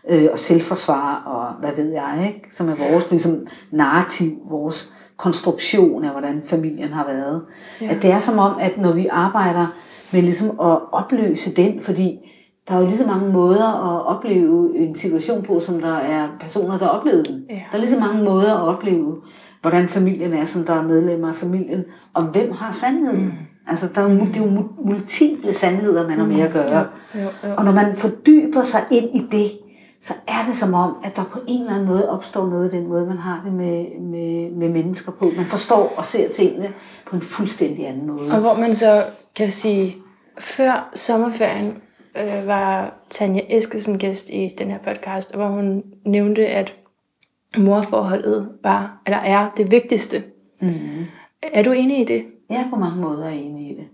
øh, 0.09 0.27
og 0.31 0.39
selvforsvar 0.39 1.23
og 1.25 1.59
hvad 1.59 1.83
ved 1.83 1.91
jeg, 1.91 2.33
ikke? 2.35 2.55
som 2.55 2.69
er 2.69 2.75
vores 2.75 3.09
ligesom, 3.09 3.47
narrativ, 3.71 4.31
vores 4.49 4.93
konstruktion 5.17 6.05
af, 6.05 6.11
hvordan 6.11 6.41
familien 6.45 6.89
har 6.89 7.05
været. 7.05 7.41
Ja. 7.81 7.87
At 7.89 8.01
det 8.01 8.11
er 8.11 8.19
som 8.19 8.39
om, 8.39 8.51
at 8.59 8.77
når 8.77 8.93
vi 8.93 9.07
arbejder 9.11 9.67
med 10.13 10.21
ligesom 10.21 10.49
at 10.49 10.79
opløse 10.91 11.55
den, 11.55 11.81
fordi 11.81 12.19
der 12.67 12.75
er 12.75 12.79
jo 12.79 12.85
lige 12.85 12.97
så 12.97 13.07
mange 13.07 13.31
måder 13.31 13.95
at 13.95 14.15
opleve 14.15 14.77
en 14.77 14.95
situation 14.95 15.43
på, 15.43 15.59
som 15.59 15.79
der 15.81 15.95
er 15.95 16.27
personer, 16.39 16.77
der 16.77 16.87
oplever 16.87 17.23
den. 17.23 17.45
Ja. 17.49 17.61
Der 17.71 17.77
er 17.77 17.77
lige 17.77 17.89
så 17.89 17.99
mange 17.99 18.23
måder 18.23 18.53
at 18.53 18.61
opleve, 18.61 19.15
hvordan 19.61 19.89
familien 19.89 20.33
er, 20.33 20.45
som 20.45 20.63
der 20.63 20.73
er 20.73 20.83
medlemmer 20.83 21.29
af 21.29 21.35
familien, 21.35 21.83
og 22.13 22.23
hvem 22.23 22.51
har 22.51 22.71
sandheden. 22.71 23.25
Mm. 23.25 23.31
Altså, 23.67 23.89
der 23.95 24.01
er 24.01 24.13
jo, 24.13 24.19
det 24.19 24.37
er 24.37 24.45
jo 24.45 24.69
multiple 24.85 25.53
sandheder, 25.53 26.07
man 26.07 26.19
har 26.19 26.25
med 26.25 26.39
at 26.39 26.49
mm. 26.49 26.53
gøre. 26.53 26.77
Ja. 26.77 26.79
Jo, 27.23 27.29
jo. 27.43 27.53
Og 27.57 27.65
når 27.65 27.71
man 27.71 27.95
fordyber 27.95 28.61
sig 28.61 28.81
ind 28.91 29.05
i 29.15 29.27
det, 29.31 29.51
så 30.03 30.13
er 30.27 30.45
det 30.47 30.55
som 30.55 30.73
om, 30.73 30.97
at 31.03 31.15
der 31.15 31.23
på 31.23 31.39
en 31.47 31.61
eller 31.61 31.73
anden 31.73 31.87
måde 31.87 32.09
opstår 32.09 32.47
noget 32.47 32.71
den 32.71 32.87
måde, 32.87 33.05
man 33.05 33.17
har 33.17 33.41
det 33.45 33.53
med, 33.53 33.99
med, 33.99 34.51
med 34.51 34.69
mennesker 34.69 35.11
på. 35.11 35.25
Man 35.37 35.45
forstår 35.45 35.93
og 35.97 36.05
ser 36.05 36.29
tingene 36.29 36.73
på 37.07 37.15
en 37.15 37.21
fuldstændig 37.21 37.87
anden 37.87 38.07
måde. 38.07 38.31
Og 38.31 38.39
hvor 38.39 38.53
man 38.53 38.75
så 38.75 39.05
kan 39.35 39.51
sige, 39.51 39.95
før 40.39 40.89
sommerferien 40.95 41.81
øh, 42.17 42.47
var 42.47 42.95
Tanja 43.09 43.41
Eskesen 43.49 43.97
gæst 43.97 44.29
i 44.29 44.55
den 44.57 44.71
her 44.71 44.77
podcast, 44.77 45.35
hvor 45.35 45.47
hun 45.47 45.83
nævnte, 46.05 46.47
at 46.47 46.73
morforholdet 47.57 48.49
var, 48.63 49.01
eller 49.05 49.19
er 49.19 49.49
det 49.57 49.71
vigtigste. 49.71 50.23
Mm. 50.61 51.05
Er 51.43 51.63
du 51.63 51.71
enig 51.71 51.99
i 51.99 52.03
det? 52.03 52.25
Ja, 52.49 52.65
på 52.69 52.75
mange 52.75 53.01
måder 53.01 53.25
er 53.25 53.29
jeg 53.29 53.39
enig 53.39 53.71
i 53.71 53.75
det. 53.75 53.85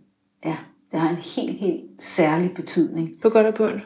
Ja, 0.45 0.55
det 0.91 0.99
har 0.99 1.10
en 1.10 1.16
helt, 1.16 1.60
helt 1.60 1.84
særlig 1.99 2.51
betydning. 2.55 3.10
På 3.22 3.30
godt 3.30 3.47
og 3.47 3.53
på 3.53 3.64
ondt? 3.64 3.84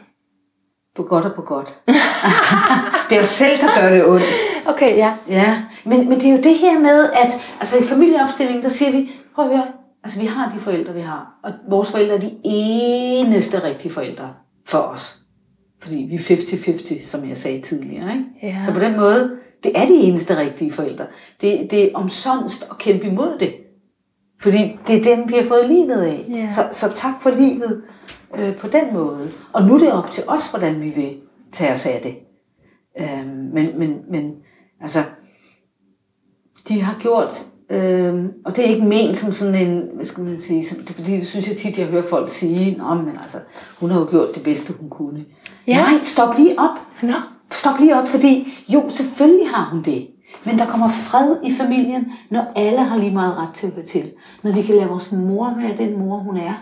På 0.95 1.03
godt 1.03 1.25
og 1.25 1.33
på 1.35 1.41
godt. 1.41 1.79
det 3.09 3.15
er 3.17 3.21
jo 3.21 3.27
selv, 3.27 3.61
der 3.61 3.81
gør 3.81 3.89
det 3.89 4.05
ondt. 4.05 4.25
Okay, 4.65 4.97
ja. 4.97 5.13
Ja, 5.29 5.63
men, 5.85 6.09
men 6.09 6.19
det 6.19 6.25
er 6.25 6.31
jo 6.31 6.43
det 6.43 6.55
her 6.55 6.79
med, 6.79 7.09
at 7.23 7.41
altså 7.59 7.77
i 7.77 7.83
familieopstillingen, 7.83 8.63
der 8.63 8.69
siger 8.69 8.91
vi, 8.91 9.11
prøv 9.35 9.45
at 9.45 9.57
høre, 9.57 9.67
Altså, 10.03 10.19
vi 10.19 10.25
har 10.25 10.51
de 10.55 10.59
forældre, 10.59 10.93
vi 10.93 11.01
har. 11.01 11.39
Og 11.43 11.51
vores 11.69 11.91
forældre 11.91 12.15
er 12.15 12.19
de 12.19 12.31
eneste 12.43 13.63
rigtige 13.63 13.91
forældre 13.91 14.33
for 14.67 14.77
os. 14.77 15.19
Fordi 15.81 15.95
vi 15.95 16.15
er 16.15 16.19
50-50, 16.19 17.07
som 17.07 17.29
jeg 17.29 17.37
sagde 17.37 17.61
tidligere. 17.61 18.11
Ikke? 18.13 18.25
Ja. 18.43 18.61
Så 18.65 18.73
på 18.73 18.79
den 18.79 18.97
måde, 18.97 19.37
det 19.63 19.71
er 19.75 19.85
de 19.85 19.93
eneste 19.93 20.37
rigtige 20.37 20.71
forældre. 20.71 21.05
Det, 21.41 21.71
det 21.71 21.83
er 21.83 21.89
omsonst 21.93 22.67
at 22.71 22.77
kæmpe 22.77 23.07
imod 23.07 23.37
det. 23.39 23.53
Fordi 24.41 24.79
det 24.87 24.97
er 24.97 25.15
dem, 25.15 25.29
vi 25.29 25.35
har 25.35 25.43
fået 25.43 25.67
livet 25.67 26.01
af. 26.01 26.23
Ja. 26.29 26.49
Så, 26.51 26.67
så 26.71 26.93
tak 26.95 27.21
for 27.21 27.29
livet 27.29 27.83
øh, 28.38 28.55
på 28.55 28.67
den 28.67 28.93
måde. 28.93 29.31
Og 29.53 29.63
nu 29.63 29.73
er 29.73 29.79
det 29.79 29.91
op 29.91 30.11
til 30.11 30.23
os, 30.27 30.49
hvordan 30.49 30.81
vi 30.81 30.89
vil 30.89 31.15
tage 31.51 31.71
os 31.71 31.86
af 31.86 31.99
det. 32.03 32.15
Øh, 32.99 33.27
men, 33.53 33.79
men, 33.79 33.97
men 34.11 34.34
altså, 34.81 35.03
de 36.67 36.81
har 36.81 36.99
gjort, 36.99 37.45
øh, 37.69 38.25
og 38.45 38.55
det 38.55 38.65
er 38.65 38.69
ikke 38.69 38.86
ment 38.86 39.17
som 39.17 39.34
sådan 39.34 39.55
en, 39.55 39.84
hvad 39.95 40.05
skal 40.05 40.23
man 40.23 40.39
sige, 40.39 40.65
som, 40.65 40.77
det 40.77 40.95
fordi, 40.95 41.11
det 41.11 41.27
synes 41.27 41.49
jeg 41.49 41.57
tit, 41.57 41.77
jeg 41.77 41.88
hører 41.88 42.07
folk 42.07 42.29
sige, 42.29 42.77
Nå, 42.77 42.93
men 42.93 43.17
altså, 43.21 43.38
hun 43.79 43.89
har 43.89 43.99
jo 43.99 44.07
gjort 44.09 44.36
det 44.36 44.43
bedste, 44.43 44.73
hun 44.73 44.89
kunne. 44.89 45.25
Ja. 45.67 45.75
Nej, 45.75 46.03
stop 46.03 46.38
lige 46.38 46.59
op. 46.59 46.79
Nå. 47.01 47.13
Stop 47.51 47.79
lige 47.79 47.95
op, 47.95 48.07
fordi 48.07 48.53
jo, 48.69 48.89
selvfølgelig 48.89 49.49
har 49.49 49.69
hun 49.71 49.84
det. 49.84 50.07
Men 50.45 50.57
der 50.57 50.65
kommer 50.65 50.89
fred 50.89 51.38
i 51.43 51.51
familien, 51.51 52.11
når 52.31 52.51
alle 52.55 52.84
har 52.84 52.97
lige 52.97 53.13
meget 53.13 53.38
ret 53.38 53.53
til 53.53 53.67
at 53.67 53.73
høre 53.73 53.86
til. 53.86 54.11
Når 54.43 54.51
vi 54.51 54.61
kan 54.61 54.75
lade 54.75 54.88
vores 54.88 55.11
mor 55.11 55.53
være 55.57 55.77
den 55.77 55.99
mor, 55.99 56.17
hun 56.17 56.38
er, 56.38 56.53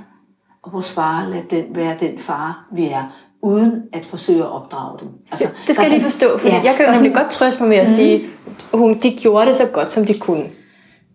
og 0.63 0.73
vores 0.73 0.93
far 0.93 1.25
lade 1.29 1.43
den 1.49 1.65
være 1.75 1.97
den 1.99 2.19
far, 2.19 2.67
vi 2.75 2.87
er, 2.87 3.03
uden 3.43 3.81
at 3.93 4.05
forsøge 4.05 4.39
at 4.43 4.51
opdrage 4.51 4.99
dem. 4.99 5.07
Altså, 5.31 5.47
Det 5.67 5.75
skal 5.75 5.83
jeg 5.83 5.91
lige 5.91 6.03
forstå, 6.03 6.37
for 6.37 6.47
ja, 6.47 6.61
jeg 6.63 6.75
kan 6.75 6.85
jo 6.85 6.91
nemlig 6.91 7.15
godt 7.15 7.29
trøste 7.29 7.61
mig 7.61 7.69
med 7.69 7.77
at 7.77 7.89
sige, 7.89 8.27
hun, 8.73 8.99
de 8.99 9.17
gjorde 9.17 9.45
det 9.47 9.55
så 9.55 9.67
godt, 9.73 9.91
som 9.91 10.05
de 10.05 10.19
kunne. 10.19 10.49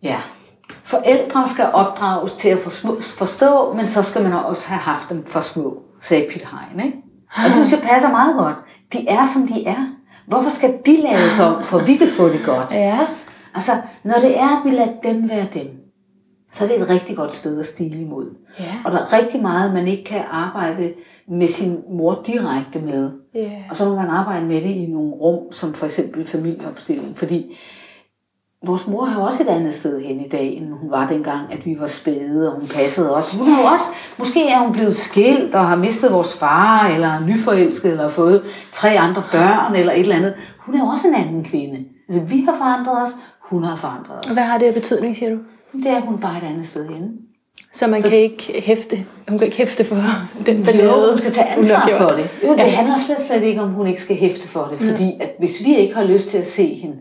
Ja. 0.02 0.16
Forældre 0.84 1.48
skal 1.48 1.66
opdrages 1.72 2.32
til 2.32 2.48
at 2.48 2.58
forstå, 3.18 3.72
men 3.76 3.86
så 3.86 4.02
skal 4.02 4.22
man 4.22 4.32
også 4.32 4.68
have 4.68 4.78
haft 4.80 5.08
dem 5.08 5.26
for 5.26 5.40
små, 5.40 5.82
sagde 6.00 6.26
Piet 6.30 6.42
Hein. 6.42 6.84
Ikke? 6.86 6.98
Og 7.36 7.44
det 7.44 7.52
synes 7.52 7.72
jeg 7.72 7.80
passer 7.80 8.10
meget 8.10 8.36
godt. 8.36 8.56
De 8.92 9.08
er, 9.08 9.26
som 9.34 9.48
de 9.48 9.66
er. 9.66 9.86
Hvorfor 10.26 10.50
skal 10.50 10.74
de 10.86 10.96
laves 10.96 11.40
om, 11.40 11.62
for 11.62 11.78
vi 11.78 11.96
kan 11.96 12.08
få 12.08 12.28
det 12.28 12.40
godt? 12.44 12.74
Ja. 12.74 12.98
Altså, 13.54 13.72
når 14.04 14.14
det 14.14 14.40
er, 14.40 14.58
at 14.58 14.64
vi 14.64 14.70
lader 14.70 14.92
dem 15.04 15.28
være 15.28 15.46
dem, 15.54 15.66
så 16.52 16.64
er 16.64 16.68
det 16.68 16.80
et 16.80 16.88
rigtig 16.88 17.16
godt 17.16 17.34
sted 17.34 17.60
at 17.60 17.66
stile 17.66 18.00
imod. 18.00 18.26
Ja. 18.60 18.74
Og 18.84 18.92
der 18.92 18.98
er 18.98 19.12
rigtig 19.12 19.42
meget, 19.42 19.74
man 19.74 19.88
ikke 19.88 20.04
kan 20.04 20.22
arbejde 20.30 20.92
med 21.28 21.48
sin 21.48 21.82
mor 21.90 22.22
direkte 22.26 22.78
med. 22.78 23.10
Ja. 23.34 23.52
Og 23.70 23.76
så 23.76 23.84
må 23.84 23.94
man 23.94 24.08
arbejde 24.08 24.46
med 24.46 24.56
det 24.56 24.70
i 24.70 24.86
nogle 24.86 25.12
rum, 25.12 25.52
som 25.52 25.74
for 25.74 25.86
eksempel 25.86 26.26
familieopstilling. 26.26 27.18
Fordi 27.18 27.56
vores 28.66 28.86
mor 28.86 29.04
har 29.04 29.20
også 29.20 29.42
et 29.42 29.48
andet 29.48 29.74
sted 29.74 30.02
hen 30.02 30.20
i 30.20 30.28
dag, 30.28 30.56
end 30.56 30.72
hun 30.72 30.90
var 30.90 31.06
dengang, 31.06 31.52
at 31.52 31.66
vi 31.66 31.76
var 31.80 31.86
spæde, 31.86 32.52
og 32.52 32.58
hun 32.60 32.68
passede 32.68 33.16
os. 33.16 33.34
Hun 33.34 33.48
har 33.48 33.62
jo 33.62 33.66
også, 33.68 33.84
måske 34.18 34.48
er 34.48 34.58
hun 34.58 34.72
blevet 34.72 34.96
skilt 34.96 35.54
og 35.54 35.66
har 35.66 35.76
mistet 35.76 36.12
vores 36.12 36.34
far, 36.38 36.90
eller 36.94 37.08
er 37.08 37.26
nyforelsket, 37.26 37.90
eller 37.90 38.02
har 38.02 38.10
fået 38.10 38.42
tre 38.72 38.88
andre 38.88 39.22
børn, 39.32 39.74
eller 39.74 39.92
et 39.92 40.00
eller 40.00 40.16
andet. 40.16 40.34
Hun 40.58 40.74
er 40.74 40.78
jo 40.78 40.86
også 40.86 41.08
en 41.08 41.14
anden 41.14 41.44
kvinde. 41.44 41.84
Altså, 42.08 42.24
vi 42.24 42.40
har 42.40 42.56
forandret 42.58 43.02
os, 43.02 43.08
hun 43.40 43.64
har 43.64 43.76
forandret 43.76 44.18
os. 44.18 44.26
Og 44.26 44.32
hvad 44.32 44.42
har 44.42 44.58
det 44.58 44.66
af 44.66 44.74
betydning, 44.74 45.16
siger 45.16 45.30
du? 45.30 45.38
Det 45.84 45.86
er 45.92 46.00
hun 46.00 46.18
bare 46.18 46.36
et 46.38 46.42
andet 46.50 46.66
sted 46.66 46.88
henne. 46.88 47.08
Så 47.72 47.86
man 47.86 48.02
kan 48.02 48.12
ikke 48.12 48.62
hæfte, 48.64 48.96
hun 49.28 49.38
kan 49.38 49.46
ikke 49.46 49.56
hæfte 49.58 49.84
for 49.84 49.96
den 50.46 50.58
Jo, 50.58 50.64
ballade, 50.64 51.08
hun 51.08 51.16
skal 51.16 51.32
tage 51.32 51.48
ansvar 51.48 51.88
for 52.00 52.08
det. 52.08 52.28
Jo, 52.44 52.52
det 52.52 52.58
Ja. 52.58 52.68
handler 52.68 52.94
slet, 52.98 53.20
slet 53.20 53.42
ikke 53.42 53.60
om, 53.62 53.68
hun 53.68 53.86
ikke 53.86 54.02
skal 54.02 54.16
hæfte 54.16 54.48
for 54.48 54.68
det. 54.72 54.80
Fordi 54.80 55.12
at 55.20 55.30
hvis 55.38 55.64
vi 55.64 55.76
ikke 55.76 55.94
har 55.94 56.04
lyst 56.04 56.28
til 56.28 56.38
at 56.38 56.46
se 56.46 56.74
hende, 56.74 56.96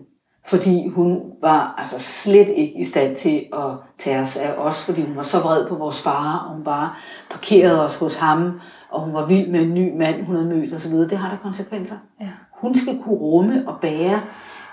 fordi 0.47 0.87
hun 0.87 1.19
var 1.41 1.75
altså 1.77 1.99
slet 1.99 2.47
ikke 2.55 2.79
i 2.79 2.83
stand 2.83 3.15
til 3.15 3.43
at 3.53 3.69
tage 3.97 4.19
os 4.19 4.37
af 4.37 4.51
os, 4.57 4.85
fordi 4.85 5.01
hun 5.01 5.15
var 5.15 5.23
så 5.23 5.39
vred 5.39 5.67
på 5.67 5.75
vores 5.75 6.01
far, 6.01 6.45
og 6.47 6.55
hun 6.55 6.63
bare 6.63 6.89
parkerede 7.31 7.85
os 7.85 7.95
hos 7.95 8.15
ham, 8.15 8.51
og 8.91 9.01
hun 9.01 9.13
var 9.13 9.25
vild 9.25 9.47
med 9.47 9.61
en 9.61 9.73
ny 9.73 9.97
mand, 9.97 10.25
hun 10.25 10.35
havde 10.35 10.47
mødt 10.49 10.73
osv., 10.73 10.91
det 10.93 11.17
har 11.17 11.29
der 11.29 11.37
konsekvenser. 11.43 11.95
Ja. 12.21 12.27
Hun 12.61 12.75
skal 12.75 12.99
kunne 13.03 13.15
rumme 13.17 13.63
og 13.67 13.75
bære, 13.81 14.21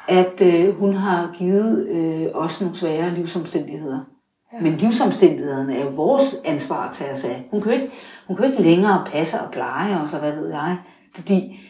at 0.08 0.40
øh, 0.40 0.74
hun 0.74 0.94
har 0.94 1.34
givet 1.38 1.88
øh, 1.88 2.26
os 2.34 2.60
nogle 2.60 2.76
svære 2.76 3.14
livsomstændigheder. 3.14 4.00
Ja. 4.52 4.60
Men 4.62 4.72
livsomstændighederne 4.72 5.76
er 5.76 5.84
jo 5.84 5.90
vores 5.90 6.36
ansvar 6.44 6.88
at 6.88 6.94
tage 6.94 7.10
os 7.10 7.24
af. 7.24 7.48
Hun 7.50 7.62
kan 7.62 7.72
jo 7.72 7.80
ikke, 7.80 7.94
hun 8.26 8.36
kan 8.36 8.44
jo 8.44 8.50
ikke 8.50 8.62
længere 8.62 9.04
passe 9.06 9.40
og 9.40 9.52
pleje 9.52 10.02
os, 10.02 10.14
og 10.14 10.20
hvad 10.20 10.32
ved 10.32 10.48
jeg. 10.48 10.78
Fordi 11.14 11.60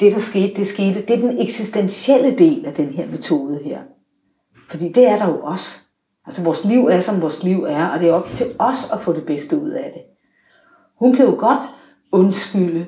det, 0.00 0.12
der 0.12 0.18
skete, 0.18 0.54
det 0.54 0.66
skete. 0.66 1.02
Det 1.02 1.10
er 1.10 1.28
den 1.28 1.40
eksistentielle 1.40 2.38
del 2.38 2.66
af 2.66 2.72
den 2.72 2.90
her 2.90 3.06
metode 3.06 3.60
her. 3.64 3.80
Fordi 4.70 4.92
det 4.92 5.08
er 5.08 5.16
der 5.16 5.26
jo 5.26 5.40
også. 5.42 5.78
Altså 6.26 6.44
vores 6.44 6.64
liv 6.64 6.84
er, 6.86 7.00
som 7.00 7.22
vores 7.22 7.42
liv 7.42 7.62
er, 7.62 7.86
og 7.88 8.00
det 8.00 8.08
er 8.08 8.12
op 8.12 8.32
til 8.32 8.46
os 8.58 8.90
at 8.92 9.00
få 9.00 9.12
det 9.12 9.26
bedste 9.26 9.58
ud 9.58 9.70
af 9.70 9.90
det. 9.94 10.02
Hun 10.98 11.14
kan 11.14 11.24
jo 11.24 11.34
godt 11.38 11.62
undskylde, 12.12 12.86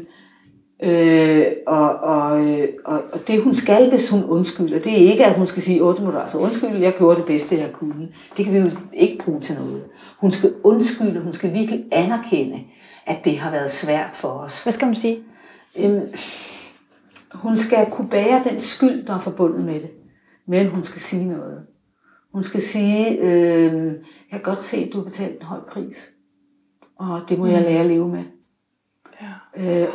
øh, 0.82 1.46
og, 1.66 1.90
og, 1.90 2.46
øh, 2.46 2.68
og, 2.84 3.02
og 3.12 3.28
det 3.28 3.42
hun 3.42 3.54
skal, 3.54 3.88
hvis 3.88 4.10
hun 4.10 4.24
undskylder, 4.24 4.78
det 4.78 4.92
er 4.92 5.10
ikke, 5.12 5.24
at 5.24 5.36
hun 5.36 5.46
skal 5.46 5.62
sige, 5.62 5.84
åh, 5.84 5.94
det 5.94 6.04
må 6.04 6.10
du 6.10 6.18
altså 6.18 6.38
undskylde, 6.38 6.80
jeg 6.80 6.94
gjorde 6.98 7.16
det 7.16 7.26
bedste, 7.26 7.58
jeg 7.58 7.72
kunne. 7.72 8.08
Det 8.36 8.44
kan 8.44 8.54
vi 8.54 8.58
jo 8.58 8.70
ikke 8.92 9.18
bruge 9.24 9.40
til 9.40 9.54
noget. 9.54 9.84
Hun 10.18 10.30
skal 10.30 10.54
undskylde, 10.64 11.20
hun 11.20 11.34
skal 11.34 11.54
virkelig 11.54 11.84
anerkende, 11.92 12.60
at 13.06 13.24
det 13.24 13.38
har 13.38 13.50
været 13.50 13.70
svært 13.70 14.10
for 14.16 14.28
os. 14.28 14.62
Hvad 14.62 14.72
skal 14.72 14.86
man 14.86 14.94
sige? 14.94 15.18
Øhm, 15.78 16.00
hun 17.32 17.56
skal 17.56 17.86
kunne 17.90 18.08
bære 18.08 18.42
den 18.50 18.60
skyld, 18.60 19.06
der 19.06 19.14
er 19.14 19.18
forbundet 19.18 19.64
med 19.64 19.74
det. 19.74 19.90
Men 20.48 20.66
hun 20.66 20.84
skal 20.84 21.00
sige 21.00 21.28
noget. 21.28 21.58
Hun 22.32 22.42
skal 22.42 22.62
sige, 22.62 23.20
øh, 23.20 23.84
jeg 24.32 24.32
kan 24.32 24.42
godt 24.42 24.62
se, 24.62 24.76
at 24.76 24.92
du 24.92 24.98
har 24.98 25.04
betalt 25.04 25.40
en 25.40 25.46
høj 25.46 25.60
pris. 25.70 26.10
Og 26.98 27.20
det 27.28 27.38
må 27.38 27.46
jeg 27.46 27.62
lære 27.62 27.80
at 27.80 27.86
leve 27.86 28.08
med. 28.08 28.24
Øh, 29.56 29.66
øh, 29.82 29.86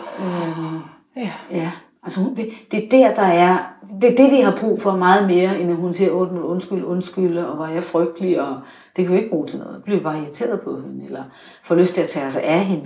Ja. 1.17 1.29
ja, 1.51 1.71
altså 2.03 2.19
det, 2.37 2.49
det 2.71 2.83
er 2.83 2.87
der, 2.91 3.13
der 3.13 3.21
er, 3.27 3.57
det 4.01 4.11
er 4.11 4.15
det, 4.23 4.31
vi 4.31 4.37
har 4.41 4.57
brug 4.61 4.81
for 4.81 4.95
meget 4.95 5.27
mere, 5.27 5.59
end 5.59 5.69
at 5.71 5.75
hun 5.77 5.93
siger, 5.93 6.11
"Åh, 6.11 6.33
men 6.33 6.41
undskyld, 6.43 6.83
undskyld, 6.83 7.37
og 7.37 7.57
var 7.57 7.69
jeg 7.69 7.83
frygtelig, 7.83 8.41
og 8.41 8.55
det 8.95 9.05
kan 9.05 9.13
vi 9.13 9.17
ikke 9.19 9.29
bruge 9.29 9.47
til 9.47 9.59
noget. 9.59 9.81
Bliver 9.85 9.99
bare 10.01 10.17
irriteret 10.19 10.61
på 10.61 10.81
hende, 10.85 11.05
eller 11.05 11.23
får 11.63 11.75
lyst 11.75 11.93
til 11.93 12.01
at 12.01 12.07
tage 12.07 12.25
os 12.25 12.35
af 12.37 12.59
hende. 12.59 12.85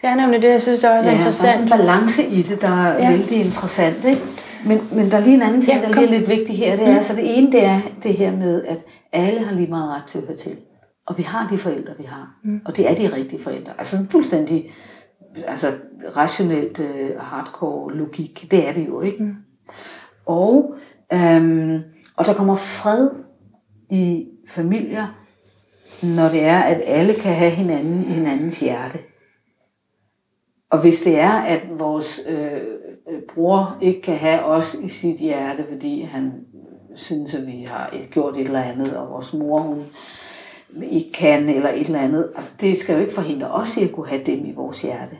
Det 0.00 0.08
er 0.08 0.14
nemlig 0.14 0.42
det, 0.42 0.48
jeg 0.50 0.60
synes, 0.60 0.80
der 0.80 0.88
er 0.88 0.98
også 0.98 1.08
Ja, 1.10 1.14
ja, 1.14 1.20
Der 1.20 1.24
er 1.24 1.26
interessant. 1.26 1.62
en 1.62 1.68
balance 1.78 2.26
i 2.26 2.42
det, 2.42 2.60
der 2.60 2.68
er 2.68 2.92
Ja. 3.04 3.10
vældig 3.10 3.44
interessant. 3.44 4.04
Ikke? 4.04 4.22
Men, 4.66 4.80
men 4.92 5.10
der 5.10 5.16
er 5.16 5.20
lige 5.22 5.34
en 5.34 5.42
anden 5.42 5.62
ting, 5.62 5.80
Ja, 5.80 5.86
der 5.88 5.94
lige 5.94 6.06
er 6.06 6.18
lidt 6.18 6.28
vigtig 6.28 6.56
her. 6.58 6.76
Det 6.76 6.88
er, 6.88 6.96
mm. 6.96 7.02
så 7.02 7.14
det 7.16 7.38
ene 7.38 7.52
det 7.52 7.64
er 7.64 7.80
det 8.02 8.14
her 8.14 8.36
med, 8.36 8.62
at 8.64 8.78
alle 9.12 9.40
har 9.44 9.54
lige 9.54 9.66
meget 9.70 9.90
ret 9.96 10.04
til 10.06 10.18
at 10.18 10.24
høre 10.26 10.36
til. 10.36 10.56
Og 11.06 11.18
vi 11.18 11.22
har 11.22 11.48
de 11.50 11.58
forældre, 11.58 11.92
vi 11.98 12.04
har. 12.04 12.28
Mm. 12.44 12.60
Og 12.64 12.76
det 12.76 12.90
er 12.90 12.94
de 12.94 13.14
rigtige 13.16 13.42
forældre. 13.42 13.72
Altså 13.78 13.96
fuldstændig 14.10 14.70
altså, 15.46 15.72
rationelt 16.16 16.78
øh, 16.80 17.20
hardcore 17.20 17.94
logik. 17.94 18.46
Det 18.50 18.68
er 18.68 18.72
det 18.72 18.86
jo, 18.88 19.00
ikke? 19.00 19.22
Mm. 19.22 19.36
Og, 20.26 20.74
øhm, 21.12 21.82
og 22.16 22.24
der 22.24 22.34
kommer 22.34 22.54
fred 22.54 23.10
i 23.90 24.28
familier, 24.48 25.06
når 26.02 26.28
det 26.28 26.44
er, 26.44 26.58
at 26.58 26.82
alle 26.84 27.14
kan 27.14 27.34
have 27.34 27.50
hinanden 27.50 28.02
i 28.02 28.12
hinandens 28.12 28.60
hjerte. 28.60 28.98
Og 30.70 30.80
hvis 30.80 31.00
det 31.00 31.18
er, 31.18 31.30
at 31.30 31.60
vores 31.78 32.20
øh, 32.28 32.52
øh, 33.10 33.22
bror 33.34 33.78
ikke 33.80 34.02
kan 34.02 34.16
have 34.16 34.44
os 34.44 34.74
i 34.74 34.88
sit 34.88 35.16
hjerte, 35.16 35.66
fordi 35.72 36.02
han 36.02 36.32
synes, 36.94 37.34
at 37.34 37.46
vi 37.46 37.62
har 37.68 37.94
gjort 38.10 38.36
et 38.36 38.40
eller 38.40 38.62
andet, 38.62 38.96
og 38.96 39.10
vores 39.10 39.34
mor, 39.34 39.60
hun 39.60 39.84
ikke 40.82 41.12
kan, 41.12 41.48
eller 41.48 41.68
et 41.68 41.86
eller 41.86 41.98
andet. 41.98 42.32
Altså, 42.34 42.54
det 42.60 42.78
skal 42.78 42.94
jo 42.94 43.00
ikke 43.00 43.14
forhindre 43.14 43.50
os 43.50 43.76
i 43.76 43.84
at 43.84 43.92
kunne 43.92 44.08
have 44.08 44.24
dem 44.24 44.44
i 44.46 44.52
vores 44.52 44.82
hjerte. 44.82 45.18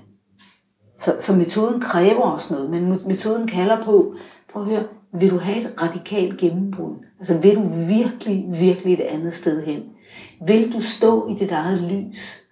Så, 0.98 1.16
så 1.18 1.32
metoden 1.32 1.80
kræver 1.80 2.22
også 2.22 2.54
noget, 2.54 2.70
men 2.70 3.00
metoden 3.06 3.46
kalder 3.46 3.84
på, 3.84 4.14
prøv 4.52 4.62
at 4.62 4.68
høre, 4.68 4.84
vil 5.12 5.30
du 5.30 5.38
have 5.38 5.58
et 5.58 5.74
radikalt 5.82 6.36
gennembrud? 6.36 6.94
Altså 7.18 7.38
vil 7.38 7.54
du 7.54 7.68
virkelig, 7.88 8.44
virkelig 8.48 8.94
et 8.94 9.00
andet 9.00 9.32
sted 9.32 9.66
hen? 9.66 9.82
Vil 10.46 10.72
du 10.72 10.80
stå 10.80 11.28
i 11.28 11.34
dit 11.34 11.50
eget 11.50 11.82
lys? 11.82 12.44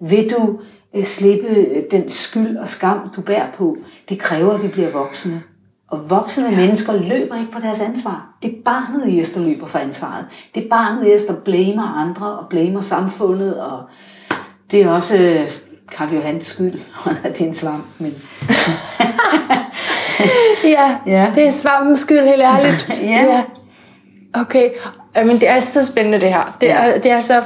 Vil 0.00 0.30
du 0.30 0.58
øh, 0.96 1.04
slippe 1.04 1.48
øh, 1.48 1.82
den 1.90 2.08
skyld 2.08 2.56
og 2.56 2.68
skam, 2.68 3.10
du 3.16 3.20
bærer 3.20 3.52
på? 3.52 3.76
Det 4.08 4.18
kræver, 4.18 4.52
at 4.52 4.62
vi 4.62 4.68
bliver 4.68 4.90
voksne. 4.90 5.42
Og 5.88 6.10
voksne 6.10 6.44
ja. 6.44 6.56
mennesker 6.56 6.92
løber 6.92 7.36
ikke 7.40 7.52
på 7.52 7.60
deres 7.60 7.80
ansvar. 7.80 8.38
Det 8.42 8.50
er 8.50 8.62
barnet 8.64 9.08
i 9.08 9.20
os, 9.20 9.30
der 9.30 9.40
løber 9.40 9.66
for 9.66 9.78
ansvaret. 9.78 10.26
Det 10.54 10.64
er 10.64 10.68
barnet 10.68 11.08
i 11.08 11.14
os, 11.14 11.22
der 11.22 11.34
blamer 11.34 11.82
andre 11.82 12.38
og 12.38 12.48
blamer 12.48 12.80
samfundet. 12.80 13.60
Og 13.60 13.82
det 14.70 14.82
er 14.82 14.90
også 14.90 15.18
øh, 15.18 15.50
Karl 15.92 16.14
Johans 16.14 16.46
skyld, 16.46 16.72
det 17.32 17.40
er 17.40 17.44
en 17.46 17.54
svamp. 17.54 17.84
Men... 17.98 18.14
Ja, 20.64 20.96
Ja. 21.16 21.26
det 21.34 21.46
er 21.46 21.50
svampens 21.50 22.00
skyld, 22.00 22.20
helt 22.28 22.42
ærligt. 22.42 22.88
Ja. 23.02 23.42
Okay, 24.34 24.70
men 25.26 25.30
det 25.40 25.48
er 25.48 25.60
så 25.60 25.86
spændende 25.86 26.20
det 26.20 26.28
her. 26.28 26.56
Det, 26.60 26.66
Ja. 26.66 26.74
er, 26.86 26.98
det 26.98 27.10
er 27.10 27.20
så 27.20 27.42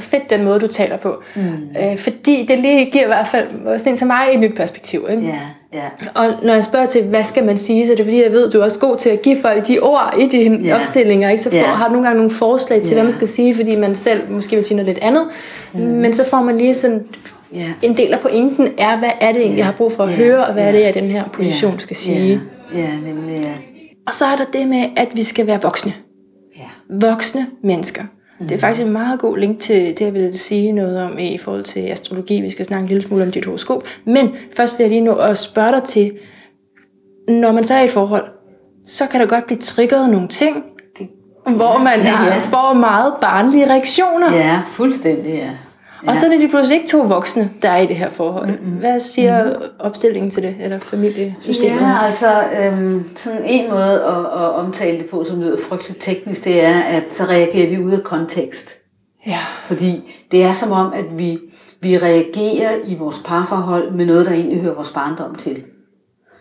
fedt, 0.00 0.30
den 0.30 0.44
måde, 0.44 0.60
du 0.60 0.66
taler 0.66 0.96
på. 0.96 1.22
Mm. 1.36 1.42
Øh, 1.82 1.98
fordi 1.98 2.46
det 2.48 2.58
lige 2.58 2.90
giver 2.90 3.04
i 3.04 3.06
hvert 3.06 3.26
fald 3.28 3.78
sådan 3.78 3.96
til 3.96 4.06
mig 4.06 4.16
et 4.32 4.40
nyt 4.40 4.54
perspektiv. 4.56 5.06
Ikke? 5.10 5.22
Ja, 5.22 5.38
ja. 5.78 5.84
Og 6.14 6.24
når 6.42 6.54
jeg 6.54 6.64
spørger 6.64 6.86
til, 6.86 7.02
hvad 7.04 7.24
skal 7.24 7.44
man 7.44 7.58
sige, 7.58 7.86
så 7.86 7.92
er 7.92 7.96
det 7.96 8.04
fordi, 8.06 8.22
jeg 8.22 8.32
ved, 8.32 8.50
du 8.50 8.60
er 8.60 8.64
også 8.64 8.78
god 8.78 8.96
til 8.96 9.10
at 9.10 9.22
give 9.22 9.36
folk 9.42 9.68
de 9.68 9.78
ord 9.80 10.14
i 10.18 10.26
dine 10.28 10.64
Ja. 10.66 10.78
opstillinger. 10.78 11.30
Ikke? 11.30 11.42
Så 11.42 11.50
får, 11.50 11.56
Ja. 11.56 11.64
har 11.64 11.86
du 11.88 11.92
nogle 11.92 12.06
gange 12.06 12.16
nogle 12.16 12.30
forslag 12.34 12.78
til, 12.82 12.88
Ja. 12.88 12.94
hvad 12.94 13.02
man 13.02 13.12
skal 13.12 13.28
sige, 13.28 13.54
fordi 13.54 13.76
man 13.76 13.94
selv 13.94 14.30
måske 14.30 14.56
vil 14.56 14.64
sige 14.64 14.76
noget 14.76 14.94
lidt 14.94 15.04
andet. 15.04 15.24
Mm. 15.72 15.80
Men 15.80 16.12
så 16.14 16.24
får 16.28 16.42
man 16.42 16.58
lige 16.58 16.74
sådan 16.74 17.04
Ja. 17.54 17.72
en 17.82 17.96
del 17.96 18.12
af 18.12 18.20
pointen 18.20 18.68
er, 18.78 18.98
hvad 18.98 19.10
er 19.20 19.32
det 19.32 19.40
egentlig, 19.40 19.58
jeg 19.58 19.66
har 19.66 19.72
brug 19.72 19.92
for 19.92 20.02
at 20.04 20.10
Ja. 20.10 20.16
høre, 20.16 20.46
og 20.46 20.52
hvad 20.52 20.62
er 20.68 20.72
det, 20.72 20.78
Ja. 20.78 20.86
jeg 20.86 20.96
i 20.96 21.00
den 21.00 21.10
her 21.10 21.24
position 21.32 21.78
skal 21.78 21.96
sige. 21.96 22.40
Ja, 22.74 22.78
ja 22.80 22.88
nemlig 23.04 23.38
ja. 23.40 23.52
Og 24.06 24.14
så 24.14 24.24
er 24.24 24.36
der 24.36 24.44
det 24.58 24.68
med, 24.68 24.84
at 24.96 25.08
vi 25.14 25.22
skal 25.22 25.46
være 25.46 25.62
voksne. 25.62 25.92
ja. 26.56 26.96
Voksne 27.08 27.46
mennesker. 27.64 28.02
Mm. 28.40 28.48
Det 28.48 28.54
er 28.54 28.58
faktisk 28.58 28.86
en 28.86 28.92
meget 28.92 29.20
god 29.20 29.38
link 29.38 29.58
til 29.58 29.76
det, 29.98 30.00
jeg 30.00 30.14
vil 30.14 30.38
sige 30.38 30.72
noget 30.72 31.02
om 31.02 31.18
i 31.18 31.38
forhold 31.38 31.62
til 31.64 31.80
astrologi. 31.80 32.40
Vi 32.40 32.50
skal 32.50 32.64
snakke 32.64 32.82
en 32.82 32.88
lille 32.88 33.02
smule 33.02 33.22
om 33.24 33.30
dit 33.30 33.44
horoskop. 33.44 33.82
Men 34.04 34.34
først 34.56 34.78
vil 34.78 34.84
jeg 34.84 34.90
lige 34.90 35.00
nå 35.04 35.14
at 35.14 35.38
spørge 35.38 35.72
dig 35.72 35.82
til, 35.82 36.12
når 37.28 37.52
man 37.52 37.64
så 37.64 37.74
er 37.74 37.80
i 37.80 37.84
et 37.84 37.90
forhold, 37.90 38.24
så 38.86 39.06
kan 39.06 39.20
der 39.20 39.26
godt 39.26 39.46
blive 39.46 39.58
triggeret 39.58 40.10
nogle 40.10 40.28
ting, 40.28 40.64
hvor 41.56 41.78
man 41.78 42.00
ja. 42.00 42.38
får 42.38 42.74
meget 42.74 43.12
barnlige 43.20 43.70
reaktioner. 43.70 44.36
Ja, 44.36 44.62
fuldstændig, 44.70 45.34
ja. 45.34 45.50
Ja. 46.04 46.10
Og 46.10 46.16
så 46.16 46.26
er 46.26 46.30
det 46.30 46.38
lige 46.38 46.48
pludselig 46.48 46.76
ikke 46.76 46.88
to 46.88 47.00
voksne, 47.00 47.50
der 47.62 47.68
er 47.68 47.80
i 47.80 47.86
det 47.86 47.96
her 47.96 48.10
forhold. 48.10 48.50
Mm-hmm. 48.50 48.78
Hvad 48.78 49.00
siger 49.00 49.44
mm-hmm. 49.44 49.62
opstillingen 49.78 50.30
til 50.30 50.42
det, 50.42 50.56
eller 50.60 50.78
familiesystemet? 50.78 51.80
Ja, 51.80 51.98
altså 52.04 52.42
øhm, 52.60 53.16
sådan 53.16 53.42
en 53.44 53.70
måde 53.70 54.02
at, 54.04 54.18
at 54.18 54.50
omtale 54.54 54.98
det 54.98 55.06
på, 55.10 55.24
som 55.24 55.40
lyder 55.40 55.58
frygteligt 55.68 56.02
teknisk, 56.02 56.44
det 56.44 56.64
er, 56.64 56.80
at 56.80 57.04
så 57.10 57.24
reagerer 57.24 57.70
vi 57.70 57.84
ud 57.84 57.92
af 57.92 58.02
kontekst. 58.02 58.74
Ja. 59.26 59.38
Fordi 59.64 60.14
det 60.30 60.42
er 60.42 60.52
som 60.52 60.72
om, 60.72 60.92
at 60.92 61.18
vi, 61.18 61.38
vi 61.80 61.98
reagerer 61.98 62.76
i 62.86 62.94
vores 62.94 63.22
parforhold 63.24 63.92
med 63.92 64.06
noget, 64.06 64.26
der 64.26 64.32
egentlig 64.32 64.60
hører 64.60 64.74
vores 64.74 64.90
barndom 64.90 65.34
til. 65.34 65.64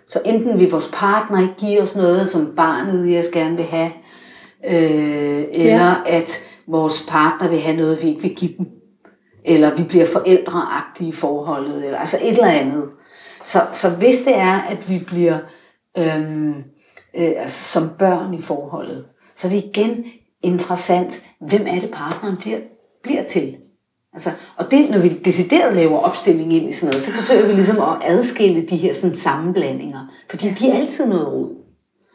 Så 0.07 0.19
enten 0.25 0.59
vil 0.59 0.71
vores 0.71 0.89
partner 0.93 1.41
ikke 1.41 1.55
give 1.57 1.81
os 1.81 1.95
noget, 1.95 2.27
som 2.27 2.53
barnet 2.57 3.09
i 3.09 3.17
os 3.17 3.27
gerne 3.33 3.55
vil 3.55 3.65
have, 3.65 3.91
øh, 4.69 5.43
eller 5.51 5.95
ja. 6.05 6.17
at 6.17 6.43
vores 6.67 7.05
partner 7.09 7.49
vil 7.49 7.59
have 7.59 7.77
noget, 7.77 8.03
vi 8.03 8.07
ikke 8.07 8.21
vil 8.21 8.35
give 8.35 8.51
dem. 8.57 8.65
Eller 9.45 9.75
vi 9.75 9.83
bliver 9.83 10.05
forældreagtige 10.05 11.09
i 11.09 11.11
forholdet, 11.11 11.85
eller 11.85 11.99
altså 11.99 12.17
et 12.21 12.31
eller 12.31 12.47
andet. 12.47 12.89
Så, 13.43 13.61
så 13.71 13.89
hvis 13.89 14.23
det 14.25 14.37
er, 14.37 14.61
at 14.61 14.89
vi 14.89 15.03
bliver 15.07 15.37
øhm, 15.97 16.53
øh, 17.17 17.31
altså 17.37 17.63
som 17.63 17.89
børn 17.99 18.33
i 18.33 18.41
forholdet, 18.41 19.05
så 19.35 19.47
er 19.47 19.51
det 19.51 19.63
igen 19.63 20.05
interessant, 20.43 21.25
hvem 21.41 21.67
er 21.67 21.79
det 21.79 21.91
partneren 21.91 22.37
bliver, 22.37 22.59
bliver 23.03 23.23
til. 23.23 23.57
Altså, 24.13 24.31
og 24.57 24.71
det, 24.71 24.89
når 24.89 24.97
vi 24.97 25.09
decideret 25.09 25.75
laver 25.75 25.99
opstilling 25.99 26.53
ind 26.53 26.69
i 26.69 26.73
sådan 26.73 26.91
noget, 26.91 27.03
så 27.03 27.11
forsøger 27.11 27.47
vi 27.47 27.53
ligesom 27.53 27.81
at 27.81 27.97
adskille 28.03 28.65
de 28.65 28.77
her 28.77 28.93
sådan 28.93 29.15
sammenblandinger. 29.15 29.99
Fordi 30.29 30.49
de 30.49 30.69
er 30.69 30.77
altid 30.77 31.05
noget 31.05 31.27
rod. 31.27 31.49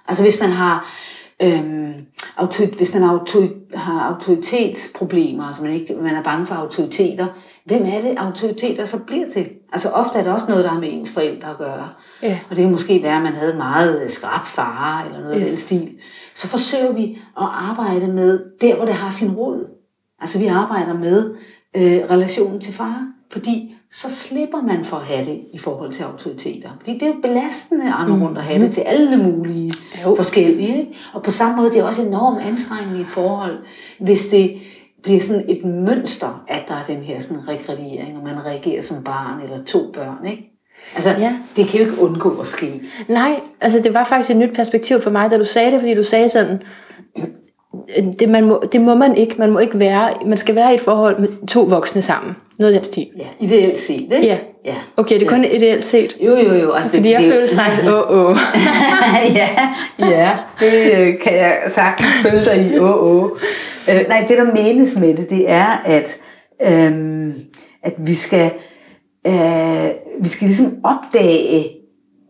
Altså 0.08 0.22
hvis 0.22 0.40
man 0.40 0.50
har, 0.50 0.94
øhm, 1.42 1.94
autor, 2.36 2.76
hvis 2.76 2.94
man 2.94 3.02
har, 3.02 3.10
autor, 3.10 3.42
har 3.74 4.00
autoritetsproblemer, 4.00 5.44
altså 5.44 5.62
man, 5.62 5.72
ikke, 5.72 5.94
man 5.94 6.14
er 6.14 6.22
bange 6.22 6.46
for 6.46 6.54
autoriteter, 6.54 7.26
hvem 7.64 7.82
er 7.86 8.00
det 8.00 8.14
autoriteter 8.16 8.84
så 8.84 8.98
bliver 8.98 9.26
til? 9.26 9.48
Altså 9.72 9.88
ofte 9.88 10.18
er 10.18 10.22
det 10.22 10.32
også 10.32 10.46
noget, 10.48 10.64
der 10.64 10.70
har 10.70 10.80
med 10.80 10.92
ens 10.92 11.10
forældre 11.10 11.50
at 11.50 11.58
gøre. 11.58 11.88
Ja. 12.22 12.38
Og 12.50 12.56
det 12.56 12.62
kan 12.62 12.70
måske 12.70 13.02
være, 13.02 13.16
at 13.16 13.22
man 13.22 13.32
havde 13.32 13.52
en 13.52 13.58
meget 13.58 14.10
skrab 14.10 14.46
far, 14.46 15.04
eller 15.04 15.20
noget 15.20 15.36
yes. 15.36 15.42
af 15.42 15.48
den 15.48 15.56
stil. 15.56 15.98
Så 16.34 16.48
forsøger 16.48 16.92
vi 16.92 17.18
at 17.40 17.46
arbejde 17.52 18.06
med 18.06 18.40
der, 18.60 18.76
hvor 18.76 18.84
det 18.84 18.94
har 18.94 19.10
sin 19.10 19.30
rod. 19.30 19.64
Altså 20.20 20.38
vi 20.38 20.46
arbejder 20.46 20.94
med 20.94 21.34
øh, 21.76 22.10
relationen 22.10 22.60
til 22.60 22.74
far, 22.74 23.06
fordi 23.30 23.77
så 23.92 24.10
slipper 24.10 24.62
man 24.62 24.84
for 24.84 24.96
at 24.96 25.04
have 25.06 25.24
det 25.24 25.38
i 25.54 25.58
forhold 25.58 25.92
til 25.92 26.02
autoriteter. 26.04 26.68
Fordi 26.78 26.92
det 26.94 27.02
er 27.02 27.06
jo 27.06 27.14
belastende 27.22 27.84
at 27.84 27.92
andre 27.98 28.26
rundt 28.26 28.38
at 28.38 28.44
have 28.44 28.62
det 28.64 28.72
til 28.74 28.80
alle 28.80 29.16
mulige 29.16 29.70
Jo. 30.04 30.14
forskellige. 30.16 30.78
Ikke? 30.78 30.94
Og 31.14 31.22
på 31.22 31.30
samme 31.30 31.56
måde, 31.56 31.70
det 31.70 31.78
er 31.78 31.84
også 31.84 32.02
enormt 32.02 32.40
anstrengende 32.40 32.98
i 32.98 33.00
et 33.00 33.06
forhold, 33.10 33.58
hvis 34.00 34.26
det 34.26 34.54
bliver 35.02 35.20
sådan 35.20 35.44
et 35.48 35.64
mønster, 35.64 36.44
at 36.48 36.62
der 36.68 36.74
er 36.74 36.84
den 36.86 37.02
her 37.02 37.20
sådan 37.20 37.48
regrediering, 37.48 38.16
og 38.16 38.24
man 38.24 38.44
reagerer 38.46 38.82
som 38.82 39.04
barn 39.04 39.40
eller 39.42 39.64
to 39.64 39.78
børn. 39.94 40.26
Ikke? 40.26 40.42
Altså, 40.94 41.10
Ja. 41.10 41.18
ja. 41.20 41.36
det 41.56 41.68
kan 41.68 41.80
jo 41.80 41.86
ikke 41.86 42.02
undgå 42.02 42.30
at 42.40 42.46
ske. 42.46 42.82
Nej, 43.08 43.40
altså 43.60 43.80
det 43.80 43.94
var 43.94 44.04
faktisk 44.04 44.30
et 44.30 44.36
nyt 44.36 44.54
perspektiv 44.54 45.00
for 45.00 45.10
mig, 45.10 45.30
da 45.30 45.38
du 45.38 45.44
sagde 45.44 45.70
det, 45.70 45.80
fordi 45.80 45.94
du 45.94 46.02
sagde 46.02 46.28
sådan, 46.28 46.62
det, 48.20 48.28
man 48.28 48.44
må, 48.48 48.62
det 48.72 48.80
må 48.80 48.94
man 48.94 49.16
ikke. 49.16 49.34
Man 49.38 49.52
må 49.52 49.58
ikke 49.58 49.78
være, 49.78 50.10
man 50.26 50.38
skal 50.38 50.54
være 50.54 50.72
i 50.72 50.74
et 50.74 50.80
forhold 50.80 51.18
med 51.20 51.46
to 51.46 51.60
voksne 51.62 52.02
sammen. 52.02 52.36
Noget 52.58 52.72
af 52.72 52.78
den 52.78 52.84
stil. 52.84 53.06
Ja, 53.18 53.24
ideelt 53.40 53.78
set, 53.78 54.00
ikke? 54.12 54.26
Ja. 54.26 54.38
ja. 54.64 54.74
Okay, 54.96 55.14
det 55.14 55.22
er 55.26 55.30
kun 55.30 55.44
ideelt 55.44 55.84
set. 55.84 56.16
Jo, 56.20 56.36
jo, 56.36 56.54
jo. 56.54 56.72
Altså, 56.72 56.90
Fordi 56.92 57.10
jeg 57.10 57.22
det, 57.22 57.32
føler 57.32 57.46
straks, 57.46 57.82
åh, 57.94 58.10
åh. 58.10 58.36
ja, 59.34 59.48
ja, 59.98 60.38
det 60.60 60.92
øh, 60.96 61.20
kan 61.20 61.34
jeg 61.36 61.56
sagtens 61.68 62.08
følge 62.22 62.44
dig 62.44 62.70
i. 62.74 62.78
Åh, 62.78 63.02
åh. 63.02 63.30
Øh, 63.90 64.08
nej, 64.08 64.24
det 64.28 64.38
der 64.38 64.44
menes 64.54 64.96
med 65.00 65.14
det, 65.16 65.30
det 65.30 65.50
er, 65.50 65.82
at, 65.84 66.20
øhm, 66.66 67.34
at 67.84 67.94
vi 67.98 68.14
skal, 68.14 68.50
øh, 69.26 69.88
vi 70.22 70.28
skal 70.28 70.46
ligesom 70.48 70.76
opdage, 70.84 71.70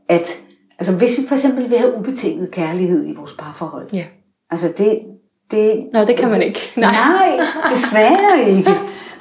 at 0.08 0.36
altså, 0.78 0.92
hvis 0.94 1.18
vi 1.18 1.22
for 1.28 1.34
eksempel 1.34 1.70
vil 1.70 1.78
have 1.78 1.96
ubetinget 1.98 2.50
kærlighed 2.50 3.06
i 3.08 3.12
vores 3.16 3.32
parforhold, 3.38 3.88
Ja. 3.92 4.04
altså 4.50 4.68
det, 4.78 4.98
det, 5.50 5.86
Nå, 5.92 6.00
det 6.04 6.16
kan 6.16 6.28
man 6.30 6.42
ikke. 6.42 6.72
Nej. 6.76 6.92
Nej, 6.92 7.46
desværre 7.74 8.50
ikke. 8.50 8.70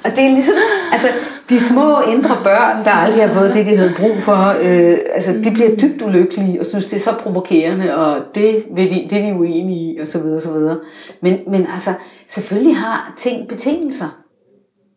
Og 0.08 0.16
det 0.16 0.24
er 0.24 0.28
ligesom, 0.28 0.54
altså, 0.92 1.08
de 1.48 1.60
små 1.60 2.00
indre 2.00 2.36
børn, 2.44 2.84
der 2.84 2.90
aldrig 2.90 3.28
har 3.28 3.34
fået 3.34 3.54
det, 3.54 3.66
de 3.66 3.76
havde 3.76 3.94
brug 3.96 4.18
for, 4.18 4.56
øh, 4.62 4.98
altså, 5.14 5.32
de 5.32 5.50
bliver 5.50 5.76
dybt 5.76 6.02
ulykkelige 6.02 6.60
og 6.60 6.66
synes, 6.66 6.86
det 6.86 6.96
er 6.96 7.00
så 7.00 7.14
provokerende, 7.22 7.96
og 7.96 8.20
det, 8.34 8.64
vil 8.76 8.90
de, 8.90 9.06
det 9.10 9.18
er 9.18 9.26
de 9.26 9.34
uenige 9.38 9.94
i, 9.94 9.98
og 9.98 10.08
så 10.08 10.18
videre, 10.18 10.40
så 10.40 10.52
videre. 10.52 10.78
Men, 11.22 11.38
men 11.50 11.66
altså, 11.72 11.90
selvfølgelig 12.28 12.76
har 12.76 13.12
ting 13.16 13.48
betingelser. 13.48 14.18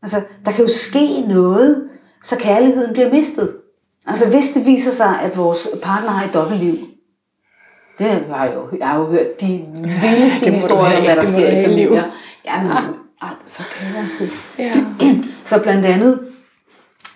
Altså, 0.03 0.21
der 0.45 0.51
kan 0.51 0.65
jo 0.65 0.71
ske 0.71 1.21
noget, 1.27 1.89
så 2.23 2.35
kærligheden 2.35 2.93
bliver 2.93 3.13
mistet. 3.13 3.53
Altså, 4.07 4.29
hvis 4.29 4.49
det 4.53 4.65
viser 4.65 4.91
sig, 4.91 5.19
at 5.21 5.37
vores 5.37 5.67
partner 5.83 6.09
har 6.09 6.27
et 6.27 6.33
dobbeltliv, 6.33 6.73
det 7.99 8.07
har 8.07 8.45
jeg 8.45 8.53
jo, 8.55 8.77
jeg 8.79 8.87
har 8.87 8.99
jo 8.99 9.05
hørt 9.05 9.41
de 9.41 9.65
vildeste 10.01 10.51
historier 10.51 10.97
om, 10.97 11.03
hvad 11.03 11.15
der 11.15 11.25
sker 11.25 11.59
i 11.59 11.63
familier. 11.65 12.03
Jamen, 12.45 12.71
ej, 13.21 13.29
så 13.45 13.63
kæres 13.75 14.11
det. 14.19 14.29
Ja. 14.59 14.73
Så 15.45 15.61
blandt 15.63 15.85
andet 15.85 16.27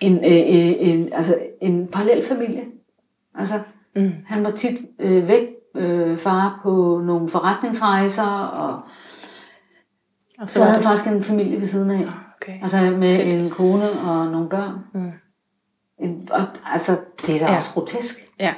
en, 0.00 0.16
øh, 0.16 0.32
øh, 0.32 0.74
en, 0.78 1.12
altså 1.12 1.38
en 1.62 1.86
parallel 1.88 2.26
familie. 2.28 2.62
Altså, 3.38 3.60
mm. 3.96 4.12
han 4.26 4.44
var 4.44 4.50
tit 4.50 4.78
øh, 5.00 5.28
væk, 5.28 5.42
øh, 5.76 6.18
far 6.18 6.60
på 6.62 7.02
nogle 7.04 7.28
forretningsrejser, 7.28 8.22
og 8.38 8.80
Og 10.38 10.48
så 10.48 10.54
så 10.54 10.60
havde 10.62 10.74
han 10.74 10.82
faktisk 10.82 11.08
en 11.08 11.22
familie 11.22 11.58
ved 11.58 11.66
siden 11.66 11.90
af. 11.90 12.06
okay. 12.42 12.62
Altså 12.62 12.76
med 12.80 13.26
en 13.26 13.50
kone 13.50 13.90
og 13.90 14.26
nogle 14.26 14.48
børn. 14.48 14.72
Mm. 14.94 15.12
En, 16.04 16.28
og, 16.30 16.42
altså, 16.72 16.92
det 17.26 17.34
er 17.36 17.46
da 17.46 17.52
Ja. 17.52 17.56
også 17.56 17.70
grotesk. 17.70 18.16
Ja. 18.40 18.54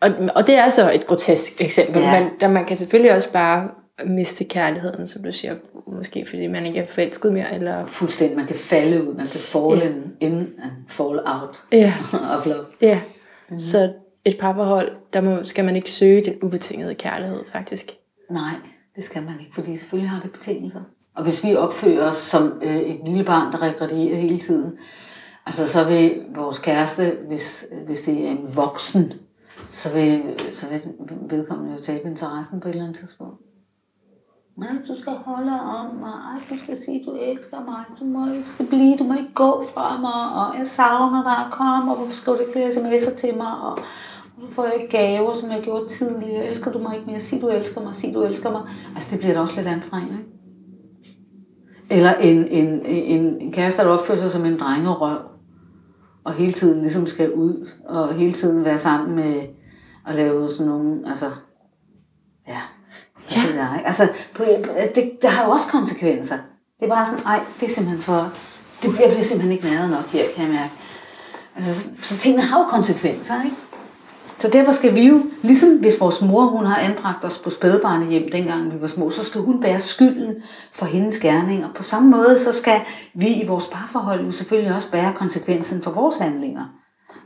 Og, 0.00 0.10
og 0.36 0.46
det 0.46 0.54
er 0.58 0.68
så 0.68 0.92
et 0.92 1.06
grotesk 1.06 1.60
eksempel. 1.60 2.02
Ja. 2.02 2.20
men 2.20 2.30
der 2.40 2.48
man 2.48 2.64
kan 2.64 2.76
selvfølgelig 2.76 3.14
også 3.14 3.32
bare 3.32 3.68
miste 4.06 4.44
kærligheden, 4.44 5.06
som 5.06 5.22
du 5.22 5.32
siger, 5.32 5.54
måske 5.86 6.26
fordi 6.28 6.46
man 6.46 6.66
ikke 6.66 6.78
er 6.78 6.86
forelsket 6.86 7.32
mere, 7.32 7.54
eller... 7.54 7.84
Fuldstændig, 7.84 8.36
man 8.36 8.46
kan 8.46 8.56
falde 8.56 9.08
ud, 9.08 9.14
man 9.14 9.26
kan 9.26 9.40
fall 9.40 9.82
in, 9.82 10.02
in 10.20 10.38
and 10.38 10.72
fall 10.88 11.20
out 11.26 11.62
Ja, 11.72 11.94
of 12.38 12.46
love. 12.46 12.64
ja. 12.82 13.00
Mm. 13.50 13.58
Så 13.58 13.92
et 14.24 14.38
parforhold, 14.38 14.92
der 15.12 15.20
må, 15.20 15.44
skal 15.44 15.64
man 15.64 15.76
ikke 15.76 15.90
søge 15.90 16.24
den 16.24 16.34
ubetingede 16.42 16.94
kærlighed, 16.94 17.38
faktisk. 17.52 17.90
Nej, 18.30 18.54
det 18.96 19.04
skal 19.04 19.22
man 19.22 19.34
ikke, 19.40 19.54
fordi 19.54 19.76
selvfølgelig 19.76 20.10
har 20.10 20.20
det 20.20 20.32
betingelser. 20.32 20.80
Og 21.14 21.22
hvis 21.24 21.44
vi 21.44 21.54
opfører 21.56 22.08
os 22.10 22.16
som 22.16 22.60
øh, 22.64 22.76
et 22.76 23.00
lille 23.06 23.24
barn, 23.24 23.52
der 23.52 23.62
regredierer 23.62 24.16
hele 24.16 24.38
tiden, 24.38 24.72
altså 25.46 25.68
så 25.68 25.84
vil 25.84 26.20
vores 26.34 26.58
kæreste, 26.58 27.12
hvis, 27.28 27.64
hvis 27.86 28.02
det 28.02 28.24
er 28.26 28.30
en 28.30 28.48
voksen, 28.56 29.12
så 29.72 29.90
vil, 29.92 30.22
så 30.52 30.66
vil 30.68 30.80
vedkommende 31.30 31.74
jo 31.76 31.82
tabe 31.82 32.08
interessen 32.08 32.60
på 32.60 32.68
et 32.68 32.72
eller 32.72 32.84
andet 32.84 32.98
tidspunkt. 32.98 33.40
Nej, 34.58 34.68
du 34.88 35.00
skal 35.00 35.12
holde 35.12 35.52
om 35.52 35.96
mig. 36.00 36.12
Ej, 36.28 36.40
du 36.50 36.62
skal 36.62 36.78
sige, 36.84 37.02
du 37.06 37.16
elsker 37.20 37.56
mig. 37.64 37.84
Du 38.00 38.04
må 38.04 38.32
ikke 38.32 38.48
skal 38.48 38.66
blive. 38.66 38.96
Du 38.98 39.04
må 39.04 39.14
ikke 39.14 39.34
gå 39.34 39.64
fra 39.74 40.00
mig. 40.00 40.22
Og 40.38 40.58
jeg 40.58 40.66
savner 40.66 41.22
dig. 41.22 41.52
Kom, 41.52 41.88
og 41.88 41.96
hvorfor 41.96 42.12
skriver 42.12 42.38
du 42.38 42.44
ikke 42.44 42.52
flere 42.52 42.68
sms'er 42.68 43.16
til 43.16 43.36
mig? 43.36 43.52
Og 43.62 43.78
hvorfor 44.36 44.54
får 44.54 44.64
jeg 44.64 44.74
ikke 44.74 44.96
gaver, 44.96 45.32
som 45.32 45.50
jeg 45.50 45.60
gjorde 45.62 45.88
tidligere? 45.88 46.46
Elsker 46.46 46.72
du 46.72 46.78
mig 46.78 46.94
ikke 46.94 47.10
mere? 47.10 47.20
Sig, 47.20 47.40
du 47.40 47.48
elsker 47.48 47.82
mig. 47.82 47.94
Sig, 47.94 48.14
du 48.14 48.22
elsker 48.22 48.50
mig. 48.50 48.62
Altså, 48.94 49.10
det 49.10 49.18
bliver 49.18 49.34
da 49.34 49.40
også 49.40 49.56
lidt 49.56 49.68
anstrengende, 49.68 50.18
ikke? 50.18 50.30
Eller 51.90 52.14
en, 52.14 52.48
en, 52.48 52.86
en, 52.86 53.40
en 53.40 53.52
kæreste, 53.52 53.82
der 53.82 53.88
opfører 53.88 54.18
sig 54.18 54.30
som 54.30 54.44
en 54.44 54.58
drengerøv. 54.58 55.18
Og 56.24 56.32
hele 56.32 56.52
tiden 56.52 56.80
ligesom 56.80 57.06
skal 57.06 57.32
ud. 57.32 57.68
Og 57.88 58.14
hele 58.14 58.32
tiden 58.32 58.64
være 58.64 58.78
sammen 58.78 59.16
med 59.16 59.34
at 60.06 60.14
lave 60.14 60.50
sådan 60.50 60.72
nogle, 60.72 61.00
altså... 61.06 61.26
Ja, 63.36 63.42
Det, 63.46 63.54
der, 63.54 63.74
ikke? 63.74 63.86
altså, 63.86 64.08
på, 64.34 64.44
det, 64.94 65.10
det 65.22 65.30
har 65.30 65.44
jo 65.44 65.50
også 65.50 65.66
konsekvenser. 65.70 66.36
Det 66.80 66.86
er 66.86 66.94
bare 66.94 67.06
sådan, 67.06 67.24
nej, 67.24 67.40
det 67.60 67.66
er 67.66 67.70
simpelthen 67.70 68.02
for... 68.02 68.32
Det, 68.82 69.00
jeg 69.00 69.08
bliver 69.08 69.22
simpelthen 69.22 69.52
ikke 69.52 69.64
næret 69.64 69.90
nok 69.90 70.06
her, 70.06 70.24
kan 70.36 70.44
jeg 70.44 70.52
mærke. 70.52 70.72
Altså, 71.56 71.74
så, 71.74 71.88
så 72.02 72.18
tingene 72.18 72.42
har 72.42 72.58
jo 72.58 72.64
konsekvenser, 72.64 73.44
ikke? 73.44 73.56
Så 74.38 74.48
derfor 74.48 74.72
skal 74.72 74.94
vi 74.94 75.08
jo, 75.08 75.22
ligesom 75.42 75.78
hvis 75.78 76.00
vores 76.00 76.22
mor 76.22 76.44
hun 76.46 76.66
har 76.66 76.76
anbragt 76.76 77.24
os 77.24 77.38
på 77.38 77.50
spædbarnehjem, 77.50 78.30
dengang 78.32 78.74
vi 78.74 78.80
var 78.80 78.86
små, 78.86 79.10
så 79.10 79.24
skal 79.24 79.40
hun 79.40 79.60
bære 79.60 79.80
skylden 79.80 80.34
for 80.72 80.86
hendes 80.86 81.18
gerninger. 81.18 81.68
På 81.72 81.82
samme 81.82 82.10
måde, 82.10 82.38
så 82.38 82.52
skal 82.52 82.80
vi 83.14 83.28
i 83.28 83.46
vores 83.46 83.66
parforhold 83.66 84.24
jo 84.24 84.30
selvfølgelig 84.30 84.74
også 84.74 84.90
bære 84.90 85.12
konsekvensen 85.12 85.82
for 85.82 85.90
vores 85.90 86.16
handlinger. 86.16 86.64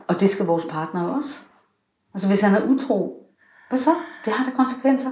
Og 0.08 0.20
det 0.20 0.28
skal 0.28 0.46
vores 0.46 0.64
partner 0.70 1.02
også. 1.02 1.40
Altså 2.14 2.28
hvis 2.28 2.40
han 2.40 2.54
er 2.54 2.66
utro, 2.68 3.12
hvad 3.68 3.78
så? 3.78 3.90
Det 4.24 4.32
har 4.32 4.44
da 4.44 4.50
konsekvenser. 4.50 5.10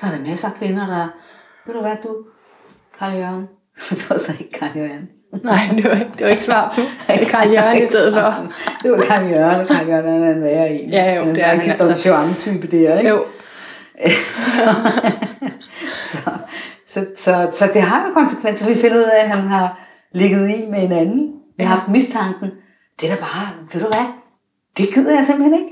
Der 0.00 0.06
er 0.06 0.10
der 0.10 0.28
masser 0.28 0.48
af 0.48 0.54
kvinder, 0.54 0.86
der... 0.86 1.08
Ved 1.66 1.74
du 1.74 1.80
hvad, 1.80 1.96
du? 2.02 2.16
Karl 2.98 3.16
Jørgen. 3.16 3.48
det 3.90 4.10
var 4.10 4.16
så 4.16 4.32
ikke 4.40 4.52
Karl 4.52 4.76
Jørgen. 4.76 5.08
Nej, 5.44 5.58
det 5.76 5.84
var, 5.84 5.90
ikke, 5.90 6.10
det 6.18 6.24
var 6.24 6.30
ikke 6.30 6.42
svar 6.42 6.72
på. 6.74 6.80
Det 7.14 7.22
er 7.22 7.30
Karl 7.30 7.50
Jørgen 7.50 7.82
i 7.82 7.86
stedet 7.86 8.12
for. 8.12 8.52
Det 8.82 8.90
var 8.90 9.00
Karl 9.00 9.30
Jørgen, 9.30 9.60
og 9.60 9.66
Karl 9.66 9.88
Jørgen 9.88 10.22
er 10.22 10.32
en 10.32 10.42
værre 10.42 10.70
en. 10.70 10.90
Ja, 10.90 11.14
jo, 11.14 11.30
det 11.30 11.40
er 11.40 11.46
han 11.46 11.64
en 11.64 11.70
altså. 11.70 12.08
Juan-type 12.08 12.66
der, 12.66 12.98
ikke? 12.98 13.10
Jo, 13.10 13.24
så, 14.38 14.74
så, 16.10 16.30
så, 16.86 17.06
så, 17.16 17.50
så 17.52 17.70
det 17.74 17.82
har 17.82 18.06
jo 18.08 18.14
konsekvenser. 18.14 18.68
Vi 18.68 18.74
finder 18.74 18.96
ud 18.96 19.02
af, 19.02 19.24
at 19.24 19.28
han 19.28 19.46
har 19.46 19.78
ligget 20.12 20.50
i 20.50 20.70
med 20.70 20.82
en 20.82 20.92
anden. 20.92 21.32
Vi 21.58 21.64
har 21.64 21.74
haft 21.76 21.88
mistanken. 21.88 22.50
Det 23.00 23.10
er 23.10 23.14
da 23.14 23.20
bare, 23.20 23.48
ved 23.72 23.80
du 23.80 23.86
hvad? 23.86 24.06
Det 24.76 24.94
gider 24.94 25.16
jeg 25.16 25.26
simpelthen 25.26 25.54
ikke. 25.54 25.70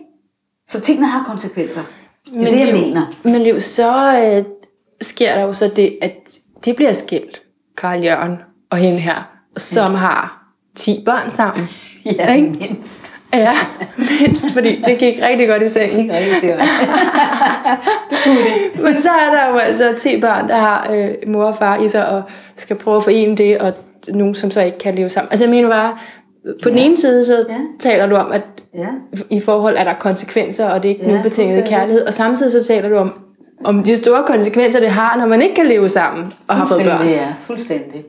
Så 0.69 0.81
tingene 0.81 1.07
har 1.07 1.25
konsekvenser. 1.25 1.81
Det 2.27 2.43
er 2.43 2.51
det, 2.51 2.67
jeg 2.67 2.75
mener. 2.75 3.03
Men 3.23 3.43
Liv, 3.43 3.61
så 3.61 4.19
øh, 4.19 4.45
sker 5.01 5.35
der 5.35 5.43
jo 5.43 5.53
så 5.53 5.71
det, 5.77 5.99
at 6.03 6.13
de 6.65 6.75
bliver 6.75 6.93
skilt, 6.93 7.43
Karl 7.77 8.05
Jørgen 8.05 8.39
og 8.71 8.79
hende 8.79 8.99
her, 8.99 9.31
som 9.57 9.95
har 9.95 10.43
10 10.77 11.03
børn 11.05 11.31
sammen. 11.31 11.69
Ja, 12.19 12.35
Ikke? 12.35 12.49
mindst. 12.49 13.13
Ja, 13.35 13.53
mindst, 13.97 14.53
fordi 14.53 14.83
det 14.85 14.99
gik 14.99 15.15
rigtig 15.23 15.49
godt 15.49 15.63
i 15.63 15.69
sengen. 15.69 16.01
Ikke 16.01 16.17
rigtigt, 16.17 16.43
det 16.43 16.51
var. 16.51 16.67
Men 18.83 19.03
så 19.03 19.09
er 19.11 19.31
der 19.35 19.49
jo 19.49 19.57
altså 19.57 19.95
10 19.99 20.21
børn, 20.21 20.49
der 20.49 20.57
har 20.57 20.91
øh, 20.93 21.09
mor 21.33 21.45
og 21.45 21.57
far 21.57 21.77
i 21.79 21.89
sig, 21.89 22.09
og 22.09 22.23
skal 22.57 22.77
prøve 22.77 22.97
at 22.97 23.03
forene 23.03 23.37
det, 23.37 23.59
og 23.59 23.73
nogen, 24.09 24.35
som 24.35 24.51
så 24.51 24.61
ikke 24.61 24.79
kan 24.79 24.95
leve 24.95 25.09
sammen. 25.09 25.29
Altså 25.33 25.45
jeg 25.45 25.51
mener 25.51 25.71
bare, 25.71 25.99
på 26.63 26.69
den 26.69 26.79
ene 26.79 26.97
side, 26.97 27.25
så 27.25 27.45
Ja. 27.49 27.55
taler 27.81 28.07
du 28.07 28.15
om, 28.17 28.33
at 28.33 28.43
Ja. 28.75 28.87
i 29.31 29.41
forhold 29.41 29.77
er 29.79 29.85
der 29.85 29.95
konsekvenser, 30.01 30.71
og 30.71 30.83
det 30.83 30.91
er 30.91 30.95
ikke 30.95 31.07
Ja, 31.07 31.13
ja, 31.15 31.21
ubetinget 31.21 31.69
kærlighed. 31.69 32.07
Og 32.07 32.13
samtidig 32.15 32.53
så 32.53 32.65
taler 32.65 32.89
du 32.89 32.97
om, 32.97 33.13
om 33.65 33.83
de 33.83 33.97
store 33.97 34.23
konsekvenser, 34.27 34.81
det 34.81 34.89
har, 34.91 35.17
når 35.19 35.27
man 35.27 35.43
ikke 35.43 35.55
kan 35.55 35.67
leve 35.67 35.89
sammen 35.89 36.33
og 36.49 36.55
har 36.57 36.67
fået 36.67 36.85
børn. 36.85 37.07
Ja. 37.07 37.35
Fuldstændig. 37.45 38.05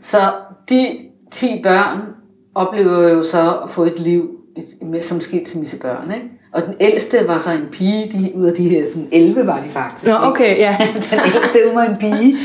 Så 0.00 0.16
de 0.68 0.88
10 1.32 1.60
børn 1.62 1.98
oplever 2.54 3.08
jo 3.08 3.22
så 3.22 3.54
at 3.64 3.70
få 3.70 3.84
et 3.84 3.98
liv 4.00 4.28
et- 4.56 4.86
med, 4.88 5.00
som 5.02 5.20
skilsmissebørn, 5.20 6.12
ikke? 6.14 6.26
Og 6.52 6.62
den 6.66 6.74
ældste 6.80 7.18
var 7.28 7.38
så 7.38 7.50
en 7.50 7.66
pige, 7.72 8.10
de, 8.12 8.32
ud 8.36 8.46
af 8.46 8.52
de 8.54 8.68
her 8.68 8.86
sådan 8.86 9.08
11 9.12 9.46
var 9.46 9.56
de 9.56 9.68
faktisk. 9.68 10.06
Nå, 10.12 10.14
okay, 10.22 10.58
ja. 10.58 10.76
den 11.10 11.20
ældste 11.26 11.58
var 11.74 11.82
en 11.84 11.96
pige, 12.00 12.36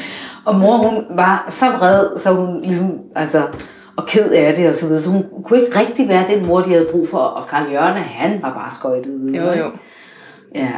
og 0.46 0.56
mor 0.56 0.78
hun 0.78 1.04
var 1.18 1.46
så 1.50 1.66
vred, 1.78 2.20
så 2.20 2.30
hun 2.30 2.62
ligesom, 2.62 2.92
altså, 3.16 3.42
og 4.00 4.08
ked 4.08 4.32
af 4.32 4.56
det 4.56 4.70
og 4.70 4.76
så 4.76 4.88
videre, 4.88 5.02
så 5.02 5.10
hun 5.10 5.26
kunne 5.44 5.60
ikke 5.60 5.80
rigtig 5.80 6.08
være 6.08 6.28
den 6.28 6.46
mor, 6.46 6.62
de 6.62 6.70
havde 6.70 6.88
brug 6.92 7.10
for, 7.10 7.18
og 7.18 7.48
Karl 7.48 7.72
Jørgen, 7.72 7.96
han 7.96 8.42
var 8.42 8.54
bare 8.54 8.72
skøjtet 8.72 9.16
ud. 9.16 9.32
Jo, 9.32 9.44
jo. 9.44 9.72
Ja. 10.56 10.72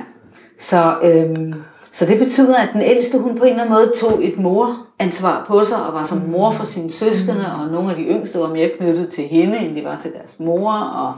Så, 0.59 0.95
øhm, 1.03 1.53
så 1.91 2.05
det 2.05 2.19
betyder, 2.19 2.57
at 2.57 2.69
den 2.74 2.82
ældste, 2.82 3.17
hun 3.17 3.38
på 3.38 3.43
en 3.43 3.49
eller 3.49 3.63
anden 3.63 3.76
måde 3.76 3.93
tog 3.99 4.26
et 4.26 4.38
moransvar 4.39 5.45
på 5.47 5.63
sig, 5.63 5.86
og 5.86 5.93
var 5.93 6.03
som 6.03 6.17
mor 6.17 6.51
for 6.51 6.65
sine 6.65 6.91
søskende, 6.91 7.45
og 7.59 7.72
nogle 7.72 7.89
af 7.89 7.95
de 7.95 8.01
yngste 8.01 8.39
var 8.39 8.47
mere 8.47 8.69
knyttet 8.78 9.09
til 9.09 9.24
hende, 9.24 9.57
end 9.57 9.76
de 9.76 9.84
var 9.84 9.97
til 10.01 10.11
deres 10.13 10.39
mor. 10.39 10.74
Og, 10.74 11.13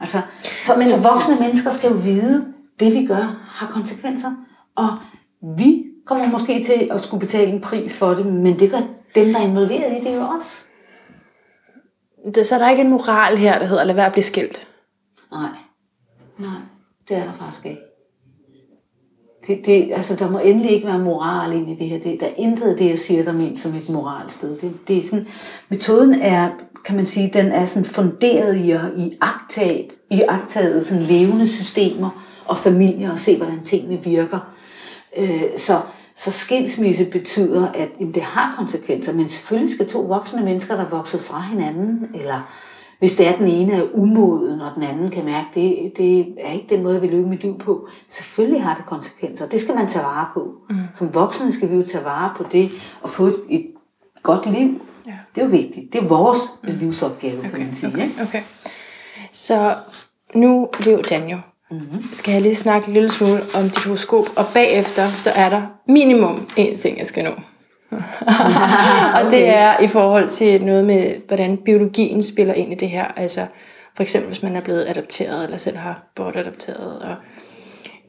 altså, 0.00 0.18
så, 0.66 0.72
Men, 0.76 0.88
så 0.88 1.00
voksne 1.00 1.36
mennesker 1.40 1.70
skal 1.70 1.90
jo 1.90 1.96
vide, 1.96 2.46
det 2.80 2.92
vi 2.94 3.06
gør 3.06 3.46
har 3.48 3.70
konsekvenser, 3.72 4.30
og 4.76 4.88
vi 5.56 5.84
kommer 6.06 6.26
måske 6.26 6.62
til 6.62 6.88
at 6.90 7.00
skulle 7.00 7.20
betale 7.20 7.52
en 7.52 7.60
pris 7.60 7.98
for 7.98 8.08
det, 8.08 8.26
men 8.26 8.58
det 8.58 8.70
gør 8.70 8.80
dem, 9.14 9.26
der 9.32 9.38
er 9.38 9.44
involveret 9.44 9.92
i 10.00 10.04
det 10.04 10.16
jo 10.16 10.22
også. 10.36 10.64
Det, 12.34 12.46
så 12.46 12.54
er 12.54 12.58
der 12.58 12.70
ikke 12.70 12.82
en 12.82 12.90
moral 12.90 13.36
her, 13.36 13.58
der 13.58 13.66
hedder, 13.66 13.84
lad 13.84 13.94
være 13.94 14.06
at 14.06 14.12
blive 14.12 14.24
skilt. 14.24 14.66
Nej, 15.32 15.50
nej, 16.38 16.60
det 17.08 17.16
er 17.16 17.24
der 17.24 17.32
faktisk 17.38 17.66
ikke. 17.66 17.80
Det, 19.46 19.66
det, 19.66 19.90
altså, 19.92 20.16
der 20.16 20.30
må 20.30 20.38
endelig 20.38 20.70
ikke 20.70 20.86
være 20.86 20.98
moral 20.98 21.52
ind 21.52 21.70
i 21.70 21.74
det 21.74 21.88
her. 21.88 22.00
Det, 22.00 22.20
der 22.20 22.26
er 22.26 22.34
intet 22.36 22.70
af 22.70 22.76
det, 22.76 22.90
jeg 22.90 22.98
siger, 22.98 23.24
der 23.24 23.32
ment 23.32 23.60
som 23.60 23.74
et 23.74 23.88
moralsted. 23.88 24.58
Det, 24.60 24.74
det 24.88 24.98
er 24.98 25.02
sådan, 25.02 25.26
metoden 25.68 26.14
er, 26.14 26.50
kan 26.84 26.96
man 26.96 27.06
sige, 27.06 27.30
den 27.32 27.46
er 27.46 27.66
sådan 27.66 27.84
funderet 27.84 28.56
i 28.56 28.72
i 28.96 29.18
agtaget, 29.20 29.90
i 30.10 30.22
agtaget 30.28 30.86
sådan 30.86 31.02
levende 31.02 31.48
systemer 31.48 32.24
og 32.44 32.58
familier 32.58 33.12
og 33.12 33.18
se, 33.18 33.36
hvordan 33.36 33.64
tingene 33.64 34.04
virker. 34.04 34.38
Øh, 35.16 35.42
så, 35.56 35.80
så 36.14 36.30
skilsmisse 36.30 37.04
betyder, 37.04 37.68
at 37.68 37.88
jamen, 38.00 38.14
det 38.14 38.22
har 38.22 38.54
konsekvenser, 38.56 39.12
men 39.12 39.28
selvfølgelig 39.28 39.74
skal 39.74 39.88
to 39.88 40.00
voksne 40.00 40.44
mennesker, 40.44 40.76
der 40.76 40.84
er 40.84 40.90
vokset 40.90 41.20
fra 41.20 41.40
hinanden, 41.40 42.06
eller 42.14 42.52
hvis 42.98 43.16
det 43.16 43.28
er, 43.28 43.36
den 43.36 43.46
ene 43.46 43.72
er 43.72 43.82
umoden, 43.94 44.60
og 44.60 44.74
den 44.74 44.82
anden 44.82 45.10
kan 45.10 45.24
mærke, 45.24 45.48
det, 45.54 45.92
det 45.96 46.34
er 46.40 46.52
ikke 46.52 46.66
den 46.74 46.82
måde, 46.82 47.00
vil 47.00 47.10
leve 47.10 47.28
mit 47.28 47.42
liv 47.42 47.58
på. 47.58 47.88
Selvfølgelig 48.08 48.62
har 48.62 48.74
det 48.74 48.86
konsekvenser. 48.86 49.46
Det 49.46 49.60
skal 49.60 49.74
man 49.74 49.88
tage 49.88 50.04
vare 50.04 50.26
på. 50.34 50.54
Mm. 50.70 50.76
Som 50.94 51.14
voksne 51.14 51.52
skal 51.52 51.70
vi 51.70 51.76
jo 51.76 51.82
tage 51.82 52.04
vare 52.04 52.32
på 52.36 52.44
det, 52.52 52.70
og 53.00 53.10
få 53.10 53.26
et, 53.26 53.36
et 53.50 53.66
godt 54.22 54.46
liv. 54.46 54.80
Ja. 55.06 55.12
Det 55.34 55.40
er 55.40 55.44
jo 55.44 55.50
vigtigt. 55.50 55.92
Det 55.92 56.02
er 56.02 56.08
vores 56.08 56.38
mm. 56.62 56.74
livsopgave, 56.74 57.38
okay, 57.38 57.50
kan 57.50 57.60
man 57.60 57.72
sige. 57.72 57.92
Okay, 57.92 58.08
okay. 58.22 58.42
Så 59.32 59.74
nu, 60.34 60.68
Liv 60.80 61.02
Daniel, 61.02 61.40
mm-hmm. 61.72 62.04
skal 62.12 62.32
jeg 62.32 62.42
lige 62.42 62.54
snakke 62.56 62.88
en 62.88 62.94
lille 62.94 63.10
smule 63.10 63.40
om 63.54 63.62
dit 63.62 63.84
horoskop, 63.84 64.24
og 64.36 64.44
bagefter 64.54 65.08
så 65.08 65.30
er 65.34 65.48
der 65.48 65.62
minimum 65.88 66.46
én 66.58 66.78
ting, 66.78 66.98
jeg 66.98 67.06
skal 67.06 67.24
nå. 67.24 67.30
og 69.24 69.30
det 69.30 69.48
er 69.48 69.80
i 69.82 69.88
forhold 69.88 70.28
til 70.28 70.64
noget 70.64 70.84
med, 70.84 71.12
hvordan 71.28 71.56
biologien 71.64 72.22
spiller 72.22 72.54
ind 72.54 72.72
i 72.72 72.74
det 72.74 72.88
her. 72.88 73.04
Altså 73.16 73.40
for 73.96 74.02
eksempel, 74.02 74.28
hvis 74.28 74.42
man 74.42 74.56
er 74.56 74.60
blevet 74.60 74.86
adopteret, 74.88 75.44
eller 75.44 75.56
selv 75.58 75.76
har 75.76 76.12
bortadopteret, 76.16 76.98
og 77.02 77.08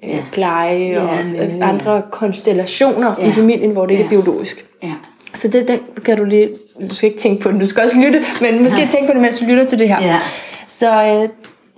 øh, 0.04 0.10
Ja. 0.10 0.24
pleje, 0.32 0.78
Ja, 0.80 1.02
og 1.02 1.24
nemlig, 1.26 1.62
andre 1.64 2.02
konstellationer 2.12 3.16
Ja. 3.20 3.28
i 3.28 3.32
familien, 3.32 3.72
hvor 3.72 3.86
det 3.86 3.92
ikke 3.92 4.04
er 4.04 4.06
Ja. 4.06 4.22
biologisk. 4.22 4.66
Ja. 4.84 4.94
Så 5.34 5.48
det, 5.48 5.68
den 5.68 5.80
kan 6.06 6.18
du 6.18 6.24
lige, 6.24 6.50
du 6.90 6.96
skal 6.96 7.10
ikke 7.10 7.22
tænke 7.22 7.44
på 7.44 7.52
den, 7.52 7.60
du 7.60 7.66
skal 7.66 7.84
også 7.84 7.96
lytte, 7.98 8.20
men 8.42 8.64
måske 8.64 8.80
Ja. 8.82 8.88
tænke 8.88 9.08
på 9.08 9.14
det, 9.14 9.22
mens 9.22 9.40
du 9.40 9.46
lytter 9.46 9.64
til 9.66 9.80
det 9.80 9.88
her. 9.90 10.02
Ja. 10.02 10.20
Så 10.68 10.92
øh, 11.24 11.30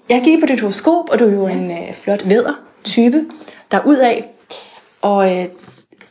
jeg 0.09 0.21
gik 0.23 0.39
på 0.39 0.45
dit 0.45 0.61
horoskop, 0.61 1.09
og 1.09 1.19
du 1.19 1.25
er 1.25 1.33
jo 1.33 1.47
en 1.47 1.71
øh, 1.71 1.93
flot 1.93 2.29
vædder-type, 2.29 3.25
der 3.71 3.79
ud 3.85 3.95
af, 3.97 4.29
og, 5.01 5.37
øh, 5.39 5.45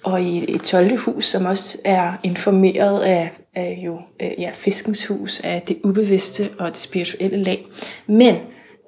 og 0.03 0.23
i 0.23 0.55
et 0.55 0.63
12. 0.63 0.99
hus, 0.99 1.25
som 1.27 1.45
også 1.45 1.79
er 1.85 2.13
informeret 2.23 3.01
af, 3.01 3.31
af 3.55 3.79
jo, 3.85 3.99
øh, 4.23 4.31
ja, 4.39 4.51
fiskens 4.55 5.07
hus, 5.07 5.41
af 5.45 5.63
det 5.69 5.79
ubevidste 5.85 6.49
og 6.59 6.69
det 6.69 6.77
spirituelle 6.77 7.43
lag. 7.43 7.67
Men 8.07 8.37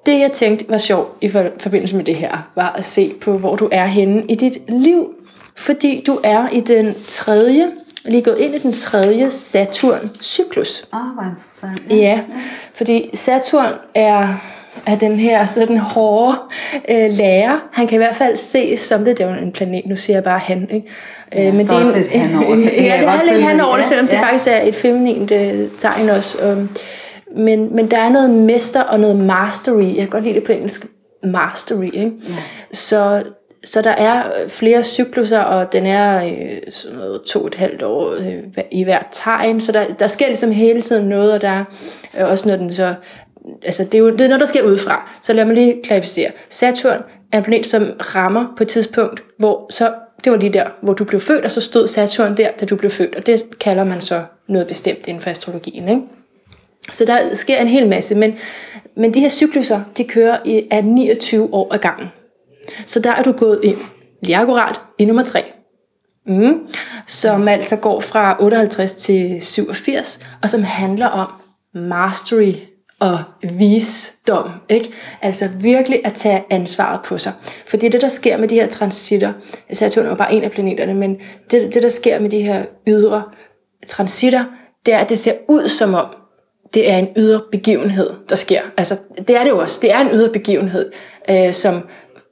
det, 0.05 0.19
jeg 0.19 0.31
tænkte 0.31 0.65
var 0.69 0.77
sjovt 0.77 1.17
i 1.21 1.29
for- 1.29 1.51
forbindelse 1.59 1.95
med 1.95 2.03
det 2.05 2.15
her, 2.15 2.51
var 2.55 2.69
at 2.73 2.85
se 2.85 3.13
på, 3.21 3.37
hvor 3.37 3.55
du 3.55 3.69
er 3.71 3.85
henne 3.85 4.25
i 4.29 4.35
dit 4.35 4.57
liv. 4.69 5.07
Fordi 5.57 6.03
du 6.07 6.19
er 6.23 6.49
i 6.49 6.59
den 6.59 6.95
tredje, 7.07 7.71
lige 8.05 8.21
gået 8.23 8.37
ind 8.37 8.55
i 8.55 8.59
den 8.59 8.73
tredje 8.73 9.31
Saturn-cyklus. 9.31 10.83
Åh, 10.93 10.99
oh, 10.99 11.13
hvor 11.13 11.23
interessant. 11.23 11.81
Ja, 12.01 12.21
fordi 12.73 13.09
Saturn 13.13 13.73
er, 13.95 14.33
er 14.87 14.95
den 14.95 15.15
her 15.19 15.45
sådan 15.45 15.77
hårde 15.77 16.37
øh, 16.89 17.11
lærer. 17.11 17.67
Han 17.73 17.87
kan 17.87 17.95
i 17.95 17.97
hvert 17.97 18.15
fald 18.15 18.35
ses 18.35 18.79
som 18.79 19.05
det. 19.05 19.17
Det 19.17 19.25
er 19.25 19.29
jo 19.29 19.41
en 19.41 19.51
planet, 19.51 19.85
nu 19.85 19.95
siger 19.95 20.17
jeg 20.17 20.23
bare 20.23 20.39
han. 20.39 20.67
Ikke? 20.71 20.87
Ja, 21.33 21.47
Øh, 21.47 21.53
men 21.53 21.67
der 21.67 21.73
er 21.73 21.77
det 21.77 21.87
også 21.87 21.99
lidt 21.99 22.11
han 22.11 22.35
over 22.45 22.55
det. 22.55 22.65
Det 22.65 22.71
ja, 22.71 22.97
det 22.97 23.07
er 23.07 23.33
lidt 23.33 23.45
han 23.45 23.59
over 23.61 23.75
det, 23.75 23.83
Ja, 23.83 23.87
selvom 23.87 24.07
det 24.07 24.13
ja. 24.13 24.21
faktisk 24.23 24.47
er 24.47 24.61
et 24.61 24.75
feminint 24.75 25.31
øh, 25.31 25.67
tegn 25.79 26.09
også. 26.09 26.37
Um, 26.51 26.69
men, 27.37 27.75
men 27.75 27.91
der 27.91 27.97
er 27.97 28.09
noget 28.09 28.29
mester 28.29 28.81
og 28.81 28.99
noget 28.99 29.15
mastery. 29.15 29.83
Jeg 29.83 29.95
kan 29.95 30.07
godt 30.07 30.23
lide 30.23 30.35
det 30.35 30.43
på 30.43 30.51
engelsk. 30.51 30.85
Mastery. 31.23 31.83
Ikke? 31.83 32.11
Ja. 32.27 32.33
Så, 32.73 33.23
så 33.65 33.81
der 33.81 33.91
er 33.91 34.23
flere 34.47 34.83
cykluser, 34.83 35.39
og 35.39 35.73
den 35.73 35.85
er 35.85 36.25
øh, 36.25 36.57
sådan 36.69 36.97
noget 36.97 37.21
to 37.21 37.41
og 37.41 37.47
et 37.47 37.55
halvt 37.55 37.83
år 37.83 38.11
øh, 38.11 38.63
i 38.71 38.83
hver 38.83 38.99
tegn. 39.11 39.61
Så 39.61 39.71
der, 39.71 39.81
der 39.99 40.07
sker 40.07 40.27
ligesom 40.27 40.51
hele 40.51 40.81
tiden 40.81 41.09
noget, 41.09 41.33
og 41.33 41.41
der 41.41 41.47
er 41.49 41.63
øh, 42.19 42.31
også 42.31 42.49
når 42.49 42.55
den 42.55 42.73
så... 42.73 42.93
Altså, 43.65 43.83
det 43.83 43.93
er 43.93 43.99
jo 43.99 44.11
det 44.11 44.21
er 44.21 44.27
noget, 44.27 44.39
der 44.39 44.45
sker 44.45 44.63
udefra. 44.63 45.11
Så 45.21 45.33
lad 45.33 45.45
mig 45.45 45.55
lige 45.55 45.81
klarificere. 45.83 46.31
Saturn 46.49 46.99
er 47.31 47.37
en 47.37 47.43
planet, 47.43 47.65
som 47.65 47.83
rammer 47.99 48.53
på 48.57 48.63
et 48.63 48.67
tidspunkt, 48.67 49.23
hvor 49.39 49.67
så 49.69 49.93
det 50.23 50.31
var 50.31 50.37
lige 50.37 50.53
der, 50.53 50.65
hvor 50.81 50.93
du 50.93 51.03
blev 51.03 51.21
født, 51.21 51.45
og 51.45 51.51
så 51.51 51.61
stod 51.61 51.87
Saturn 51.87 52.37
der, 52.37 52.51
da 52.51 52.65
du 52.65 52.75
blev 52.75 52.91
født. 52.91 53.15
Og 53.15 53.25
det 53.25 53.43
kalder 53.59 53.83
man 53.83 54.01
så 54.01 54.23
noget 54.49 54.67
bestemt 54.67 55.07
inden 55.07 55.21
for 55.21 55.29
astrologien. 55.29 55.89
Ikke? 55.89 56.01
Så 56.91 57.05
der 57.05 57.17
sker 57.33 57.57
en 57.57 57.67
hel 57.67 57.89
masse, 57.89 58.15
men, 58.15 58.35
men 58.97 59.13
de 59.13 59.19
her 59.19 59.29
cykluser, 59.29 59.81
de 59.97 60.03
kører 60.03 60.37
i 60.45 60.67
af 60.71 60.83
29 60.83 61.53
år 61.53 61.73
ad 61.73 61.79
gangen. 61.79 62.07
Så 62.85 62.99
der 62.99 63.11
er 63.11 63.23
du 63.23 63.31
gået 63.31 63.59
ind 63.63 63.77
lige 64.21 64.37
akkurat 64.37 64.79
i 64.97 65.05
nummer 65.05 65.23
3. 65.23 65.43
Mm, 66.27 66.67
som 67.07 67.47
altså 67.47 67.75
går 67.75 67.99
fra 67.99 68.43
58 68.43 68.93
til 68.93 69.41
87, 69.41 70.19
og 70.43 70.49
som 70.49 70.63
handler 70.63 71.07
om 71.07 71.27
mastery 71.73 72.53
og 72.99 73.19
visdom. 73.43 74.49
Ikke? 74.69 74.89
Altså 75.21 75.49
virkelig 75.59 76.01
at 76.05 76.13
tage 76.13 76.43
ansvaret 76.49 76.99
på 77.05 77.17
sig. 77.17 77.33
For 77.67 77.77
det 77.77 77.87
er 77.87 77.91
det, 77.91 78.01
der 78.01 78.07
sker 78.07 78.37
med 78.37 78.47
de 78.47 78.55
her 78.55 78.67
transitter. 78.67 79.33
Altså 79.69 79.79
Saturn 79.79 80.05
er 80.05 80.15
bare 80.15 80.33
en 80.33 80.43
af 80.43 80.51
planeterne, 80.51 80.93
men 80.93 81.17
det, 81.51 81.73
det, 81.73 81.83
der 81.83 81.89
sker 81.89 82.19
med 82.19 82.29
de 82.29 82.41
her 82.41 82.65
ydre 82.87 83.23
transitter, 83.87 84.45
det 84.85 84.93
er, 84.93 84.97
at 84.97 85.09
det 85.09 85.19
ser 85.19 85.33
ud 85.47 85.67
som 85.67 85.93
om, 85.93 86.05
det 86.73 86.91
er 86.91 86.97
en 86.97 87.09
ydre 87.15 87.41
begivenhed, 87.51 88.09
der 88.29 88.35
sker. 88.35 88.61
Altså, 88.77 88.97
det 89.17 89.37
er 89.37 89.43
det 89.43 89.49
jo 89.49 89.59
også. 89.59 89.79
Det 89.81 89.93
er 89.93 89.99
en 89.99 90.09
ydre 90.13 90.29
begivenhed, 90.29 90.91
øh, 91.29 91.53
som 91.53 91.87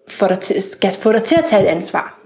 får 0.09 0.27
dig 0.27 0.39
til, 0.39 0.61
skal 0.61 0.91
få 0.91 1.11
dig 1.11 1.23
til 1.23 1.35
at 1.35 1.45
tage 1.45 1.63
et 1.63 1.67
ansvar. 1.67 2.19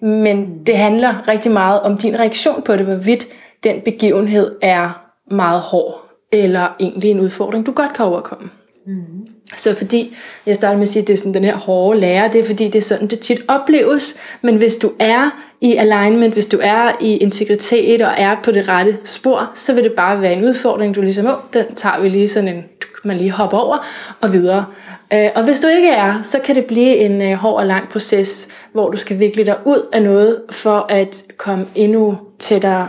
Men 0.00 0.66
det 0.66 0.76
handler 0.76 1.28
rigtig 1.28 1.52
meget 1.52 1.80
om 1.80 1.98
din 1.98 2.18
reaktion 2.18 2.62
på 2.62 2.76
det, 2.76 2.84
hvorvidt 2.84 3.26
den 3.64 3.80
begivenhed 3.80 4.56
er 4.62 5.06
meget 5.30 5.60
hård, 5.60 6.05
eller 6.32 6.76
egentlig 6.80 7.10
en 7.10 7.20
udfordring, 7.20 7.66
du 7.66 7.72
godt 7.72 7.92
kan 7.92 8.04
overkomme. 8.04 8.50
Mm. 8.86 9.26
Så 9.54 9.76
fordi, 9.76 10.16
jeg 10.46 10.54
startede 10.54 10.78
med 10.78 10.82
at 10.82 10.88
sige, 10.88 11.00
at 11.00 11.06
det 11.06 11.12
er 11.12 11.16
sådan 11.16 11.34
den 11.34 11.44
her 11.44 11.56
hårde 11.56 12.00
lærer, 12.00 12.28
det 12.28 12.40
er 12.40 12.44
fordi, 12.44 12.64
det 12.64 12.74
er 12.74 12.82
sådan, 12.82 13.08
det 13.08 13.20
tit 13.20 13.40
opleves, 13.48 14.16
men 14.42 14.56
hvis 14.56 14.76
du 14.76 14.92
er 14.98 15.30
i 15.60 15.76
alignment, 15.76 16.32
hvis 16.34 16.46
du 16.46 16.58
er 16.62 16.92
i 17.00 17.16
integritet 17.16 18.02
og 18.02 18.10
er 18.18 18.36
på 18.44 18.50
det 18.50 18.68
rette 18.68 18.96
spor, 19.04 19.50
så 19.54 19.74
vil 19.74 19.84
det 19.84 19.92
bare 19.92 20.20
være 20.20 20.32
en 20.32 20.44
udfordring, 20.44 20.94
du 20.94 21.00
ligesom, 21.00 21.26
åh, 21.26 21.32
den 21.52 21.74
tager 21.74 22.00
vi 22.00 22.08
lige 22.08 22.28
sådan 22.28 22.48
en, 22.48 22.64
man 23.04 23.16
lige 23.16 23.30
hopper 23.30 23.58
over 23.58 23.86
og 24.20 24.32
videre. 24.32 24.64
Øh, 25.12 25.28
og 25.36 25.44
hvis 25.44 25.60
du 25.60 25.68
ikke 25.68 25.88
er, 25.88 26.22
så 26.22 26.38
kan 26.44 26.56
det 26.56 26.64
blive 26.64 26.96
en 26.96 27.22
øh, 27.22 27.32
hård 27.32 27.60
og 27.60 27.66
lang 27.66 27.88
proces, 27.88 28.48
hvor 28.72 28.90
du 28.90 28.96
skal 28.96 29.18
vikle 29.18 29.44
dig 29.44 29.56
ud 29.64 29.88
af 29.92 30.02
noget, 30.02 30.42
for 30.50 30.86
at 30.88 31.22
komme 31.36 31.66
endnu 31.74 32.18
tættere 32.38 32.88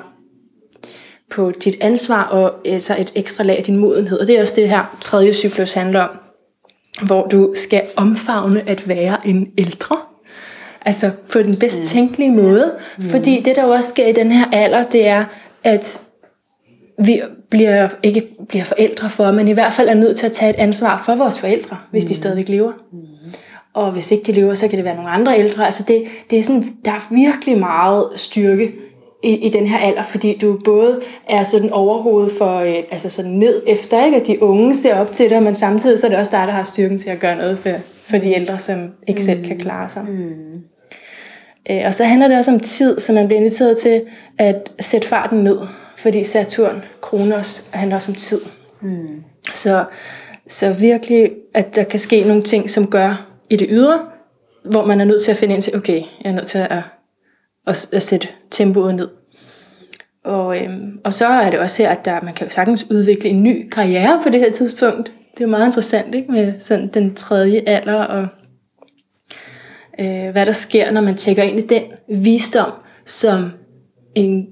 på 1.31 1.51
dit 1.51 1.77
ansvar 1.81 2.23
og 2.23 2.53
øh, 2.65 2.79
så 2.79 2.95
et 2.99 3.11
ekstra 3.15 3.43
lag 3.43 3.57
af 3.57 3.63
din 3.63 3.77
modenhed. 3.77 4.19
Og 4.19 4.27
det 4.27 4.37
er 4.37 4.41
også 4.41 4.53
det 4.55 4.69
her 4.69 4.97
tredje 5.01 5.33
cyklus 5.33 5.73
handler 5.73 6.01
om, 6.01 6.09
hvor 7.05 7.27
du 7.27 7.53
skal 7.55 7.81
omfavne 7.95 8.69
at 8.69 8.87
være 8.87 9.27
en 9.27 9.47
ældre. 9.57 9.97
Altså 10.81 11.11
på 11.31 11.39
den 11.39 11.55
bedst 11.55 11.83
tænkelige 11.83 12.31
måde. 12.31 12.75
Mm. 12.97 13.03
Fordi 13.03 13.41
det, 13.45 13.55
der 13.55 13.63
jo 13.63 13.69
også 13.69 13.89
sker 13.89 14.07
i 14.07 14.11
den 14.11 14.31
her 14.31 14.45
alder, 14.51 14.83
det 14.83 15.07
er, 15.07 15.25
at 15.63 16.01
vi 16.99 17.21
bliver, 17.49 17.89
ikke 18.03 18.27
bliver 18.49 18.65
forældre 18.65 19.09
for, 19.09 19.31
men 19.31 19.47
i 19.47 19.51
hvert 19.51 19.73
fald 19.73 19.89
er 19.89 19.93
nødt 19.93 20.17
til 20.17 20.25
at 20.25 20.31
tage 20.31 20.49
et 20.49 20.55
ansvar 20.55 21.03
for 21.05 21.15
vores 21.15 21.39
forældre, 21.39 21.77
hvis 21.91 22.03
mm. 22.03 22.07
de 22.07 22.13
stadigvæk 22.13 22.49
lever. 22.49 22.71
Mm. 22.91 22.99
Og 23.73 23.91
hvis 23.91 24.11
ikke 24.11 24.23
de 24.23 24.31
lever, 24.31 24.53
så 24.53 24.67
kan 24.67 24.77
det 24.77 24.85
være 24.85 24.95
nogle 24.95 25.09
andre 25.09 25.39
ældre. 25.39 25.65
Altså 25.65 25.83
det, 25.87 26.03
det 26.29 26.39
er 26.39 26.43
sådan, 26.43 26.73
der 26.85 26.91
er 26.91 27.07
virkelig 27.11 27.57
meget 27.57 28.09
styrke 28.15 28.71
i, 29.27 29.35
i 29.35 29.49
den 29.49 29.67
her 29.67 29.77
alder, 29.77 30.03
fordi 30.03 30.37
du 30.37 30.59
både 30.65 31.01
er 31.29 31.43
sådan 31.43 31.69
overhovedet 31.69 32.31
for, 32.37 32.59
øh, 32.59 32.75
altså 32.91 33.09
sådan 33.09 33.31
ned 33.31 33.63
efter, 33.67 34.05
ikke? 34.05 34.17
at 34.17 34.27
de 34.27 34.43
unge 34.43 34.75
ser 34.75 34.99
op 34.99 35.11
til 35.11 35.29
dig, 35.29 35.43
men 35.43 35.55
samtidig 35.55 35.99
så 35.99 36.07
er 36.07 36.09
det 36.09 36.19
også 36.19 36.31
dig, 36.31 36.47
der 36.47 36.53
har 36.53 36.63
styrken 36.63 36.99
til 36.99 37.09
at 37.09 37.19
gøre 37.19 37.35
noget 37.35 37.59
for, 37.59 37.69
for 38.03 38.17
de 38.17 38.33
ældre, 38.33 38.59
som 38.59 38.91
ikke 39.07 39.19
mm. 39.19 39.25
selv 39.25 39.45
kan 39.45 39.59
klare 39.59 39.89
sig. 39.89 40.03
Mm. 40.03 40.61
Øh, 41.71 41.81
og 41.85 41.93
så 41.93 42.03
handler 42.03 42.27
det 42.27 42.37
også 42.37 42.51
om 42.51 42.59
tid, 42.59 42.99
så 42.99 43.13
man 43.13 43.27
bliver 43.27 43.39
inviteret 43.39 43.77
til 43.77 44.01
at 44.37 44.71
sætte 44.79 45.07
farten 45.07 45.43
ned, 45.43 45.57
fordi 45.97 46.23
Saturn, 46.23 46.83
Kronos, 47.01 47.69
handler 47.71 47.95
også 47.95 48.11
om 48.11 48.15
tid. 48.15 48.41
Mm. 48.81 49.23
Så, 49.53 49.85
så 50.47 50.73
virkelig, 50.73 51.31
at 51.53 51.75
der 51.75 51.83
kan 51.83 51.99
ske 51.99 52.21
nogle 52.21 52.43
ting, 52.43 52.69
som 52.69 52.87
gør 52.87 53.27
i 53.49 53.55
det 53.55 53.67
ydre, 53.71 53.99
hvor 54.65 54.85
man 54.85 55.01
er 55.01 55.05
nødt 55.05 55.23
til 55.23 55.31
at 55.31 55.37
finde 55.37 55.53
ind 55.53 55.63
til, 55.63 55.75
okay, 55.75 56.01
jeg 56.23 56.29
er 56.29 56.35
nødt 56.35 56.47
til 56.47 56.57
at 56.57 56.81
at, 57.67 57.89
at 57.93 58.03
sætte 58.03 58.27
tempoet 58.51 58.95
ned. 58.95 59.09
Og, 60.27 60.63
øhm, 60.63 60.99
og 61.03 61.13
så 61.13 61.25
er 61.25 61.49
det 61.49 61.59
også 61.59 61.83
her, 61.83 61.89
at 61.89 62.05
der, 62.05 62.21
man 62.21 62.33
kan 62.33 62.47
jo 62.47 62.53
sagtens 62.53 62.87
udvikle 62.91 63.29
en 63.29 63.43
ny 63.43 63.69
karriere 63.69 64.19
på 64.23 64.29
det 64.29 64.39
her 64.39 64.51
tidspunkt. 64.51 65.11
Det 65.31 65.43
er 65.43 65.45
jo 65.45 65.49
meget 65.49 65.65
interessant 65.65 66.15
ikke? 66.15 66.31
med 66.31 66.53
sådan 66.59 66.87
den 66.87 67.15
tredje 67.15 67.63
alder, 67.67 68.03
og 68.03 68.27
øh, 69.99 70.31
hvad 70.31 70.45
der 70.45 70.51
sker, 70.51 70.91
når 70.91 71.01
man 71.01 71.15
tjekker 71.15 71.43
ind 71.43 71.59
i 71.59 71.67
den 71.67 71.83
visdom, 72.23 72.71
som 73.05 73.51
en, 74.15 74.47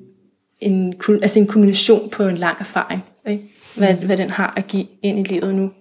en, 0.59 0.93
altså 1.09 1.39
en 1.39 1.47
kombination 1.47 2.09
på 2.09 2.23
en 2.23 2.37
lang 2.37 2.57
erfaring. 2.59 3.03
Ikke? 3.27 3.43
Hvad, 3.77 3.93
hvad 3.93 4.17
den 4.17 4.29
har 4.29 4.53
at 4.57 4.67
give 4.67 4.85
ind 5.03 5.19
i 5.19 5.23
livet 5.23 5.55
nu. 5.55 5.71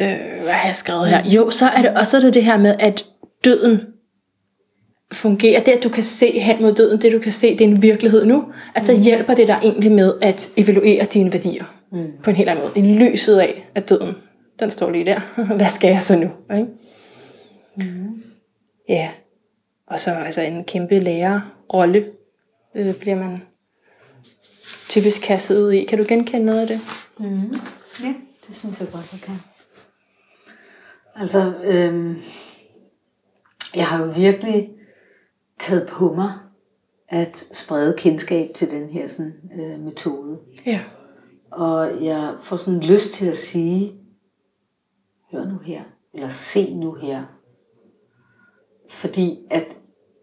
Øh, 0.00 0.42
hvad 0.42 0.52
har 0.52 0.66
jeg 0.66 0.74
skrevet 0.74 1.08
her? 1.08 1.30
Jo, 1.30 1.50
så 1.50 1.66
er 1.66 1.82
det 1.82 1.90
også 1.98 2.20
det, 2.20 2.34
det 2.34 2.44
her 2.44 2.58
med, 2.58 2.74
at 2.80 3.04
døden 3.44 3.80
fungerer, 5.12 5.60
det 5.60 5.72
at 5.72 5.84
du 5.84 5.88
kan 5.88 6.02
se 6.02 6.40
hen 6.40 6.62
mod 6.62 6.72
døden, 6.72 7.02
det 7.02 7.12
du 7.12 7.18
kan 7.18 7.32
se, 7.32 7.52
det 7.52 7.60
er 7.60 7.68
en 7.68 7.82
virkelighed 7.82 8.24
nu, 8.24 8.44
at 8.74 8.86
så 8.86 8.92
mm. 8.92 9.02
hjælper 9.02 9.34
det 9.34 9.48
dig 9.48 9.58
egentlig 9.62 9.92
med 9.92 10.14
at 10.22 10.52
evaluere 10.56 11.04
dine 11.04 11.32
værdier 11.32 11.64
mm. 11.92 12.12
på 12.22 12.30
en 12.30 12.36
helt 12.36 12.48
anden 12.48 12.64
måde. 12.64 12.88
I 12.88 12.98
lyset 12.98 13.38
af, 13.38 13.70
at 13.74 13.88
døden, 13.88 14.14
den 14.60 14.70
står 14.70 14.90
lige 14.90 15.04
der. 15.04 15.20
Hvad 15.56 15.68
skal 15.68 15.90
jeg 15.90 16.02
så 16.02 16.16
nu? 16.16 16.56
Ikke? 16.56 16.68
Mm. 17.76 18.22
Ja. 18.88 19.10
Og 19.86 20.00
så 20.00 20.10
altså 20.10 20.42
en 20.42 20.64
kæmpe 20.64 20.98
lærerrolle 20.98 22.04
øh, 22.76 22.94
bliver 22.94 23.16
man 23.16 23.42
typisk 24.88 25.22
kastet 25.22 25.62
ud 25.62 25.72
i. 25.72 25.84
Kan 25.84 25.98
du 25.98 26.04
genkende 26.08 26.46
noget 26.46 26.60
af 26.60 26.66
det? 26.66 26.80
Mm. 27.18 27.54
Ja, 28.04 28.14
det 28.46 28.56
synes 28.56 28.80
jeg 28.80 28.88
godt, 28.92 29.12
jeg 29.12 29.20
kan. 29.20 29.34
Altså, 31.16 31.52
øh, 31.64 32.16
jeg 33.74 33.86
har 33.86 34.04
jo 34.04 34.12
virkelig 34.12 34.70
taget 35.62 35.88
på 35.88 36.12
mig 36.12 36.32
at 37.08 37.44
sprede 37.52 37.94
kendskab 37.98 38.50
til 38.54 38.70
den 38.70 38.88
her 38.88 39.08
sådan, 39.08 39.34
øh, 39.60 39.80
metode. 39.80 40.38
Ja. 40.66 40.80
Og 41.50 42.04
jeg 42.04 42.34
får 42.42 42.56
sådan 42.56 42.80
lyst 42.80 43.14
til 43.14 43.26
at 43.26 43.36
sige, 43.36 43.92
hør 45.32 45.44
nu 45.44 45.58
her, 45.58 45.82
eller 46.14 46.28
se 46.28 46.74
nu 46.74 46.94
her. 46.94 47.22
Fordi 48.90 49.38
at 49.50 49.76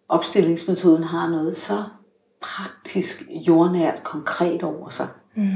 opstillingsmetoden 0.10 1.04
har 1.04 1.30
noget 1.30 1.58
så 1.58 1.84
praktisk, 2.42 3.24
jordnært, 3.48 4.04
konkret 4.04 4.64
over 4.64 4.90
sig. 4.90 5.08
Mm. 5.36 5.48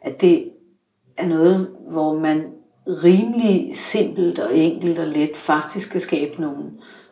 At 0.00 0.20
det 0.20 0.50
er 1.16 1.26
noget, 1.26 1.76
hvor 1.90 2.18
man 2.18 2.52
rimelig 2.86 3.76
simpelt 3.76 4.38
og 4.38 4.56
enkelt 4.56 4.98
og 4.98 5.06
let 5.06 5.36
faktisk 5.36 5.88
skal 5.88 6.00
skabe 6.00 6.40
nogle 6.40 6.70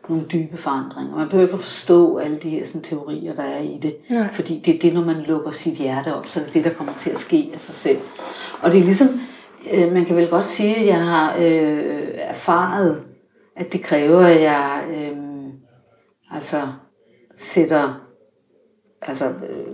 nogle 0.09 0.25
dybe 0.25 0.57
forandringer. 0.57 1.15
Man 1.15 1.27
behøver 1.27 1.43
ikke 1.43 1.53
at 1.53 1.59
forstå 1.59 2.17
alle 2.17 2.37
de 2.37 2.49
her 2.49 2.65
sådan, 2.65 2.81
teorier, 2.81 3.35
der 3.35 3.43
er 3.43 3.59
i 3.59 3.79
det. 3.81 3.95
Nej. 4.09 4.33
Fordi 4.33 4.61
det 4.65 4.75
er 4.75 4.79
det, 4.79 4.93
når 4.93 5.03
man 5.03 5.15
lukker 5.15 5.51
sit 5.51 5.73
hjerte 5.73 6.15
op, 6.15 6.27
så 6.27 6.39
er 6.39 6.43
det 6.43 6.53
det, 6.53 6.63
der 6.63 6.73
kommer 6.73 6.93
til 6.93 7.09
at 7.09 7.17
ske 7.17 7.51
af 7.53 7.61
sig 7.61 7.75
selv. 7.75 7.97
Og 8.61 8.71
det 8.71 8.79
er 8.79 8.83
ligesom, 8.83 9.07
øh, 9.71 9.93
man 9.93 10.05
kan 10.05 10.15
vel 10.15 10.29
godt 10.29 10.45
sige, 10.45 10.75
at 10.75 10.85
jeg 10.85 10.99
har 10.99 11.35
øh, 11.39 12.09
erfaret, 12.15 13.03
at 13.55 13.73
det 13.73 13.81
kræver, 13.81 14.19
at 14.19 14.41
jeg 14.41 14.83
øh, 14.89 15.17
altså 16.31 16.61
sætter, 17.35 18.01
altså 19.01 19.25
øh, 19.25 19.65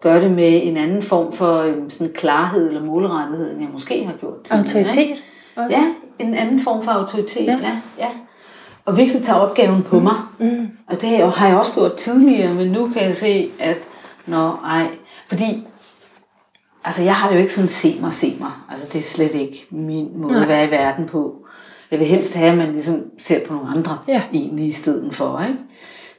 gør 0.00 0.20
det 0.20 0.30
med 0.30 0.60
en 0.62 0.76
anden 0.76 1.02
form 1.02 1.32
for 1.32 1.58
øh, 1.58 1.76
sådan 1.88 2.12
klarhed 2.12 2.68
eller 2.68 2.84
målrettighed, 2.84 3.52
end 3.52 3.60
jeg 3.60 3.70
måske 3.72 4.04
har 4.04 4.16
gjort 4.16 4.42
tidligere. 4.44 4.78
Autoritet 4.78 5.22
også? 5.56 5.78
Ja, 5.78 6.24
en 6.24 6.34
anden 6.34 6.60
form 6.60 6.82
for 6.82 6.90
autoritet, 6.90 7.46
ja. 7.46 7.58
ja, 7.62 7.80
ja 7.98 8.08
og 8.84 8.96
virkelig 8.96 9.22
tager 9.22 9.38
opgaven 9.38 9.82
på 9.82 10.00
mig. 10.00 10.16
Mm. 10.38 10.68
Og 10.86 11.00
det 11.00 11.32
har 11.32 11.46
jeg 11.46 11.56
også 11.56 11.72
gjort 11.72 11.94
tidligere, 11.94 12.54
men 12.54 12.68
nu 12.68 12.88
kan 12.88 13.02
jeg 13.02 13.16
se, 13.16 13.50
at 13.58 13.76
nå, 14.26 14.50
ej, 14.64 14.86
fordi 15.28 15.66
altså 16.84 17.02
jeg 17.02 17.14
har 17.14 17.28
det 17.28 17.36
jo 17.36 17.40
ikke 17.40 17.54
sådan, 17.54 17.68
se 17.68 17.98
mig, 18.00 18.12
se 18.12 18.36
mig. 18.40 18.50
Altså 18.70 18.86
det 18.92 18.98
er 18.98 19.02
slet 19.02 19.34
ikke 19.34 19.66
min 19.70 20.08
måde 20.16 20.32
Nej. 20.32 20.42
at 20.42 20.48
være 20.48 20.66
i 20.66 20.70
verden 20.70 21.06
på. 21.06 21.36
Jeg 21.90 21.98
vil 21.98 22.08
helst 22.08 22.34
have, 22.34 22.52
at 22.52 22.58
man 22.58 22.72
ligesom 22.72 23.02
ser 23.18 23.46
på 23.46 23.54
nogle 23.54 23.70
andre 23.70 23.98
ja. 24.08 24.22
egentlig 24.32 24.66
i 24.66 24.72
stedet 24.72 25.14
for, 25.14 25.42
ikke? 25.42 25.58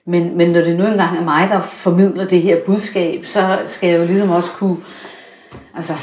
Men, 0.05 0.37
men 0.37 0.49
når 0.49 0.61
det 0.61 0.77
nu 0.77 0.85
engang 0.85 1.17
er 1.17 1.23
mig, 1.23 1.49
der 1.49 1.61
formidler 1.61 2.25
det 2.25 2.41
her 2.41 2.57
budskab, 2.65 3.25
så 3.25 3.59
skal 3.67 3.89
jeg 3.89 3.99
jo 3.99 4.05
ligesom 4.05 4.29
også 4.29 4.51
kunne, 4.51 4.77
altså, 5.75 5.93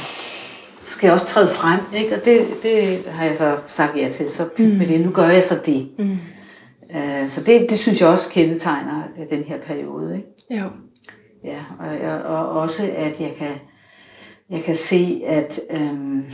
skal 0.80 1.06
jeg 1.06 1.14
også 1.14 1.26
træde 1.26 1.48
frem, 1.48 1.80
ikke? 1.94 2.14
Og 2.16 2.24
det, 2.24 2.46
det 2.62 3.04
har 3.08 3.24
jeg 3.24 3.36
så 3.36 3.56
sagt 3.66 3.96
ja 3.96 4.08
til, 4.08 4.30
så 4.30 4.48
mm. 4.58 4.64
med 4.64 4.86
det, 4.86 5.00
nu 5.00 5.10
gør 5.10 5.28
jeg 5.28 5.42
så 5.42 5.58
det. 5.66 5.88
Mm. 5.98 6.18
Øh, 6.96 7.28
så 7.28 7.44
det, 7.44 7.70
det 7.70 7.78
synes 7.78 8.00
jeg 8.00 8.08
også 8.08 8.30
kendetegner 8.30 9.02
øh, 9.18 9.30
den 9.30 9.44
her 9.44 9.60
periode. 9.60 10.16
Ikke? 10.16 10.62
Jo. 10.62 10.70
Ja, 11.44 11.64
og, 11.78 12.22
og 12.22 12.48
også 12.48 12.90
at 12.96 13.20
jeg 13.20 13.34
kan, 13.38 13.52
jeg 14.50 14.62
kan 14.62 14.76
se, 14.76 15.22
at 15.26 15.60
øhm, 15.70 16.24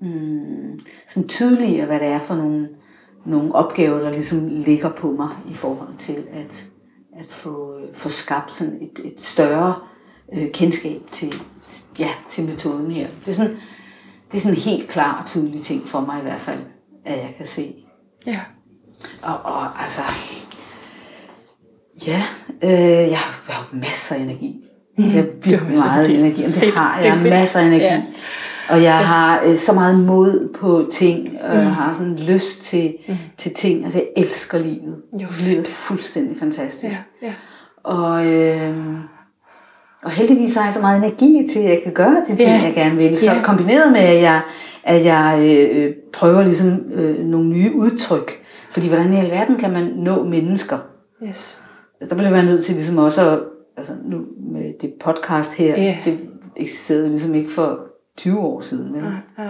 mm, 0.00 0.78
sådan 1.08 1.28
tydeligere, 1.28 1.86
hvad 1.86 2.00
det 2.00 2.08
er 2.08 2.18
for 2.18 2.34
nogle, 2.34 2.68
nogle 3.26 3.54
opgaver, 3.54 4.00
der 4.00 4.10
ligesom 4.10 4.48
ligger 4.48 4.90
på 4.90 5.12
mig 5.12 5.28
i 5.50 5.54
forhold 5.54 5.96
til 5.98 6.26
at, 6.32 6.68
at 7.18 7.32
få, 7.32 7.80
få 7.94 8.08
skabt 8.08 8.56
sådan 8.56 8.78
et, 8.82 9.00
et 9.04 9.20
større 9.20 9.74
øh, 10.34 10.50
kendskab 10.52 11.00
til, 11.12 11.34
ja, 11.98 12.08
til 12.28 12.44
metoden 12.44 12.90
her. 12.90 13.08
Det 13.20 13.28
er, 13.28 13.32
sådan, 13.32 13.56
det 14.32 14.36
er 14.36 14.40
sådan 14.40 14.56
en 14.56 14.62
helt 14.62 14.88
klar 14.88 15.20
og 15.20 15.26
tydelig 15.26 15.60
ting 15.60 15.88
for 15.88 16.00
mig 16.00 16.18
i 16.18 16.22
hvert 16.22 16.40
fald, 16.40 16.60
at 17.04 17.16
jeg 17.16 17.34
kan 17.36 17.46
se. 17.46 17.74
Ja. 18.26 18.40
Og, 19.22 19.34
og 19.44 19.80
altså, 19.80 20.02
ja, 22.06 22.22
øh, 22.62 23.10
jeg 23.10 23.18
har 23.18 23.66
jo 23.72 23.78
masser 23.78 24.14
af 24.14 24.20
energi. 24.20 24.56
Mm. 24.98 25.04
Jeg 25.04 25.12
har 25.12 25.22
virkelig 25.42 25.78
meget 25.78 26.18
energi, 26.18 26.44
energi 26.44 26.60
det 26.66 26.78
har 26.78 27.00
jeg. 27.02 27.18
Masser 27.30 27.60
af 27.60 27.64
energi. 27.64 27.84
Ja. 27.84 28.02
Og 28.70 28.82
jeg 28.82 28.98
har 28.98 29.40
øh, 29.44 29.58
så 29.58 29.72
meget 29.72 29.98
mod 29.98 30.54
på 30.60 30.88
ting, 30.92 31.28
og 31.42 31.56
jeg 31.56 31.74
har 31.74 31.92
sådan 31.94 32.16
lyst 32.16 32.62
til, 32.62 32.94
mm. 33.08 33.14
til 33.38 33.54
ting. 33.54 33.84
Altså, 33.84 33.98
jeg 33.98 34.24
elsker 34.24 34.58
livet. 34.58 34.96
Jo, 35.22 35.26
livet 35.40 35.66
er 35.66 35.70
fuldstændig 35.70 36.36
fantastisk. 36.38 36.96
Ja, 37.22 37.26
ja. 37.26 37.32
Og, 37.84 38.26
øh, 38.26 38.76
og 40.02 40.10
heldigvis 40.10 40.54
har 40.54 40.64
jeg 40.64 40.72
så 40.72 40.80
meget 40.80 40.98
energi 41.04 41.46
til, 41.52 41.58
at 41.58 41.64
jeg 41.70 41.80
kan 41.84 41.92
gøre 41.92 42.16
de 42.28 42.36
ting, 42.36 42.48
Ja. 42.48 42.60
jeg 42.62 42.74
gerne 42.74 42.96
vil. 42.96 43.18
Så 43.18 43.32
Ja. 43.32 43.42
kombineret 43.42 43.92
med, 43.92 44.00
at 44.00 44.22
jeg, 44.22 44.40
at 44.84 45.04
jeg 45.04 45.38
øh, 45.42 45.94
prøver 46.12 46.42
ligesom 46.42 46.80
øh, 46.94 47.24
nogle 47.26 47.48
nye 47.48 47.72
udtryk. 47.74 48.32
Fordi 48.70 48.88
hvordan 48.88 49.12
i 49.12 49.16
alverden 49.16 49.56
kan 49.56 49.72
man 49.72 49.92
nå 49.96 50.24
mennesker? 50.24 50.78
Yes. 51.28 51.62
Der 52.10 52.14
bliver 52.16 52.30
jeg 52.36 52.44
nødt 52.44 52.64
til 52.64 52.74
ligesom 52.74 52.98
også 52.98 53.30
at, 53.30 53.38
altså 53.76 53.92
nu 54.04 54.18
med 54.52 54.72
det 54.80 54.92
podcast 55.04 55.54
her, 55.54 55.74
Ja. 55.82 55.96
det 56.04 56.18
eksisterede 56.56 57.08
ligesom 57.08 57.34
ikke 57.34 57.50
for 57.50 57.78
20 58.16 58.38
år 58.40 58.60
siden. 58.60 58.94
Vel? 58.94 59.04
Ja. 59.38 59.46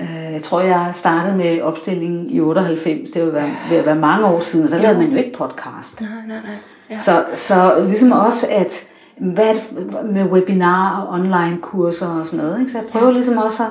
Øh, 0.00 0.32
Jeg 0.32 0.42
tror, 0.42 0.60
jeg 0.60 0.90
startede 0.94 1.36
med 1.36 1.60
opstillingen 1.60 2.30
i 2.30 2.40
98, 2.40 3.10
det 3.10 3.22
var 3.26 3.30
ved, 3.30 3.48
ved 3.70 3.76
at 3.76 3.86
være 3.86 3.96
mange 3.96 4.26
år 4.26 4.40
siden, 4.40 4.64
og 4.66 4.70
der 4.70 4.82
lavede 4.82 4.98
man 4.98 5.10
jo 5.10 5.16
ikke 5.16 5.32
podcast. 5.38 6.00
Nej, 6.00 6.10
nej, 6.28 6.36
nej. 6.44 6.54
Ja. 6.90 6.98
Så, 6.98 7.24
så 7.34 7.84
ligesom 7.86 8.12
også, 8.12 8.46
at 8.50 8.88
hvad 9.34 9.54
det 9.54 9.86
med 10.12 10.24
webinarer 10.24 11.02
og 11.02 11.14
online 11.14 11.58
kurser 11.62 12.06
og 12.06 12.26
sådan 12.26 12.44
noget. 12.44 12.60
Ikke? 12.60 12.72
Så 12.72 12.78
jeg 12.78 12.86
prøver 12.92 13.10
ligesom 13.10 13.36
også 13.36 13.62
at, 13.62 13.68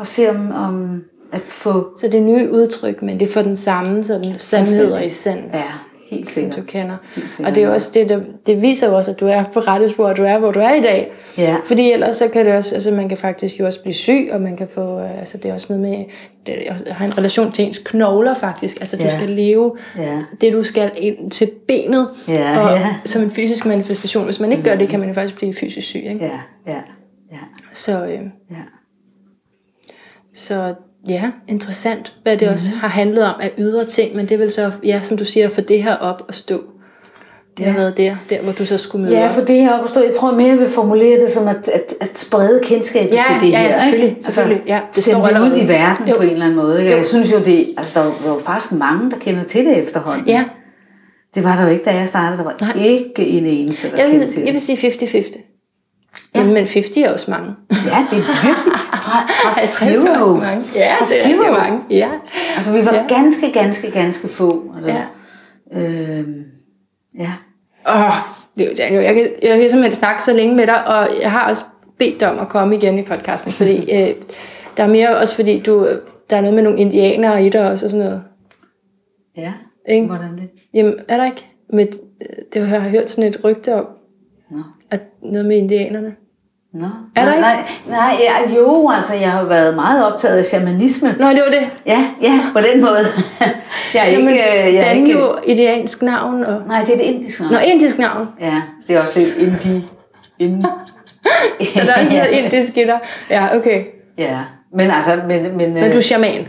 at 0.00 0.06
se 0.06 0.30
om, 0.30 0.52
om 0.52 1.00
at 1.32 1.42
få... 1.48 1.88
Så 1.98 2.06
det 2.08 2.14
er 2.14 2.24
nye 2.24 2.50
udtryk, 2.50 3.02
men 3.02 3.20
det 3.20 3.28
for 3.28 3.42
den 3.42 3.56
samme 3.56 4.04
sådan 4.04 4.34
sandhed 4.38 4.92
og 4.92 5.06
essens. 5.06 5.54
Ja, 5.54 5.58
helt 6.16 6.26
som 6.26 6.32
sikkert. 6.34 6.56
du 6.56 6.62
kender. 6.62 6.96
Helt 7.14 7.30
sikkert, 7.30 7.48
Og 7.50 7.54
det 7.54 7.62
er 7.64 7.68
også 7.70 7.90
det, 7.94 8.08
der, 8.08 8.20
det 8.46 8.62
viser 8.62 8.88
jo 8.88 8.96
også, 8.96 9.10
at 9.10 9.20
du 9.20 9.26
er 9.26 9.44
på 9.54 9.60
rette 9.60 9.88
spor, 9.88 10.08
og 10.08 10.16
du 10.16 10.22
er, 10.24 10.38
hvor 10.38 10.52
du 10.52 10.60
er 10.60 10.74
i 10.74 10.80
dag. 10.80 11.12
Ja. 11.38 11.56
Fordi 11.66 11.92
ellers 11.92 12.16
så 12.16 12.28
kan 12.28 12.44
det 12.46 12.54
også, 12.54 12.74
altså 12.74 12.90
man 12.90 13.08
kan 13.08 13.18
faktisk 13.18 13.60
jo 13.60 13.66
også 13.66 13.82
blive 13.82 13.94
syg, 13.94 14.28
og 14.32 14.40
man 14.40 14.56
kan 14.56 14.68
få, 14.74 14.98
øh, 15.00 15.18
altså 15.18 15.38
det 15.38 15.48
er 15.48 15.52
også 15.54 15.66
noget 15.72 15.82
med, 15.90 16.04
det 16.46 16.54
har 16.90 17.06
en 17.06 17.18
relation 17.18 17.52
til 17.52 17.64
ens 17.64 17.78
knogler 17.78 18.34
faktisk. 18.34 18.80
Altså 18.80 18.96
du 18.96 19.02
Ja. 19.02 19.16
skal 19.16 19.28
leve 19.30 19.76
Ja. 19.98 20.18
det, 20.40 20.52
du 20.52 20.62
skal 20.62 20.90
ind 20.96 21.30
til 21.30 21.50
benet, 21.68 22.08
Ja, 22.28 22.58
og 22.64 22.78
ja. 22.78 22.94
som 23.04 23.22
en 23.22 23.30
fysisk 23.30 23.66
manifestation. 23.66 24.24
Hvis 24.24 24.40
man 24.40 24.52
ikke 24.52 24.64
gør 24.64 24.74
det, 24.76 24.88
kan 24.88 25.00
man 25.00 25.14
faktisk 25.14 25.36
blive 25.36 25.54
fysisk 25.54 25.86
syg. 25.86 26.02
Ikke? 26.04 26.24
Ja, 26.24 26.40
ja, 26.72 26.80
ja, 27.32 27.38
Så, 27.72 28.04
øh, 28.04 28.10
ja. 28.50 28.56
Så 30.34 30.74
ja, 31.08 31.30
interessant, 31.48 32.12
hvad 32.22 32.36
det 32.36 32.48
også 32.48 32.70
Mhm. 32.70 32.80
har 32.80 32.88
handlet 32.88 33.24
om 33.24 33.34
af 33.40 33.52
ydre 33.58 33.84
ting, 33.84 34.16
men 34.16 34.28
det 34.28 34.38
vel 34.38 34.50
så, 34.52 34.70
ja, 34.84 35.00
som 35.02 35.16
du 35.16 35.24
siger, 35.24 35.48
få 35.48 35.60
det 35.60 35.82
her 35.82 35.96
op 35.96 36.22
og 36.28 36.34
stå. 36.34 36.60
Det 37.56 37.64
har 37.64 37.72
Ja. 37.72 37.78
været 37.78 37.96
der, 37.96 38.16
der 38.30 38.42
hvor 38.42 38.52
du 38.52 38.66
så 38.66 38.78
skulle 38.78 39.04
møde 39.04 39.16
Ja, 39.18 39.28
op. 39.28 39.34
for 39.34 39.40
det 39.40 39.56
her 39.56 39.72
opstår, 39.78 40.00
jeg 40.02 40.14
tror 40.16 40.30
mere, 40.34 40.48
jeg 40.48 40.58
vil 40.58 40.68
formulere 40.68 41.20
det 41.20 41.30
som 41.30 41.48
at, 41.48 41.68
at, 41.68 41.94
at 42.00 42.18
sprede 42.18 42.60
kendskabet 42.64 43.14
Ja, 43.14 43.24
til 43.40 43.46
det 43.48 43.52
ja, 43.52 43.58
her. 43.58 43.64
ja, 43.66 43.72
selvfølgelig, 43.80 44.08
ikke? 44.10 44.22
selvfølgelig. 44.24 44.62
Ja, 44.66 44.80
det 44.96 45.04
sende 45.04 45.28
det 45.28 45.40
ud 45.40 45.58
i 45.62 45.68
verden 45.68 46.08
Jo. 46.08 46.16
på 46.16 46.22
en 46.22 46.28
eller 46.30 46.44
anden 46.44 46.56
måde. 46.56 46.78
Ikke? 46.80 46.90
Jo. 46.92 46.96
Jeg 46.96 47.06
synes 47.06 47.32
jo, 47.32 47.38
det, 47.38 47.68
altså, 47.76 47.92
der 47.94 48.00
var 48.04 48.34
jo 48.34 48.40
faktisk 48.44 48.72
mange, 48.72 49.10
der 49.10 49.16
kender 49.18 49.44
til 49.44 49.64
det 49.66 49.82
efterhånden. 49.82 50.26
Ja, 50.26 50.44
Det 51.34 51.44
var 51.44 51.56
der 51.56 51.62
jo 51.62 51.68
ikke, 51.68 51.84
da 51.84 51.94
jeg 51.94 52.08
startede. 52.08 52.38
Der 52.38 52.44
var 52.44 52.56
Nej. 52.60 52.72
ikke 52.86 53.26
en 53.26 53.46
eneste, 53.46 53.90
der 53.90 53.96
jeg 53.96 54.06
kendte 54.06 54.18
vil, 54.26 54.34
til 54.34 54.38
jeg 54.38 54.46
det. 54.46 54.52
vil 54.54 54.60
sige 54.60 54.76
50-50. 54.76 55.36
Ja. 56.34 56.40
Men, 56.44 56.46
men 56.54 56.56
50 56.66 56.96
er 56.96 57.12
også 57.12 57.30
mange. 57.30 57.50
Ja, 57.70 58.06
det 58.10 58.18
er 58.18 58.46
virkelig 58.46 58.72
fra, 59.10 59.18
fra 59.26 59.50
50 59.60 59.82
er 59.82 59.90
zero. 59.90 60.12
også 60.12 60.44
mange. 60.44 60.64
Ja, 60.74 60.94
fra 60.98 61.04
det 61.04 61.16
er 61.24 61.28
zero. 61.28 61.52
mange. 61.60 61.80
Ja. 61.90 62.08
Altså, 62.56 62.72
vi 62.72 62.84
var 62.86 62.94
Ja. 62.94 63.04
ganske, 63.08 63.52
ganske, 63.52 63.90
ganske 63.90 64.28
få. 64.28 64.72
Altså, 64.76 64.90
Ja. 64.90 65.02
Øhm, 65.72 66.44
ja. 67.18 67.32
Åh, 67.88 68.12
det 68.58 68.80
er 68.80 68.94
jo. 68.94 69.00
Jeg 69.00 69.14
kan, 69.14 69.28
jeg 69.42 69.60
kan 69.60 69.70
simpelthen 69.70 69.94
snakke 69.94 70.24
så 70.24 70.32
længe 70.32 70.56
med 70.56 70.66
dig, 70.66 70.88
og 70.88 71.08
jeg 71.22 71.30
har 71.30 71.50
også 71.50 71.64
bedt 71.98 72.20
dig 72.20 72.30
om 72.32 72.38
at 72.38 72.48
komme 72.48 72.76
igen 72.76 72.98
i 72.98 73.02
podcasten, 73.02 73.52
fordi 73.52 73.76
øh, 73.96 74.14
der 74.76 74.82
er 74.82 74.88
mere 74.88 75.16
også 75.16 75.34
fordi 75.34 75.60
du, 75.60 75.88
der 76.30 76.36
er 76.36 76.40
noget 76.40 76.54
med 76.54 76.62
nogle 76.62 76.78
indianere 76.78 77.46
i 77.46 77.48
dig 77.48 77.70
også 77.70 77.86
og 77.86 77.90
sådan 77.90 78.06
noget. 78.06 78.22
Ja, 79.36 79.52
Ikke? 79.88 80.06
hvordan 80.06 80.32
det? 80.38 80.48
Jamen, 80.74 80.94
er 81.08 81.16
der 81.16 81.24
ikke? 81.24 81.46
Med, 81.72 81.86
det 82.54 82.66
har 82.68 82.76
jeg 82.76 82.90
hørt 82.90 83.10
sådan 83.10 83.30
et 83.30 83.44
rygte 83.44 83.74
om, 83.74 83.86
Nå. 84.50 84.58
at 84.90 85.00
noget 85.22 85.46
med 85.46 85.56
indianerne. 85.56 86.14
Nå. 86.80 86.86
Er 87.16 87.24
der 87.24 87.40
nej, 87.40 87.52
ikke? 87.58 87.90
Nej, 87.90 87.98
nej 87.98 88.16
ja, 88.20 88.54
jo, 88.56 88.90
altså 88.96 89.14
jeg 89.14 89.30
har 89.30 89.44
været 89.44 89.74
meget 89.74 90.12
optaget 90.12 90.38
af 90.38 90.44
shamanisme. 90.44 91.14
Nå, 91.18 91.28
det 91.28 91.42
var 91.46 91.50
det. 91.50 91.68
Ja, 91.86 92.06
ja, 92.22 92.40
på 92.52 92.58
den 92.72 92.80
måde. 92.80 92.98
jeg 93.94 94.06
er 94.08 94.10
Jamen, 94.10 94.28
ikke... 94.28 94.42
øh, 94.68 94.74
jeg 94.74 94.86
er 94.86 94.90
ikke 94.90 95.12
jo 95.12 95.36
indiansk 95.44 96.02
navn. 96.02 96.44
Og... 96.44 96.62
nej, 96.68 96.80
det 96.80 96.92
er 96.92 96.96
det 96.96 97.04
indiske 97.04 97.42
navn. 97.42 97.52
Nå, 97.54 97.58
indisk 97.66 97.98
navn. 97.98 98.28
Ja, 98.40 98.62
det 98.88 98.96
er 98.96 99.00
også 99.00 99.18
lidt 99.38 99.48
indi. 99.48 99.86
indi. 100.38 100.66
Så 101.74 101.80
der 101.86 101.92
er 101.92 102.02
også 102.02 102.14
noget 102.14 102.30
indisk 102.44 102.76
i 102.76 102.84
dig. 102.84 103.00
Ja, 103.30 103.56
okay. 103.56 103.84
ja, 104.18 104.38
men 104.74 104.90
altså... 104.90 105.20
Men, 105.28 105.56
men, 105.56 105.74
Men 105.74 105.90
du 105.90 105.96
er 105.96 106.00
shaman. 106.00 106.48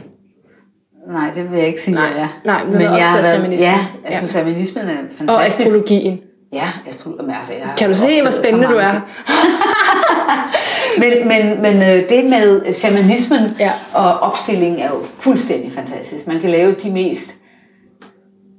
Nej, 1.13 1.31
det 1.35 1.51
vil 1.51 1.57
jeg 1.59 1.67
ikke 1.67 1.81
sige, 1.81 1.95
Nej, 1.95 2.03
jeg 2.15 2.23
er. 2.23 2.27
nej, 2.45 2.63
men 2.65 2.73
har 2.75 2.81
været 2.81 3.01
har 3.01 3.23
shamanismen. 3.23 3.59
Ja, 3.59 3.79
Ja. 4.05 4.09
jeg 4.09 4.17
synes, 4.17 4.31
shamanismen 4.31 4.87
er 4.87 4.95
fantastisk. 4.95 5.29
Og 5.33 5.45
astrologien. 5.45 6.19
Ja, 6.53 6.67
astrologi. 6.89 7.21
Men 7.25 7.35
altså, 7.35 7.53
jeg 7.53 7.73
Kan 7.77 7.89
du 7.89 7.95
se, 7.95 8.21
hvor 8.21 8.31
spændende 8.31 8.67
du 8.67 8.75
er? 8.75 8.91
Men, 10.99 11.27
men, 11.27 11.61
men 11.61 11.75
øh, 11.75 12.09
det 12.09 12.25
med 12.29 12.73
shamanismen 12.73 13.41
Ja. 13.59 13.71
og 13.93 14.19
opstilling 14.19 14.81
er 14.81 14.89
jo 14.89 14.95
fuldstændig 15.15 15.71
fantastisk. 15.73 16.27
Man 16.27 16.39
kan 16.41 16.49
lave 16.49 16.75
de 16.83 16.91
mest, 16.91 17.35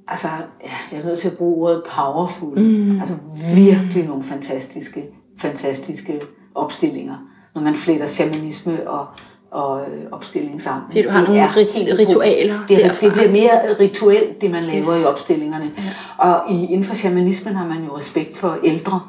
altså, 0.08 0.28
ja, 0.64 0.70
jeg 0.96 1.00
er 1.00 1.04
nødt 1.06 1.18
til 1.18 1.28
at 1.28 1.36
bruge 1.36 1.68
ordet 1.68 1.82
powerful. 1.96 2.58
Mm. 2.58 2.98
Altså 3.00 3.14
virkelig 3.56 4.04
nogle 4.08 4.22
fantastiske, 4.24 5.02
fantastiske 5.40 6.20
opstillinger, 6.54 7.14
når 7.54 7.62
man 7.62 7.76
fletter 7.76 8.06
shamanisme 8.06 8.90
og, 8.90 9.06
og 9.52 9.80
øh, 9.80 10.04
opstilling 10.12 10.62
sammen. 10.62 10.82
Fordi 10.90 11.02
du 11.02 11.10
har 11.10 11.18
Det 11.18 11.28
nogle 11.28 11.42
er 11.42 11.48
rit- 11.48 11.98
ritualer. 11.98 12.58
Det, 12.68 12.84
er- 12.86 12.92
det 13.00 13.12
bliver 13.12 13.30
mere 13.30 13.76
rituelt, 13.80 14.40
det 14.40 14.50
man 14.50 14.62
laver 14.62 14.78
yes. 14.78 15.02
i 15.04 15.06
opstillingerne. 15.12 15.70
Ja. 15.78 15.82
Og 16.30 16.52
i, 16.52 16.64
inden 16.64 16.84
for 16.84 16.94
shamanismen 16.94 17.56
har 17.56 17.66
man 17.66 17.84
jo 17.84 17.96
respekt 17.96 18.36
for 18.36 18.56
ældre. 18.64 19.00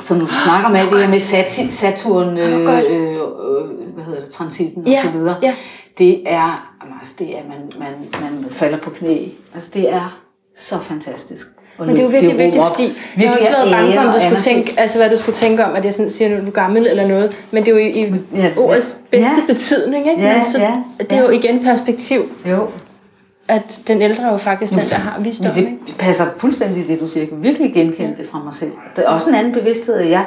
Så 0.00 0.14
du 0.14 0.26
snakker 0.44 0.68
om 0.68 0.74
alt 0.76 0.90
det 0.90 0.98
her 0.98 1.08
med 1.08 1.18
Sati- 1.18 1.70
Saturn, 1.72 2.38
øh, 2.38 2.60
øh, 2.60 3.12
øh, 3.14 3.94
hvad 3.94 4.04
hedder 4.04 4.20
det, 4.20 4.30
transiten 4.30 4.86
Ja, 4.86 4.98
og 4.98 5.04
så 5.12 5.18
videre, 5.18 5.36
ja. 5.42 5.54
det 5.98 6.22
er, 6.26 6.72
altså, 6.98 7.14
det 7.18 7.28
er, 7.30 7.42
man, 7.48 7.78
man, 7.78 8.32
man 8.42 8.50
falder 8.50 8.78
på 8.78 8.90
knæ. 8.90 9.18
Altså, 9.54 9.70
det 9.74 9.92
er 9.92 10.20
så 10.58 10.78
fantastisk. 10.78 11.46
Men 11.78 11.88
det 11.88 11.98
er 11.98 12.02
jo 12.02 12.08
virkelig 12.08 12.32
råber 12.34 12.44
vigtigt, 12.44 12.62
fordi 12.70 12.92
jeg 13.16 13.28
har 13.30 13.36
også 13.36 13.48
Virkelig 13.48 13.52
været 13.52 13.70
bange 13.70 13.92
for, 13.92 14.00
om 14.00 14.14
du 14.14 14.20
skulle 14.20 14.40
tænke, 14.40 14.74
altså 14.80 14.98
hvad 14.98 15.10
du 15.10 15.16
skulle 15.16 15.36
tænke 15.36 15.64
om, 15.64 15.74
at 15.74 15.84
jeg 15.84 15.94
sådan 15.94 16.10
siger, 16.10 16.36
at 16.36 16.42
du 16.42 16.46
er 16.46 16.50
gammel 16.50 16.86
eller 16.86 17.06
noget. 17.08 17.32
Men 17.50 17.64
det 17.64 17.68
er 17.70 17.72
jo 17.72 17.78
i, 17.78 18.06
i 18.06 18.14
Ja, 18.34 18.50
ordets 18.56 18.96
bedste 19.10 19.30
Ja. 19.48 19.52
betydning, 19.52 20.10
ikke? 20.10 20.22
Ja, 20.22 20.34
Men 20.34 20.44
så, 20.44 20.58
ja, 20.58 20.72
det 21.00 21.12
er 21.12 21.22
jo 21.22 21.28
igen 21.30 21.64
perspektiv, 21.64 22.20
Jo, 22.50 22.66
at 23.50 23.80
den 23.86 24.02
ældre 24.02 24.22
er 24.22 24.32
jo 24.32 24.36
faktisk 24.36 24.72
den, 24.72 24.80
der 24.80 24.94
har 24.96 25.20
visdom, 25.20 25.56
ikke? 25.56 25.70
det, 25.70 25.78
det 25.86 25.96
passer 25.98 26.24
fuldstændig 26.38 26.88
det, 26.88 27.00
du 27.00 27.06
siger. 27.08 27.22
Jeg 27.22 27.28
kan 27.28 27.42
virkelig 27.42 27.72
genkende 27.74 28.10
ja. 28.10 28.22
det 28.22 28.30
fra 28.30 28.38
mig 28.44 28.54
selv. 28.54 28.72
Der 28.96 29.02
er 29.02 29.08
også 29.08 29.28
en 29.28 29.34
anden 29.34 29.52
bevidsthed, 29.52 29.94
at 29.94 30.10
jeg... 30.10 30.24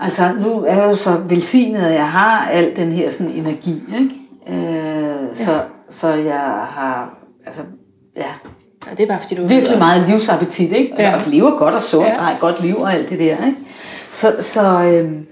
Altså, 0.00 0.22
nu 0.40 0.64
er 0.64 0.74
jeg 0.74 0.84
jo 0.84 0.94
så 0.94 1.16
velsignet, 1.28 1.80
at 1.80 1.94
jeg 1.94 2.08
har 2.08 2.48
al 2.52 2.76
den 2.76 2.92
her 2.92 3.10
sådan, 3.10 3.32
energi, 3.32 3.82
ikke? 4.00 4.66
Øh, 4.66 5.14
så, 5.34 5.60
så 5.90 6.08
jeg 6.08 6.40
har... 6.70 7.18
Altså, 7.46 7.62
ja, 8.16 8.24
Ja, 8.90 8.94
det 8.94 9.02
er 9.02 9.06
bare 9.06 9.18
fordi, 9.20 9.34
du 9.34 9.46
virkelig 9.46 9.78
meget 9.78 10.08
livsappetit, 10.08 10.72
ikke? 10.72 10.92
Og, 10.92 10.98
Ja. 11.00 11.10
ja. 11.10 11.14
og 11.16 11.22
lever 11.26 11.58
godt 11.58 11.74
og 11.74 11.82
sundt, 11.82 12.06
Ja. 12.06 12.12
ja. 12.12 12.18
har 12.18 12.32
et 12.32 12.40
godt 12.40 12.62
liv 12.62 12.76
og 12.80 12.94
alt 12.94 13.10
det 13.10 13.18
der, 13.18 13.46
ikke? 13.46 13.56
Så, 14.12 14.34
så 14.40 14.82
øhm, 14.82 15.26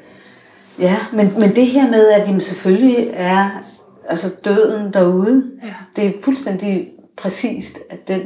ja, 0.79 0.97
men, 1.13 1.33
men 1.39 1.55
det 1.57 1.67
her 1.67 1.91
med, 1.91 2.09
at 2.09 2.27
jamen, 2.29 2.41
selvfølgelig 2.41 3.11
er 3.13 3.63
altså 4.11 4.31
døden 4.45 4.93
derude, 4.93 5.45
Ja. 5.65 5.75
det 5.97 6.07
er 6.07 6.13
fuldstændig 6.23 6.89
præcist, 7.17 7.79
at 7.91 8.09
den, 8.09 8.21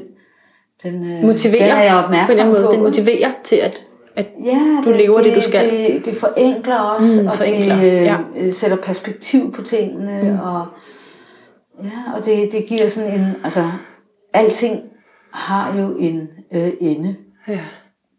den, 0.82 0.94
øh, 1.12 1.24
motiverer 1.24 1.66
den 1.66 1.76
er 1.76 1.82
jeg 1.82 1.92
på 1.92 1.98
en 1.98 2.04
opmærksom 2.04 2.30
eller 2.30 2.42
anden 2.44 2.54
måde. 2.54 2.66
på. 2.66 2.72
Den 2.72 2.82
motiverer 2.82 3.30
til, 3.44 3.56
at, 3.56 3.84
at 4.16 4.26
Ja, 4.44 4.60
Du 4.84 4.90
lever 4.90 5.22
det, 5.22 5.34
du 5.36 5.40
skal. 5.40 5.70
Det, 5.70 6.04
det 6.04 6.16
forenkler 6.16 6.78
også, 6.78 7.22
Mm, 7.22 7.28
og 7.28 7.36
forenkler, 7.36 7.76
det 7.80 7.86
øh, 7.86 8.02
ja. 8.02 8.16
øh, 8.36 8.52
sætter 8.52 8.76
perspektiv 8.76 9.52
på 9.52 9.62
tingene, 9.62 10.20
mm. 10.22 10.38
og, 10.38 10.66
ja, 11.84 12.16
og 12.18 12.24
det, 12.24 12.52
det 12.52 12.66
giver 12.66 12.88
sådan 12.88 13.20
en, 13.20 13.26
altså, 13.44 13.64
alting 14.34 14.80
har 15.32 15.78
jo 15.80 15.96
en 15.98 16.28
øh, 16.54 16.70
ende, 16.80 17.16
ja. 17.48 17.60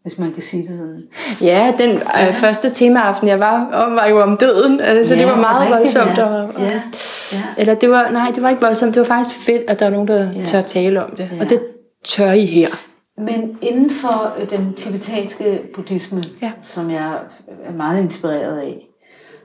Hvis 0.06 0.18
man 0.18 0.32
kan 0.32 0.42
sige 0.42 0.62
det 0.62 0.76
sådan. 0.78 1.02
Ja, 1.40 1.72
den 1.78 1.96
øh, 1.96 2.34
første 2.34 2.70
temaaften, 2.70 3.28
jeg 3.28 3.40
var 3.40 3.66
om, 3.72 3.92
var 3.92 4.06
jo 4.06 4.22
om 4.22 4.36
døden, 4.36 4.80
altså 4.80 5.14
Ja, 5.14 5.20
det 5.20 5.28
var 5.28 5.36
meget 5.36 5.60
rigtigt, 5.60 5.98
voldsomt. 5.98 6.18
ja. 6.18 6.24
Og, 6.24 6.44
og, 6.54 6.60
Ja, 6.60 6.80
ja. 7.32 7.42
Eller 7.58 7.74
det 7.74 7.90
var, 7.90 8.10
nej, 8.10 8.30
det 8.34 8.42
var 8.42 8.48
ikke 8.48 8.62
voldsomt, 8.62 8.94
det 8.94 9.00
var 9.00 9.06
faktisk 9.06 9.36
fedt, 9.38 9.62
at 9.68 9.78
der 9.80 9.86
er 9.86 9.90
nogen, 9.90 10.08
der 10.08 10.32
Ja. 10.32 10.44
tør 10.44 10.60
tale 10.60 11.04
om 11.04 11.10
det. 11.16 11.28
Ja. 11.32 11.40
Og 11.40 11.50
det 11.50 11.60
tør 12.04 12.32
I 12.32 12.46
her. 12.46 12.68
Men 13.18 13.58
inden 13.62 13.90
for 13.90 14.32
øh, 14.40 14.50
den 14.50 14.74
tibetanske 14.74 15.60
buddhisme, 15.74 16.22
Ja. 16.42 16.52
som 16.62 16.90
jeg 16.90 17.12
er 17.68 17.72
meget 17.76 18.02
inspireret 18.02 18.58
af, 18.58 18.86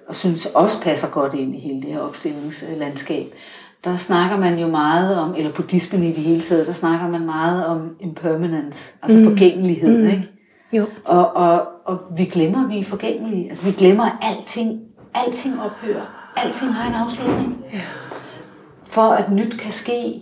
og 0.10 0.16
synes 0.16 0.46
også 0.46 0.82
passer 0.82 1.08
godt 1.08 1.34
ind 1.34 1.56
i 1.56 1.60
hele 1.60 1.82
det 1.82 1.90
her 1.90 2.00
opstillingslandskab, 2.00 3.26
der 3.84 3.96
snakker 3.98 4.38
man 4.38 4.58
jo 4.60 4.68
meget 4.68 5.18
om, 5.20 5.34
eller 5.38 5.52
buddhismen 5.52 6.04
i 6.04 6.08
det 6.08 6.24
hele 6.24 6.42
taget, 6.42 6.68
der 6.68 6.74
snakker 6.74 7.08
man 7.10 7.26
meget 7.26 7.66
om 7.66 7.90
impermanence, 8.00 8.94
altså 9.04 9.18
mm. 9.18 9.24
forgængelighed, 9.24 9.98
mm. 10.04 10.08
ikke? 10.10 10.31
Jo. 10.74 10.86
Og, 11.06 11.36
og, 11.36 11.68
og 11.86 12.00
vi 12.18 12.26
glemmer, 12.26 12.64
at 12.64 12.70
vi 12.70 12.80
er 12.80 12.84
forgængelige. 12.84 13.50
Altså 13.50 13.66
vi 13.66 13.72
glemmer, 13.72 14.04
at 14.04 14.12
alting, 14.22 14.80
alting 15.14 15.62
ophører. 15.62 16.32
alting 16.38 16.74
har 16.74 16.90
en 16.90 16.96
afslutning. 16.96 17.58
Ja. 17.74 17.82
For 18.86 19.02
at 19.02 19.32
nyt 19.32 19.60
kan 19.60 19.72
ske. 19.72 20.22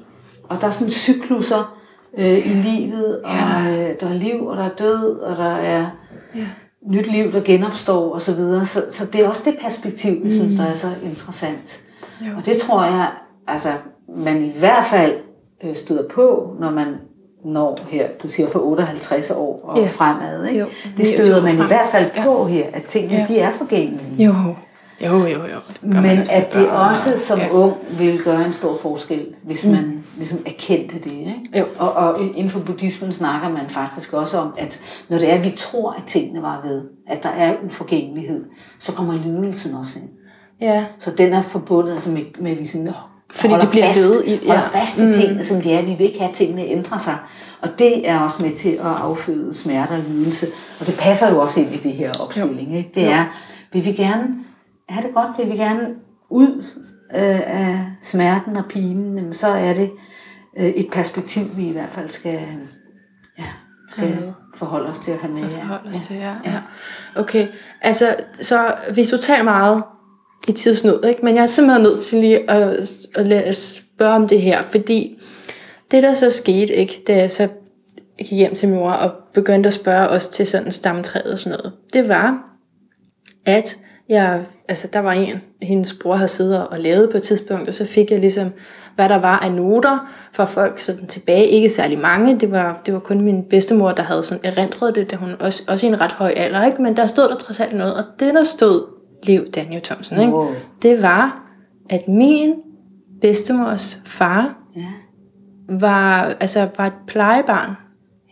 Og 0.49 0.61
der 0.61 0.67
er 0.67 0.71
sådan 0.71 0.91
cykluser 0.91 1.79
øh, 2.17 2.37
i 2.37 2.53
livet, 2.53 3.21
og 3.21 3.31
ja. 3.31 3.89
øh, 3.89 3.95
der 3.99 4.07
er 4.07 4.13
liv, 4.13 4.45
og 4.45 4.57
der 4.57 4.63
er 4.63 4.75
død, 4.75 5.19
og 5.19 5.37
der 5.37 5.55
er 5.55 5.89
ja. 6.35 6.47
nyt 6.87 7.11
liv, 7.11 7.31
der 7.31 7.41
genopstår 7.41 8.15
osv. 8.15 8.19
Så, 8.19 8.35
videre. 8.35 8.65
så, 8.65 8.83
så 8.91 9.05
det 9.05 9.25
er 9.25 9.29
også 9.29 9.43
det 9.45 9.57
perspektiv, 9.61 10.21
jeg 10.23 10.31
synes, 10.31 10.53
mm. 10.53 10.57
der 10.57 10.65
er 10.65 10.73
så 10.73 10.87
interessant. 11.03 11.83
Jo. 12.21 12.31
Og 12.37 12.45
det 12.45 12.57
tror 12.57 12.83
jeg, 12.83 13.11
altså, 13.47 13.73
man 14.17 14.43
i 14.43 14.53
hvert 14.59 14.85
fald 14.85 15.13
øh, 15.63 15.75
støder 15.75 16.09
på, 16.13 16.55
når 16.59 16.71
man 16.71 16.95
når 17.45 17.79
her, 17.87 18.07
du 18.23 18.27
siger 18.27 18.49
for 18.49 18.59
58 18.59 19.31
år 19.31 19.59
og 19.63 19.77
ja. 19.77 19.87
fremad. 19.87 20.45
Ikke? 20.45 20.59
Jo, 20.59 20.65
det 20.97 21.07
støder 21.07 21.43
man 21.43 21.53
i 21.53 21.67
hvert 21.67 21.89
fald 21.91 22.11
på 22.23 22.47
ja. 22.47 22.53
her, 22.53 22.65
at 22.73 22.83
tingene 22.83 23.15
ja. 23.29 23.33
de 23.33 23.39
er 23.39 23.51
forgængelige. 23.51 24.25
Jo, 24.25 24.33
jo, 25.05 25.25
jo. 25.25 25.39
jo. 25.45 25.59
Men 25.81 26.05
altså 26.05 26.35
at 26.35 26.53
det 26.53 26.69
også 26.69 27.19
som 27.19 27.39
ja. 27.39 27.49
ung 27.51 27.73
vil 27.99 28.23
gøre 28.23 28.45
en 28.45 28.53
stor 28.53 28.77
forskel, 28.81 29.27
hvis 29.43 29.65
mm. 29.65 29.71
man 29.71 30.03
ligesom 30.17 30.39
erkendte 30.45 30.95
det. 30.95 31.11
Ikke? 31.11 31.59
Jo. 31.59 31.65
Og, 31.77 31.93
og 31.93 32.21
inden 32.21 32.49
for 32.49 32.59
buddhismen 32.59 33.13
snakker 33.13 33.49
man 33.49 33.69
faktisk 33.69 34.13
også 34.13 34.37
om, 34.37 34.53
at 34.57 34.81
når 35.09 35.17
det 35.17 35.31
er, 35.31 35.35
at 35.35 35.43
vi 35.43 35.53
tror, 35.57 35.91
at 35.91 36.03
tingene 36.07 36.41
var 36.41 36.61
ved, 36.65 36.83
at 37.07 37.23
der 37.23 37.29
er 37.29 37.55
uforgængelighed, 37.65 38.45
så 38.79 38.93
kommer 38.93 39.13
lidelsen 39.13 39.75
også 39.75 39.99
ind. 39.99 40.09
Ja. 40.61 40.85
Så 40.97 41.11
den 41.11 41.33
er 41.33 41.41
forbundet 41.41 41.93
altså 41.93 42.09
med, 42.09 42.21
med 42.39 42.55
vi 42.55 42.65
sådan, 42.65 42.89
fordi 43.33 43.53
det 43.53 43.69
bliver 43.69 43.85
fast, 43.85 43.99
ved. 43.99 44.23
I, 44.23 44.31
ja. 44.31 44.47
Holder 44.47 44.69
fast 44.79 44.97
i 44.97 45.05
mm. 45.05 45.13
tingene, 45.13 45.43
som 45.43 45.61
de 45.61 45.73
er. 45.73 45.81
Vi 45.81 45.93
vil 45.93 46.05
ikke 46.05 46.19
have, 46.19 46.33
tingene 46.33 46.61
ændrer 46.61 46.97
sig. 46.97 47.17
Og 47.61 47.69
det 47.79 48.09
er 48.09 48.19
også 48.19 48.43
med 48.43 48.55
til 48.55 48.69
at 48.69 48.85
afføde 48.85 49.53
smerte 49.53 49.91
og 49.91 49.99
lidelse. 50.07 50.47
Og 50.79 50.85
det 50.85 50.97
passer 50.99 51.29
jo 51.29 51.39
også 51.39 51.59
ind 51.59 51.73
i 51.73 51.77
det 51.77 51.93
her 51.93 52.11
opstilling. 52.19 52.77
Ikke? 52.77 52.91
Det 52.95 53.03
er, 53.03 53.25
vil 53.73 53.85
vi 53.85 53.91
gerne 53.91 54.27
have 54.89 55.07
det 55.07 55.15
godt, 55.15 55.37
vil 55.37 55.51
vi 55.51 55.57
gerne 55.57 55.87
ud 56.29 56.63
øh, 57.15 57.41
af 57.45 57.85
smerten 58.01 58.57
og 58.57 58.65
pinen, 58.65 59.33
så 59.33 59.47
er 59.47 59.73
det 59.73 59.91
øh, 60.57 60.65
et 60.65 60.87
perspektiv, 60.91 61.57
vi 61.57 61.67
i 61.67 61.71
hvert 61.71 61.89
fald 61.95 62.09
skal, 62.09 62.39
ja, 63.39 63.45
skal 63.91 64.33
forholde 64.55 64.89
os 64.89 64.99
til 64.99 65.11
at 65.11 65.17
have 65.17 65.33
med. 65.33 65.51
Forholde 65.51 65.89
os 65.89 65.95
ja. 65.95 66.01
til, 66.01 66.15
ja. 66.15 66.33
ja. 66.45 66.59
Okay, 67.15 67.47
altså, 67.81 68.15
så 68.41 68.75
hvis 68.93 69.09
du 69.09 69.17
taler 69.17 69.43
meget 69.43 69.83
i 70.47 70.51
tidsnød, 70.51 71.05
ikke? 71.05 71.25
men 71.25 71.35
jeg 71.35 71.43
er 71.43 71.47
simpelthen 71.47 71.83
nødt 71.83 72.01
til 72.01 72.19
lige 72.19 72.51
at, 72.51 72.89
at 73.15 73.55
spørge 73.55 74.15
om 74.15 74.27
det 74.27 74.41
her, 74.41 74.61
fordi 74.61 75.19
det 75.91 76.03
der 76.03 76.13
så 76.13 76.29
skete, 76.29 76.73
ikke, 76.73 77.03
da 77.07 77.15
jeg 77.15 77.31
så 77.31 77.47
gik 78.17 78.31
hjem 78.31 78.55
til 78.55 78.69
mor 78.69 78.91
og 78.91 79.11
begyndte 79.33 79.67
at 79.67 79.73
spørge 79.73 80.07
os 80.07 80.27
til 80.27 80.47
sådan 80.47 80.71
stamtræet 80.71 81.33
og 81.33 81.39
sådan 81.39 81.57
noget, 81.57 81.73
det 81.93 82.09
var, 82.09 82.43
at 83.45 83.77
jeg, 84.09 84.45
altså 84.67 84.87
der 84.93 84.99
var 84.99 85.11
en, 85.11 85.41
hendes 85.61 85.93
bror 86.01 86.15
havde 86.15 86.29
siddet 86.29 86.67
og 86.67 86.79
lavet 86.79 87.09
på 87.09 87.17
et 87.17 87.23
tidspunkt, 87.23 87.67
og 87.67 87.73
så 87.73 87.85
fik 87.85 88.11
jeg 88.11 88.19
ligesom, 88.19 88.51
hvad 88.95 89.09
der 89.09 89.17
var 89.17 89.39
af 89.39 89.51
noter 89.51 90.13
fra 90.33 90.45
folk 90.45 90.79
sådan 90.79 91.07
tilbage. 91.07 91.45
Ikke 91.45 91.69
særlig 91.69 91.99
mange, 91.99 92.39
det 92.39 92.51
var, 92.51 92.81
det 92.85 92.93
var 92.93 92.99
kun 92.99 93.21
min 93.21 93.43
bedstemor, 93.43 93.91
der 93.91 94.03
havde 94.03 94.23
sådan 94.23 94.45
erindret 94.45 94.95
det, 94.95 95.11
da 95.11 95.15
hun 95.15 95.35
også, 95.39 95.63
også 95.67 95.85
i 95.85 95.89
en 95.89 96.01
ret 96.01 96.11
høj 96.11 96.33
alder, 96.35 96.65
ikke? 96.65 96.81
men 96.81 96.97
der 96.97 97.05
stod 97.05 97.29
der 97.29 97.35
trods 97.35 97.59
alt 97.59 97.73
noget, 97.73 97.93
og 97.93 98.03
det 98.19 98.33
der 98.33 98.43
stod, 98.43 98.98
Liv 99.23 99.51
Daniel 99.51 99.81
Thomsen, 99.81 100.19
ikke? 100.19 100.33
Wow. 100.33 100.47
det 100.81 101.01
var, 101.01 101.51
at 101.89 102.07
min 102.07 102.53
bedstemors 103.21 104.01
far 104.05 104.57
ja. 104.75 104.81
var, 105.69 106.21
altså, 106.39 106.67
var 106.77 106.85
et 106.85 106.93
plejebarn. 107.07 107.73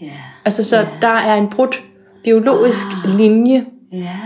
Ja. 0.01 0.11
Altså, 0.45 0.63
så 0.63 0.77
ja. 0.77 0.87
der 1.01 1.07
er 1.07 1.35
en 1.35 1.49
brudt 1.49 1.83
biologisk 2.23 2.87
ah. 3.05 3.17
linje. 3.17 3.65
Ja. 3.91 4.17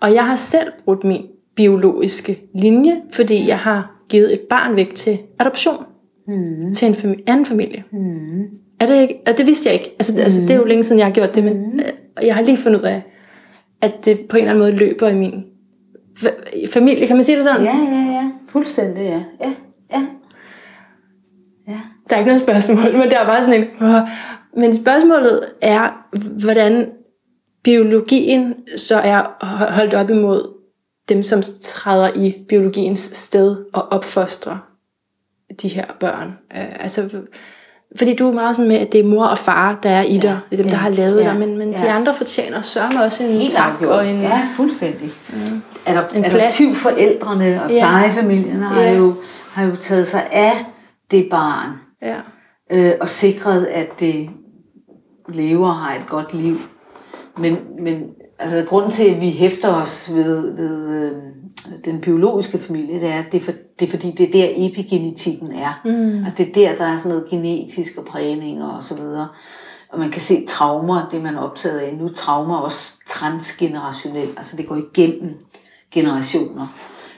Og 0.00 0.14
jeg 0.14 0.26
har 0.26 0.36
selv 0.36 0.72
brudt 0.84 1.04
min 1.04 1.26
biologiske 1.56 2.42
linje, 2.54 3.02
fordi 3.12 3.48
jeg 3.48 3.58
har 3.58 4.04
givet 4.08 4.32
et 4.32 4.40
barn 4.40 4.76
væk 4.76 4.94
til 4.94 5.18
adoption. 5.38 5.84
Mm. 6.28 6.74
Til 6.74 6.88
en 6.88 6.94
fami- 6.94 7.22
anden 7.26 7.46
familie. 7.46 7.84
Mm. 7.92 8.42
Er 8.80 8.86
det 8.86 9.02
ikke? 9.02 9.20
Og 9.26 9.38
det 9.38 9.46
vidste 9.46 9.68
jeg 9.68 9.74
ikke. 9.74 9.90
Altså, 9.98 10.12
mm. 10.12 10.18
altså, 10.18 10.40
det 10.40 10.50
er 10.50 10.56
jo 10.56 10.64
længe 10.64 10.84
siden, 10.84 10.98
jeg 10.98 11.06
har 11.06 11.12
gjort 11.12 11.34
det, 11.34 11.44
men 11.44 11.56
mm. 11.56 11.78
øh, 11.78 12.26
jeg 12.26 12.34
har 12.34 12.42
lige 12.42 12.56
fundet 12.56 12.78
ud 12.78 12.84
af, 12.84 13.02
at 13.80 14.04
det 14.04 14.20
på 14.28 14.36
en 14.36 14.42
eller 14.42 14.50
anden 14.50 14.62
måde 14.64 14.76
løber 14.76 15.08
i 15.08 15.14
min 15.14 15.44
familie, 16.72 17.06
kan 17.06 17.16
man 17.16 17.24
sige 17.24 17.36
det 17.36 17.44
sådan? 17.44 17.62
Ja, 17.62 17.76
ja, 17.76 18.12
ja. 18.12 18.30
Fuldstændig, 18.48 19.02
ja. 19.02 19.22
Ja, 19.40 19.54
ja. 19.92 20.06
ja. 21.68 21.80
Der 22.08 22.14
er 22.14 22.18
ikke 22.18 22.28
noget 22.28 22.42
spørgsmål, 22.42 22.92
men 22.92 23.02
det 23.02 23.20
er 23.20 23.24
bare 23.24 23.44
sådan 23.44 23.62
en... 23.62 24.08
Men 24.56 24.74
spørgsmålet 24.74 25.44
er, 25.60 26.06
hvordan 26.40 26.92
biologien 27.64 28.54
så 28.76 28.96
er 28.96 29.44
holdt 29.74 29.94
op 29.94 30.10
imod 30.10 30.54
dem, 31.08 31.22
som 31.22 31.42
træder 31.62 32.08
i 32.16 32.44
biologiens 32.48 33.00
sted 33.00 33.56
og 33.72 33.82
opfostrer 33.82 34.58
de 35.62 35.68
her 35.68 35.86
børn. 36.00 36.28
Øh, 36.28 36.82
altså, 36.82 37.20
fordi 37.96 38.16
du 38.16 38.28
er 38.28 38.32
meget 38.32 38.56
sådan 38.56 38.68
med, 38.68 38.76
at 38.76 38.92
det 38.92 39.00
er 39.00 39.04
mor 39.04 39.24
og 39.24 39.38
far, 39.38 39.78
der 39.82 39.90
er 39.90 40.02
i 40.02 40.18
dig. 40.18 40.28
Ja, 40.28 40.56
det 40.56 40.60
er 40.60 40.62
dem, 40.62 40.66
ja, 40.66 40.70
der 40.70 40.76
har 40.76 40.90
lavet 40.90 41.20
ja, 41.20 41.30
dig. 41.30 41.38
Men, 41.38 41.58
men 41.58 41.70
ja. 41.70 41.78
de 41.78 41.90
andre 41.90 42.14
fortjener 42.14 42.62
sørme 42.62 43.02
også 43.02 43.24
en 43.24 43.30
Helt 43.30 43.52
tak 43.52 43.82
og 43.82 44.08
en... 44.08 44.20
Ja, 44.20 44.48
fuldstændig. 44.56 45.10
Ja. 45.32 45.36
Adop- 45.92 46.16
en 46.16 46.24
adoptivforældrene 46.24 47.62
og 47.64 47.70
ja. 47.70 47.86
plejefamilierne 47.88 48.64
har, 48.64 48.80
ja. 48.80 48.96
jo, 48.96 49.14
har 49.52 49.64
jo 49.66 49.76
taget 49.76 50.06
sig 50.06 50.26
af 50.32 50.52
det 51.10 51.28
barn. 51.30 51.70
Ja. 52.02 52.16
Øh, 52.70 52.94
og 53.00 53.08
sikret, 53.08 53.66
at 53.66 54.00
det 54.00 54.30
lever 55.28 55.68
og 55.68 55.76
har 55.76 55.94
et 55.94 56.06
godt 56.06 56.34
liv. 56.34 56.58
Men, 57.38 57.58
men 57.82 58.02
altså, 58.38 58.64
grunden 58.68 58.90
til, 58.90 59.04
at 59.04 59.20
vi 59.20 59.30
hæfter 59.30 59.74
os 59.74 60.10
ved, 60.14 60.56
ved 60.56 60.88
øh, 60.88 61.12
den 61.84 62.00
biologiske 62.00 62.58
familie, 62.58 63.00
det 63.00 63.08
er, 63.08 63.22
det 63.22 63.40
er, 63.40 63.44
for, 63.44 63.52
det 63.80 63.86
er 63.86 63.90
fordi, 63.90 64.10
det 64.10 64.28
er 64.28 64.32
der 64.32 64.48
epigenetikken 64.56 65.52
er. 65.52 65.80
Mm. 65.84 66.24
Og 66.24 66.38
det 66.38 66.48
er 66.48 66.52
der, 66.52 66.76
der 66.76 66.92
er 66.92 66.96
sådan 66.96 67.08
noget 67.08 67.30
genetisk 67.30 67.98
og 67.98 68.04
prægning 68.04 68.64
og 68.64 68.82
så 68.82 68.94
videre. 68.94 69.28
Og 69.88 69.98
man 69.98 70.10
kan 70.10 70.20
se 70.20 70.46
traumer, 70.46 71.08
det 71.10 71.22
man 71.22 71.34
er 71.34 71.40
optaget 71.40 71.78
af. 71.78 71.94
Nu 71.94 72.04
er 72.04 72.12
traumer 72.12 72.56
også 72.56 72.98
transgenerationelt, 73.06 74.34
altså 74.36 74.56
det 74.56 74.66
går 74.66 74.76
igennem 74.76 75.34
generationer. 75.90 76.66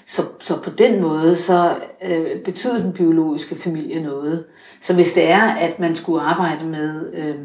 Så, 0.06 0.22
så 0.40 0.62
på 0.62 0.70
den 0.70 1.02
måde, 1.02 1.36
så 1.36 1.76
øh, 2.04 2.42
betyder 2.44 2.82
den 2.82 2.92
biologiske 2.92 3.56
familie 3.56 4.02
noget. 4.02 4.44
Så 4.80 4.94
hvis 4.94 5.12
det 5.12 5.30
er, 5.30 5.42
at 5.42 5.78
man 5.78 5.96
skulle 5.96 6.22
arbejde 6.22 6.66
med 6.66 7.12
øh, 7.14 7.36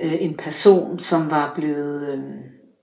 øh, 0.00 0.16
en 0.20 0.34
person, 0.34 0.98
som 0.98 1.30
var 1.30 1.52
blevet... 1.54 2.08
Øh, 2.08 2.18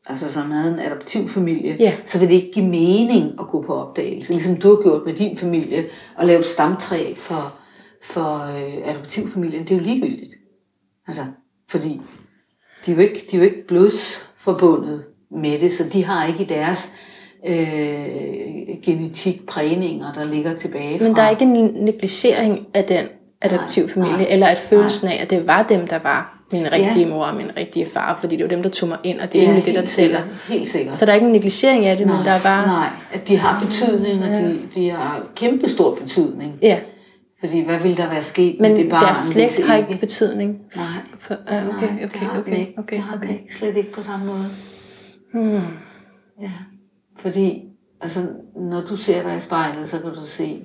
altså 0.09 0.33
som 0.33 0.51
havde 0.51 0.73
en 0.73 0.79
adoptivfamilie, 0.79 1.77
ja. 1.79 1.93
så 2.05 2.19
vil 2.19 2.29
det 2.29 2.35
ikke 2.35 2.51
give 2.51 2.65
mening 2.65 3.39
at 3.39 3.47
gå 3.47 3.61
på 3.61 3.73
opdagelse. 3.73 4.31
Ligesom 4.31 4.55
du 4.55 4.75
har 4.75 4.83
gjort 4.83 5.01
med 5.05 5.13
din 5.13 5.37
familie, 5.37 5.85
og 6.15 6.25
lavet 6.25 6.45
stamtræ 6.45 7.13
for, 7.17 7.53
for 8.03 8.57
øh, 8.57 8.89
adoptivfamilien. 8.89 9.63
Det 9.63 9.71
er 9.71 9.75
jo 9.75 9.83
ligegyldigt. 9.83 10.33
Altså, 11.07 11.21
fordi 11.69 12.01
de 12.85 12.91
er 12.91 12.95
jo 12.95 13.01
ikke, 13.01 13.27
de 13.31 13.35
er 13.35 13.39
jo 13.39 13.45
ikke 13.45 13.67
blodsforbundet 13.67 15.03
med 15.31 15.59
det, 15.59 15.73
så 15.73 15.83
de 15.93 16.03
har 16.03 16.27
ikke 16.27 16.43
i 16.43 16.45
deres 16.45 16.93
øh, 17.47 17.55
genetik 18.83 19.45
prægninger, 19.45 20.13
der 20.13 20.23
ligger 20.23 20.53
tilbage 20.53 20.99
fra. 20.99 21.05
Men 21.05 21.15
der 21.15 21.21
er 21.21 21.29
ikke 21.29 21.43
en 21.43 21.73
negligering 21.85 22.67
af 22.73 22.83
den 22.83 23.05
adoptivfamilie, 23.41 24.11
nej, 24.11 24.21
nej, 24.21 24.33
eller 24.33 24.47
at 24.47 24.57
følelsen 24.57 25.07
af, 25.07 25.19
at 25.21 25.29
det 25.29 25.47
var 25.47 25.63
dem, 25.63 25.87
der 25.87 25.99
var 25.99 26.36
min 26.51 26.71
rigtige 26.71 27.07
ja. 27.07 27.13
mor 27.13 27.25
og 27.25 27.35
min 27.35 27.51
rigtige 27.57 27.85
far, 27.85 28.17
fordi 28.19 28.35
det 28.35 28.43
var 28.43 28.49
dem, 28.49 28.63
der 28.63 28.69
tog 28.69 28.89
mig 28.89 28.97
ind, 29.03 29.19
og 29.19 29.33
det 29.33 29.39
er 29.39 29.43
ja, 29.43 29.49
egentlig 29.49 29.65
det, 29.65 29.81
der 29.81 29.87
tæller. 29.87 30.19
Sikkert, 30.19 30.43
helt 30.47 30.69
sikkert. 30.69 30.97
Så 30.97 31.05
der 31.05 31.11
er 31.11 31.15
ikke 31.15 31.25
en 31.25 31.33
negligering 31.33 31.85
af 31.85 31.97
det, 31.97 32.07
nej, 32.07 32.15
men 32.17 32.25
der 32.25 32.31
er 32.31 32.41
bare... 32.41 32.67
Nej, 32.67 32.89
at 33.13 33.27
de 33.27 33.37
har 33.37 33.65
betydning, 33.65 34.23
og 34.23 34.29
ja. 34.29 34.47
de, 34.47 34.59
de 34.75 34.89
har 34.89 35.23
kæmpe 35.35 35.69
stor 35.69 35.95
betydning. 35.95 36.59
Ja. 36.61 36.79
Fordi 37.39 37.65
hvad 37.65 37.79
ville 37.79 37.97
der 37.97 38.09
være 38.09 38.21
sket 38.21 38.55
men 38.59 38.71
med 38.71 38.79
det 38.79 38.89
barn? 38.89 39.01
Men 39.01 39.07
deres 39.07 39.17
slægt 39.17 39.67
har 39.67 39.75
ikke 39.75 39.97
betydning? 39.99 40.59
Nej. 40.75 40.85
For, 41.19 41.33
uh, 41.33 41.77
okay, 41.77 41.87
okay, 41.87 42.05
okay, 42.05 42.39
okay, 42.39 42.57
ikke. 42.57 42.73
okay, 42.77 42.97
okay, 42.97 43.17
okay. 43.17 43.29
Ikke. 43.29 43.55
Slet 43.55 43.77
ikke 43.77 43.91
på 43.91 44.03
samme 44.03 44.25
måde. 44.25 44.45
Hmm. 45.33 45.61
Ja, 46.41 46.51
fordi 47.19 47.63
altså, 48.01 48.25
når 48.55 48.81
du 48.81 48.97
ser 48.97 49.23
dig 49.23 49.35
i 49.35 49.39
spejlet, 49.39 49.89
så 49.89 49.99
kan 49.99 50.09
du 50.09 50.27
se 50.27 50.63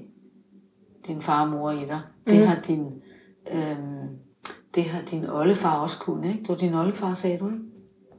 din 1.06 1.22
far 1.22 1.42
og 1.42 1.48
mor 1.48 1.70
i 1.70 1.84
dig. 1.88 2.00
Det 2.26 2.40
mm. 2.40 2.46
har 2.46 2.56
din... 2.66 2.84
Øhm, 3.52 4.01
det 4.74 4.84
har 4.84 5.00
din 5.10 5.24
oldefar 5.30 5.70
også 5.70 5.98
kunnet, 5.98 6.28
ikke? 6.28 6.40
Det 6.40 6.48
var 6.48 6.54
din 6.54 6.74
oldefar, 6.74 7.14
sagde 7.14 7.38
du, 7.38 7.46
ikke? 7.46 7.58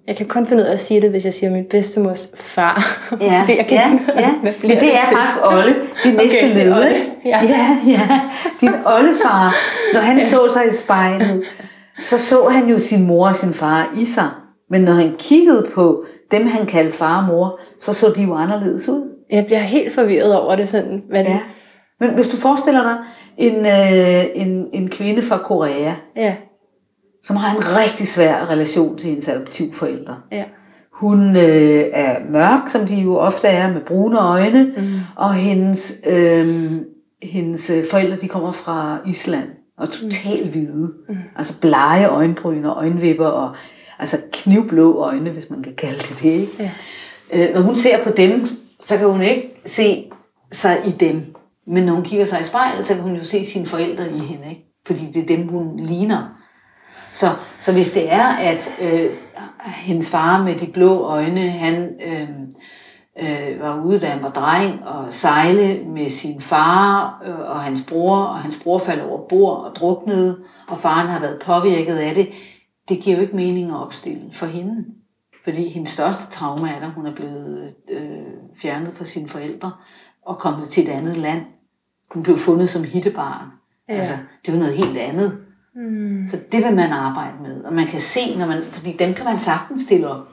Jeg 0.07 0.15
kan 0.15 0.27
kun 0.27 0.47
finde 0.47 0.63
ud 0.63 0.67
af 0.67 0.73
at 0.73 0.79
sige 0.79 1.01
det, 1.01 1.09
hvis 1.09 1.25
jeg 1.25 1.33
siger 1.33 1.51
min 1.51 1.65
bedstemors 1.65 2.29
far. 2.35 2.75
Ja, 3.21 3.41
Fordi 3.41 3.57
jeg 3.57 3.67
kan 3.67 3.77
ja, 3.77 4.21
ja. 4.21 4.35
Hvad 4.41 4.53
Men 4.61 4.71
det, 4.71 4.81
det 4.81 4.95
er 4.95 5.05
faktisk 5.05 5.37
Olle, 5.43 5.75
din 6.03 6.13
næste 6.13 6.37
okay, 6.37 6.53
led, 6.53 6.87
ikke? 6.87 7.11
Ja. 7.25 7.39
ja, 7.43 7.77
ja. 7.87 8.21
Din 8.61 8.73
oldefar, 8.85 9.55
når 9.93 9.99
han 9.99 10.17
ja. 10.17 10.25
så 10.25 10.49
sig 10.53 10.67
i 10.67 10.73
spejlet, 10.73 11.43
så 12.01 12.17
så 12.17 12.47
han 12.49 12.69
jo 12.69 12.79
sin 12.79 13.07
mor 13.07 13.27
og 13.27 13.35
sin 13.35 13.53
far 13.53 13.93
i 13.97 14.05
sig. 14.05 14.29
Men 14.69 14.81
når 14.81 14.93
han 14.93 15.15
kiggede 15.19 15.67
på 15.73 16.05
dem, 16.31 16.47
han 16.47 16.65
kaldte 16.65 16.97
far 16.97 17.21
og 17.21 17.27
mor, 17.27 17.59
så 17.81 17.93
så 17.93 18.13
de 18.15 18.23
jo 18.23 18.35
anderledes 18.35 18.89
ud. 18.89 19.01
Jeg 19.31 19.45
bliver 19.45 19.59
helt 19.59 19.95
forvirret 19.95 20.39
over 20.39 20.55
det. 20.55 20.69
Sådan, 20.69 21.03
hvad 21.09 21.23
det... 21.23 21.29
Ja. 21.29 21.39
Men 21.99 22.13
hvis 22.13 22.27
du 22.27 22.37
forestiller 22.37 22.83
dig, 22.83 22.97
en, 23.37 23.65
øh, 23.65 24.23
en, 24.35 24.67
en 24.73 24.89
kvinde 24.89 25.21
fra 25.21 25.37
Korea, 25.37 25.93
ja. 26.15 26.35
som 27.23 27.35
har 27.35 27.55
en 27.55 27.63
rigtig 27.63 28.07
svær 28.07 28.49
relation 28.49 28.97
til 28.97 29.09
hendes 29.09 29.27
adoptivforældre. 29.27 30.15
Ja. 30.31 30.43
Hun 30.93 31.35
øh, 31.35 31.83
er 31.93 32.15
mørk, 32.31 32.69
som 32.69 32.87
de 32.87 32.95
jo 32.95 33.17
ofte 33.17 33.47
er, 33.47 33.73
med 33.73 33.81
brune 33.81 34.19
øjne, 34.19 34.73
mm. 34.77 34.99
og 35.15 35.33
hendes, 35.33 35.93
øh, 36.05 36.71
hendes 37.23 37.69
øh, 37.69 37.85
forældre 37.91 38.17
de 38.17 38.27
kommer 38.27 38.51
fra 38.51 38.97
Island 39.05 39.49
og 39.77 39.89
totalt 39.89 40.49
hvide. 40.49 40.93
Mm. 41.09 41.17
Altså 41.35 41.59
blege 41.59 42.07
øjenbryn 42.07 42.65
og 42.65 42.77
øjenvipper 42.77 43.25
og 43.25 43.55
altså 43.99 44.17
knivblå 44.31 44.97
øjne, 44.97 45.29
hvis 45.29 45.49
man 45.49 45.63
kan 45.63 45.73
kalde 45.75 45.99
det 45.99 46.19
det. 46.21 46.31
Ikke? 46.31 46.53
Ja. 46.59 46.71
Øh, 47.33 47.53
når 47.53 47.61
hun 47.61 47.75
ser 47.75 48.03
på 48.03 48.09
dem, 48.17 48.47
så 48.79 48.97
kan 48.97 49.07
hun 49.07 49.21
ikke 49.21 49.61
se 49.65 50.11
sig 50.51 50.77
i 50.85 50.91
dem. 50.91 51.32
Men 51.67 51.83
når 51.83 51.93
hun 51.93 52.03
kigger 52.03 52.25
sig 52.25 52.41
i 52.41 52.43
spejlet, 52.43 52.85
så 52.85 52.93
kan 52.93 53.03
hun 53.03 53.15
jo 53.15 53.23
se 53.23 53.45
sine 53.45 53.65
forældre 53.65 54.11
i 54.11 54.19
hende. 54.19 54.49
Ikke? 54.49 54.65
Fordi 54.85 55.11
det 55.11 55.23
er 55.23 55.37
dem, 55.37 55.47
hun 55.47 55.79
ligner. 55.79 56.27
Så, 57.11 57.35
så 57.59 57.73
hvis 57.73 57.93
det 57.93 58.11
er, 58.11 58.27
at 58.27 58.79
øh, 58.81 59.09
hendes 59.65 60.09
far 60.09 60.43
med 60.43 60.55
de 60.55 60.67
blå 60.67 61.01
øjne, 61.01 61.41
han 61.41 61.89
øh, 62.05 62.29
øh, 63.19 63.59
var 63.59 63.83
ude, 63.83 63.99
da 63.99 64.05
han 64.05 64.23
var 64.23 64.29
dreng, 64.29 64.87
og 64.87 65.13
sejle 65.13 65.83
med 65.83 66.09
sin 66.09 66.41
far 66.41 67.21
øh, 67.25 67.39
og 67.39 67.61
hans 67.61 67.83
bror, 67.87 68.17
og 68.17 68.39
hans 68.39 68.59
bror 68.63 68.79
faldt 68.79 69.03
over 69.03 69.27
bord 69.27 69.63
og 69.65 69.75
druknede, 69.75 70.43
og 70.67 70.77
faren 70.77 71.07
har 71.07 71.19
været 71.19 71.41
påvirket 71.45 71.95
af 71.95 72.15
det, 72.15 72.29
det 72.89 72.99
giver 72.99 73.15
jo 73.15 73.21
ikke 73.21 73.35
mening 73.35 73.69
at 73.69 73.77
opstille 73.77 74.33
for 74.33 74.45
hende. 74.45 74.85
Fordi 75.43 75.69
hendes 75.69 75.89
største 75.89 76.31
traume 76.31 76.69
er, 76.69 76.85
at 76.85 76.91
hun 76.91 77.05
er 77.05 77.15
blevet 77.15 77.73
øh, 77.91 78.01
fjernet 78.57 78.91
fra 78.93 79.05
sine 79.05 79.29
forældre 79.29 79.71
og 80.25 80.37
kommet 80.37 80.69
til 80.69 80.83
et 80.83 80.89
andet 80.89 81.17
land. 81.17 81.41
Hun 82.13 82.23
blev 82.23 82.37
fundet 82.37 82.69
som 82.69 82.83
hittebarn. 82.83 83.45
Ja. 83.89 83.93
Altså, 83.93 84.13
det 84.45 84.51
er 84.51 84.53
jo 84.53 84.59
noget 84.59 84.75
helt 84.75 84.97
andet. 84.97 85.37
Mm. 85.75 86.27
Så 86.29 86.39
det 86.51 86.63
vil 86.63 86.75
man 86.75 86.91
arbejde 86.91 87.33
med. 87.41 87.63
Og 87.63 87.73
man 87.73 87.87
kan 87.87 87.99
se, 87.99 88.35
når 88.37 88.45
man, 88.45 88.61
fordi 88.71 88.95
dem 88.99 89.13
kan 89.13 89.25
man 89.25 89.39
sagtens 89.39 89.81
stille 89.81 90.07
op. 90.07 90.27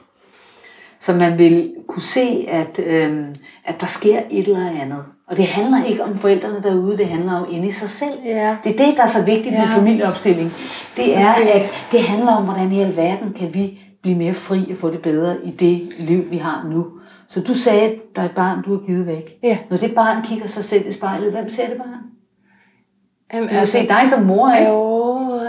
Så 0.99 1.13
man 1.13 1.37
vil 1.37 1.73
kunne 1.87 2.01
se, 2.01 2.45
at, 2.47 2.79
øh, 2.85 3.25
at 3.65 3.81
der 3.81 3.87
sker 3.87 4.21
et 4.31 4.47
eller 4.47 4.81
andet. 4.81 5.05
Og 5.27 5.37
det 5.37 5.47
handler 5.47 5.83
ikke 5.83 6.03
om 6.03 6.17
forældrene 6.17 6.63
derude, 6.63 6.97
det 6.97 7.07
handler 7.07 7.33
om 7.33 7.47
inde 7.51 7.67
i 7.67 7.71
sig 7.71 7.89
selv. 7.89 8.19
Ja. 8.25 8.57
Det 8.63 8.73
er 8.73 8.85
det, 8.85 8.97
der 8.97 9.03
er 9.03 9.07
så 9.07 9.23
vigtigt 9.23 9.55
ja. 9.55 9.61
med 9.61 9.67
familieopstilling. 9.67 10.53
Det 10.97 11.17
er, 11.17 11.35
okay. 11.35 11.47
at 11.47 11.85
det 11.91 12.01
handler 12.01 12.31
om, 12.31 12.43
hvordan 12.43 12.71
i 12.71 12.81
alverden 12.81 13.33
kan 13.33 13.53
vi 13.53 13.79
blive 14.01 14.17
mere 14.17 14.33
fri 14.33 14.71
og 14.71 14.77
få 14.77 14.91
det 14.91 15.01
bedre 15.01 15.35
i 15.43 15.51
det 15.51 15.89
liv, 15.99 16.31
vi 16.31 16.37
har 16.37 16.67
nu. 16.69 16.87
Så 17.31 17.41
du 17.41 17.53
sagde, 17.53 17.81
at 17.81 17.95
der 18.15 18.21
er 18.21 18.25
et 18.25 18.31
barn, 18.35 18.63
du 18.63 18.71
har 18.71 18.85
givet 18.87 19.07
væk. 19.07 19.37
Ja. 19.43 19.57
Når 19.69 19.77
det 19.77 19.95
barn 19.95 20.23
kigger 20.23 20.47
sig 20.47 20.63
selv 20.63 20.87
i 20.87 20.91
spejlet, 20.91 21.31
hvem 21.31 21.49
ser 21.49 21.67
det 21.67 21.77
barn? 21.77 22.11
Jamen, 23.33 23.49
du 23.49 23.55
altså, 23.55 23.71
se 23.71 23.87
dig 23.87 24.03
som 24.09 24.23
mor, 24.23 24.53
ikke? 24.53 24.71
Jo, 24.71 25.41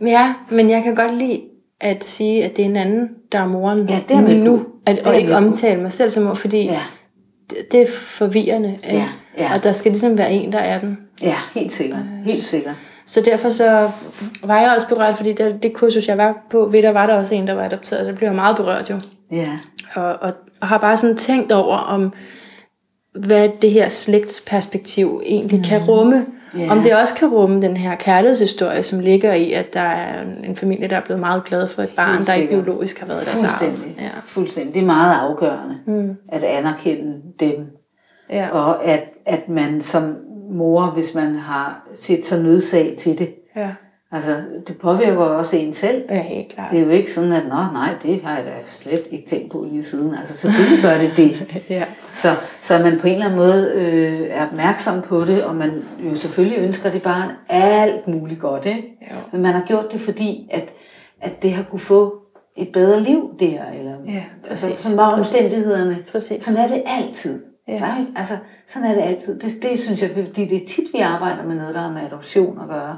ja. 0.00 0.10
ja, 0.10 0.34
men 0.50 0.70
jeg 0.70 0.82
kan 0.82 0.94
godt 0.94 1.14
lide 1.14 1.40
at 1.80 2.04
sige, 2.04 2.44
at 2.44 2.56
det 2.56 2.64
er 2.64 2.68
en 2.68 2.76
anden, 2.76 3.10
der 3.32 3.38
er 3.38 3.46
moren 3.46 3.88
ja, 3.88 4.00
det 4.08 4.16
er 4.16 4.44
nu, 4.44 4.66
at, 4.86 5.06
og 5.06 5.16
ikke 5.16 5.36
omtale 5.36 5.82
mig 5.82 5.92
selv 5.92 6.10
som 6.10 6.22
mor, 6.22 6.34
fordi 6.34 6.64
ja. 6.64 6.82
det, 7.50 7.72
det 7.72 7.82
er 7.82 7.86
forvirrende. 7.90 8.78
Ja, 8.84 9.08
ja. 9.38 9.54
Og 9.54 9.64
der 9.64 9.72
skal 9.72 9.92
ligesom 9.92 10.18
være 10.18 10.32
en, 10.32 10.52
der 10.52 10.58
er 10.58 10.80
den. 10.80 10.98
Ja, 11.22 11.36
helt 11.54 11.72
sikkert. 11.72 12.02
Helt 12.24 12.42
sikkert. 12.42 12.74
Så 13.06 13.20
derfor 13.24 13.50
så 13.50 13.90
var 14.42 14.60
jeg 14.60 14.72
også 14.76 14.88
berørt, 14.88 15.16
fordi 15.16 15.32
det, 15.32 15.62
det 15.62 15.72
kursus, 15.72 16.08
jeg 16.08 16.18
var 16.18 16.46
på, 16.50 16.68
ved 16.72 16.82
der 16.82 16.90
var 16.90 17.06
der 17.06 17.14
også 17.14 17.34
en, 17.34 17.46
der 17.46 17.54
var 17.54 17.64
adopteret, 17.64 18.00
så 18.00 18.06
det 18.10 18.16
blev 18.16 18.28
jeg 18.28 18.36
meget 18.36 18.56
berørt 18.56 18.90
jo. 18.90 19.00
Ja. 19.30 19.58
Og, 19.94 20.16
og, 20.20 20.32
og 20.60 20.68
har 20.68 20.78
bare 20.78 20.96
sådan 20.96 21.16
tænkt 21.16 21.52
over, 21.52 21.76
om 21.76 22.12
hvad 23.14 23.48
det 23.62 23.70
her 23.70 23.88
slægtsperspektiv 23.88 25.22
egentlig 25.24 25.58
mm. 25.58 25.64
kan 25.64 25.84
rumme. 25.84 26.26
Yeah. 26.56 26.70
Om 26.70 26.82
det 26.82 26.96
også 27.00 27.14
kan 27.14 27.28
rumme 27.28 27.62
den 27.62 27.76
her 27.76 27.94
kærlighedshistorie, 27.94 28.82
som 28.82 28.98
ligger 29.00 29.32
i, 29.32 29.52
at 29.52 29.74
der 29.74 29.80
er 29.80 30.22
en 30.44 30.56
familie, 30.56 30.88
der 30.88 30.96
er 30.96 31.00
blevet 31.00 31.20
meget 31.20 31.44
glad 31.44 31.66
for 31.66 31.82
et 31.82 31.88
barn, 31.96 32.16
Helt 32.16 32.26
der 32.26 32.34
ikke 32.34 32.48
biologisk 32.48 33.00
har 33.00 33.06
været 33.06 33.26
deres 33.26 33.42
arv. 33.42 33.72
Ja. 34.00 34.08
Fuldstændig. 34.26 34.74
Det 34.74 34.82
er 34.82 34.86
meget 34.86 35.14
afgørende 35.20 35.76
mm. 35.86 36.16
at 36.32 36.42
anerkende 36.42 37.12
dem. 37.40 37.66
Ja. 38.30 38.48
Og 38.52 38.84
at, 38.84 39.04
at 39.26 39.48
man 39.48 39.82
som 39.82 40.16
mor, 40.50 40.86
hvis 40.86 41.14
man 41.14 41.34
har 41.34 41.88
set 41.94 42.24
sig 42.24 42.42
nødsag 42.42 42.94
til 42.98 43.18
det, 43.18 43.34
ja. 43.56 43.70
Altså, 44.14 44.36
det 44.68 44.78
påvirker 44.78 45.16
også 45.16 45.56
en 45.56 45.72
selv. 45.72 46.04
Ja, 46.10 46.22
helt 46.22 46.52
klart. 46.52 46.70
Det 46.70 46.80
er 46.80 46.84
jo 46.84 46.90
ikke 46.90 47.12
sådan, 47.12 47.32
at 47.32 47.42
Nå, 47.48 47.54
nej, 47.54 47.94
det 48.02 48.22
har 48.22 48.36
jeg 48.36 48.44
da 48.44 48.50
slet 48.66 49.02
ikke 49.10 49.26
tænkt 49.28 49.52
på 49.52 49.66
lige 49.70 49.82
siden. 49.82 50.14
Altså, 50.14 50.36
selvfølgelig 50.36 50.82
gør 50.82 50.98
det 50.98 51.12
det. 51.16 51.46
ja. 51.76 51.84
så, 52.12 52.36
så 52.62 52.78
man 52.78 53.00
på 53.00 53.06
en 53.06 53.12
eller 53.12 53.26
anden 53.26 53.38
måde 53.38 53.72
øh, 53.74 54.20
er 54.30 54.46
opmærksom 54.46 55.02
på 55.02 55.24
det, 55.24 55.44
og 55.44 55.56
man 55.56 55.70
jo 55.98 56.14
selvfølgelig 56.14 56.58
ønsker 56.58 56.90
det 56.90 57.02
barn 57.02 57.30
alt 57.48 58.08
muligt 58.08 58.40
godt. 58.40 58.66
Ikke? 58.66 58.98
Jo. 59.10 59.16
Men 59.32 59.42
man 59.42 59.52
har 59.52 59.64
gjort 59.66 59.92
det, 59.92 60.00
fordi 60.00 60.48
at, 60.50 60.72
at 61.20 61.42
det 61.42 61.52
har 61.52 61.62
kunne 61.62 61.80
få 61.80 62.14
et 62.56 62.68
bedre 62.72 63.00
liv 63.00 63.30
der. 63.40 63.64
Eller, 63.78 63.94
ja, 64.08 64.22
altså, 64.50 64.72
sådan 64.78 64.98
var 64.98 65.10
omstændighederne. 65.10 65.98
Præcis. 66.12 66.44
Sådan 66.44 66.64
er 66.64 66.66
det 66.66 66.82
altid. 66.86 67.42
Ja. 67.68 67.72
Der, 67.72 68.06
altså, 68.16 68.36
sådan 68.66 68.90
er 68.90 68.94
det 68.94 69.02
altid. 69.02 69.40
Det, 69.40 69.62
det 69.62 69.78
synes 69.78 70.02
jeg, 70.02 70.10
fordi 70.10 70.44
det 70.44 70.62
er 70.62 70.66
tit, 70.66 70.84
vi 70.94 70.98
arbejder 70.98 71.44
med 71.44 71.56
noget, 71.56 71.74
der 71.74 71.80
har 71.80 71.92
med 71.92 72.02
adoption 72.02 72.58
at 72.62 72.68
gøre. 72.68 72.96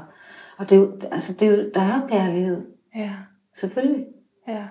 Og 0.57 0.69
det 0.69 0.75
er 0.75 0.79
jo, 0.79 0.91
altså 1.11 1.33
det 1.33 1.47
er 1.47 1.51
jo, 1.51 1.57
der 1.73 1.81
er 1.81 2.01
jo 2.01 2.17
kærlighed. 2.17 2.61
Ja. 2.95 3.09
Selvfølgelig. 3.55 4.05
Ja. 4.47 4.63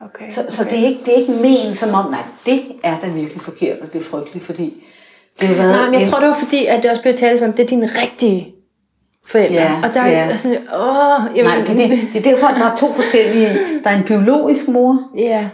Okay. 0.00 0.30
Så, 0.30 0.46
så 0.48 0.62
okay. 0.62 0.70
det, 0.70 0.84
er 0.84 0.88
ikke, 0.88 1.00
det 1.04 1.14
er 1.14 1.18
ikke 1.18 1.32
men 1.32 1.74
som 1.74 1.94
om, 1.94 2.10
nej, 2.10 2.22
det 2.46 2.62
er 2.82 3.00
da 3.00 3.08
virkelig 3.08 3.42
forkert, 3.42 3.80
og 3.80 3.92
det 3.92 3.98
er 3.98 4.02
frygteligt, 4.02 4.44
fordi 4.44 4.84
det 5.40 5.48
har 5.48 5.54
været 5.54 5.76
Nej, 5.76 5.84
men 5.84 5.94
jeg 5.94 6.02
en... 6.02 6.08
tror, 6.08 6.20
det 6.20 6.28
var 6.28 6.34
fordi, 6.34 6.66
at 6.66 6.82
det 6.82 6.90
også 6.90 7.02
blev 7.02 7.14
talt 7.14 7.40
som, 7.40 7.52
det 7.52 7.62
er 7.62 7.66
dine 7.66 7.86
rigtige 7.86 8.54
forældre. 9.26 9.54
Ja, 9.54 9.80
og 9.84 9.94
der 9.94 10.00
er 10.00 10.08
ja. 10.10 10.36
sådan, 10.36 10.58
åh, 10.58 11.36
jamen, 11.36 11.52
Nej, 11.52 11.64
det, 11.66 11.90
det, 11.90 12.08
det 12.12 12.26
er 12.26 12.30
derfor, 12.30 12.46
at 12.46 12.60
der 12.60 12.66
er 12.66 12.76
to 12.76 12.92
forskellige. 12.92 13.48
Der 13.84 13.90
er 13.90 13.96
en 13.96 14.04
biologisk 14.04 14.68
mor, 14.68 15.10
ja. 15.16 15.48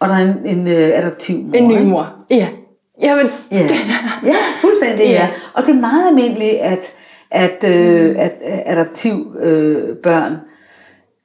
og 0.00 0.08
der 0.08 0.14
er 0.14 0.18
en, 0.18 0.58
en 0.58 0.66
uh, 0.66 0.72
adoptiv 0.72 1.38
mor. 1.38 1.54
En 1.54 1.68
ny 1.68 1.82
mor, 1.82 2.14
ja. 2.30 2.48
Jamen. 3.02 3.26
Ja. 3.50 3.68
ja, 4.26 4.36
fuldstændig, 4.60 5.06
ja. 5.06 5.10
ja. 5.10 5.28
Og 5.54 5.62
det 5.62 5.70
er 5.70 5.80
meget 5.80 6.08
almindeligt, 6.08 6.54
at 6.54 6.96
at, 7.30 7.64
øh, 7.64 8.14
at 8.18 8.32
adoptiv 8.42 9.36
øh, 9.40 9.96
børn, 9.96 10.36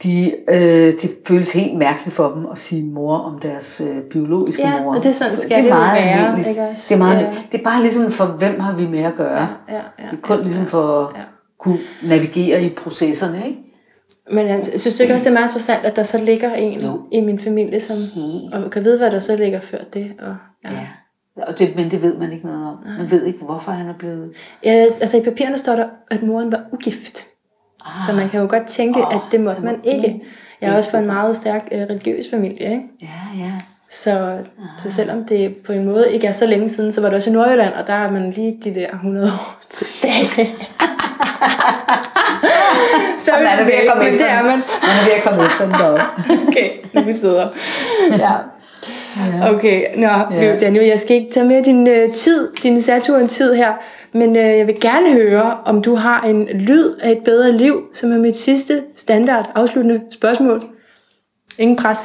de, 0.04 0.32
øh, 0.50 1.02
det 1.02 1.18
føles 1.28 1.54
helt 1.54 1.78
mærkeligt 1.78 2.16
for 2.16 2.34
dem 2.36 2.46
at 2.52 2.58
sige 2.58 2.86
mor 2.86 3.18
om 3.18 3.40
deres 3.40 3.82
øh, 3.82 4.02
biologiske 4.02 4.68
ja, 4.68 4.82
mor. 4.82 4.96
og 4.96 5.04
det 5.04 5.10
er 5.10 5.14
sådan, 5.14 5.38
skal 5.38 5.64
det, 5.64 5.72
er 5.72 5.76
meget 5.76 5.98
det 5.98 6.06
være, 6.06 6.50
ikke 6.50 6.62
også? 6.62 6.86
Det 6.90 6.96
er, 6.96 7.00
meget, 7.00 7.20
ja. 7.20 7.34
det 7.52 7.60
er 7.60 7.64
bare 7.64 7.82
ligesom 7.82 8.12
for, 8.12 8.26
hvem 8.26 8.60
har 8.60 8.74
vi 8.74 8.88
med 8.88 9.04
at 9.04 9.16
gøre? 9.16 9.48
Ja, 9.70 9.76
ja, 9.76 9.82
ja, 10.00 10.04
det 10.12 10.18
er 10.18 10.22
kun 10.22 10.38
ja, 10.38 10.44
ligesom 10.44 10.66
for 10.66 11.00
at 11.00 11.16
ja. 11.16 11.24
kunne 11.60 11.80
navigere 12.04 12.64
i 12.64 12.70
processerne, 12.70 13.48
ikke? 13.48 13.60
Men 14.32 14.48
jeg 14.48 14.66
synes 14.76 15.00
ikke 15.00 15.14
også, 15.14 15.24
det 15.24 15.30
er 15.30 15.34
meget 15.34 15.46
interessant, 15.46 15.86
at 15.86 15.96
der 15.96 16.04
så 16.04 16.18
ligger 16.18 16.54
en 16.54 16.82
jo. 16.82 17.02
i 17.12 17.22
min 17.22 17.40
familie, 17.40 17.80
som 17.80 17.98
og 18.54 18.72
kan 18.72 18.86
vide, 18.86 18.98
hvad 18.98 19.12
der 19.12 19.20
så 19.20 19.36
ligger 19.36 19.60
før 19.60 19.78
det. 19.94 20.12
Og, 20.20 20.36
ja. 20.64 20.72
ja. 20.72 20.88
Og 21.38 21.60
det, 21.60 21.76
men 21.76 21.92
det 21.92 22.02
ved 22.02 22.18
man 22.18 22.32
ikke 22.32 22.46
noget 22.46 22.68
om. 22.68 22.78
Man 22.98 23.12
ved 23.12 23.26
ikke, 23.26 23.40
hvorfor 23.46 23.72
han 23.72 23.90
er 23.90 23.94
blevet... 24.00 24.36
Ja, 24.64 24.72
altså 24.72 25.18
i 25.18 25.24
papirerne 25.24 25.58
står 25.58 25.76
der, 25.76 25.88
at 26.12 26.24
moren 26.24 26.52
var 26.52 26.64
ugift. 26.72 27.26
Ah. 27.86 27.92
Så 28.08 28.16
man 28.16 28.30
kan 28.30 28.42
jo 28.42 28.48
godt 28.50 28.68
tænke, 28.68 29.08
oh, 29.08 29.16
at 29.16 29.22
det 29.32 29.42
måtte 29.42 29.62
man 29.62 29.80
ikke. 29.84 30.24
Jeg 30.62 30.72
er 30.72 30.78
også 30.78 30.92
fra 30.92 30.98
en 30.98 31.06
meget 31.06 31.36
stærk 31.36 31.70
uh, 31.72 31.78
religiøs 31.78 32.26
familie, 32.30 32.72
ikke? 32.72 32.84
Ja, 33.02 33.44
ja. 33.46 33.52
Så, 33.90 34.12
ah. 34.12 34.44
så 34.78 34.92
selvom 34.92 35.26
det 35.26 35.56
på 35.56 35.72
en 35.72 35.86
måde 35.86 36.14
ikke 36.14 36.28
er 36.28 36.32
så 36.32 36.46
længe 36.46 36.70
siden, 36.70 36.92
så 36.92 37.02
var 37.02 37.10
det 37.10 37.18
også 37.18 37.30
i 37.30 37.34
Nordjylland, 37.34 37.74
og 37.74 37.88
der 37.88 37.94
er 37.94 38.12
man 38.12 38.30
lige 38.30 38.60
de 38.64 38.76
der 38.76 38.90
100 38.90 39.28
år 39.28 39.62
tilbage. 39.70 40.50
så 43.24 43.32
man 43.38 43.48
er 43.60 43.66
ved 43.66 43.74
at 43.74 43.92
komme 43.92 44.10
efter 44.10 44.26
det 44.26 44.32
er 44.32 44.42
man. 44.42 44.52
Man 44.52 44.96
er 45.02 45.06
ved 45.06 45.14
at 45.14 45.24
komme 45.24 45.44
efter 45.46 45.66
den 45.66 45.76
okay, 46.48 46.70
nu 46.94 47.02
vi 47.02 47.14
sidder. 47.14 47.50
Ja. 48.12 48.34
Okay, 49.54 49.86
nå, 49.98 50.08
ja. 50.08 50.58
Daniel, 50.58 50.86
jeg 50.86 51.00
skal 51.00 51.16
ikke 51.16 51.32
tage 51.32 51.46
med 51.46 51.64
din 51.64 51.88
uh, 51.88 52.14
tid, 52.14 52.50
din 52.64 52.82
Saturn-tid 52.82 53.54
her, 53.54 53.74
men 54.14 54.30
uh, 54.30 54.36
jeg 54.36 54.68
vil 54.68 54.82
gerne 54.82 55.14
høre, 55.14 55.58
om 55.66 55.82
du 55.82 55.96
har 55.96 56.22
en 56.22 56.50
lyd 56.54 56.94
af 57.02 57.12
et 57.12 57.22
bedre 57.26 57.52
liv, 57.52 57.84
som 57.94 58.12
er 58.12 58.18
mit 58.18 58.36
sidste 58.36 58.84
standard 58.96 59.52
afsluttende 59.56 60.02
spørgsmål. 60.12 60.64
Ingen 61.58 61.78
pres. 61.78 62.00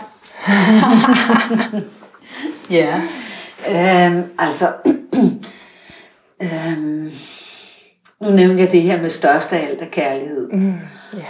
ja, 2.71 3.01
øhm, 3.69 4.23
altså, 4.39 4.67
øhm, 6.43 7.13
nu 8.21 8.31
nævnte 8.31 8.63
jeg 8.63 8.73
det 8.73 8.83
her 8.83 9.03
med 9.03 9.11
største 9.11 9.57
af 9.57 9.69
alt 9.69 9.83
af 9.83 9.91
kærlighed. 9.91 10.49
Mm, 10.53 10.75
yeah. 11.15 11.25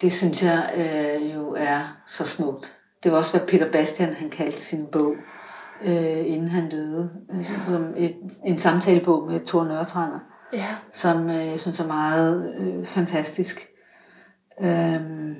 Det 0.00 0.12
synes 0.12 0.42
jeg 0.42 0.70
øh, 0.76 1.34
jo 1.34 1.54
er 1.58 1.96
så 2.08 2.24
smukt. 2.24 2.72
Det 3.04 3.12
var 3.12 3.18
også, 3.18 3.38
hvad 3.38 3.48
Peter 3.48 3.72
Bastian 3.72 4.12
han 4.12 4.30
kaldte 4.30 4.60
sin 4.60 4.86
bog, 4.92 5.14
øh, 5.84 6.26
inden 6.26 6.48
han 6.48 6.70
døde. 6.70 7.10
Ja. 7.68 8.04
Et, 8.04 8.16
en 8.44 8.58
samtalebog 8.58 9.26
med 9.26 9.40
Thor 9.40 9.64
Nørtrænder, 9.64 10.18
ja. 10.52 10.66
som 10.92 11.30
øh, 11.30 11.46
jeg 11.46 11.60
synes 11.60 11.80
er 11.80 11.86
meget 11.86 12.54
øh, 12.58 12.86
fantastisk. 12.86 13.68
Øhm, 14.60 15.34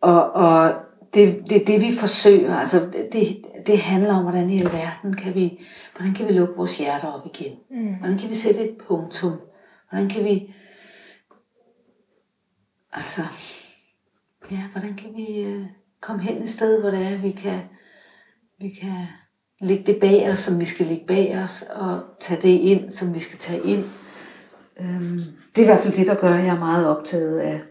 og 0.00 0.32
og 0.32 0.74
det, 1.14 1.44
det 1.50 1.66
det, 1.66 1.80
vi 1.80 1.92
forsøger. 2.00 2.56
Altså, 2.56 2.90
det, 3.12 3.42
det 3.66 3.78
handler 3.78 4.14
om, 4.14 4.22
hvordan 4.22 4.50
i 4.50 4.58
alverden 4.60 5.16
kan 5.16 5.34
vi, 5.34 5.60
hvordan 5.96 6.14
kan 6.14 6.28
vi 6.28 6.32
lukke 6.32 6.54
vores 6.56 6.78
hjerter 6.78 7.08
op 7.08 7.26
igen? 7.26 7.56
Mm. 7.70 7.94
Hvordan 7.94 8.18
kan 8.18 8.30
vi 8.30 8.34
sætte 8.34 8.60
et 8.60 8.76
punktum? 8.88 9.32
Hvordan 9.90 10.08
kan 10.08 10.24
vi... 10.24 10.54
Altså, 12.92 13.22
ja, 14.50 14.60
hvordan 14.72 14.94
kan 14.94 15.10
vi... 15.16 15.40
Øh, 15.40 15.66
komme 16.06 16.22
hen 16.22 16.42
et 16.42 16.50
sted, 16.50 16.80
hvor 16.80 16.90
det 16.90 17.06
er, 17.06 17.16
vi 17.16 17.30
kan 17.30 17.60
vi 18.60 18.68
kan 18.68 19.06
lægge 19.60 19.92
det 19.92 20.00
bag 20.00 20.30
os, 20.32 20.38
som 20.38 20.60
vi 20.60 20.64
skal 20.64 20.86
lægge 20.86 21.06
bag 21.06 21.38
os, 21.44 21.64
og 21.74 22.00
tage 22.20 22.42
det 22.42 22.48
ind, 22.48 22.90
som 22.90 23.14
vi 23.14 23.18
skal 23.18 23.38
tage 23.38 23.62
ind. 23.64 23.84
Øhm, 24.80 25.20
det 25.56 25.58
er 25.58 25.62
i 25.62 25.64
hvert 25.64 25.80
fald 25.80 25.94
det, 25.94 26.06
der 26.06 26.14
gør, 26.14 26.28
at 26.28 26.44
jeg 26.44 26.54
er 26.54 26.58
meget 26.58 26.88
optaget 26.88 27.38
af, 27.38 27.62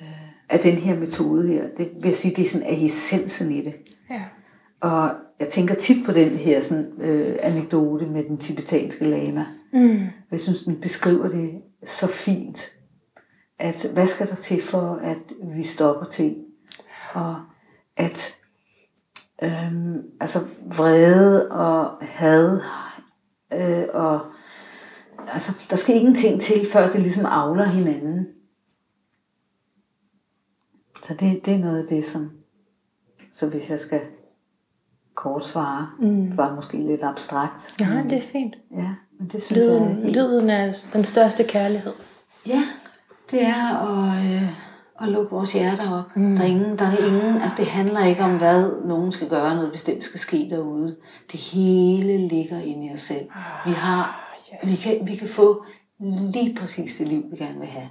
øh, 0.00 0.08
af 0.50 0.60
den 0.60 0.74
her 0.74 0.98
metode 0.98 1.48
her. 1.48 1.62
Det 1.76 1.90
vil 2.00 2.08
jeg 2.08 2.14
sige, 2.14 2.34
det 2.36 2.44
er 2.44 2.48
sådan 2.48 2.66
af 2.66 2.78
essensen 2.84 3.52
i 3.52 3.64
det. 3.64 3.74
Ja. 4.10 4.22
Og 4.80 5.10
jeg 5.40 5.48
tænker 5.48 5.74
tit 5.74 6.06
på 6.06 6.12
den 6.12 6.28
her 6.30 6.60
sådan, 6.60 6.86
øh, 7.00 7.36
anekdote 7.40 8.06
med 8.06 8.24
den 8.24 8.38
tibetanske 8.38 9.04
lama. 9.04 9.46
Mm. 9.72 10.00
Jeg 10.30 10.40
synes, 10.40 10.62
den 10.62 10.80
beskriver 10.80 11.28
det 11.28 11.62
så 11.84 12.06
fint, 12.06 12.72
at 13.58 13.86
hvad 13.92 14.06
skal 14.06 14.28
der 14.28 14.34
til 14.34 14.62
for, 14.62 15.00
at 15.02 15.32
vi 15.56 15.62
stopper 15.62 16.06
ting? 16.06 16.36
Og 17.14 17.36
at 17.96 18.34
øhm, 19.42 20.02
altså 20.20 20.46
vrede 20.76 21.50
og 21.50 21.90
had 22.00 22.60
øh, 23.52 23.84
og 23.94 24.20
altså, 25.28 25.52
der 25.70 25.76
skal 25.76 25.96
ingenting 25.96 26.40
til, 26.40 26.66
før 26.72 26.90
det 26.90 27.00
ligesom 27.00 27.26
avler 27.26 27.64
hinanden. 27.64 28.26
Så 31.06 31.14
det, 31.14 31.44
det 31.44 31.54
er 31.54 31.58
noget 31.58 31.82
af 31.82 31.88
det, 31.88 32.04
som 32.04 32.30
så 33.32 33.48
hvis 33.48 33.70
jeg 33.70 33.78
skal 33.78 34.00
kort 35.14 35.44
svare, 35.44 35.90
mm. 36.00 36.26
det 36.26 36.36
var 36.36 36.54
måske 36.54 36.76
lidt 36.76 37.02
abstrakt. 37.02 37.80
Ja, 37.80 38.02
det 38.10 38.18
er 38.18 38.22
fint. 38.32 38.54
Ja, 38.76 38.94
men 39.18 39.28
det 39.28 39.42
synes 39.42 39.58
jeg 39.58 39.74
er 39.74 39.78
Lyden, 39.78 39.96
helt... 39.96 40.16
lyden 40.16 40.50
er 40.50 40.72
den 40.92 41.04
største 41.04 41.44
kærlighed. 41.44 41.92
Ja, 42.46 42.62
det 43.30 43.42
er 43.42 43.78
at, 43.78 44.24
øh, 44.24 44.71
at 45.02 45.08
lukke 45.08 45.30
vores 45.30 45.52
hjerter 45.52 45.98
op. 45.98 46.16
Mm. 46.16 46.36
Der, 46.36 46.42
er 46.42 46.46
ingen, 46.46 46.78
der 46.78 46.84
er 46.84 47.06
ingen, 47.06 47.42
altså 47.42 47.56
det 47.56 47.66
handler 47.66 48.04
ikke 48.04 48.22
om, 48.24 48.38
hvad 48.38 48.86
nogen 48.86 49.12
skal 49.12 49.28
gøre, 49.28 49.54
noget 49.54 49.72
bestemt 49.72 50.04
skal 50.04 50.20
ske 50.20 50.46
derude. 50.50 50.96
Det 51.32 51.40
hele 51.40 52.28
ligger 52.28 52.58
inde 52.62 52.86
i 52.86 52.92
os 52.94 53.00
selv. 53.00 53.26
Vi 53.66 53.72
har, 53.72 54.34
yes. 54.54 54.70
vi, 54.70 54.90
kan, 54.90 55.06
vi 55.06 55.16
kan 55.16 55.28
få 55.28 55.64
lige 56.34 56.54
præcis 56.60 56.96
det 56.96 57.08
liv, 57.08 57.22
vi 57.30 57.36
gerne 57.36 57.58
vil 57.58 57.68
have. 57.68 57.88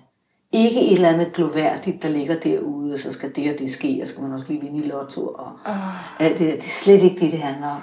Ikke 0.52 0.82
et 0.88 0.94
eller 0.94 1.10
andet 1.10 1.34
gloværdigt, 1.34 2.04
der 2.04 2.10
ligger 2.10 2.40
derude, 2.40 2.94
og 2.94 3.00
så 3.00 3.12
skal 3.12 3.36
det 3.36 3.54
og 3.54 3.60
det 3.60 3.72
ske, 3.72 4.00
og 4.02 4.08
så 4.08 4.14
skal 4.14 4.24
man 4.24 4.34
også 4.34 4.46
lige 4.50 4.62
vinde 4.62 4.86
i 4.86 4.88
lotto, 4.88 5.28
og 5.28 5.52
Oh. 5.66 6.22
alt 6.22 6.40
det 6.40 6.48
der. 6.48 6.54
Det 6.56 6.64
er 6.64 6.68
slet 6.68 7.04
ikke 7.04 7.20
det, 7.20 7.32
det 7.32 7.40
handler 7.40 7.68
om. 7.68 7.82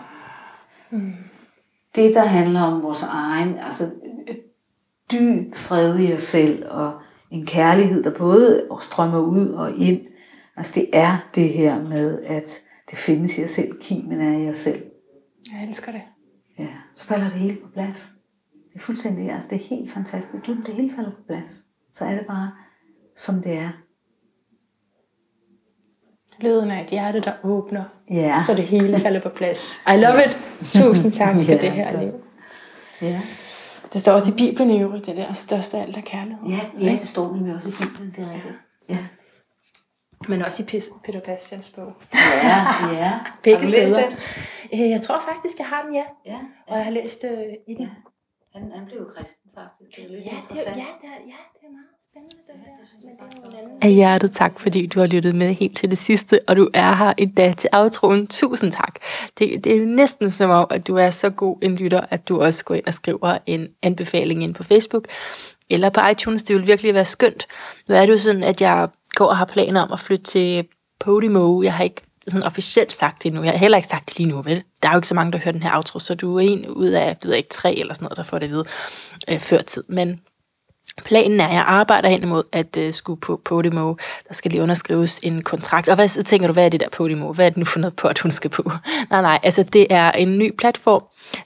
Mm. 0.91 1.13
Det, 1.95 2.15
der 2.15 2.25
handler 2.25 2.63
om 2.63 2.83
vores 2.83 3.03
egen, 3.03 3.59
altså 3.59 3.91
dyb 5.13 5.55
fred 5.55 5.99
i 5.99 6.13
os 6.13 6.23
selv, 6.23 6.65
og 6.71 6.93
en 7.31 7.47
kærlighed, 7.47 8.03
der 8.05 8.15
både 8.19 8.67
strømmer 8.81 9.19
ud 9.21 9.49
og 9.49 9.77
ind. 9.77 10.01
Altså 10.57 10.73
det 10.75 10.91
er 10.93 11.29
det 11.35 11.49
her 11.49 11.83
med, 11.83 12.23
at 12.23 12.61
det 12.91 12.99
findes 12.99 13.39
i 13.39 13.45
os 13.45 13.51
selv, 13.51 13.81
kimen 13.81 14.21
er 14.21 14.39
i 14.39 14.49
os 14.51 14.57
selv. 14.57 14.83
Jeg 15.53 15.69
elsker 15.69 15.93
det. 15.93 16.01
Ja, 16.59 16.67
så 16.95 17.05
falder 17.05 17.25
det 17.31 17.39
hele 17.39 17.57
på 17.57 17.69
plads. 17.73 18.11
Det 18.73 18.81
er 18.81 18.85
fuldstændig, 18.85 19.31
altså 19.31 19.49
det 19.51 19.57
er 19.57 19.65
helt 19.77 19.93
fantastisk. 19.93 20.47
Lige 20.47 20.63
det 20.67 20.75
hele 20.75 20.93
falder 20.97 21.11
på 21.11 21.23
plads. 21.27 21.63
Så 21.93 22.05
er 22.05 22.11
det 22.15 22.27
bare, 22.27 22.51
som 23.17 23.35
det 23.43 23.53
er. 23.59 23.71
Lyden 26.41 26.71
af 26.71 26.83
et 26.85 26.91
hjerte, 26.91 27.21
der 27.21 27.33
åbner, 27.45 27.85
Ja. 28.11 28.39
så 28.47 28.55
det 28.55 28.65
hele 28.65 28.99
falder 28.99 29.21
på 29.23 29.29
plads. 29.29 29.81
I 29.95 29.97
love 29.97 30.25
it. 30.27 30.37
Tusind 30.83 31.13
tak 31.13 31.35
for 31.35 31.43
Ja, 31.43 31.59
det 31.59 31.71
her 31.73 32.01
liv. 32.01 32.13
Ja. 33.03 33.21
Det 33.93 34.01
står 34.01 34.13
også 34.13 34.33
i 34.33 34.35
Bibelen 34.37 34.71
i 34.71 34.81
øvrigt, 34.83 35.07
det 35.07 35.17
der 35.17 35.33
største 35.33 35.77
af 35.79 35.83
alt 35.83 35.97
er 35.97 36.01
kærlighed. 36.01 36.47
Ja, 36.49 36.61
ja, 36.81 36.93
det 37.01 37.09
står 37.09 37.33
nemlig 37.37 37.55
også 37.55 37.69
i 37.69 37.73
Bibelen, 37.81 38.13
det 38.17 38.25
er 38.25 38.33
rigtigt. 38.35 38.55
Ja. 38.89 38.99
Men 40.29 40.43
også 40.43 40.63
i 40.63 40.67
Peter 41.05 41.21
Bastians 41.21 41.69
bog. 41.71 41.93
Ja, 42.15 42.59
ja. 42.93 43.21
Begge 43.45 43.59
Har 43.59 43.65
du 43.67 43.71
læst 43.71 43.89
steder. 43.93 44.09
den? 44.09 44.81
Øh, 44.85 44.91
Jeg 44.91 45.01
tror 45.01 45.21
faktisk, 45.21 45.59
jeg 45.59 45.67
har 45.67 45.83
den, 45.85 45.95
ja. 45.95 46.05
Ja, 46.27 46.39
Og 46.67 46.77
jeg 46.77 46.85
har 46.85 46.91
læst 46.93 47.25
øh, 47.25 47.39
i 47.69 47.75
den. 47.75 47.83
ja. 47.83 47.89
Han, 48.59 48.73
han 48.73 48.85
blev 48.87 48.99
jo 48.99 49.09
kristen 49.17 49.51
faktisk. 49.55 49.97
Det 49.97 50.05
er 50.05 50.09
lidt 50.09 50.25
Ja, 50.25 50.31
det, 50.31 50.37
er- 50.37 50.41
interessant. 50.41 50.77
ja, 50.77 50.83
det, 51.01 51.09
er- 51.15 51.25
ja, 51.35 51.41
det 51.55 51.63
er 51.69 51.73
meget 51.79 51.95
det 52.47 52.55
her. 52.65 52.73
Men 53.03 53.11
det 53.11 53.19
er 53.21 53.49
en 53.49 53.57
anden. 53.59 53.83
Af 53.83 53.93
hjertet 53.93 54.31
tak, 54.31 54.61
fordi 54.61 54.87
du 54.87 55.01
har 55.01 55.07
lyttet 55.07 55.35
med 55.35 55.55
helt 55.55 55.77
til 55.77 55.91
det 55.91 55.99
sidste, 55.99 56.41
og 56.49 56.57
du 56.57 56.71
er 56.75 56.95
her 56.95 57.13
endda 57.17 57.53
til 57.53 57.71
aftroen. 57.73 58.27
Tusind 58.27 58.73
tak. 58.73 58.95
Det, 59.39 59.65
det 59.65 59.73
er 59.73 59.77
jo 59.77 59.85
næsten 59.85 60.31
som 60.31 60.51
om, 60.51 60.67
at 60.71 60.89
du 60.89 60.97
er 60.97 61.11
så 61.11 61.31
god 61.31 61.59
en 61.63 61.75
lytter, 61.75 62.01
at 62.11 62.29
du 62.29 62.41
også 62.41 62.65
går 62.65 62.75
ind 62.75 62.87
og 62.87 62.95
skriver 62.95 63.39
en 63.47 63.69
anbefaling 63.83 64.43
ind 64.43 64.55
på 64.55 64.63
Facebook 64.63 65.05
eller 65.71 65.91
på 65.91 66.01
iTunes. 66.13 66.43
Det 66.43 66.57
vil 66.57 66.67
virkelig 66.67 66.95
være 66.95 67.05
skønt. 67.05 67.47
Nu 67.89 67.95
er 67.95 68.01
det 68.07 68.13
jo 68.13 68.19
sådan, 68.19 68.43
at 68.43 68.61
jeg 68.61 68.89
går 69.15 69.27
og 69.27 69.37
har 69.37 69.45
planer 69.45 69.81
om 69.81 69.93
at 69.93 70.01
flytte 70.01 70.25
til 70.25 70.67
Podimo. 71.01 71.63
Jeg 71.63 71.75
har 71.75 71.85
ikke 71.85 72.03
sådan 72.29 72.47
officielt 72.47 72.93
sagt 72.93 73.23
det 73.23 73.33
nu. 73.33 73.43
Jeg 73.43 73.53
har 73.53 73.59
heller 73.59 73.79
ikke 73.79 73.89
sagt 73.89 74.09
det 74.09 74.19
lige 74.19 74.29
nu, 74.29 74.43
vel? 74.43 74.63
Der 74.83 74.89
er 74.89 74.93
jo 74.93 74.99
ikke 74.99 75.09
så 75.09 75.15
mange, 75.15 75.33
der 75.33 75.39
hører 75.39 75.53
den 75.53 75.63
her 75.63 75.77
outro, 75.77 75.99
så 75.99 76.15
du 76.15 76.37
er 76.37 76.41
en 76.41 76.67
ud 76.67 76.89
af, 76.89 77.07
jeg 77.07 77.17
ved 77.23 77.35
ikke, 77.35 77.49
tre 77.49 77.75
eller 77.75 77.95
sådan 77.95 78.05
noget, 78.05 78.17
der 78.17 78.23
får 78.23 78.39
det 78.39 78.51
ved 78.51 78.65
øh, 79.31 79.39
før 79.39 79.59
tid. 79.59 79.85
Men 79.89 80.21
Planen 81.05 81.41
er, 81.41 81.47
at 81.47 81.55
jeg 81.55 81.65
arbejder 81.67 82.09
hen 82.09 82.23
imod 82.23 82.43
at 82.53 82.77
uh, 82.77 82.93
skulle 82.93 83.21
på 83.21 83.41
Podimo. 83.45 83.95
Der 84.29 84.35
skal 84.35 84.51
lige 84.51 84.63
underskrives 84.63 85.21
en 85.23 85.43
kontrakt. 85.43 85.89
Og 85.89 85.95
hvad 85.95 86.09
så 86.09 86.23
tænker 86.23 86.47
du, 86.47 86.53
hvad 86.53 86.65
er 86.65 86.69
det 86.69 86.81
der 86.81 86.89
Podimo? 86.93 87.33
Hvad 87.33 87.47
er 87.47 87.51
det 87.51 87.59
nu 87.59 87.65
for 87.65 87.79
noget 87.79 87.97
på, 87.97 88.09
at 88.09 88.19
hun 88.19 88.31
skal 88.31 88.51
på? 88.51 88.73
nej, 89.11 89.23
nej, 89.23 89.39
altså 89.43 89.63
det 89.63 89.87
er 89.91 90.13
en 90.13 90.39
ny 90.39 90.57
platform. 90.59 91.03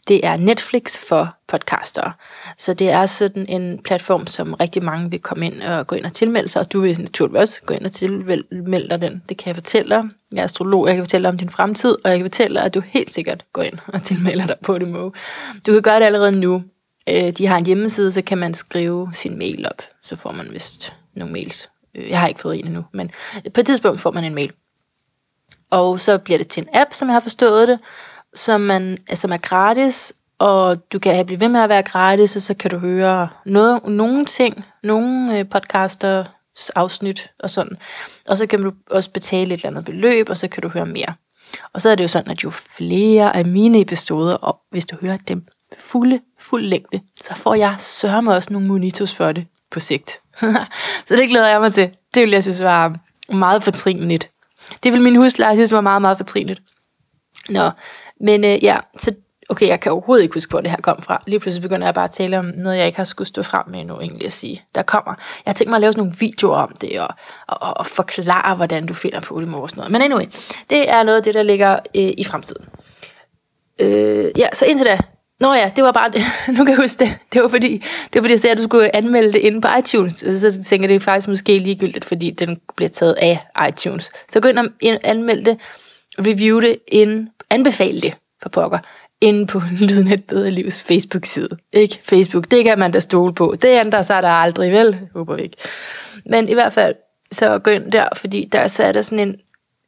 Det 0.09 0.27
er 0.27 0.37
Netflix 0.37 0.99
for 0.99 1.37
podcastere. 1.49 2.13
Så 2.59 2.75
det 2.75 2.91
er 2.91 3.07
sådan 3.07 3.47
en 3.49 3.79
platform, 3.85 4.27
som 4.27 4.55
rigtig 4.55 4.85
mange 4.85 5.11
vil 5.11 5.21
komme 5.21 5.47
ind 5.47 5.63
og 5.63 5.87
gå 5.87 5.97
ind 5.97 6.05
og 6.05 6.13
tilmelde 6.13 6.49
sig. 6.49 6.61
Og 6.61 6.73
du 6.73 6.81
vil 6.81 7.01
naturligvis 7.01 7.41
også 7.41 7.63
gå 7.67 7.75
ind 7.75 7.85
og 7.85 7.93
tilmelde 7.93 8.89
dig 8.89 9.03
den. 9.03 9.23
Det 9.29 9.37
kan 9.37 9.47
jeg 9.47 9.57
fortælle 9.57 9.97
dig. 9.97 10.05
Jeg 10.33 10.41
er 10.41 10.45
astrolog, 10.45 10.87
jeg 10.87 10.95
kan 10.95 11.05
fortælle 11.05 11.23
dig 11.23 11.29
om 11.29 11.39
din 11.39 11.49
fremtid, 11.49 11.97
og 12.05 12.11
jeg 12.11 12.19
kan 12.19 12.25
fortælle 12.25 12.57
dig, 12.57 12.65
at 12.65 12.75
du 12.75 12.83
helt 12.87 13.11
sikkert 13.11 13.45
går 13.53 13.63
ind 13.63 13.79
og 13.87 14.03
tilmelder 14.03 14.47
dig 14.47 14.57
på 14.63 14.73
Podimo. 14.73 15.11
Du 15.67 15.73
kan 15.73 15.83
gøre 15.83 15.97
det 15.97 16.05
allerede 16.05 16.41
nu. 16.41 16.63
Øh, 17.09 17.33
de 17.39 17.47
har 17.47 17.59
en 17.59 17.67
hjemmeside, 17.67 18.13
så 18.13 18.23
kan 18.23 18.39
man 18.39 18.55
skrive 18.55 19.09
sin 19.13 19.39
mail 19.39 19.67
op. 19.67 19.83
Så 20.03 20.17
får 20.17 20.33
man 20.33 20.49
vist 20.53 20.97
nogle 21.17 21.33
mails. 21.33 21.71
Øh, 21.95 22.09
jeg 22.09 22.21
har 22.21 22.29
ikke 22.29 22.41
fået 22.41 22.59
en 22.59 22.67
endnu, 22.67 22.85
men 22.93 23.11
på 23.55 23.61
et 23.61 23.67
tidspunkt 23.67 24.01
får 24.01 24.11
man 24.11 24.25
en 24.25 24.35
mail. 24.35 24.53
Og 25.71 26.01
så 26.01 26.19
bliver 26.19 26.39
det 26.39 26.49
til 26.49 26.63
en 26.63 26.69
app, 26.73 26.95
som 26.95 27.09
jeg 27.09 27.15
har 27.15 27.21
forstået 27.21 27.69
det, 27.69 27.81
som, 28.35 28.61
man, 28.61 28.99
som 29.15 29.33
er 29.33 29.37
gratis, 29.37 30.13
og 30.39 30.93
du 30.93 30.99
kan 30.99 31.27
blive 31.27 31.41
ved 31.41 31.49
med 31.49 31.61
at 31.61 31.69
være 31.69 31.83
gratis, 31.83 32.37
og 32.37 32.43
så 32.43 32.55
kan 32.55 32.71
du 32.71 32.79
høre 32.79 33.29
noget, 33.47 33.87
nogle 33.87 34.25
ting, 34.25 34.65
nogle 34.83 35.39
øh, 35.39 35.49
podcaster, 35.49 36.25
afsnit 36.75 37.31
og 37.39 37.51
sådan. 37.51 37.77
Og 38.29 38.37
så 38.37 38.47
kan 38.47 38.63
du 38.63 38.73
også 38.91 39.11
betale 39.11 39.55
et 39.55 39.59
eller 39.59 39.71
andet 39.71 39.85
beløb, 39.85 40.29
og 40.29 40.37
så 40.37 40.49
kan 40.49 40.63
du 40.63 40.69
høre 40.69 40.87
mere. 40.87 41.15
Og 41.73 41.81
så 41.81 41.89
er 41.89 41.95
det 41.95 42.05
jo 42.05 42.09
sådan, 42.09 42.31
at 42.31 42.45
jo 42.45 42.51
flere 42.51 43.37
af 43.37 43.47
mine 43.47 43.81
episoder, 43.81 44.35
og 44.35 44.61
hvis 44.71 44.87
du 44.87 44.97
hører 45.01 45.17
dem 45.17 45.47
fulde, 45.79 46.21
fuld 46.43 46.65
længde, 46.65 47.01
så 47.21 47.35
får 47.35 47.55
jeg 47.55 47.75
sørme 47.79 48.35
også 48.35 48.53
nogle 48.53 48.69
monitos 48.69 49.15
for 49.15 49.33
det 49.33 49.47
på 49.71 49.81
sigt. 49.81 50.21
så 51.09 51.17
det 51.17 51.29
glæder 51.29 51.49
jeg 51.49 51.61
mig 51.61 51.73
til. 51.73 51.91
Det 52.15 52.23
vil 52.23 52.31
jeg 52.31 52.43
synes 52.43 52.63
var 52.63 52.97
meget 53.29 53.63
fortrinligt. 53.63 54.31
Det 54.83 54.93
vil 54.93 55.03
min 55.03 55.17
husleje 55.17 55.57
synes 55.57 55.73
var 55.73 55.81
meget, 55.81 56.03
meget 56.03 56.17
fortrinligt. 56.17 56.63
Nå, 57.49 57.71
men 58.21 58.45
øh, 58.45 58.65
ja, 58.65 58.79
så 58.97 59.15
okay, 59.49 59.69
jeg 59.69 59.81
kan 59.81 59.93
overhovedet 59.93 60.23
ikke 60.23 60.35
huske, 60.35 60.51
hvor 60.51 60.61
det 60.61 60.71
her 60.71 60.81
kom 60.81 61.03
fra. 61.03 61.23
Lige 61.27 61.41
pludselig 61.41 61.63
begynder 61.63 61.87
jeg 61.87 61.95
bare 61.95 62.05
at 62.05 62.11
tale 62.11 62.39
om 62.39 62.45
noget, 62.45 62.79
jeg 62.79 62.87
ikke 62.87 62.97
har 62.97 63.05
skulle 63.05 63.29
stå 63.29 63.43
frem 63.43 63.65
med 63.69 63.81
endnu, 63.81 64.01
egentlig 64.01 64.27
at 64.27 64.33
sige. 64.33 64.65
Der 64.75 64.83
kommer. 64.83 65.15
Jeg 65.45 65.51
har 65.51 65.55
tænkt 65.55 65.71
mig 65.71 65.77
at 65.77 65.81
lave 65.81 65.93
sådan 65.93 66.01
nogle 66.01 66.17
videoer 66.19 66.57
om 66.57 66.73
det, 66.81 67.01
og, 67.01 67.09
og, 67.47 67.77
og 67.77 67.87
forklare, 67.87 68.57
hvordan 68.57 68.87
du 68.87 68.95
finder 68.95 69.21
på 69.21 69.41
det 69.41 69.55
og 69.55 69.71
sådan 69.71 69.81
noget. 69.81 69.93
Men 69.93 70.03
anyway, 70.03 70.25
det 70.71 70.91
er 70.91 71.03
noget 71.03 71.19
af 71.19 71.25
det, 71.25 71.35
der 71.35 71.43
ligger 71.43 71.73
øh, 71.73 72.11
i 72.19 72.25
fremtiden. 72.25 72.65
Øh, 73.81 74.31
ja, 74.39 74.49
så 74.53 74.65
indtil 74.65 74.87
da. 74.87 74.99
Nå 75.43 75.53
ja, 75.55 75.71
det 75.77 75.85
var 75.85 75.93
bare 75.93 76.11
det. 76.11 76.23
Nu 76.59 76.65
kan 76.65 76.69
jeg 76.69 76.77
huske 76.77 77.05
det. 77.05 77.19
Det 77.33 77.43
var 77.43 77.49
fordi, 77.49 77.73
det 77.79 78.15
var 78.15 78.21
fordi 78.21 78.33
jeg 78.33 78.41
sagde, 78.41 78.53
at 78.53 78.59
du 78.59 78.63
skulle 78.63 78.97
anmelde 78.97 79.33
det 79.33 79.39
inde 79.39 79.61
på 79.61 79.69
iTunes. 79.79 80.13
Så 80.13 80.63
tænker 80.65 80.85
jeg, 80.85 80.89
det 80.89 80.95
er 80.95 81.01
faktisk 81.01 81.29
måske 81.29 81.59
ligegyldigt, 81.59 82.05
fordi 82.05 82.31
den 82.31 82.61
bliver 82.77 82.89
taget 82.89 83.13
af 83.13 83.39
iTunes. 83.69 84.11
Så 84.29 84.41
gå 84.41 84.49
ind 84.49 84.59
og 84.59 84.67
anmelde 84.83 85.45
det, 85.45 85.61
review 86.19 86.61
det, 86.61 86.79
ind, 86.89 87.29
anbefale 87.51 88.01
det 88.01 88.15
for 88.43 88.49
pokker, 88.49 88.79
inde 89.21 89.47
på 89.47 89.63
Lyden 89.81 90.09
af 90.09 90.15
et 90.15 90.25
bedre 90.25 90.51
livs 90.51 90.83
Facebook-side. 90.83 91.57
Ikke 91.73 91.99
Facebook, 92.03 92.51
det 92.51 92.65
kan 92.65 92.79
man 92.79 92.93
da 92.93 93.01
stole 93.01 93.35
på. 93.35 93.55
Det 93.63 93.81
ændrer 93.81 94.03
sig 94.03 94.23
der 94.23 94.29
aldrig, 94.29 94.73
vel? 94.73 94.99
Håber 95.15 95.37
vi 95.37 95.43
ikke. 95.43 95.57
Men 96.27 96.49
i 96.49 96.55
hvert 96.55 96.73
fald, 96.73 96.95
så 97.33 97.59
gå 97.59 97.71
ind 97.71 97.93
der, 97.93 98.07
fordi 98.17 98.49
der 98.53 98.69
så 98.69 98.83
er 98.83 98.93
der 98.93 99.03
sådan 99.03 99.29
en, 99.29 99.37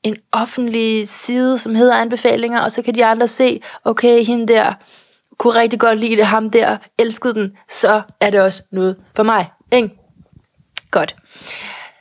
en 0.02 0.16
offentlig 0.32 1.08
side, 1.08 1.58
som 1.58 1.74
hedder 1.74 1.94
anbefalinger, 1.94 2.60
og 2.60 2.72
så 2.72 2.82
kan 2.82 2.94
de 2.94 3.04
andre 3.04 3.28
se, 3.28 3.60
okay, 3.84 4.24
hende 4.24 4.48
der 4.48 4.74
kunne 5.38 5.60
rigtig 5.60 5.80
godt 5.80 5.98
lide 5.98 6.16
det, 6.16 6.26
ham 6.26 6.50
der 6.50 6.76
elskede 6.98 7.34
den, 7.34 7.56
så 7.68 8.02
er 8.20 8.30
det 8.30 8.40
også 8.40 8.62
noget 8.72 8.96
for 9.16 9.22
mig. 9.22 9.50
Ikke? 9.72 9.90
Godt. 10.90 11.16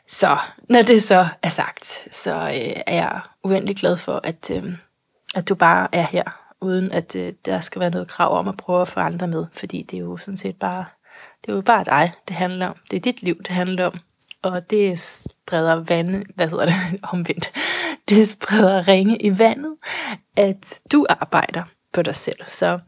Så 0.07 0.37
når 0.69 0.81
det 0.81 1.03
så 1.03 1.27
er 1.43 1.49
sagt, 1.49 2.07
så 2.11 2.31
øh, 2.33 2.81
er 2.87 2.95
jeg 2.95 3.19
uendelig 3.43 3.75
glad 3.75 3.97
for, 3.97 4.21
at, 4.23 4.51
øh, 4.51 4.63
at 5.35 5.49
du 5.49 5.55
bare 5.55 5.87
er 5.91 6.01
her, 6.01 6.23
uden 6.61 6.91
at 6.91 7.15
øh, 7.15 7.33
der 7.45 7.59
skal 7.59 7.79
være 7.79 7.89
noget 7.89 8.07
krav 8.07 8.37
om 8.37 8.47
at 8.47 8.57
prøve 8.57 8.81
at 8.81 8.87
få 8.87 8.99
andre 8.99 9.27
med, 9.27 9.45
fordi 9.53 9.81
det 9.81 9.97
er 9.97 10.01
jo 10.01 10.17
sådan 10.17 10.37
set 10.37 10.55
bare, 10.55 10.85
det 11.45 11.51
er 11.51 11.55
jo 11.55 11.61
bare 11.61 11.83
dig, 11.83 12.11
det 12.27 12.35
handler 12.35 12.67
om. 12.67 12.75
Det 12.91 12.97
er 12.97 13.01
dit 13.01 13.23
liv, 13.23 13.37
det 13.37 13.47
handler 13.47 13.85
om. 13.85 13.99
Og 14.41 14.69
det 14.69 14.99
spreder 14.99 15.75
vand, 15.75 16.25
hvad 16.35 16.47
hedder 16.47 16.65
det, 16.65 16.75
omvendt. 17.13 17.51
det 18.09 18.27
spreder 18.27 18.87
ringe 18.87 19.21
i 19.21 19.39
vandet, 19.39 19.75
at 20.35 20.79
du 20.91 21.05
arbejder 21.09 21.63
på 21.93 22.01
dig 22.01 22.15
selv. 22.15 22.37
Så 22.47 22.79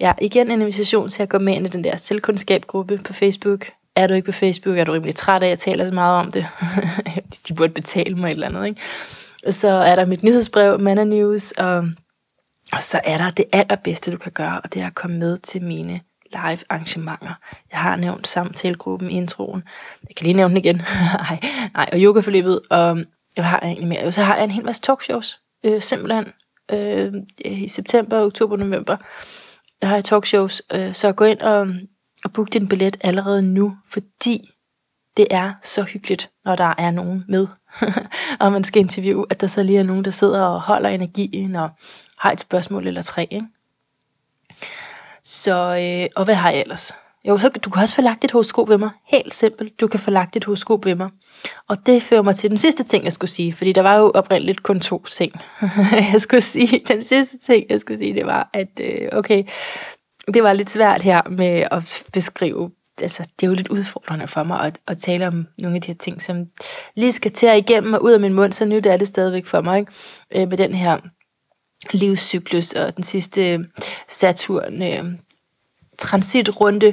ja, 0.00 0.12
igen 0.20 0.50
en 0.50 0.60
invitation 0.60 1.08
til 1.08 1.22
at 1.22 1.28
gå 1.28 1.38
med 1.38 1.54
ind 1.54 1.66
i 1.66 1.70
den 1.70 1.84
der 1.84 1.96
selvkundskabsgruppe 1.96 2.98
på 2.98 3.12
Facebook. 3.12 3.66
Er 3.96 4.06
du 4.06 4.14
ikke 4.14 4.26
på 4.26 4.32
Facebook, 4.32 4.78
er 4.78 4.84
du 4.84 4.92
rimelig 4.92 5.14
træt 5.14 5.42
af, 5.42 5.46
at 5.46 5.50
jeg 5.50 5.58
taler 5.58 5.86
så 5.86 5.94
meget 5.94 6.20
om 6.20 6.32
det. 6.32 6.46
De 7.48 7.54
burde 7.54 7.72
betale 7.72 8.14
mig 8.14 8.26
et 8.26 8.30
eller 8.30 8.46
andet, 8.46 8.66
ikke? 8.66 8.80
Så 9.50 9.68
er 9.68 9.94
der 9.94 10.06
mit 10.06 10.22
nyhedsbrev, 10.22 10.80
Manna 10.80 11.04
News, 11.04 11.52
og, 11.52 11.84
og 12.72 12.82
så 12.82 13.00
er 13.04 13.16
der 13.16 13.30
det 13.30 13.44
allerbedste, 13.52 14.12
du 14.12 14.16
kan 14.16 14.32
gøre, 14.32 14.60
og 14.64 14.74
det 14.74 14.82
er 14.82 14.86
at 14.86 14.94
komme 14.94 15.18
med 15.18 15.38
til 15.38 15.62
mine 15.62 16.00
live 16.32 16.58
arrangementer. 16.68 17.34
Jeg 17.70 17.78
har 17.78 17.96
nævnt 17.96 18.28
samtalegruppen 18.28 19.10
i 19.10 19.14
introen. 19.14 19.62
Jeg 20.08 20.16
kan 20.16 20.24
lige 20.24 20.36
nævne 20.36 20.54
den 20.54 20.64
igen. 20.64 20.76
nej, 21.30 21.40
nej, 21.74 21.88
og 21.92 21.98
yogaforløbet, 21.98 22.60
og 22.70 22.98
jeg 23.36 23.44
har 23.44 23.60
egentlig 23.60 23.88
mere. 23.88 24.12
Så 24.12 24.22
har 24.22 24.34
jeg 24.36 24.44
en 24.44 24.50
hel 24.50 24.64
masse 24.64 24.82
talkshows, 24.82 25.40
øh, 25.64 25.82
simpelthen, 25.82 26.32
øh, 26.72 27.12
i 27.44 27.68
september, 27.68 28.24
oktober, 28.24 28.56
november. 28.56 28.96
Der 29.82 29.86
har 29.86 29.94
jeg 29.94 30.04
talkshows, 30.04 30.62
øh, 30.74 30.92
så 30.92 31.12
gå 31.12 31.24
ind 31.24 31.40
og, 31.40 31.68
og 32.24 32.32
book 32.32 32.52
din 32.52 32.68
billet 32.68 32.96
allerede 33.00 33.42
nu, 33.42 33.76
fordi 33.86 34.50
det 35.16 35.26
er 35.30 35.52
så 35.62 35.82
hyggeligt, 35.82 36.30
når 36.44 36.56
der 36.56 36.74
er 36.78 36.90
nogen 36.90 37.24
med, 37.28 37.46
og 38.40 38.52
man 38.52 38.64
skal 38.64 38.80
interviewe, 38.80 39.26
at 39.30 39.40
der 39.40 39.46
så 39.46 39.62
lige 39.62 39.78
er 39.78 39.82
nogen, 39.82 40.04
der 40.04 40.10
sidder 40.10 40.42
og 40.42 40.60
holder 40.60 40.88
energien 40.88 41.56
og 41.56 41.70
har 42.18 42.32
et 42.32 42.40
spørgsmål 42.40 42.86
eller 42.86 43.02
tre. 43.02 43.28
Ikke? 43.30 43.46
Så, 45.24 45.54
øh, 45.54 46.08
og 46.16 46.24
hvad 46.24 46.34
har 46.34 46.50
jeg 46.50 46.60
ellers? 46.60 46.92
Jo, 47.28 47.38
så 47.38 47.48
du 47.48 47.70
kan 47.70 47.82
også 47.82 47.94
få 47.94 48.02
lagt 48.02 48.24
et 48.24 48.30
horoskop 48.30 48.68
ved 48.68 48.78
mig. 48.78 48.90
Helt 49.06 49.34
simpelt. 49.34 49.80
Du 49.80 49.86
kan 49.86 50.00
få 50.00 50.10
lagt 50.10 50.36
et 50.36 50.44
horoskop 50.44 50.84
ved 50.84 50.94
mig. 50.94 51.10
Og 51.68 51.76
det 51.86 52.02
fører 52.02 52.22
mig 52.22 52.34
til 52.36 52.50
den 52.50 52.58
sidste 52.58 52.82
ting, 52.82 53.04
jeg 53.04 53.12
skulle 53.12 53.30
sige. 53.30 53.52
Fordi 53.52 53.72
der 53.72 53.82
var 53.82 53.96
jo 53.96 54.10
oprindeligt 54.14 54.62
kun 54.62 54.80
to 54.80 55.04
ting. 55.04 55.32
jeg 56.12 56.20
skulle 56.20 56.40
sige, 56.40 56.82
den 56.88 57.04
sidste 57.04 57.38
ting, 57.38 57.64
jeg 57.70 57.80
skulle 57.80 57.98
sige, 57.98 58.14
det 58.14 58.26
var, 58.26 58.50
at 58.52 58.80
øh, 58.80 59.08
okay, 59.12 59.44
det 60.34 60.42
var 60.42 60.52
lidt 60.52 60.70
svært 60.70 61.02
her 61.02 61.22
med 61.28 61.64
at 61.70 62.02
beskrive 62.12 62.70
altså, 63.02 63.22
det 63.22 63.46
er 63.46 63.50
jo 63.50 63.54
lidt 63.54 63.68
udfordrende 63.68 64.26
for 64.26 64.42
mig 64.42 64.60
at, 64.60 64.78
at 64.88 64.98
tale 64.98 65.26
om 65.26 65.46
nogle 65.58 65.76
af 65.76 65.82
de 65.82 65.86
her 65.86 65.98
ting, 65.98 66.22
som 66.22 66.46
lige 66.96 67.12
skal 67.12 67.32
til 67.32 67.46
at 67.46 67.58
igennem 67.58 67.92
og 67.92 68.04
ud 68.04 68.12
af 68.12 68.20
min 68.20 68.34
mund, 68.34 68.52
så 68.52 68.64
nyt 68.64 68.86
er 68.86 68.96
det 68.96 69.06
stadigvæk 69.06 69.46
for 69.46 69.60
mig, 69.60 69.78
ikke? 69.78 69.92
Øh, 70.36 70.48
med 70.48 70.58
den 70.58 70.74
her 70.74 70.98
livscyklus 71.92 72.72
og 72.72 72.96
den 72.96 73.04
sidste 73.04 73.64
Saturn 74.08 74.82
øh, 74.82 75.04
transitrunde, 76.00 76.92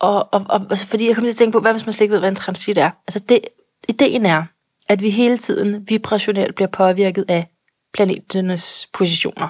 og, 0.00 0.34
og, 0.34 0.46
og, 0.48 0.60
og 0.70 0.78
fordi 0.78 1.08
jeg 1.08 1.14
kom 1.14 1.24
til 1.24 1.30
at 1.30 1.36
tænke 1.36 1.52
på, 1.52 1.60
hvad 1.60 1.72
hvis 1.72 1.86
man 1.86 1.92
slet 1.92 2.04
ikke 2.04 2.12
ved, 2.12 2.20
hvad 2.20 2.28
en 2.28 2.36
transit 2.36 2.78
er? 2.78 2.90
Altså 3.08 3.18
det, 3.28 3.40
ideen 3.88 4.26
er, 4.26 4.44
at 4.88 5.02
vi 5.02 5.10
hele 5.10 5.38
tiden 5.38 5.84
vibrationelt 5.88 6.54
bliver 6.54 6.68
påvirket 6.68 7.24
af 7.28 7.46
planeternes 7.94 8.88
positioner. 8.92 9.48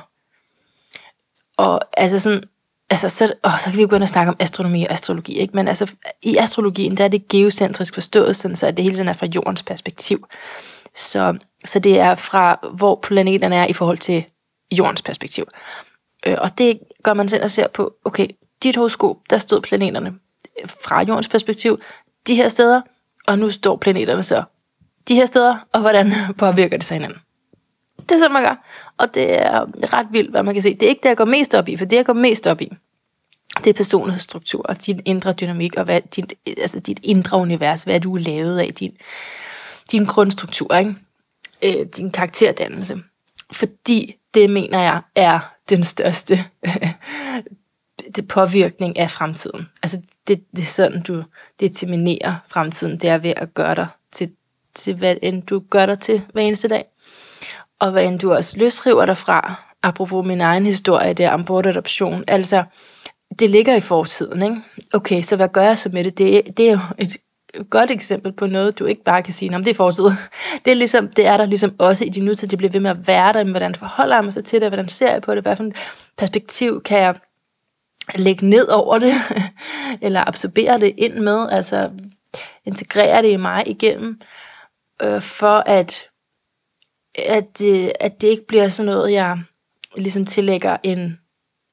Og 1.56 1.80
altså 1.96 2.18
sådan, 2.18 2.42
altså 2.90 3.08
så, 3.08 3.32
åh, 3.44 3.58
så 3.58 3.64
kan 3.64 3.76
vi 3.76 3.82
jo 3.82 3.88
gå 3.90 4.06
snakke 4.06 4.30
om 4.30 4.36
astronomi 4.40 4.84
og 4.84 4.92
astrologi, 4.92 5.38
ikke? 5.38 5.56
men 5.56 5.68
altså 5.68 5.94
i 6.22 6.36
astrologien, 6.36 6.96
der 6.96 7.04
er 7.04 7.08
det 7.08 7.28
geocentrisk 7.28 7.94
forstået, 7.94 8.36
sådan 8.36 8.56
så 8.56 8.66
at 8.66 8.76
det 8.76 8.82
hele 8.82 8.96
tiden 8.96 9.08
er 9.08 9.12
fra 9.12 9.26
jordens 9.26 9.62
perspektiv. 9.62 10.26
Så, 10.94 11.38
så 11.64 11.78
det 11.78 12.00
er 12.00 12.14
fra, 12.14 12.68
hvor 12.74 13.00
planeterne 13.02 13.56
er 13.56 13.66
i 13.66 13.72
forhold 13.72 13.98
til 13.98 14.24
jordens 14.72 15.02
perspektiv. 15.02 15.46
Øh, 16.26 16.36
og 16.38 16.58
det 16.58 16.80
gør 17.02 17.14
man 17.14 17.28
selv 17.28 17.44
og 17.44 17.50
ser 17.50 17.68
på, 17.68 17.94
okay, 18.04 18.26
dit 18.62 18.76
horoskop, 18.76 19.16
der 19.30 19.39
stod 19.39 19.60
planeterne 19.60 20.14
fra 20.66 21.02
jordens 21.02 21.28
perspektiv 21.28 21.80
de 22.26 22.34
her 22.34 22.48
steder, 22.48 22.80
og 23.26 23.39
nu 23.39 23.51
står 23.51 23.76
planeterne 23.76 24.22
så 24.22 24.43
de 25.09 25.14
her 25.14 25.26
steder, 25.26 25.56
og 25.72 25.80
hvordan 25.80 26.12
påvirker 26.39 26.76
det 26.76 26.86
sig 26.86 26.94
hinanden. 26.94 27.18
Det 27.98 28.12
er 28.12 28.18
sådan, 28.18 28.32
man 28.32 28.43
gør. 28.43 28.64
Og 28.98 29.14
det 29.14 29.32
er 29.32 29.66
ret 29.93 30.06
vildt, 30.10 30.30
hvad 30.30 30.43
man 30.43 30.55
kan 30.55 30.62
se. 30.62 30.74
Det 30.74 30.82
er 30.82 30.89
ikke 30.89 31.02
det, 31.02 31.09
jeg 31.09 31.16
går 31.16 31.24
mest 31.24 31.55
op 31.55 31.68
i, 31.68 31.76
for 31.76 31.84
det, 31.84 31.97
jeg 31.97 32.06
går 32.06 32.12
mest 32.12 32.47
op 32.47 32.60
i, 32.60 32.72
det 33.59 33.66
er 33.66 33.74
personlighedsstruktur 33.74 34.62
og 34.68 34.86
din 34.86 35.02
indre 35.05 35.32
dynamik, 35.32 35.76
og 35.76 35.84
hvad, 35.84 36.01
din, 36.16 36.26
altså 36.47 36.80
dit 36.80 36.98
indre 37.02 37.39
univers, 37.39 37.82
hvad 37.82 38.01
du 38.01 38.16
er 38.16 38.20
lavet 38.20 38.59
af, 38.59 38.74
din, 38.74 38.97
din 39.93 40.05
grundstruktur, 40.05 40.74
ikke? 40.74 40.94
Øh, 41.64 41.86
din 41.97 42.10
karakterdannelse. 42.10 42.98
Fordi 43.51 44.14
det, 44.34 44.51
mener 44.51 44.80
jeg, 44.80 45.01
er 45.16 45.40
den 45.70 45.84
største 45.84 46.44
det 48.16 48.28
påvirkning 48.28 48.98
af 48.98 49.10
fremtiden. 49.10 49.68
Altså 49.82 50.00
det, 50.28 50.44
det 50.56 50.62
er 50.62 50.66
sådan, 50.66 51.02
du 51.02 51.22
determinerer 51.60 52.34
fremtiden. 52.48 52.98
Det 52.98 53.10
er 53.10 53.18
ved 53.18 53.32
at 53.36 53.54
gøre 53.54 53.74
dig 53.74 53.86
til, 54.12 54.30
til 54.74 54.94
hvad 54.94 55.16
end 55.22 55.42
du 55.42 55.62
gør 55.70 55.86
dig 55.86 55.98
til 55.98 56.22
hver 56.32 56.42
eneste 56.42 56.68
dag. 56.68 56.84
Og 57.80 57.90
hvad 57.90 58.04
end 58.04 58.18
du 58.18 58.32
også 58.32 58.56
løsriver 58.56 59.06
dig 59.06 59.16
fra, 59.16 59.54
apropos 59.82 60.26
min 60.26 60.40
egen 60.40 60.66
historie 60.66 61.14
der 61.14 61.30
om 61.30 61.44
bortadoption, 61.44 62.24
altså 62.28 62.64
det 63.38 63.50
ligger 63.50 63.74
i 63.74 63.80
fortiden, 63.80 64.42
ikke? 64.42 64.56
Okay, 64.92 65.22
så 65.22 65.36
hvad 65.36 65.48
gør 65.48 65.62
jeg 65.62 65.78
så 65.78 65.88
med 65.92 66.04
det? 66.04 66.18
Det, 66.18 66.56
det 66.56 66.68
er 66.68 66.72
jo 66.72 66.78
et 66.98 67.16
godt 67.70 67.90
eksempel 67.90 68.32
på 68.32 68.46
noget, 68.46 68.78
du 68.78 68.84
ikke 68.84 69.04
bare 69.04 69.22
kan 69.22 69.32
sige, 69.32 69.56
om 69.56 69.64
det 69.64 69.70
er 69.70 69.74
fortid. 69.74 70.04
Det 70.64 70.70
er, 70.70 70.74
ligesom, 70.74 71.08
det 71.08 71.26
er 71.26 71.36
der 71.36 71.46
ligesom 71.46 71.74
også 71.78 72.04
i 72.04 72.08
din 72.08 72.24
nutid, 72.24 72.48
det 72.48 72.58
bliver 72.58 72.70
ved 72.70 72.80
med 72.80 72.90
at 72.90 73.06
være 73.06 73.32
der, 73.32 73.44
men 73.44 73.50
hvordan 73.50 73.74
forholder 73.74 74.16
jeg 74.16 74.24
mig 74.24 74.32
så 74.32 74.42
til 74.42 74.60
det, 74.60 74.68
hvordan 74.68 74.88
ser 74.88 75.12
jeg 75.12 75.22
på 75.22 75.34
det, 75.34 75.42
hvad 75.42 75.56
for 75.56 75.64
et 75.64 75.76
perspektiv 76.18 76.82
kan 76.82 76.98
jeg 76.98 77.14
lægge 78.14 78.46
ned 78.46 78.68
over 78.68 78.98
det, 78.98 79.14
eller 80.06 80.28
absorbere 80.28 80.80
det 80.80 80.94
ind 80.96 81.14
med, 81.14 81.48
altså 81.50 81.90
integrere 82.64 83.22
det 83.22 83.30
i 83.30 83.36
mig 83.36 83.68
igennem, 83.68 84.20
øh, 85.02 85.20
for 85.20 85.62
at, 85.66 86.04
at, 87.14 87.58
det, 87.58 87.92
at 88.00 88.20
det 88.20 88.28
ikke 88.28 88.46
bliver 88.46 88.68
sådan 88.68 88.92
noget, 88.92 89.12
jeg 89.12 89.42
ligesom 89.96 90.26
tillægger 90.26 90.76
en, 90.82 91.20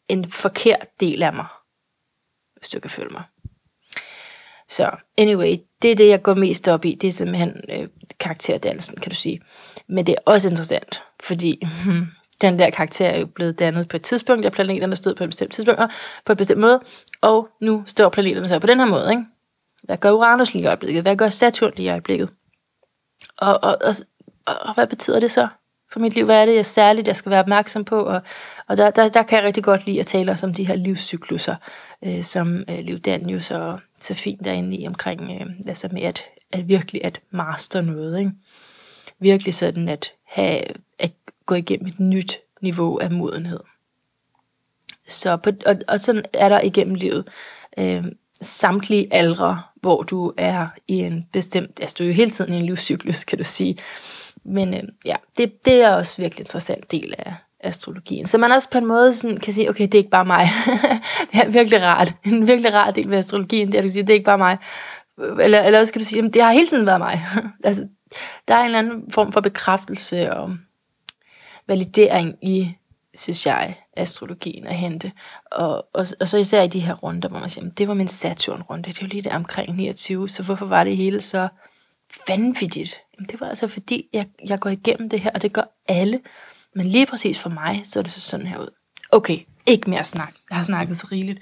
en 0.07 0.31
forkert 0.31 0.87
del 0.99 1.23
af 1.23 1.33
mig, 1.33 1.45
hvis 2.55 2.69
du 2.69 2.79
kan 2.79 2.89
følge 2.89 3.11
mig. 3.11 3.23
Så 4.67 4.91
anyway, 5.17 5.55
det 5.81 5.91
er 5.91 5.95
det, 5.95 6.09
jeg 6.09 6.21
går 6.21 6.33
mest 6.33 6.67
op 6.67 6.85
i. 6.85 6.97
Det 7.01 7.07
er 7.07 7.11
simpelthen 7.11 7.61
øh, 7.69 7.87
karakterdansen, 8.19 8.95
kan 8.95 9.09
du 9.09 9.15
sige. 9.15 9.41
Men 9.87 10.07
det 10.07 10.15
er 10.15 10.31
også 10.31 10.49
interessant, 10.49 11.01
fordi 11.19 11.61
hmm, 11.83 12.07
den 12.41 12.59
der 12.59 12.69
karakter 12.69 13.07
er 13.07 13.19
jo 13.19 13.25
blevet 13.25 13.59
dannet 13.59 13.87
på 13.87 13.97
et 13.97 14.01
tidspunkt, 14.01 14.43
da 14.43 14.49
planeterne 14.49 14.95
stod 14.95 15.15
på 15.15 15.23
et 15.23 15.29
bestemt 15.29 15.53
tidspunkt, 15.53 15.79
og 15.79 15.89
på 16.25 16.31
et 16.31 16.37
bestemt 16.37 16.61
måde, 16.61 16.79
og 17.21 17.47
nu 17.61 17.83
står 17.85 18.09
planeterne 18.09 18.47
så 18.47 18.59
på 18.59 18.67
den 18.67 18.79
her 18.79 18.87
måde. 18.87 19.11
Ikke? 19.11 19.25
Hvad 19.83 19.97
gør 19.97 20.11
Uranus 20.11 20.53
lige 20.53 20.63
i 20.63 20.67
øjeblikket? 20.67 21.03
Hvad 21.03 21.15
gør 21.15 21.29
Saturn 21.29 21.71
lige 21.75 21.85
i 21.85 21.89
øjeblikket? 21.89 22.29
Og, 23.37 23.53
og, 23.63 23.77
og, 23.81 23.95
og, 24.45 24.53
og 24.61 24.73
hvad 24.73 24.87
betyder 24.87 25.19
det 25.19 25.31
så 25.31 25.47
for 25.91 25.99
mit 25.99 26.15
liv? 26.15 26.25
Hvad 26.25 26.41
er 26.41 26.45
det, 26.45 26.55
jeg 26.55 26.65
særligt 26.65 27.07
jeg 27.07 27.15
skal 27.15 27.29
være 27.29 27.39
opmærksom 27.39 27.85
på? 27.85 27.99
Og, 27.99 28.21
og 28.67 28.77
der, 28.77 28.91
der, 28.91 29.09
der 29.09 29.23
kan 29.23 29.37
jeg 29.37 29.45
rigtig 29.45 29.63
godt 29.63 29.85
lide 29.85 29.99
at 29.99 30.05
tale 30.05 30.37
om 30.43 30.53
de 30.53 30.67
her 30.67 30.75
livscykluser, 30.75 31.55
øh, 32.05 32.23
som 32.23 32.63
øh, 32.69 32.79
Liv 32.79 32.99
Danius 32.99 33.45
så, 33.45 33.77
så 33.99 34.13
fint 34.13 34.45
derinde 34.45 34.77
i 34.77 34.87
omkring, 34.87 35.21
øh, 35.21 35.47
altså 35.67 35.89
med 35.91 36.01
at, 36.01 36.23
at 36.53 36.67
virkelig 36.67 37.05
at 37.05 37.21
master 37.31 37.81
noget. 37.81 38.19
Ikke? 38.19 38.31
Virkelig 39.19 39.53
sådan 39.53 39.89
at 39.89 40.11
have, 40.27 40.61
at 40.99 41.11
gå 41.49 41.55
igennem 41.55 41.87
et 41.87 41.99
nyt 41.99 42.39
niveau 42.61 42.99
af 42.99 43.11
modenhed. 43.11 43.59
Så 45.07 45.37
på, 45.37 45.49
og, 45.65 45.75
og 45.87 45.99
sådan 45.99 46.25
er 46.33 46.49
der 46.49 46.61
igennem 46.61 46.95
livet 46.95 47.27
øh, 47.79 48.05
samtlige 48.41 49.13
aldre, 49.13 49.61
hvor 49.75 50.03
du 50.03 50.33
er 50.37 50.67
i 50.87 50.95
en 50.95 51.25
bestemt, 51.33 51.79
altså 51.81 51.95
du 51.99 52.03
er 52.03 52.07
jo 52.07 52.13
hele 52.13 52.31
tiden 52.31 52.53
i 52.53 52.57
en 52.57 52.65
livscyklus, 52.65 53.23
kan 53.23 53.37
du 53.37 53.43
sige. 53.43 53.77
Men 54.45 54.73
øh, 54.73 54.83
ja, 55.05 55.15
det, 55.37 55.65
det 55.65 55.83
er 55.83 55.95
også 55.95 56.21
virkelig 56.21 56.43
interessant 56.43 56.91
del 56.91 57.13
af 57.17 57.33
astrologien. 57.59 58.25
Så 58.25 58.37
man 58.37 58.51
også 58.51 58.69
på 58.69 58.77
en 58.77 58.85
måde 58.85 59.13
sådan 59.13 59.37
kan 59.37 59.53
sige, 59.53 59.69
okay, 59.69 59.83
det 59.83 59.93
er 59.93 59.97
ikke 59.97 60.09
bare 60.09 60.25
mig. 60.25 60.47
det 61.31 61.39
er 61.39 61.49
virkelig 61.49 61.83
rart. 61.83 62.15
En 62.25 62.47
virkelig 62.47 62.73
rar 62.73 62.91
del 62.91 63.09
ved 63.09 63.17
astrologien, 63.17 63.67
det 63.67 63.75
er, 63.75 63.79
at 63.79 63.83
du 63.83 63.89
siger, 63.89 64.03
det 64.03 64.13
er 64.13 64.17
ikke 64.17 64.25
bare 64.25 64.37
mig. 64.37 64.57
Eller, 65.39 65.61
eller 65.61 65.79
også 65.79 65.93
kan 65.93 66.01
du 66.01 66.05
sige, 66.05 66.29
det 66.29 66.41
har 66.41 66.51
hele 66.51 66.67
tiden 66.67 66.85
været 66.85 66.99
mig. 66.99 67.25
altså, 67.63 67.87
der 68.47 68.55
er 68.55 68.59
en 68.59 68.65
eller 68.65 68.79
anden 68.79 69.11
form 69.11 69.31
for 69.31 69.41
bekræftelse 69.41 70.33
og 70.33 70.55
validering 71.69 72.35
i, 72.41 72.75
synes 73.13 73.45
jeg, 73.45 73.75
astrologien 73.97 74.67
at 74.67 74.75
hente. 74.75 75.11
Og, 75.51 75.75
og, 75.93 76.05
og 76.19 76.27
så 76.27 76.37
især 76.37 76.61
i 76.61 76.67
de 76.67 76.79
her 76.79 76.93
runder, 76.93 77.29
hvor 77.29 77.39
man 77.39 77.49
siger, 77.49 77.69
det 77.69 77.87
var 77.87 77.93
min 77.93 78.07
Saturn-runde, 78.07 78.83
det 78.83 78.97
er 78.97 79.01
jo 79.01 79.07
lige 79.07 79.21
der 79.21 79.35
omkring 79.35 79.75
29, 79.75 80.29
så 80.29 80.43
hvorfor 80.43 80.65
var 80.65 80.83
det 80.83 80.97
hele 80.97 81.21
så 81.21 81.47
vanvittigt? 82.27 82.97
Jamen, 83.13 83.29
det 83.29 83.39
var 83.39 83.49
altså 83.49 83.67
fordi, 83.67 84.05
jeg, 84.13 84.27
jeg 84.47 84.59
går 84.59 84.69
igennem 84.69 85.09
det 85.09 85.19
her, 85.19 85.31
og 85.35 85.41
det 85.41 85.53
gør 85.53 85.77
alle. 85.87 86.19
Men 86.75 86.87
lige 86.87 87.05
præcis 87.05 87.39
for 87.39 87.49
mig, 87.49 87.81
så 87.83 87.99
er 87.99 88.03
det 88.03 88.11
så 88.11 88.19
sådan 88.19 88.47
her 88.47 88.59
ud. 88.59 88.69
Okay, 89.11 89.39
ikke 89.65 89.89
mere 89.89 90.03
snak. 90.03 90.33
Jeg 90.49 90.57
har 90.57 90.63
snakket 90.63 90.97
så 90.97 91.07
rigeligt. 91.11 91.39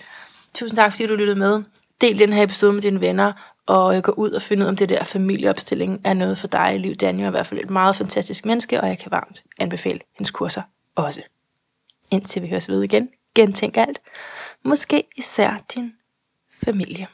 Tusind 0.54 0.76
tak, 0.76 0.92
fordi 0.92 1.08
du 1.08 1.16
lyttede 1.16 1.40
med. 1.40 1.64
Del 2.02 2.20
den 2.20 2.34
her 2.34 2.44
episode 2.44 2.74
med 2.74 2.82
dine 2.82 3.02
venner, 3.02 3.34
og 3.68 3.98
øh, 3.98 4.04
gå 4.04 4.12
ud 4.12 4.32
og 4.32 4.42
finde 4.42 4.62
ud 4.62 4.66
af, 4.66 4.70
om 4.70 4.76
det 4.76 4.90
der 4.90 5.04
familieopstilling 5.04 6.02
er 6.04 6.14
noget 6.14 6.38
for 6.38 6.48
dig. 6.48 6.80
Liv 6.80 6.96
Daniel 6.96 7.24
er 7.24 7.28
i 7.28 7.32
hvert 7.32 7.46
fald 7.46 7.60
et 7.60 7.70
meget 7.70 7.96
fantastisk 7.96 8.46
menneske, 8.46 8.82
og 8.82 8.88
jeg 8.88 9.00
kan 9.00 9.12
varmt 9.12 9.44
anbefale 9.60 10.00
hendes 10.18 10.32
kurser 10.32 10.62
også. 10.96 11.22
Indtil 12.12 12.42
vi 12.42 12.48
høres 12.48 12.70
ved 12.70 12.84
igen, 12.84 13.10
gentænk 13.36 13.78
alt. 13.78 14.00
Måske 14.66 15.04
især 15.18 15.64
din 15.76 15.94
familie. 16.52 17.08